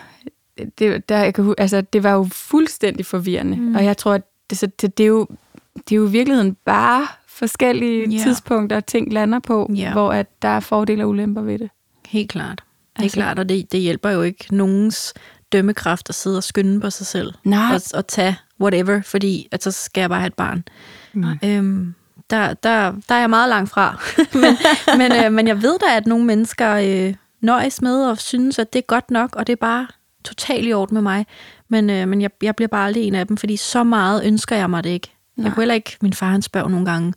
det, 0.78 1.08
der, 1.08 1.18
jeg 1.18 1.34
kan, 1.34 1.54
altså, 1.58 1.80
det 1.80 2.02
var 2.02 2.12
jo 2.12 2.28
fuldstændig 2.32 3.06
forvirrende. 3.06 3.56
Mm. 3.56 3.74
Og 3.74 3.84
jeg 3.84 3.96
tror, 3.96 4.12
at 4.12 4.22
det, 4.50 4.58
så, 4.58 4.66
det, 4.66 4.98
det, 4.98 5.04
er 5.04 5.08
jo, 5.08 5.26
det 5.74 5.92
er 5.92 5.96
jo 5.96 6.08
i 6.08 6.10
virkeligheden 6.10 6.56
bare 6.64 7.06
forskellige 7.26 8.00
yeah. 8.00 8.22
tidspunkter, 8.22 8.80
ting 8.80 9.12
lander 9.12 9.38
på, 9.38 9.70
yeah. 9.78 9.92
hvor 9.92 10.12
at 10.12 10.42
der 10.42 10.48
er 10.48 10.60
fordele 10.60 11.04
og 11.04 11.08
ulemper 11.08 11.42
ved 11.42 11.58
det. 11.58 11.70
Helt 12.06 12.30
klart. 12.30 12.62
Helt 12.96 13.04
altså, 13.04 13.16
klart, 13.16 13.38
og 13.38 13.48
det, 13.48 13.72
det 13.72 13.80
hjælper 13.80 14.10
jo 14.10 14.22
ikke 14.22 14.46
nogens 14.50 15.14
dømmekraft 15.52 16.08
at 16.08 16.14
sidde 16.14 16.36
og 16.36 16.44
skynde 16.44 16.80
på 16.80 16.90
sig 16.90 17.06
selv. 17.06 17.32
Nej. 17.44 17.74
Og, 17.74 17.80
og 17.94 18.06
tage 18.06 18.38
whatever, 18.60 19.02
fordi 19.02 19.48
at 19.50 19.62
så 19.62 19.70
skal 19.70 20.00
jeg 20.00 20.10
bare 20.10 20.20
have 20.20 20.26
et 20.26 20.34
barn. 20.34 20.64
Mm. 21.12 21.24
Øhm, 21.44 21.94
der, 22.30 22.54
der, 22.54 22.92
der 23.08 23.14
er 23.14 23.20
jeg 23.20 23.30
meget 23.30 23.48
langt 23.48 23.70
fra. 23.70 24.00
men, 24.42 24.56
men, 24.98 25.24
øh, 25.24 25.32
men 25.32 25.48
jeg 25.48 25.62
ved 25.62 25.78
da, 25.78 25.96
at 25.96 26.06
nogle 26.06 26.24
mennesker 26.24 26.72
øh, 26.74 27.14
nøjes 27.40 27.82
med 27.82 28.04
og 28.04 28.18
synes, 28.18 28.58
at 28.58 28.72
det 28.72 28.78
er 28.78 28.86
godt 28.86 29.10
nok, 29.10 29.36
og 29.36 29.46
det 29.46 29.52
er 29.52 29.56
bare 29.56 29.86
totalt 30.24 30.66
i 30.66 30.72
orden 30.72 30.94
med 30.94 31.02
mig. 31.02 31.26
Men, 31.68 31.90
øh, 31.90 32.08
men 32.08 32.22
jeg, 32.22 32.30
jeg 32.42 32.56
bliver 32.56 32.68
bare 32.68 32.86
aldrig 32.86 33.04
en 33.04 33.14
af 33.14 33.26
dem, 33.26 33.36
fordi 33.36 33.56
så 33.56 33.84
meget 33.84 34.24
ønsker 34.24 34.56
jeg 34.56 34.70
mig 34.70 34.84
det 34.84 34.90
ikke. 34.90 35.10
Nej. 35.36 35.44
Jeg 35.44 35.54
kunne 35.54 35.62
heller 35.62 35.74
ikke, 35.74 35.96
min 36.02 36.12
far 36.12 36.30
han 36.30 36.42
spørger 36.42 36.68
nogle 36.68 36.86
gange, 36.86 37.12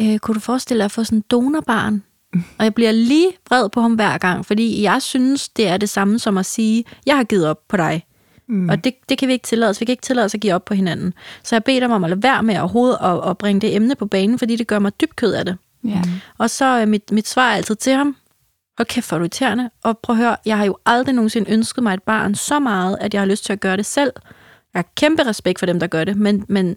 øh, 0.00 0.18
kunne 0.18 0.34
du 0.34 0.40
forestille 0.40 0.78
dig 0.78 0.84
at 0.84 0.90
få 0.90 1.04
sådan 1.04 1.18
en 1.18 1.24
donorbarn? 1.30 2.02
Og 2.58 2.64
jeg 2.64 2.74
bliver 2.74 2.92
lige 2.92 3.28
vred 3.48 3.68
på 3.68 3.80
ham 3.80 3.94
hver 3.94 4.18
gang, 4.18 4.46
fordi 4.46 4.82
jeg 4.82 5.02
synes, 5.02 5.48
det 5.48 5.68
er 5.68 5.76
det 5.76 5.88
samme 5.88 6.18
som 6.18 6.38
at 6.38 6.46
sige, 6.46 6.84
jeg 7.06 7.16
har 7.16 7.24
givet 7.24 7.46
op 7.46 7.68
på 7.68 7.76
dig. 7.76 8.04
Mm. 8.48 8.68
Og 8.68 8.84
det, 8.84 8.94
det 9.08 9.18
kan 9.18 9.28
vi 9.28 9.32
ikke 9.32 9.46
tillade 9.46 9.70
os. 9.70 9.80
Vi 9.80 9.84
kan 9.84 9.92
ikke 9.92 10.02
tillade 10.02 10.24
os 10.24 10.34
at 10.34 10.40
give 10.40 10.54
op 10.54 10.64
på 10.64 10.74
hinanden. 10.74 11.14
Så 11.42 11.54
jeg 11.54 11.64
beder 11.64 11.80
dem 11.80 11.90
om 11.90 12.04
at 12.04 12.10
lade 12.10 12.22
være 12.22 12.42
med 12.42 12.58
overhovedet 12.58 12.98
at, 13.02 13.30
at 13.30 13.38
bringe 13.38 13.60
det 13.60 13.76
emne 13.76 13.94
på 13.94 14.06
banen, 14.06 14.38
fordi 14.38 14.56
det 14.56 14.66
gør 14.66 14.78
mig 14.78 15.00
dybt 15.00 15.16
kød 15.16 15.32
af 15.32 15.44
det. 15.44 15.56
Ja. 15.84 16.02
Og 16.38 16.50
så 16.50 16.64
er 16.64 16.86
mit, 16.86 17.12
mit 17.12 17.28
svar 17.28 17.52
altid 17.54 17.76
til 17.76 17.92
ham, 17.92 18.16
og 18.78 18.86
kæft 18.86 19.06
for 19.06 19.16
irriterende. 19.16 19.70
Og 19.84 19.98
prøv 19.98 20.16
at 20.16 20.22
høre, 20.22 20.36
jeg 20.46 20.58
har 20.58 20.64
jo 20.64 20.76
aldrig 20.86 21.14
nogensinde 21.14 21.52
ønsket 21.52 21.82
mig 21.82 21.94
et 21.94 22.02
barn 22.02 22.34
så 22.34 22.58
meget, 22.58 22.98
at 23.00 23.14
jeg 23.14 23.20
har 23.20 23.26
lyst 23.26 23.44
til 23.44 23.52
at 23.52 23.60
gøre 23.60 23.76
det 23.76 23.86
selv. 23.86 24.12
Jeg 24.74 24.78
har 24.78 24.88
kæmpe 24.96 25.22
respekt 25.26 25.58
for 25.58 25.66
dem, 25.66 25.80
der 25.80 25.86
gør 25.86 26.04
det, 26.04 26.16
men, 26.16 26.44
men 26.48 26.76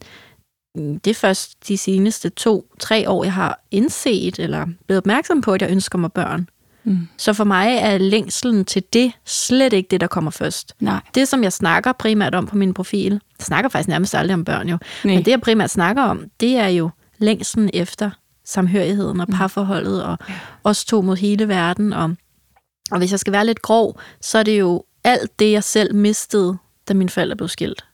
det 0.75 1.07
er 1.07 1.13
først 1.13 1.67
de 1.67 1.77
seneste 1.77 2.29
to-tre 2.29 3.09
år, 3.09 3.23
jeg 3.23 3.33
har 3.33 3.63
indset 3.71 4.39
eller 4.39 4.65
blevet 4.87 4.97
opmærksom 4.97 5.41
på, 5.41 5.53
at 5.53 5.61
jeg 5.61 5.71
ønsker 5.71 5.97
mig 5.97 6.11
børn. 6.11 6.49
Mm. 6.83 7.07
Så 7.17 7.33
for 7.33 7.43
mig 7.43 7.77
er 7.77 7.97
længselen 7.97 8.65
til 8.65 8.83
det 8.93 9.11
slet 9.25 9.73
ikke 9.73 9.87
det, 9.91 10.01
der 10.01 10.07
kommer 10.07 10.31
først. 10.31 10.73
Nej. 10.79 10.99
Det, 11.15 11.27
som 11.27 11.43
jeg 11.43 11.53
snakker 11.53 11.91
primært 11.91 12.35
om 12.35 12.45
på 12.47 12.55
min 12.57 12.73
profil, 12.73 13.11
jeg 13.11 13.45
snakker 13.45 13.69
faktisk 13.69 13.87
nærmest 13.89 14.15
aldrig 14.15 14.33
om 14.33 14.45
børn 14.45 14.69
jo, 14.69 14.77
Nej. 15.03 15.15
men 15.15 15.25
det, 15.25 15.31
jeg 15.31 15.41
primært 15.41 15.69
snakker 15.69 16.03
om, 16.03 16.23
det 16.39 16.57
er 16.57 16.67
jo 16.67 16.89
længselen 17.17 17.69
efter 17.73 18.11
samhørigheden 18.45 19.19
og 19.19 19.25
mm. 19.29 19.35
parforholdet 19.35 20.03
og 20.03 20.17
ja. 20.29 20.33
os 20.63 20.85
to 20.85 21.01
mod 21.01 21.15
hele 21.15 21.47
verden. 21.47 21.93
Og, 21.93 22.15
og 22.91 22.97
hvis 22.97 23.11
jeg 23.11 23.19
skal 23.19 23.33
være 23.33 23.45
lidt 23.45 23.61
grov, 23.61 23.99
så 24.21 24.37
er 24.37 24.43
det 24.43 24.59
jo 24.59 24.83
alt 25.03 25.39
det, 25.39 25.51
jeg 25.51 25.63
selv 25.63 25.95
mistede, 25.95 26.57
da 26.87 26.93
mine 26.93 27.09
forældre 27.09 27.35
blev 27.35 27.47
skilt. 27.47 27.85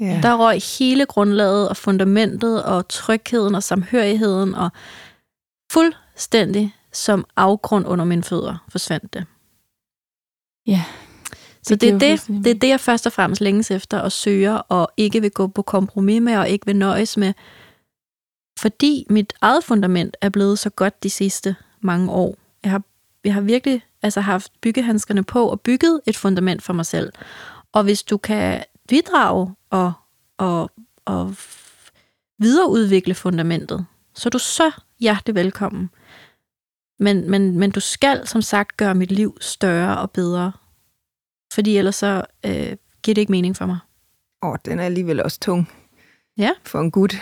Ja. 0.00 0.20
Der 0.22 0.36
røg 0.36 0.60
hele 0.78 1.06
grundlaget 1.06 1.68
og 1.68 1.76
fundamentet 1.76 2.64
og 2.64 2.88
trygheden 2.88 3.54
og 3.54 3.62
samhørigheden 3.62 4.54
og 4.54 4.70
fuldstændig 5.72 6.74
som 6.92 7.24
afgrund 7.36 7.86
under 7.86 8.04
mine 8.04 8.22
fødder 8.22 8.64
forsvandt 8.68 9.14
det. 9.14 9.24
Ja. 10.66 10.84
Så 11.62 11.74
det, 11.76 11.80
det, 11.80 11.92
er 11.92 12.16
det, 12.16 12.44
det 12.44 12.50
er 12.50 12.58
det, 12.58 12.68
jeg 12.68 12.80
først 12.80 13.06
og 13.06 13.12
fremmest 13.12 13.40
længes 13.40 13.70
efter 13.70 13.98
og 13.98 14.12
søger, 14.12 14.54
og 14.54 14.92
ikke 14.96 15.20
vil 15.20 15.30
gå 15.30 15.46
på 15.46 15.62
kompromis 15.62 16.22
med, 16.22 16.36
og 16.36 16.48
ikke 16.48 16.66
vil 16.66 16.76
nøjes 16.76 17.16
med, 17.16 17.32
fordi 18.62 19.06
mit 19.10 19.32
eget 19.40 19.64
fundament 19.64 20.16
er 20.20 20.28
blevet 20.28 20.58
så 20.58 20.70
godt 20.70 21.02
de 21.02 21.10
sidste 21.10 21.56
mange 21.80 22.12
år. 22.12 22.36
Jeg 22.62 22.70
har, 22.70 22.82
jeg 23.24 23.34
har 23.34 23.40
virkelig 23.40 23.82
altså 24.02 24.20
haft 24.20 24.52
byggehandskerne 24.60 25.24
på 25.24 25.48
og 25.48 25.60
bygget 25.60 26.00
et 26.06 26.16
fundament 26.16 26.62
for 26.62 26.72
mig 26.72 26.86
selv. 26.86 27.12
Og 27.72 27.84
hvis 27.84 28.02
du 28.02 28.16
kan 28.16 28.64
bidrage 28.88 29.54
og, 29.70 29.92
og, 30.38 30.70
og 31.04 31.34
videreudvikle 32.38 33.14
fundamentet, 33.14 33.86
så 34.14 34.28
er 34.28 34.30
du 34.30 34.38
så 34.38 34.70
hjertelig 35.00 35.34
velkommen. 35.34 35.90
Men, 36.98 37.30
men, 37.30 37.58
men 37.58 37.70
du 37.70 37.80
skal 37.80 38.26
som 38.26 38.42
sagt 38.42 38.76
gøre 38.76 38.94
mit 38.94 39.10
liv 39.10 39.38
større 39.40 39.98
og 39.98 40.10
bedre. 40.10 40.52
Fordi 41.54 41.76
ellers 41.76 41.96
så 41.96 42.24
øh, 42.46 42.76
giver 43.02 43.14
det 43.14 43.18
ikke 43.18 43.32
mening 43.32 43.56
for 43.56 43.66
mig. 43.66 43.78
Åh, 44.42 44.50
oh, 44.50 44.56
den 44.64 44.78
er 44.78 44.84
alligevel 44.84 45.22
også 45.22 45.40
tung. 45.40 45.72
Ja. 46.38 46.50
For 46.64 46.80
en 46.80 46.90
gut. 46.90 47.14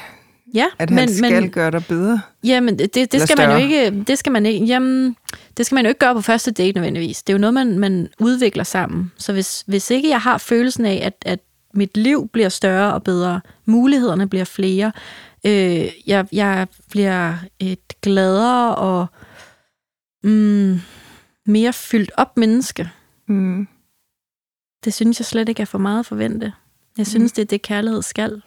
Ja, 0.55 0.67
at 0.79 0.91
han 0.91 0.97
men, 0.97 1.15
skal 1.15 1.43
men, 1.43 1.51
gøre 1.51 1.71
dig 1.71 1.85
bedre? 1.89 2.21
Jamen, 2.45 2.79
det, 2.79 2.95
det, 2.95 3.13
det 3.13 3.23
skal 3.23 3.37
man 3.39 3.51
jo 3.51 3.57
ikke, 3.57 4.05
det 4.07 4.19
skal 4.19 4.33
man 4.33 4.47
ikke, 4.47 4.67
jamen, 4.67 5.17
det 5.57 5.67
skal 5.67 5.77
man 5.77 5.85
jo 5.85 5.89
ikke 5.89 5.99
gøre 5.99 6.15
på 6.15 6.21
første 6.21 6.51
date 6.51 6.73
nødvendigvis. 6.73 7.23
Det 7.23 7.33
er 7.33 7.35
jo 7.35 7.41
noget, 7.41 7.55
man, 7.55 7.79
man 7.79 8.09
udvikler 8.21 8.65
sammen. 8.65 9.13
Så 9.17 9.33
hvis, 9.33 9.65
hvis 9.67 9.91
ikke 9.91 10.09
jeg 10.09 10.21
har 10.21 10.39
følelsen 10.39 10.85
af, 10.85 11.01
at, 11.03 11.15
at 11.27 11.41
mit 11.75 11.97
liv 11.97 12.29
bliver 12.29 12.49
større 12.49 12.95
og 12.95 13.03
bedre, 13.03 13.41
mulighederne 13.65 14.29
bliver 14.29 14.45
flere, 14.45 14.93
øh, 15.47 15.89
jeg, 16.07 16.27
jeg 16.33 16.67
bliver 16.91 17.35
et 17.59 18.01
gladere 18.03 18.75
og 18.75 19.07
mm, 20.25 20.81
mere 21.47 21.73
fyldt 21.73 22.11
op 22.17 22.37
menneske. 22.37 22.91
Mm. 23.29 23.69
Det 24.85 24.95
synes 24.95 25.21
jeg 25.21 25.27
slet 25.27 25.49
ikke 25.49 25.63
er 25.63 25.67
for 25.67 25.79
meget 25.79 26.01
at 26.01 26.07
forvente. 26.07 26.53
Jeg 26.99 27.07
synes, 27.07 27.33
mm. 27.33 27.35
det 27.35 27.43
er 27.43 27.47
det, 27.47 27.63
kærlighed 27.63 28.03
skal. 28.03 28.43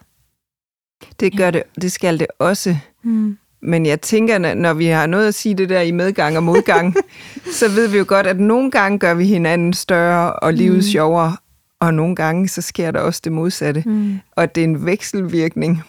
Det 1.20 1.38
gør 1.38 1.52
det, 1.52 1.64
det 1.82 1.92
skal 1.92 2.20
det 2.20 2.28
også. 2.40 2.78
Mm. 3.04 3.38
Men 3.62 3.86
jeg 3.86 4.02
tænker, 4.02 4.54
når 4.56 4.74
vi 4.74 4.86
har 4.86 5.08
noget 5.08 5.28
at 5.28 5.34
sige 5.34 5.56
det 5.56 5.70
der 5.70 5.82
i 5.82 5.92
medgang 5.92 6.38
og 6.38 6.44
modgang, 6.44 6.96
så 7.60 7.70
ved 7.70 7.88
vi 7.88 7.98
jo 7.98 8.06
godt, 8.08 8.28
at 8.28 8.40
nogle 8.40 8.72
gange 8.72 9.00
gør 9.00 9.14
vi 9.14 9.26
hinanden 9.26 9.74
større 9.74 10.34
og 10.34 10.54
livet 10.54 10.76
mm. 10.76 10.82
sjovere, 10.82 11.38
og 11.80 11.94
nogle 11.94 12.16
gange 12.16 12.48
så 12.48 12.62
sker 12.62 12.92
der 12.92 13.00
også 13.00 13.22
det 13.24 13.32
modsatte. 13.32 13.84
Mm. 13.86 14.20
Og 14.32 14.56
det 14.56 14.62
er 14.62 14.66
en 14.66 14.86
vekselvirkning. 14.86 15.84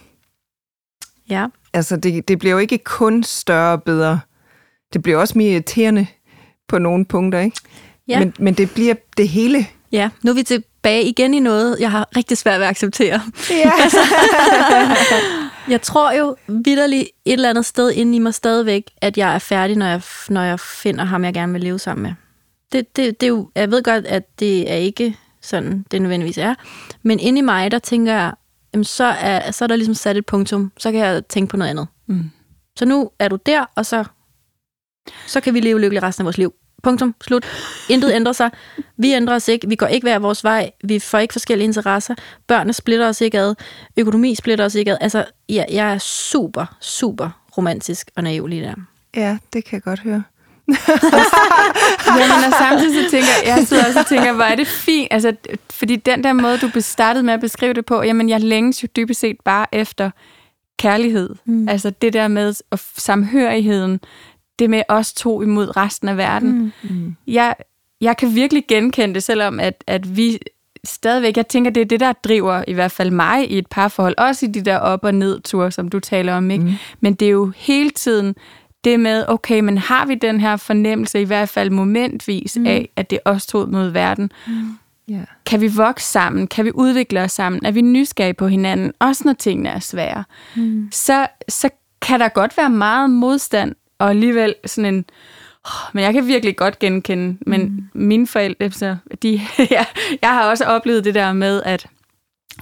Ja. 1.31 1.47
Altså, 1.73 1.97
det, 1.97 2.29
det 2.29 2.39
bliver 2.39 2.53
jo 2.53 2.59
ikke 2.59 2.79
kun 2.79 3.23
større 3.23 3.73
og 3.73 3.83
bedre. 3.83 4.21
Det 4.93 5.03
bliver 5.03 5.19
også 5.19 5.39
mere 5.39 5.53
irriterende 5.53 6.07
på 6.69 6.79
nogle 6.79 7.05
punkter, 7.05 7.41
ikke? 7.41 7.57
Ja. 8.09 8.19
Men, 8.19 8.35
men 8.39 8.55
det 8.55 8.71
bliver 8.71 8.95
det 9.17 9.29
hele. 9.29 9.67
Ja, 9.93 10.11
nu 10.23 10.31
er 10.31 10.35
vi 10.35 10.43
tilbage 10.85 11.05
igen 11.05 11.35
i 11.35 11.41
noget, 11.41 11.77
jeg 11.81 11.91
har 11.91 12.09
rigtig 12.17 12.39
svært 12.39 12.61
ved 12.61 12.67
at 12.67 12.71
acceptere. 12.71 13.21
Ja. 13.51 13.73
altså, 13.85 15.17
jeg 15.69 15.83
tror 15.83 16.13
jo 16.13 16.37
vidderligt 16.49 17.03
et 17.25 17.33
eller 17.33 17.51
andet 17.51 17.67
sted 17.67 17.93
inde 17.93 18.17
i 18.17 18.19
mig 18.19 18.35
stadigvæk, 18.35 18.91
at 19.01 19.19
jeg 19.19 19.35
er 19.35 19.39
færdig, 19.39 19.77
når 19.77 19.87
jeg, 19.87 20.03
når 20.29 20.43
jeg 20.43 20.61
finder 20.61 21.05
ham, 21.05 21.25
jeg 21.25 21.35
gerne 21.35 21.53
vil 21.53 21.63
leve 21.63 21.79
sammen 21.79 22.03
med. 22.03 22.13
Det, 22.73 22.97
det, 22.97 23.21
det 23.21 23.27
er 23.27 23.31
jo, 23.31 23.51
jeg 23.55 23.71
ved 23.71 23.83
godt, 23.83 24.07
at 24.07 24.41
det 24.41 24.73
er 24.73 24.77
ikke 24.77 25.17
sådan 25.43 25.85
det 25.91 26.03
nødvendigvis 26.03 26.39
er. 26.39 26.55
Men 27.03 27.21
inde 27.21 27.39
i 27.39 27.43
mig, 27.43 27.71
der 27.71 27.79
tænker 27.79 28.13
jeg, 28.13 28.33
jamen, 28.75 28.85
så, 28.85 29.05
er, 29.05 29.51
så 29.51 29.65
er 29.65 29.67
der 29.67 29.77
ligesom 29.77 29.95
sat 29.95 30.17
et 30.17 30.27
punktum. 30.27 30.73
Så 30.79 30.93
kan 30.93 31.01
jeg 31.01 31.27
tænke 31.27 31.51
på 31.51 31.57
noget 31.57 31.71
andet. 31.71 31.87
Mm. 32.07 32.31
Så 32.79 32.85
nu 32.85 33.11
er 33.19 33.29
du 33.29 33.39
der, 33.47 33.65
og 33.77 33.87
så, 33.87 34.05
så 35.27 35.41
kan 35.41 35.55
vi 35.55 35.61
leve 35.61 35.81
lykkeligt 35.81 36.03
resten 36.05 36.23
af 36.23 36.25
vores 36.25 36.39
liv. 36.39 36.55
Punktum. 36.85 37.15
Slut. 37.21 37.45
Intet 37.89 38.13
ændrer 38.15 38.33
sig. 38.33 38.51
Vi 38.97 39.13
ændrer 39.13 39.35
os 39.35 39.49
ikke. 39.49 39.69
Vi 39.69 39.75
går 39.75 39.87
ikke 39.87 40.05
hver 40.05 40.19
vores 40.19 40.45
vej. 40.45 40.71
Vi 40.85 40.99
får 40.99 41.19
ikke 41.19 41.33
forskellige 41.33 41.67
interesser. 41.67 42.15
Børnene 42.47 42.73
splitter 42.73 43.09
os 43.09 43.21
ikke 43.21 43.39
ad. 43.39 43.55
Økonomi 43.97 44.35
splitter 44.35 44.65
os 44.65 44.75
ikke 44.75 44.93
ad. 44.93 44.99
Altså, 45.01 45.25
ja, 45.49 45.65
jeg 45.71 45.93
er 45.95 45.99
super, 45.99 46.77
super 46.81 47.31
romantisk 47.59 48.11
og 48.17 48.23
naiv 48.23 48.47
lige 48.47 48.63
der. 48.63 48.75
Ja, 49.17 49.39
det 49.53 49.65
kan 49.65 49.77
jeg 49.77 49.83
godt 49.83 50.01
høre. 50.01 50.23
Jamen, 52.19 52.45
og 52.47 52.53
samtidig 52.59 53.05
så 53.05 53.11
tænker 53.11 53.29
jeg, 53.45 53.57
jeg 53.57 53.67
sidder 53.67 53.87
også 53.87 54.01
og 54.01 54.07
tænker, 54.07 54.33
hvor 54.33 54.45
er 54.45 54.55
det 54.55 54.67
fint, 54.67 55.09
altså, 55.11 55.33
fordi 55.71 55.97
den 55.97 56.25
der 56.25 56.33
måde, 56.33 56.59
du 56.59 56.71
startede 56.81 57.25
med 57.25 57.35
at 57.35 57.41
beskrive 57.41 57.73
det 57.73 57.87
på, 57.87 58.03
jamen, 58.03 58.29
jeg 58.29 58.41
længes 58.41 58.83
jo 58.83 58.89
dybest 58.97 59.21
set 59.21 59.37
bare 59.45 59.67
efter 59.73 60.11
kærlighed. 60.79 61.31
Mm. 61.45 61.69
Altså 61.69 61.91
det 61.91 62.13
der 62.13 62.29
med 62.29 62.55
og 62.71 62.79
samhørigheden, 62.97 64.01
det 64.59 64.71
med 64.71 64.83
os 64.89 65.13
to 65.13 65.43
imod 65.43 65.77
resten 65.77 66.09
af 66.09 66.17
verden. 66.17 66.73
Mm. 66.83 67.17
Jeg, 67.27 67.55
jeg 68.01 68.17
kan 68.17 68.35
virkelig 68.35 68.65
genkende 68.69 69.15
det, 69.15 69.23
selvom 69.23 69.61
at, 69.61 69.85
at 69.87 70.17
vi 70.17 70.39
stadigvæk, 70.85 71.37
jeg 71.37 71.49
tænker, 71.49 71.71
det 71.71 71.81
er 71.81 71.85
det, 71.85 72.01
der 72.01 72.13
driver 72.13 72.65
i 72.69 72.73
hvert 72.73 72.93
fald 72.93 73.11
mig 73.11 73.51
i 73.51 73.59
et 73.59 73.67
parforhold, 73.67 74.15
også 74.19 74.47
i 74.47 74.49
de 74.49 74.61
der 74.61 74.77
op- 74.77 75.05
og 75.05 75.15
ned-ture, 75.15 75.71
som 75.71 75.89
du 75.89 76.01
taler 76.01 76.35
om, 76.35 76.51
ikke? 76.51 76.65
Mm. 76.65 76.73
Men 77.01 77.15
det 77.15 77.27
er 77.27 77.31
jo 77.31 77.53
hele 77.57 77.91
tiden 77.91 78.35
det 78.85 79.01
med, 79.01 79.25
okay, 79.29 79.61
men 79.61 79.79
har 79.79 80.07
vi 80.07 80.15
den 80.15 80.41
her 80.41 80.57
fornemmelse, 80.57 81.21
i 81.21 81.25
hvert 81.25 81.49
fald 81.49 81.71
momentvis, 81.71 82.57
mm. 82.57 82.67
af, 82.67 82.89
at 82.97 83.11
det 83.11 83.19
er 83.25 83.31
os 83.31 83.47
to 83.47 83.67
mod 83.67 83.89
verden? 83.89 84.31
Mm. 84.47 84.79
Yeah. 85.11 85.27
Kan 85.47 85.61
vi 85.61 85.69
vokse 85.69 86.07
sammen? 86.07 86.47
Kan 86.47 86.65
vi 86.65 86.71
udvikle 86.75 87.21
os 87.21 87.33
sammen? 87.33 87.65
Er 87.65 87.71
vi 87.71 87.81
nysgerrige 87.81 88.35
på 88.35 88.47
hinanden? 88.47 88.93
Også 88.99 89.23
når 89.25 89.33
tingene 89.33 89.69
er 89.69 89.79
svære. 89.79 90.25
Mm. 90.57 90.89
Så, 90.93 91.27
så 91.49 91.69
kan 92.03 92.21
der 92.21 92.29
godt 92.29 92.57
være 92.57 92.71
meget 92.71 93.11
modstand, 93.11 93.75
og 93.99 94.11
alligevel 94.11 94.55
sådan 94.67 94.95
en... 94.95 95.05
Oh, 95.65 95.95
men 95.95 96.05
jeg 96.05 96.13
kan 96.13 96.27
virkelig 96.27 96.57
godt 96.57 96.79
genkende, 96.79 97.39
men 97.47 97.63
mm. 97.63 98.01
mine 98.03 98.27
forældre, 98.27 98.71
så 98.71 98.97
de, 99.23 99.31
ja, 99.71 99.85
jeg 100.23 100.31
har 100.31 100.51
også 100.51 100.65
oplevet 100.65 101.05
det 101.05 101.15
der 101.15 101.33
med, 101.33 101.63
at, 101.65 101.87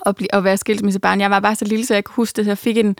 at, 0.06 0.16
blive, 0.16 0.34
at 0.34 0.44
være 0.44 0.56
skilsmissebarn. 0.56 1.20
Jeg 1.20 1.30
var 1.30 1.40
bare 1.40 1.54
så 1.54 1.64
lille, 1.64 1.86
så 1.86 1.94
jeg 1.94 2.04
kan 2.04 2.12
huske 2.14 2.36
det, 2.36 2.44
så 2.44 2.50
jeg 2.50 2.58
fik 2.58 2.76
en, 2.76 2.96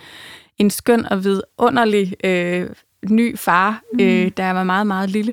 en 0.59 0.71
skøn 0.71 1.07
og 1.07 1.25
vidunderlig 1.25 2.15
øh, 2.25 2.71
ny 3.11 3.39
far, 3.39 3.83
mm. 3.93 4.01
øh, 4.01 4.31
da 4.37 4.45
jeg 4.45 4.55
var 4.55 4.65
meget, 4.65 4.87
meget 4.87 5.11
lille. 5.11 5.33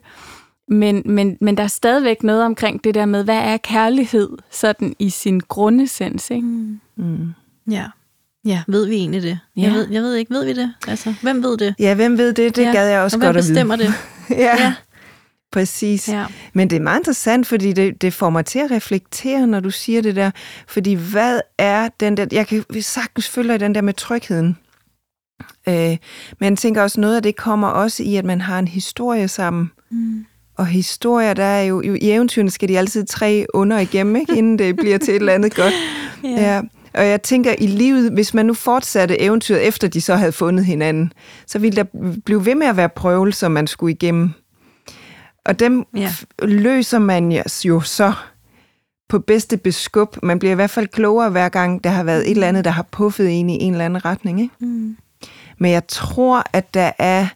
Men, 0.68 1.02
men, 1.06 1.38
men 1.42 1.58
der 1.58 1.64
er 1.64 1.68
stadigvæk 1.68 2.24
noget 2.24 2.44
omkring 2.44 2.84
det 2.84 2.96
der 2.96 3.06
med, 3.06 3.24
hvad 3.24 3.38
er 3.38 3.58
kærlighed 3.58 4.30
sådan 4.50 4.96
i 5.00 5.10
sin 5.10 5.40
grundessens, 5.40 6.32
ikke? 6.32 6.48
Mm. 6.48 6.80
Mm. 6.96 7.34
Ja. 7.72 7.86
Ja, 8.46 8.64
ved 8.68 8.86
vi 8.86 8.96
egentlig 8.96 9.24
det? 9.24 9.40
Ja. 9.58 9.62
Jeg, 9.62 9.72
ved, 9.72 9.88
jeg 9.92 10.02
ved 10.02 10.16
ikke, 10.16 10.34
ved 10.34 10.46
vi 10.46 10.54
det? 10.54 10.74
Altså, 10.88 11.14
hvem 11.22 11.44
ved 11.44 11.58
det? 11.58 11.76
Ja, 11.80 11.96
hvem 11.96 12.18
ved 12.18 12.34
det? 12.34 12.56
Det 12.56 12.64
ja. 12.64 12.72
gad 12.72 12.90
jeg 12.90 13.02
også 13.02 13.18
og 13.18 13.22
godt 13.22 13.38
at 13.38 13.44
vide. 13.44 13.54
hvem 13.54 13.68
bestemmer 13.68 13.76
det? 13.76 13.94
ja. 14.46 14.64
ja. 14.64 14.74
Præcis. 15.52 16.10
Ja. 16.10 16.26
Men 16.54 16.70
det 16.70 16.76
er 16.76 16.80
meget 16.80 17.00
interessant, 17.00 17.48
fordi 17.48 17.74
det, 17.74 18.02
det 18.02 18.14
får 18.14 18.30
mig 18.30 18.46
til 18.46 18.60
at 18.60 18.72
reflektere, 18.72 19.48
når 19.48 19.60
du 19.60 19.72
siger 19.72 20.02
det 20.02 20.16
der. 20.16 20.32
Fordi 20.68 20.94
hvad 20.94 21.42
er 21.58 21.90
den 22.00 22.18
der... 22.18 22.26
Jeg 22.32 22.48
kan 22.48 22.64
sagtens 22.82 23.30
følge 23.30 23.58
den 23.58 23.76
der 23.76 23.82
med 23.82 23.94
trygheden. 23.94 24.58
Øh, 25.68 25.98
men 26.40 26.50
jeg 26.50 26.58
tænker 26.58 26.82
også, 26.82 27.02
noget 27.02 27.16
af 27.16 27.24
det 27.24 27.36
kommer 27.36 27.68
også 27.68 28.04
i, 28.04 28.16
at 28.16 28.26
man 28.26 28.42
har 28.42 28.60
en 28.60 28.68
historie 28.68 29.28
sammen. 29.28 29.72
Mm. 29.92 30.26
Og 30.58 30.66
historier, 30.66 31.34
der 31.34 31.44
er 31.44 31.64
jo, 31.64 31.82
jo... 31.82 31.94
I 31.94 32.12
eventyrene 32.12 32.52
skal 32.52 32.70
de 32.70 32.78
altid 32.78 33.06
tre 33.06 33.46
under 33.54 33.80
igennem, 33.80 34.16
ikke? 34.16 34.38
inden 34.38 34.60
det 34.60 34.76
bliver 34.76 34.98
til 34.98 35.10
et 35.16 35.20
eller 35.20 35.34
andet 35.34 35.56
godt. 35.56 35.74
ja. 36.24 36.30
ja. 36.30 36.62
Og 36.94 37.08
jeg 37.08 37.22
tænker, 37.22 37.56
i 37.60 37.68
livet, 37.68 38.12
hvis 38.12 38.34
man 38.34 38.46
nu 38.46 38.54
fortsatte 38.54 39.22
eventyret, 39.22 39.68
efter 39.68 39.88
de 39.88 40.02
så 40.02 40.16
havde 40.16 40.32
fundet 40.32 40.66
hinanden, 40.66 41.14
så 41.48 41.60
ville 41.60 41.76
der 41.76 42.14
blive 42.26 42.46
ved 42.46 42.56
med 42.56 42.68
at 42.68 42.78
være 42.78 42.90
prøvelser, 42.90 43.48
man 43.48 43.68
skulle 43.68 43.92
igennem. 43.92 44.32
Og 45.46 45.60
dem 45.60 45.86
ja. 45.96 46.14
løser 46.42 47.00
man 47.00 47.44
jo 47.66 47.82
så 47.82 48.14
på 49.10 49.20
bedste 49.20 49.58
beskub. 49.58 50.18
Man 50.24 50.40
bliver 50.40 50.52
i 50.52 50.56
hvert 50.56 50.70
fald 50.70 50.88
klogere 50.88 51.30
hver 51.30 51.50
gang, 51.50 51.84
der 51.84 51.90
har 51.90 52.04
været 52.04 52.22
et 52.22 52.32
eller 52.32 52.48
andet, 52.48 52.66
der 52.66 52.72
har 52.72 52.86
puffet 52.92 53.40
en 53.40 53.50
i 53.50 53.64
en 53.64 53.72
eller 53.72 53.86
anden 53.86 54.06
retning. 54.06 54.42
Ikke? 54.42 54.54
Mm. 54.60 54.98
Men 55.58 55.72
jeg 55.72 55.88
tror, 55.88 56.44
at 56.54 56.74
der 56.74 56.92
er 57.00 57.28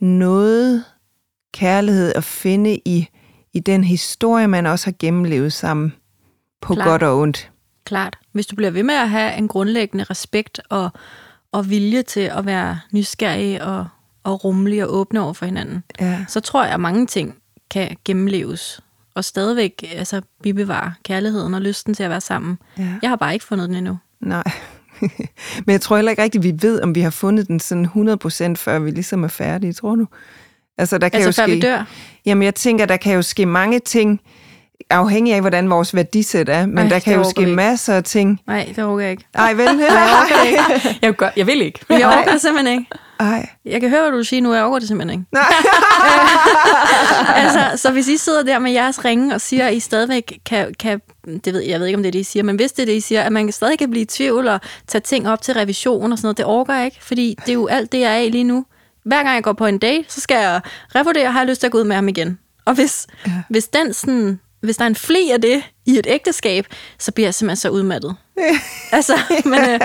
noget 0.00 0.84
kærlighed 1.54 2.12
at 2.16 2.24
finde 2.24 2.80
i, 2.84 3.08
i 3.52 3.60
den 3.60 3.84
historie, 3.84 4.48
man 4.48 4.66
også 4.66 4.86
har 4.86 4.94
gennemlevet 4.98 5.52
sammen, 5.52 5.92
på 6.62 6.74
Klar. 6.74 6.84
godt 6.84 7.02
og 7.02 7.18
ondt. 7.18 7.50
Klart. 7.90 8.18
Hvis 8.32 8.46
du 8.46 8.56
bliver 8.56 8.70
ved 8.70 8.82
med 8.82 8.94
at 8.94 9.10
have 9.10 9.34
en 9.36 9.48
grundlæggende 9.48 10.04
respekt 10.04 10.60
og, 10.68 10.90
og 11.52 11.70
vilje 11.70 12.02
til 12.02 12.20
at 12.20 12.46
være 12.46 12.80
nysgerrig 12.92 13.62
og, 13.62 13.86
og 14.24 14.44
rummelig 14.44 14.84
og 14.84 14.94
åbne 14.94 15.20
over 15.20 15.32
for 15.32 15.46
hinanden, 15.46 15.82
ja. 16.00 16.24
så 16.28 16.40
tror 16.40 16.64
jeg, 16.64 16.74
at 16.74 16.80
mange 16.80 17.06
ting 17.06 17.34
kan 17.70 17.96
gennemleves 18.04 18.80
og 19.14 19.24
stadigvæk 19.24 19.84
altså, 19.96 20.22
bibevare 20.42 20.92
kærligheden 21.04 21.54
og 21.54 21.60
lysten 21.60 21.94
til 21.94 22.02
at 22.02 22.10
være 22.10 22.20
sammen. 22.20 22.58
Ja. 22.78 22.88
Jeg 23.02 23.10
har 23.10 23.16
bare 23.16 23.32
ikke 23.32 23.44
fundet 23.44 23.68
den 23.68 23.76
endnu. 23.76 23.98
Nej. 24.20 24.52
Men 25.66 25.72
jeg 25.72 25.80
tror 25.80 25.96
heller 25.96 26.10
ikke 26.10 26.22
rigtigt, 26.22 26.44
vi 26.44 26.54
ved, 26.60 26.82
om 26.82 26.94
vi 26.94 27.00
har 27.00 27.10
fundet 27.10 27.48
den 27.48 27.60
sådan 27.60 27.86
100% 28.54 28.54
før 28.56 28.78
vi 28.78 28.90
ligesom 28.90 29.24
er 29.24 29.28
færdige, 29.28 29.72
tror 29.72 29.94
du? 29.94 30.06
Altså, 30.78 30.98
der 30.98 31.08
kan 31.08 31.22
altså 31.22 31.42
jo 31.42 31.46
før 31.46 31.52
ske, 31.52 31.54
vi 31.54 31.60
dør? 31.60 31.84
Jamen, 32.26 32.42
jeg 32.42 32.54
tænker, 32.54 32.86
der 32.86 32.96
kan 32.96 33.14
jo 33.14 33.22
ske 33.22 33.46
mange 33.46 33.78
ting, 33.78 34.20
afhængig 34.90 35.34
af, 35.34 35.40
hvordan 35.40 35.70
vores 35.70 35.94
værdisæt 35.94 36.48
er. 36.48 36.66
Men 36.66 36.78
Ej, 36.78 36.88
der 36.88 36.98
kan 36.98 37.14
jo 37.14 37.24
ske 37.30 37.44
vi. 37.44 37.54
masser 37.54 37.94
af 37.94 38.04
ting. 38.04 38.40
Nej, 38.46 38.72
det 38.76 38.84
overgår 38.84 39.00
jeg 39.00 39.10
ikke. 39.10 39.24
Nej, 39.34 39.52
vel? 39.52 39.64
Nej, 39.76 39.86
jeg 39.88 40.46
ikke. 40.46 40.98
Jeg, 41.02 41.12
gør, 41.12 41.30
jeg 41.36 41.46
vil 41.46 41.62
ikke. 41.62 41.80
Jeg 41.90 42.06
overgår 42.06 42.32
det 42.32 42.40
simpelthen 42.40 42.78
ikke. 42.78 42.90
Ej. 43.20 43.48
Jeg 43.64 43.80
kan 43.80 43.90
høre, 43.90 44.00
hvad 44.00 44.18
du 44.18 44.24
siger 44.24 44.42
nu, 44.42 44.54
jeg 44.54 44.62
overgår 44.62 44.78
det 44.78 44.88
simpelthen 44.88 45.20
ikke. 45.20 45.30
Nej. 45.32 45.42
altså, 47.42 47.82
så 47.82 47.92
hvis 47.92 48.08
I 48.08 48.16
sidder 48.16 48.42
der 48.42 48.58
med 48.58 48.72
jeres 48.72 49.04
ringe 49.04 49.34
og 49.34 49.40
siger, 49.40 49.66
at 49.66 49.74
I 49.74 49.80
stadigvæk 49.80 50.38
kan, 50.46 50.74
kan 50.78 51.00
det 51.44 51.54
ved, 51.54 51.60
jeg 51.60 51.80
ved 51.80 51.86
ikke, 51.86 51.96
om 51.96 52.02
det 52.02 52.08
er 52.08 52.12
det, 52.12 52.18
I 52.18 52.22
siger, 52.22 52.42
men 52.42 52.56
hvis 52.56 52.72
det 52.72 52.82
er 52.82 52.86
det, 52.86 52.92
I 52.92 53.00
siger, 53.00 53.22
at 53.22 53.32
man 53.32 53.52
stadig 53.52 53.78
kan 53.78 53.90
blive 53.90 54.02
i 54.02 54.06
tvivl 54.06 54.48
og 54.48 54.60
tage 54.88 55.02
ting 55.02 55.28
op 55.28 55.42
til 55.42 55.54
revision 55.54 56.12
og 56.12 56.18
sådan 56.18 56.26
noget, 56.26 56.36
det 56.38 56.44
overgår 56.44 56.72
jeg 56.72 56.84
ikke, 56.84 56.98
fordi 57.04 57.36
det 57.40 57.48
er 57.48 57.54
jo 57.54 57.66
alt 57.66 57.92
det, 57.92 58.00
jeg 58.00 58.12
er 58.14 58.18
i 58.18 58.30
lige 58.30 58.44
nu. 58.44 58.64
Hver 59.04 59.22
gang 59.22 59.34
jeg 59.34 59.42
går 59.42 59.52
på 59.52 59.66
en 59.66 59.78
date, 59.78 60.04
så 60.08 60.20
skal 60.20 60.36
jeg 60.36 60.60
revurdere, 60.94 61.32
har 61.32 61.40
jeg 61.40 61.48
lyst 61.48 61.60
til 61.60 61.66
at 61.66 61.72
gå 61.72 61.78
ud 61.78 61.84
med 61.84 61.96
ham 61.96 62.08
igen. 62.08 62.38
Og 62.64 62.74
hvis, 62.74 63.06
ja. 63.26 63.32
hvis 63.48 63.68
den 63.68 63.92
sådan 63.92 64.40
hvis 64.60 64.76
der 64.76 64.82
er 64.84 64.86
en 64.88 64.94
fli 64.96 65.30
af 65.30 65.40
det 65.40 65.62
i 65.86 65.98
et 65.98 66.06
ægteskab, 66.08 66.66
så 66.98 67.12
bliver 67.12 67.26
jeg 67.26 67.34
simpelthen 67.34 67.56
så 67.56 67.68
udmattet. 67.70 68.16
altså, 68.92 69.18
men, 69.44 69.60
øh, 69.70 69.80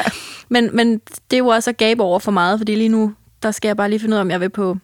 men, 0.50 0.70
men 0.74 0.98
det 1.32 1.34
er 1.34 1.38
jo 1.38 1.48
også 1.48 1.70
at 1.70 1.78
gabe 1.78 2.04
over 2.04 2.20
for 2.20 2.32
meget, 2.32 2.60
fordi 2.60 2.76
lige 2.76 2.90
nu, 2.90 3.14
der 3.44 3.52
skal 3.52 3.70
jeg 3.70 3.78
bare 3.78 3.90
lige 3.90 4.00
finde 4.00 4.14
ud 4.14 4.18
af, 4.18 4.22
om 4.22 4.32
jeg 4.32 4.40
vil 4.42 4.50
på, 4.50 4.78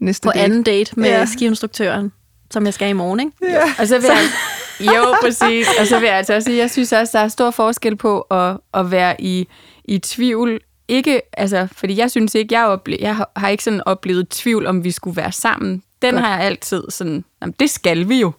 Næste 0.00 0.26
på 0.26 0.32
date. 0.32 0.44
anden 0.44 0.62
date 0.62 1.00
med 1.00 1.08
ja. 1.08 1.26
skiinstruktøren, 1.26 2.12
som 2.50 2.64
jeg 2.64 2.74
skal 2.74 2.88
i 2.88 2.92
morgen, 2.92 3.20
ikke? 3.20 3.32
Ja. 3.42 3.62
Og 3.78 3.88
så 3.88 3.98
vil 3.98 4.10
jeg, 4.10 4.28
jo, 4.96 5.14
præcis. 5.20 5.66
Og 5.80 5.86
så 5.86 5.98
vil 5.98 6.06
jeg 6.06 6.16
altså 6.16 6.34
også 6.34 6.46
sige, 6.46 6.58
jeg 6.58 6.70
synes 6.70 6.92
også, 6.92 7.18
der 7.18 7.24
er 7.24 7.28
stor 7.28 7.50
forskel 7.50 7.96
på 7.96 8.20
at, 8.20 8.56
at 8.74 8.90
være 8.90 9.20
i, 9.20 9.48
i 9.84 9.98
tvivl 9.98 10.60
ikke, 10.88 11.20
altså, 11.32 11.68
fordi 11.72 11.98
jeg 11.98 12.10
synes 12.10 12.34
ikke, 12.34 12.54
jeg, 12.54 12.66
ople- 12.74 12.96
jeg 13.00 13.24
har 13.36 13.48
ikke 13.48 13.64
sådan 13.64 13.82
oplevet 13.86 14.28
tvivl, 14.28 14.66
om 14.66 14.84
vi 14.84 14.90
skulle 14.90 15.16
være 15.16 15.32
sammen. 15.32 15.82
Den 16.02 16.14
Godt. 16.14 16.24
har 16.24 16.36
jeg 16.36 16.46
altid 16.46 16.82
sådan, 16.88 17.24
jamen, 17.42 17.54
det 17.60 17.70
skal 17.70 18.08
vi 18.08 18.20
jo. 18.20 18.32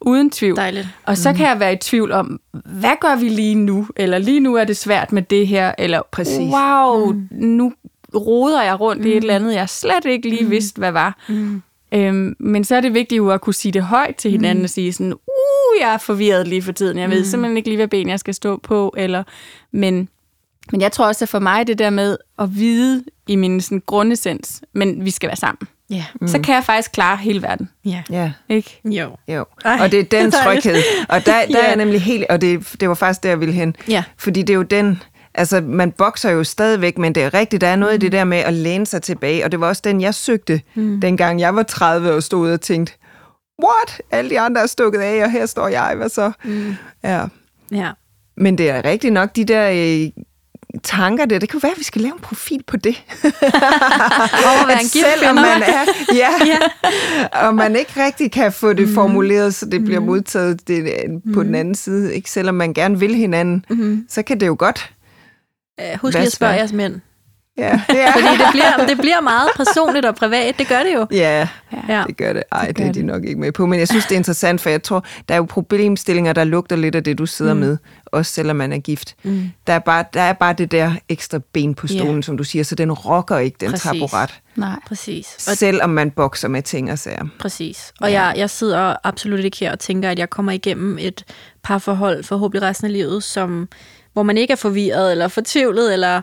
Uden 0.00 0.30
tvivl. 0.30 0.56
Dejligt. 0.56 0.88
Og 1.04 1.16
så 1.16 1.30
mm. 1.30 1.36
kan 1.36 1.46
jeg 1.46 1.60
være 1.60 1.72
i 1.72 1.76
tvivl 1.76 2.12
om, 2.12 2.40
hvad 2.64 3.00
gør 3.00 3.16
vi 3.16 3.28
lige 3.28 3.54
nu? 3.54 3.88
Eller 3.96 4.18
lige 4.18 4.40
nu 4.40 4.54
er 4.54 4.64
det 4.64 4.76
svært 4.76 5.12
med 5.12 5.22
det 5.22 5.46
her. 5.46 5.74
Eller 5.78 6.02
Præcis. 6.12 6.52
wow, 6.52 7.12
mm. 7.12 7.28
nu 7.30 7.72
roder 8.14 8.62
jeg 8.62 8.80
rundt 8.80 9.02
mm. 9.02 9.08
i 9.08 9.10
et 9.10 9.16
eller 9.16 9.34
andet, 9.34 9.54
jeg 9.54 9.68
slet 9.68 10.04
ikke 10.04 10.28
lige 10.28 10.44
mm. 10.44 10.50
vidste, 10.50 10.78
hvad 10.78 10.92
var. 10.92 11.18
Mm. 11.28 11.62
Øhm, 11.94 12.36
men 12.38 12.64
så 12.64 12.76
er 12.76 12.80
det 12.80 12.94
vigtigt 12.94 13.16
jo 13.16 13.30
at 13.30 13.40
kunne 13.40 13.54
sige 13.54 13.72
det 13.72 13.82
højt 13.82 14.16
til 14.16 14.30
hinanden 14.30 14.62
mm. 14.62 14.64
og 14.64 14.70
sige 14.70 14.92
sådan, 14.92 15.12
uh, 15.12 15.80
jeg 15.80 15.94
er 15.94 15.98
forvirret 15.98 16.48
lige 16.48 16.62
for 16.62 16.72
tiden. 16.72 16.98
Jeg 16.98 17.10
ved 17.10 17.18
mm. 17.18 17.24
simpelthen 17.24 17.56
ikke 17.56 17.68
lige, 17.68 17.76
hvad 17.76 17.88
ben 17.88 18.08
jeg 18.08 18.20
skal 18.20 18.34
stå 18.34 18.56
på. 18.56 18.94
Eller, 18.96 19.22
men, 19.72 20.08
men 20.72 20.80
jeg 20.80 20.92
tror 20.92 21.06
også, 21.06 21.24
at 21.24 21.28
for 21.28 21.38
mig 21.38 21.66
det 21.66 21.78
der 21.78 21.90
med 21.90 22.16
at 22.38 22.56
vide 22.56 23.04
i 23.26 23.36
min 23.36 23.60
sådan, 23.60 23.82
grundessens, 23.86 24.62
men 24.72 25.04
vi 25.04 25.10
skal 25.10 25.26
være 25.26 25.36
sammen. 25.36 25.68
Ja. 25.90 26.04
Mm. 26.20 26.28
Så 26.28 26.38
kan 26.40 26.54
jeg 26.54 26.64
faktisk 26.64 26.92
klare 26.92 27.16
hele 27.16 27.42
verden. 27.42 27.70
Ja. 27.84 28.02
ja. 28.10 28.32
Ikke? 28.48 28.80
Jo. 28.84 29.16
jo. 29.28 29.44
Ej, 29.64 29.78
og 29.80 29.92
det 29.92 30.00
er 30.00 30.20
den 30.20 30.32
tryghed. 30.32 30.82
Og 31.08 31.26
der, 31.26 31.46
der 31.46 31.58
ja. 31.64 31.72
er 31.72 31.76
nemlig 31.76 32.02
helt... 32.02 32.24
Og 32.30 32.40
det, 32.40 32.74
det 32.80 32.88
var 32.88 32.94
faktisk 32.94 33.22
der, 33.22 33.28
jeg 33.28 33.40
ville 33.40 33.54
hen. 33.54 33.76
Ja. 33.88 34.04
Fordi 34.18 34.42
det 34.42 34.50
er 34.50 34.56
jo 34.56 34.62
den... 34.62 35.02
Altså, 35.34 35.60
man 35.60 35.92
bokser 35.92 36.30
jo 36.30 36.44
stadigvæk, 36.44 36.98
men 36.98 37.14
det 37.14 37.22
er 37.22 37.34
rigtigt, 37.34 37.60
der 37.60 37.66
er 37.66 37.76
noget 37.76 37.92
mm. 37.92 37.96
i 37.96 37.98
det 37.98 38.12
der 38.12 38.24
med 38.24 38.38
at 38.38 38.54
læne 38.54 38.86
sig 38.86 39.02
tilbage. 39.02 39.44
Og 39.44 39.52
det 39.52 39.60
var 39.60 39.68
også 39.68 39.82
den, 39.84 40.00
jeg 40.00 40.14
søgte, 40.14 40.60
mm. 40.74 41.00
dengang 41.00 41.40
jeg 41.40 41.56
var 41.56 41.62
30 41.62 42.12
og 42.12 42.22
stod 42.22 42.52
og 42.52 42.60
tænkte, 42.60 42.92
what? 43.64 44.02
Alle 44.10 44.30
de 44.30 44.40
andre 44.40 44.62
er 44.62 44.66
stukket 44.66 45.00
af, 45.00 45.24
og 45.24 45.30
her 45.30 45.46
står 45.46 45.68
jeg, 45.68 45.94
hvad 45.96 46.08
så? 46.08 46.32
Mm. 46.44 46.74
Ja. 47.04 47.24
ja. 47.72 47.90
Men 48.36 48.58
det 48.58 48.70
er 48.70 48.84
rigtigt 48.84 49.12
nok, 49.12 49.36
de 49.36 49.44
der 49.44 49.70
øh, 49.70 50.24
tanker 50.82 51.24
der. 51.24 51.38
Det 51.38 51.48
kan 51.48 51.62
være, 51.62 51.72
at 51.72 51.78
vi 51.78 51.84
skal 51.84 52.00
lave 52.02 52.12
en 52.12 52.20
profil 52.20 52.62
på 52.66 52.76
det. 52.76 53.02
Over 54.46 54.62
at 54.62 54.68
være 54.68 54.80
en 54.82 54.88
gift 54.88 55.06
Selvom 55.16 55.34
man 55.34 55.62
er, 55.62 55.84
ja, 56.22 56.28
Ja. 56.46 56.58
og 57.46 57.54
man 57.54 57.76
ikke 57.76 58.04
rigtig 58.04 58.32
kan 58.32 58.52
få 58.52 58.72
det 58.72 58.88
formuleret, 58.88 59.54
så 59.54 59.66
det 59.66 59.84
bliver 59.84 60.00
modtaget 60.00 60.68
det, 60.68 60.88
på 61.34 61.42
den 61.42 61.54
anden 61.54 61.74
side. 61.74 62.14
Ikke? 62.14 62.30
Selvom 62.30 62.54
man 62.54 62.74
gerne 62.74 62.98
vil 62.98 63.14
hinanden, 63.14 63.64
Mm-hmm. 63.70 64.06
så 64.08 64.22
kan 64.22 64.40
det 64.40 64.46
jo 64.46 64.56
godt. 64.58 64.90
Uh, 65.82 66.00
husk 66.00 66.14
lige 66.14 66.26
at 66.26 66.32
spørge 66.32 66.52
jeres 66.52 66.72
mænd. 66.72 66.94
Ja, 67.58 67.80
ja. 67.94 68.12
Fordi 68.20 68.26
det 68.26 68.46
bliver, 68.52 68.86
det 68.88 68.98
bliver 68.98 69.20
meget 69.20 69.48
personligt 69.56 70.06
og 70.06 70.14
privat. 70.14 70.58
Det 70.58 70.68
gør 70.68 70.82
det 70.82 70.94
jo. 70.94 71.06
ja 71.10 71.48
Ja. 71.88 72.04
det 72.06 72.16
gør 72.16 72.32
det. 72.32 72.42
Ej, 72.52 72.66
det, 72.66 72.76
gør 72.76 72.82
det 72.84 72.88
er 72.88 72.92
de 72.92 72.98
det. 72.98 73.04
nok 73.06 73.24
ikke 73.24 73.40
med 73.40 73.52
på. 73.52 73.66
Men 73.66 73.78
jeg 73.78 73.88
synes, 73.88 74.04
det 74.06 74.12
er 74.12 74.16
interessant, 74.16 74.60
for 74.60 74.70
jeg 74.70 74.82
tror, 74.82 75.04
der 75.28 75.34
er 75.34 75.38
jo 75.38 75.44
problemstillinger, 75.44 76.32
der 76.32 76.44
lugter 76.44 76.76
lidt 76.76 76.94
af 76.94 77.04
det, 77.04 77.18
du 77.18 77.26
sidder 77.26 77.54
mm. 77.54 77.60
med, 77.60 77.76
også 78.16 78.32
selvom 78.32 78.56
man 78.56 78.72
er 78.72 78.78
gift. 78.78 79.14
Mm. 79.22 79.50
Der 79.66 79.72
er, 79.72 79.78
bare, 79.78 80.04
der 80.14 80.20
er 80.20 80.32
bare 80.32 80.52
det 80.52 80.70
der 80.72 80.92
ekstra 81.08 81.38
ben 81.52 81.74
på 81.74 81.86
Ja. 81.90 81.98
stolen, 81.98 82.22
som 82.22 82.36
du 82.36 82.44
siger, 82.44 82.62
så 82.64 82.74
den 82.74 82.92
rokker 82.92 83.38
ikke, 83.38 83.56
den 83.60 83.70
Præcis. 83.70 83.82
taburet. 83.82 84.30
Nej. 84.56 84.76
Præcis. 84.86 85.46
Og 85.50 85.56
Selvom 85.56 85.90
man 85.90 86.10
bokser 86.10 86.48
med 86.48 86.62
ting 86.62 86.92
og 86.92 86.98
sager. 86.98 87.26
Præcis. 87.38 87.92
Og 88.00 88.12
jeg, 88.12 88.34
jeg 88.36 88.50
sidder 88.50 88.96
absolut 89.04 89.40
ikke 89.44 89.56
her 89.60 89.72
og 89.72 89.78
tænker, 89.78 90.10
at 90.10 90.18
jeg 90.18 90.30
kommer 90.30 90.52
igennem 90.52 90.98
et 91.00 91.24
parforhold 91.62 92.24
forhåbentlig 92.24 92.62
resten 92.68 92.86
af 92.86 92.92
livet, 92.92 93.22
som, 93.24 93.68
hvor 94.12 94.22
man 94.22 94.36
ikke 94.38 94.52
er 94.52 94.56
forvirret 94.56 95.10
eller 95.12 95.28
fortvivlet 95.28 95.92
eller 95.92 96.20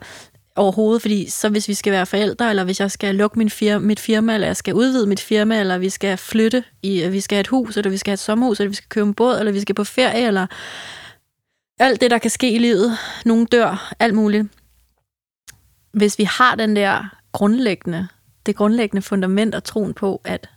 overhovedet, 0.55 1.01
fordi 1.01 1.29
så 1.29 1.49
hvis 1.49 1.67
vi 1.67 1.73
skal 1.73 1.93
være 1.93 2.05
forældre, 2.05 2.49
eller 2.49 2.63
hvis 2.63 2.79
jeg 2.79 2.91
skal 2.91 3.15
lukke 3.15 3.39
min 3.39 3.49
firma, 3.49 3.79
mit 3.85 3.99
firma, 3.99 4.33
eller 4.33 4.47
jeg 4.47 4.55
skal 4.57 4.73
udvide 4.73 5.07
mit 5.07 5.19
firma, 5.21 5.59
eller 5.59 5.77
vi 5.77 5.89
skal 5.89 6.17
flytte, 6.17 6.63
i, 6.83 7.07
vi 7.07 7.21
skal 7.21 7.35
have 7.35 7.39
et 7.41 7.47
hus, 7.47 7.77
eller 7.77 7.89
vi 7.91 7.97
skal 7.97 8.11
have 8.11 8.13
et 8.13 8.19
sommerhus, 8.19 8.59
eller 8.59 8.69
vi 8.69 8.75
skal 8.75 8.89
købe 8.89 9.07
en 9.07 9.13
båd, 9.13 9.39
eller 9.39 9.51
vi 9.51 9.59
skal 9.61 9.75
på 9.75 9.83
ferie, 9.83 10.27
eller 10.27 10.47
alt 11.79 12.01
det, 12.01 12.11
der 12.11 12.17
kan 12.17 12.31
ske 12.31 12.51
i 12.51 12.57
livet. 12.57 12.91
Nogen 13.25 13.45
dør, 13.45 13.93
alt 13.99 14.13
muligt. 14.13 14.47
Hvis 15.91 16.19
vi 16.19 16.23
har 16.23 16.55
den 16.55 16.75
der 16.75 17.15
grundlæggende, 17.31 18.07
det 18.45 18.55
grundlæggende 18.55 19.01
fundament 19.01 19.55
og 19.55 19.63
troen 19.63 19.93
på, 19.93 20.21
at 20.23 20.49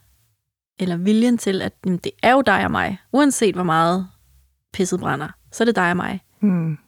eller 0.78 0.96
viljen 0.96 1.38
til, 1.38 1.62
at 1.62 1.72
jamen, 1.84 1.98
det 1.98 2.12
er 2.22 2.32
jo 2.32 2.42
dig 2.42 2.64
og 2.64 2.70
mig, 2.70 2.98
uanset 3.12 3.54
hvor 3.54 3.64
meget 3.64 4.08
pisset 4.72 5.00
brænder, 5.00 5.28
så 5.52 5.62
er 5.62 5.64
det 5.64 5.76
dig 5.76 5.90
og 5.90 5.96
mig. 5.96 6.20
Hmm. 6.40 6.78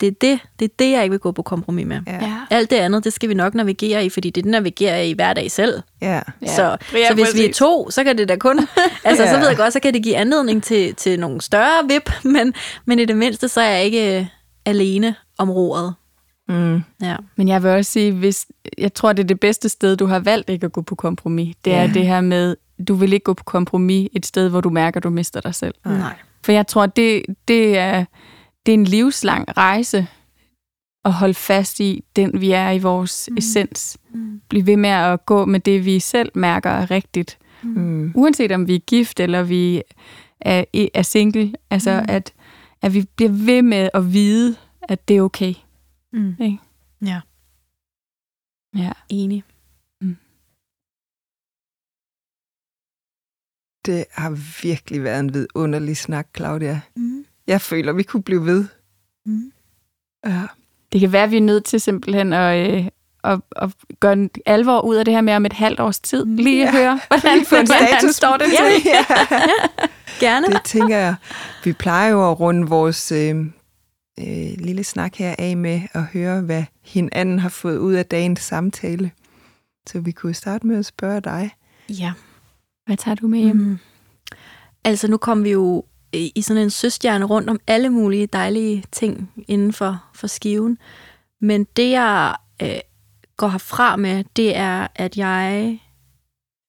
Det 0.00 0.06
er 0.06 0.12
det, 0.20 0.38
det 0.58 0.64
er 0.64 0.74
det, 0.78 0.90
jeg 0.90 1.02
ikke 1.02 1.10
vil 1.10 1.20
gå 1.20 1.32
på 1.32 1.42
kompromis 1.42 1.86
med. 1.86 2.00
Ja. 2.06 2.32
Alt 2.50 2.70
det 2.70 2.76
andet, 2.76 3.04
det 3.04 3.12
skal 3.12 3.28
vi 3.28 3.34
nok 3.34 3.54
navigere 3.54 4.04
i, 4.04 4.08
fordi 4.08 4.30
det 4.30 4.44
navigerer 4.46 4.96
jeg 4.96 5.08
i 5.08 5.12
hver 5.12 5.32
dag 5.32 5.50
selv. 5.50 5.82
ja. 6.00 6.20
Så, 6.46 6.76
Ja, 6.92 7.08
så 7.08 7.14
hvis 7.14 7.34
vi 7.34 7.44
er 7.44 7.52
to, 7.52 7.90
så 7.90 8.04
kan 8.04 8.18
det 8.18 8.28
da 8.28 8.36
kun... 8.36 8.58
altså, 9.04 9.24
så 9.24 9.30
Ja. 9.32 9.38
ved 9.38 9.48
jeg 9.48 9.56
godt, 9.56 9.72
så 9.72 9.80
kan 9.80 9.94
det 9.94 10.02
give 10.02 10.16
anledning 10.16 10.62
til, 10.62 10.94
til 10.94 11.20
nogle 11.20 11.40
større 11.40 11.88
vip, 11.88 12.10
men, 12.34 12.54
men 12.84 12.98
i 12.98 13.04
det 13.04 13.16
mindste, 13.16 13.48
så 13.48 13.60
er 13.60 13.68
jeg 13.70 13.84
ikke 13.84 14.18
øh, 14.20 14.26
alene 14.66 15.14
om 15.38 15.50
roret. 15.50 15.94
Mm. 16.48 16.82
Ja. 17.02 17.16
Men 17.36 17.48
jeg 17.48 17.62
vil 17.62 17.70
også 17.70 17.92
sige, 17.92 18.12
hvis, 18.12 18.46
jeg 18.78 18.94
tror, 18.94 19.12
det 19.12 19.22
er 19.22 19.26
det 19.26 19.40
bedste 19.40 19.68
sted, 19.68 19.96
du 19.96 20.06
har 20.06 20.18
valgt 20.18 20.50
ikke 20.50 20.66
at 20.66 20.72
gå 20.72 20.82
på 20.82 20.94
kompromis. 20.94 21.56
Det 21.64 21.72
er 21.74 21.80
Ja. 21.82 21.90
det 21.94 22.06
her 22.06 22.20
med, 22.20 22.56
du 22.88 22.94
vil 22.94 23.12
ikke 23.12 23.24
gå 23.24 23.34
på 23.34 23.44
kompromis 23.44 24.08
et 24.12 24.26
sted, 24.26 24.48
hvor 24.48 24.60
du 24.60 24.70
mærker, 24.70 25.00
du 25.00 25.10
mister 25.10 25.40
dig 25.40 25.54
selv. 25.54 25.74
Nej. 25.86 26.14
For 26.44 26.52
jeg 26.52 26.66
tror, 26.66 26.86
det, 26.86 27.22
det, 27.48 27.78
er, 27.78 28.04
det 28.68 28.74
er 28.74 28.78
en 28.78 28.84
livslang 28.84 29.56
rejse 29.56 30.06
at 31.04 31.12
holde 31.12 31.34
fast 31.34 31.80
i 31.80 32.04
den, 32.16 32.40
vi 32.40 32.50
er 32.50 32.70
i 32.70 32.78
vores 32.78 33.28
mm. 33.30 33.36
essens. 33.36 33.98
Mm. 34.12 34.40
Bliv 34.48 34.66
ved 34.66 34.76
med 34.76 34.90
at 34.90 35.26
gå 35.26 35.44
med 35.44 35.60
det, 35.60 35.84
vi 35.84 36.00
selv 36.00 36.32
mærker 36.34 36.70
er 36.70 36.90
rigtigt. 36.90 37.38
Mm. 37.62 38.12
Uanset 38.14 38.52
om 38.52 38.68
vi 38.68 38.74
er 38.74 38.78
gift, 38.78 39.20
eller 39.20 39.42
vi 39.42 39.82
er, 40.40 40.64
er 40.94 41.02
single. 41.02 41.54
Altså, 41.70 42.00
mm. 42.00 42.06
at, 42.08 42.34
at 42.82 42.94
vi 42.94 43.06
bliver 43.16 43.32
ved 43.32 43.62
med 43.62 43.90
at 43.94 44.12
vide, 44.12 44.56
at 44.82 45.08
det 45.08 45.16
er 45.16 45.22
okay. 45.22 45.54
Mm. 46.12 46.36
Ikke? 46.40 46.58
Ja, 47.04 47.20
Ja. 48.76 48.92
enig. 49.08 49.44
Det 53.86 54.04
har 54.12 54.62
virkelig 54.62 55.04
været 55.04 55.20
en 55.20 55.34
vidunderlig 55.34 55.96
snak, 55.96 56.28
Claudia. 56.36 56.80
Mm. 56.96 57.17
Jeg 57.48 57.60
føler, 57.60 57.92
vi 57.92 58.02
kunne 58.02 58.22
blive 58.22 58.46
ved. 58.46 58.64
Mm. 59.26 59.52
Ja. 60.26 60.42
Det 60.92 61.00
kan 61.00 61.12
være, 61.12 61.22
at 61.22 61.30
vi 61.30 61.36
er 61.36 61.40
nødt 61.40 61.64
til 61.64 61.80
simpelthen 61.80 62.32
at, 62.32 62.70
øh, 62.74 62.86
at, 63.24 63.40
at 63.56 63.70
gøre 64.00 64.12
en 64.12 64.30
alvor 64.46 64.80
ud 64.80 64.96
af 64.96 65.04
det 65.04 65.14
her 65.14 65.20
med 65.20 65.34
om 65.34 65.46
et 65.46 65.52
halvt 65.52 65.80
års 65.80 66.00
tid. 66.00 66.24
Lige 66.26 66.68
at 66.68 66.74
Ja. 66.74 66.78
høre, 66.80 67.00
hvordan, 67.08 67.36
Lige 67.38 67.46
få 67.46 67.56
en 67.56 67.66
hvordan 67.66 67.86
status 67.98 68.14
står 68.16 68.36
det 68.36 68.46
til. 68.46 68.84
det. 68.84 68.84
Ja. 68.84 69.04
Gerne. 70.26 70.46
Det 70.46 70.62
tænker 70.64 70.96
jeg. 70.96 71.14
Vi 71.64 71.72
plejer 71.72 72.10
jo 72.10 72.30
at 72.30 72.40
runde 72.40 72.68
vores 72.68 73.12
øh, 73.12 73.36
øh, 74.20 74.50
lille 74.58 74.84
snak 74.84 75.14
her 75.14 75.34
af 75.38 75.56
med 75.56 75.80
at 75.92 76.02
høre, 76.04 76.40
hvad 76.40 76.64
hinanden 76.84 77.38
har 77.38 77.48
fået 77.48 77.78
ud 77.78 77.92
af 77.94 78.06
dagens 78.06 78.40
samtale. 78.40 79.10
Så 79.88 80.00
vi 80.00 80.12
kunne 80.12 80.34
starte 80.34 80.66
med 80.66 80.78
at 80.78 80.86
spørge 80.86 81.20
dig. 81.20 81.50
Ja. 81.88 82.12
Hvad 82.86 82.96
tager 82.96 83.14
du 83.14 83.26
med 83.28 83.38
hjem? 83.38 83.56
Mm. 83.56 83.78
Altså, 84.84 85.08
nu 85.08 85.16
kom 85.16 85.44
vi 85.44 85.50
jo 85.50 85.84
i 86.12 86.42
sådan 86.42 86.62
en 86.62 86.70
søstjerne 86.70 87.24
rundt 87.24 87.50
om 87.50 87.60
alle 87.66 87.90
mulige 87.90 88.26
dejlige 88.26 88.84
ting 88.92 89.44
inden 89.48 89.72
for, 89.72 90.04
for 90.14 90.26
skiven. 90.26 90.78
Men 91.40 91.64
det, 91.64 91.90
jeg 91.90 92.36
øh, 92.62 92.78
går 93.36 93.48
herfra 93.48 93.96
med, 93.96 94.24
det 94.36 94.56
er, 94.56 94.86
at 94.94 95.16
jeg 95.16 95.78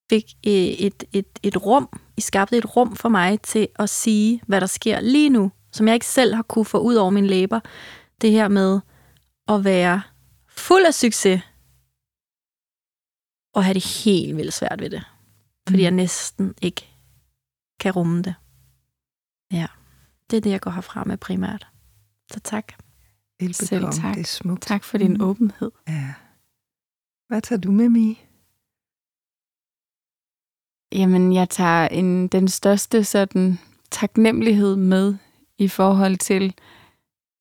fik 0.09 0.23
øh, 0.47 0.53
et, 0.53 1.03
et, 1.13 1.25
et 1.43 1.65
rum, 1.65 1.99
I 2.17 2.21
skabte 2.21 2.57
et 2.57 2.75
rum 2.75 2.95
for 2.95 3.09
mig 3.09 3.41
til 3.41 3.67
at 3.75 3.89
sige, 3.89 4.41
hvad 4.47 4.61
der 4.61 4.67
sker 4.67 4.99
lige 4.99 5.29
nu, 5.29 5.51
som 5.71 5.87
jeg 5.87 5.93
ikke 5.93 6.05
selv 6.05 6.33
har 6.35 6.41
kunne 6.43 6.65
få 6.65 6.77
ud 6.79 6.95
over 6.95 7.09
mine 7.09 7.27
læber. 7.27 7.59
Det 8.21 8.31
her 8.31 8.47
med 8.47 8.79
at 9.47 9.63
være 9.63 10.01
fuld 10.49 10.85
af 10.85 10.93
succes, 10.93 11.41
og 13.55 13.63
have 13.65 13.73
det 13.73 13.85
helt 14.05 14.37
vildt 14.37 14.53
svært 14.53 14.81
ved 14.81 14.89
det. 14.89 15.03
Fordi 15.67 15.77
Mm. 15.79 15.83
jeg 15.83 15.91
næsten 15.91 16.53
ikke 16.61 16.87
kan 17.79 17.91
rumme 17.91 18.21
det. 18.21 18.35
Ja, 19.51 19.67
det 20.31 20.37
er 20.37 20.41
det, 20.41 20.49
jeg 20.49 20.61
går 20.61 20.71
herfra 20.71 21.03
med 21.03 21.17
primært. 21.17 21.67
Så 22.31 22.39
tak. 22.39 22.73
Velbekomme. 23.39 23.91
tak. 23.91 24.15
Det 24.15 24.21
er 24.21 24.25
smukt. 24.25 24.61
Tak 24.61 24.83
for 24.83 24.97
din 24.97 25.13
Mm. 25.13 25.21
åbenhed. 25.21 25.71
Ja. 25.87 26.13
Hvad 27.27 27.41
tager 27.41 27.59
du 27.59 27.71
med, 27.71 27.89
Mie? 27.89 28.15
Jamen, 30.91 31.33
jeg 31.33 31.49
tager 31.49 31.87
en, 31.87 32.27
den 32.27 32.47
største 32.47 33.03
sådan 33.03 33.59
taknemmelighed 33.91 34.75
med 34.75 35.15
i 35.57 35.67
forhold 35.67 36.17
til 36.17 36.53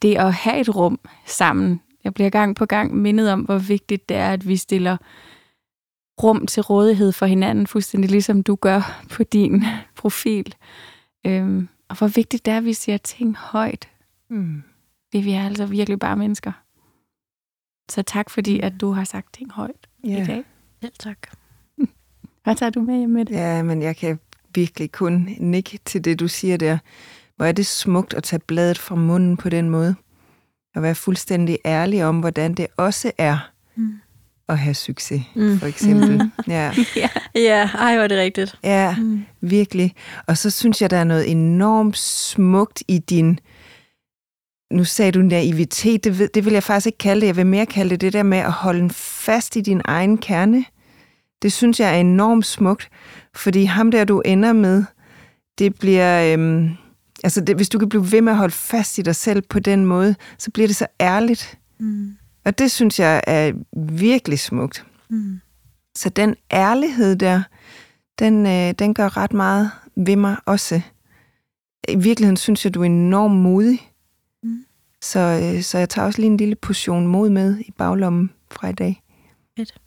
det 0.03 0.17
at 0.17 0.35
have 0.35 0.61
et 0.61 0.77
rum 0.77 1.01
sammen. 1.27 1.81
Jeg 2.05 2.15
bliver 2.15 2.31
gang 2.31 2.57
på 2.57 2.67
gang 2.67 2.95
mindet 2.97 3.33
om, 3.33 3.41
hvor 3.41 3.59
vigtigt 3.59 4.09
det 4.09 4.17
er, 4.17 4.31
at 4.33 4.49
vi 4.49 4.57
stiller 4.57 4.97
rum 6.23 6.47
til 6.47 6.63
rådighed 6.63 7.13
for 7.13 7.27
hinanden, 7.27 7.67
fuldstændig 7.67 8.11
ligesom 8.11 8.43
du 8.43 8.55
gør 8.55 9.03
på 9.11 9.23
din 9.23 9.65
profil. 10.01 10.55
Øhm, 11.27 11.69
og 11.89 11.97
hvor 11.99 12.07
vigtigt 12.09 12.45
det 12.47 12.53
er, 12.53 12.57
at 12.59 12.65
vi 12.65 12.73
siger 12.73 12.99
ting 12.99 13.37
højt. 13.37 13.89
Mm. 14.31 14.63
Det 15.13 15.25
vi 15.25 15.33
er 15.33 15.45
altså 15.47 15.67
virkelig 15.67 15.99
bare 15.99 16.17
mennesker. 16.17 16.53
Så 17.91 18.03
tak 18.03 18.31
fordi, 18.31 18.61
at 18.61 18.73
du 18.81 18.91
har 18.93 19.05
sagt 19.05 19.35
ting 19.35 19.53
højt 19.53 19.89
i 20.05 20.09
Ja. 20.11 20.25
dag. 20.25 20.45
Selv 20.81 20.93
tak. 20.99 21.19
Hvad 22.45 22.57
tager 22.57 22.71
du 22.71 22.81
med 22.81 22.99
hjem 22.99 23.11
med 23.11 23.25
det? 23.25 23.35
ja, 23.35 23.63
men 23.63 23.83
jeg 23.83 23.97
kan 23.97 24.21
virkelig 24.55 24.93
kun 24.93 25.29
nikke 25.39 25.79
til 25.85 26.05
det, 26.05 26.21
du 26.21 26.29
siger 26.29 26.57
der. 26.57 26.79
Hvor 27.37 27.47
er 27.47 27.53
det 27.53 27.67
smukt 27.67 28.15
at 28.15 28.23
tage 28.23 28.41
bladet 28.41 28.79
fra 28.79 28.95
munden 28.95 29.37
på 29.37 29.49
den 29.49 29.71
måde. 29.71 29.95
Og 30.75 30.83
være 30.83 30.95
fuldstændig 30.95 31.59
ærlig 31.65 32.05
om, 32.05 32.21
hvordan 32.21 32.55
det 32.55 32.67
også 32.77 33.13
er 33.19 33.39
Mm. 33.75 34.01
At 34.49 34.59
have 34.59 34.75
succes, 34.75 35.23
Mm. 35.35 35.59
for 35.59 35.67
eksempel. 35.67 36.11
Mm. 36.23 36.31
Ja. 36.53 36.73
Ja, 37.35 37.69
ej, 37.79 37.95
hvor 37.95 38.05
er 38.05 38.09
det 38.09 38.19
rigtigt. 38.19 38.55
ja, 38.65 38.97
Mm. 38.99 39.25
virkelig. 39.41 39.95
Og 40.27 40.39
så 40.39 40.51
synes 40.51 40.83
jeg, 40.83 40.91
der 40.91 40.97
er 40.97 41.05
noget 41.05 41.31
enormt 41.31 41.97
smukt 41.99 42.83
i 42.89 42.99
din... 42.99 43.39
Nu 44.73 44.85
sagde 44.85 45.13
du 45.13 45.23
naivitet, 45.23 46.05
det, 46.05 46.35
det 46.35 46.45
vil 46.45 46.53
jeg 46.53 46.63
faktisk 46.63 46.87
ikke 46.87 46.99
kalde 46.99 47.21
det. 47.21 47.27
Jeg 47.27 47.37
vil 47.37 47.47
mere 47.47 47.67
kalde 47.67 47.91
det 47.91 48.01
det 48.01 48.13
der 48.13 48.23
med 48.23 48.39
at 48.39 48.53
holde 48.53 48.91
fast 48.95 49.57
i 49.57 49.61
din 49.61 49.81
egen 49.85 50.19
kerne. 50.19 50.65
Det 51.43 51.53
synes 51.53 51.81
jeg 51.81 51.91
er 51.97 52.01
enormt 52.01 52.47
smukt, 52.47 52.89
fordi 53.35 53.65
ham 53.65 53.91
der, 53.91 54.05
du 54.05 54.21
ender 54.21 54.53
med, 54.53 54.85
det 55.59 55.75
bliver... 55.79 56.33
Øhm, 56.33 56.71
altså, 57.25 57.41
det, 57.41 57.57
hvis 57.57 57.69
du 57.69 57.79
kan 57.79 57.89
blive 57.89 58.13
ved 58.13 58.21
med 58.23 58.33
at 58.33 58.39
holde 58.39 58.55
fast 58.55 58.99
i 58.99 59.03
dig 59.03 59.17
selv 59.17 59.43
på 59.43 59.59
den 59.59 59.87
måde, 59.87 60.15
så 60.39 60.51
bliver 60.51 60.67
det 60.67 60.77
så 60.77 60.87
ærligt. 61.01 61.59
Mm. 61.81 62.17
Og 62.49 62.59
det 62.59 62.71
synes 62.71 63.01
jeg 63.01 63.23
er 63.27 63.53
virkelig 63.77 64.39
smukt. 64.39 64.87
Mm. 65.11 65.41
Så 65.97 66.09
den 66.09 66.37
ærlighed 66.53 67.17
der, 67.17 67.43
den, 68.19 68.47
øh, 68.47 68.75
den 68.79 68.95
gør 68.95 69.17
ret 69.17 69.33
meget 69.33 69.71
ved 69.97 70.17
mig 70.17 70.37
også. 70.47 70.81
I 71.89 71.97
virkeligheden 71.97 72.37
synes 72.37 72.65
jeg, 72.65 72.75
du 72.75 72.81
er 72.81 72.85
enormt 72.85 73.35
modig. 73.35 73.91
Mm. 74.43 74.65
Så, 75.03 75.19
øh, 75.19 75.63
så 75.63 75.79
jeg 75.79 75.89
tager 75.89 76.07
også 76.07 76.21
lige 76.21 76.31
en 76.31 76.37
lille 76.37 76.55
portion 76.55 77.07
mod 77.07 77.31
med 77.31 77.59
i 77.59 77.71
baglommen 77.79 78.31
fra 78.51 78.69
i 78.69 78.73
dag. 78.73 79.03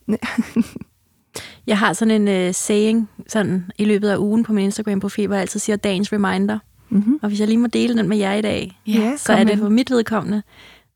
Jeg 1.67 1.77
har 1.77 1.93
sådan 1.93 2.27
en 2.27 2.47
uh, 2.47 2.53
saying 2.53 3.09
sådan, 3.27 3.71
i 3.77 3.85
løbet 3.85 4.09
af 4.09 4.17
ugen 4.17 4.43
på 4.43 4.53
min 4.53 4.65
Instagram-profil, 4.65 5.27
hvor 5.27 5.35
jeg 5.35 5.41
altid 5.41 5.59
siger 5.59 5.75
dagens 5.75 6.13
reminder. 6.13 6.59
Mm-hmm. 6.89 7.19
Og 7.21 7.27
hvis 7.27 7.39
jeg 7.39 7.47
lige 7.47 7.57
må 7.57 7.67
dele 7.67 7.97
den 7.97 8.09
med 8.09 8.17
jer 8.17 8.33
i 8.33 8.41
dag, 8.41 8.79
Ja, 8.87 9.17
så 9.17 9.33
er 9.33 9.43
det 9.43 9.59
for 9.59 9.69
mit 9.69 9.91
vedkommende. 9.91 10.43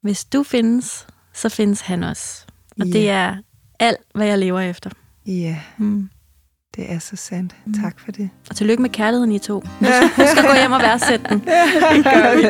Hvis 0.01 0.25
du 0.25 0.43
findes, 0.43 1.07
så 1.35 1.49
findes 1.49 1.81
han 1.81 2.03
også. 2.03 2.45
Og 2.79 2.85
Ja. 2.87 2.93
det 2.99 3.09
er 3.09 3.35
alt, 3.79 3.97
hvad 4.15 4.27
jeg 4.27 4.37
lever 4.39 4.59
efter. 4.59 4.89
Ja, 5.25 5.57
Mm. 5.77 6.09
det 6.75 6.91
er 6.91 6.99
så 6.99 7.15
sandt. 7.15 7.55
Tak 7.81 7.99
for 7.99 8.11
det. 8.11 8.29
Og 8.49 8.55
tillykke 8.55 8.81
med 8.81 8.89
kærligheden, 8.89 9.31
I 9.31 9.39
to. 9.39 9.53
Nu 9.81 9.87
skal, 9.87 10.27
skal 10.27 10.43
gå 10.47 10.53
hjem 10.59 10.71
og 10.71 10.79
værdsætte 10.81 11.25
den. 11.29 11.39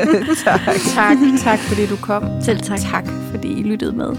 tak. 0.46 0.60
Tak, 0.96 1.18
tak 1.44 1.60
fordi 1.60 1.88
du 1.88 1.96
kom. 1.96 2.42
Selv 2.42 2.60
tak. 2.60 2.80
Tak 2.80 3.06
fordi 3.32 3.48
I 3.60 3.64
lyttede 3.64 3.92
med. 3.92 4.18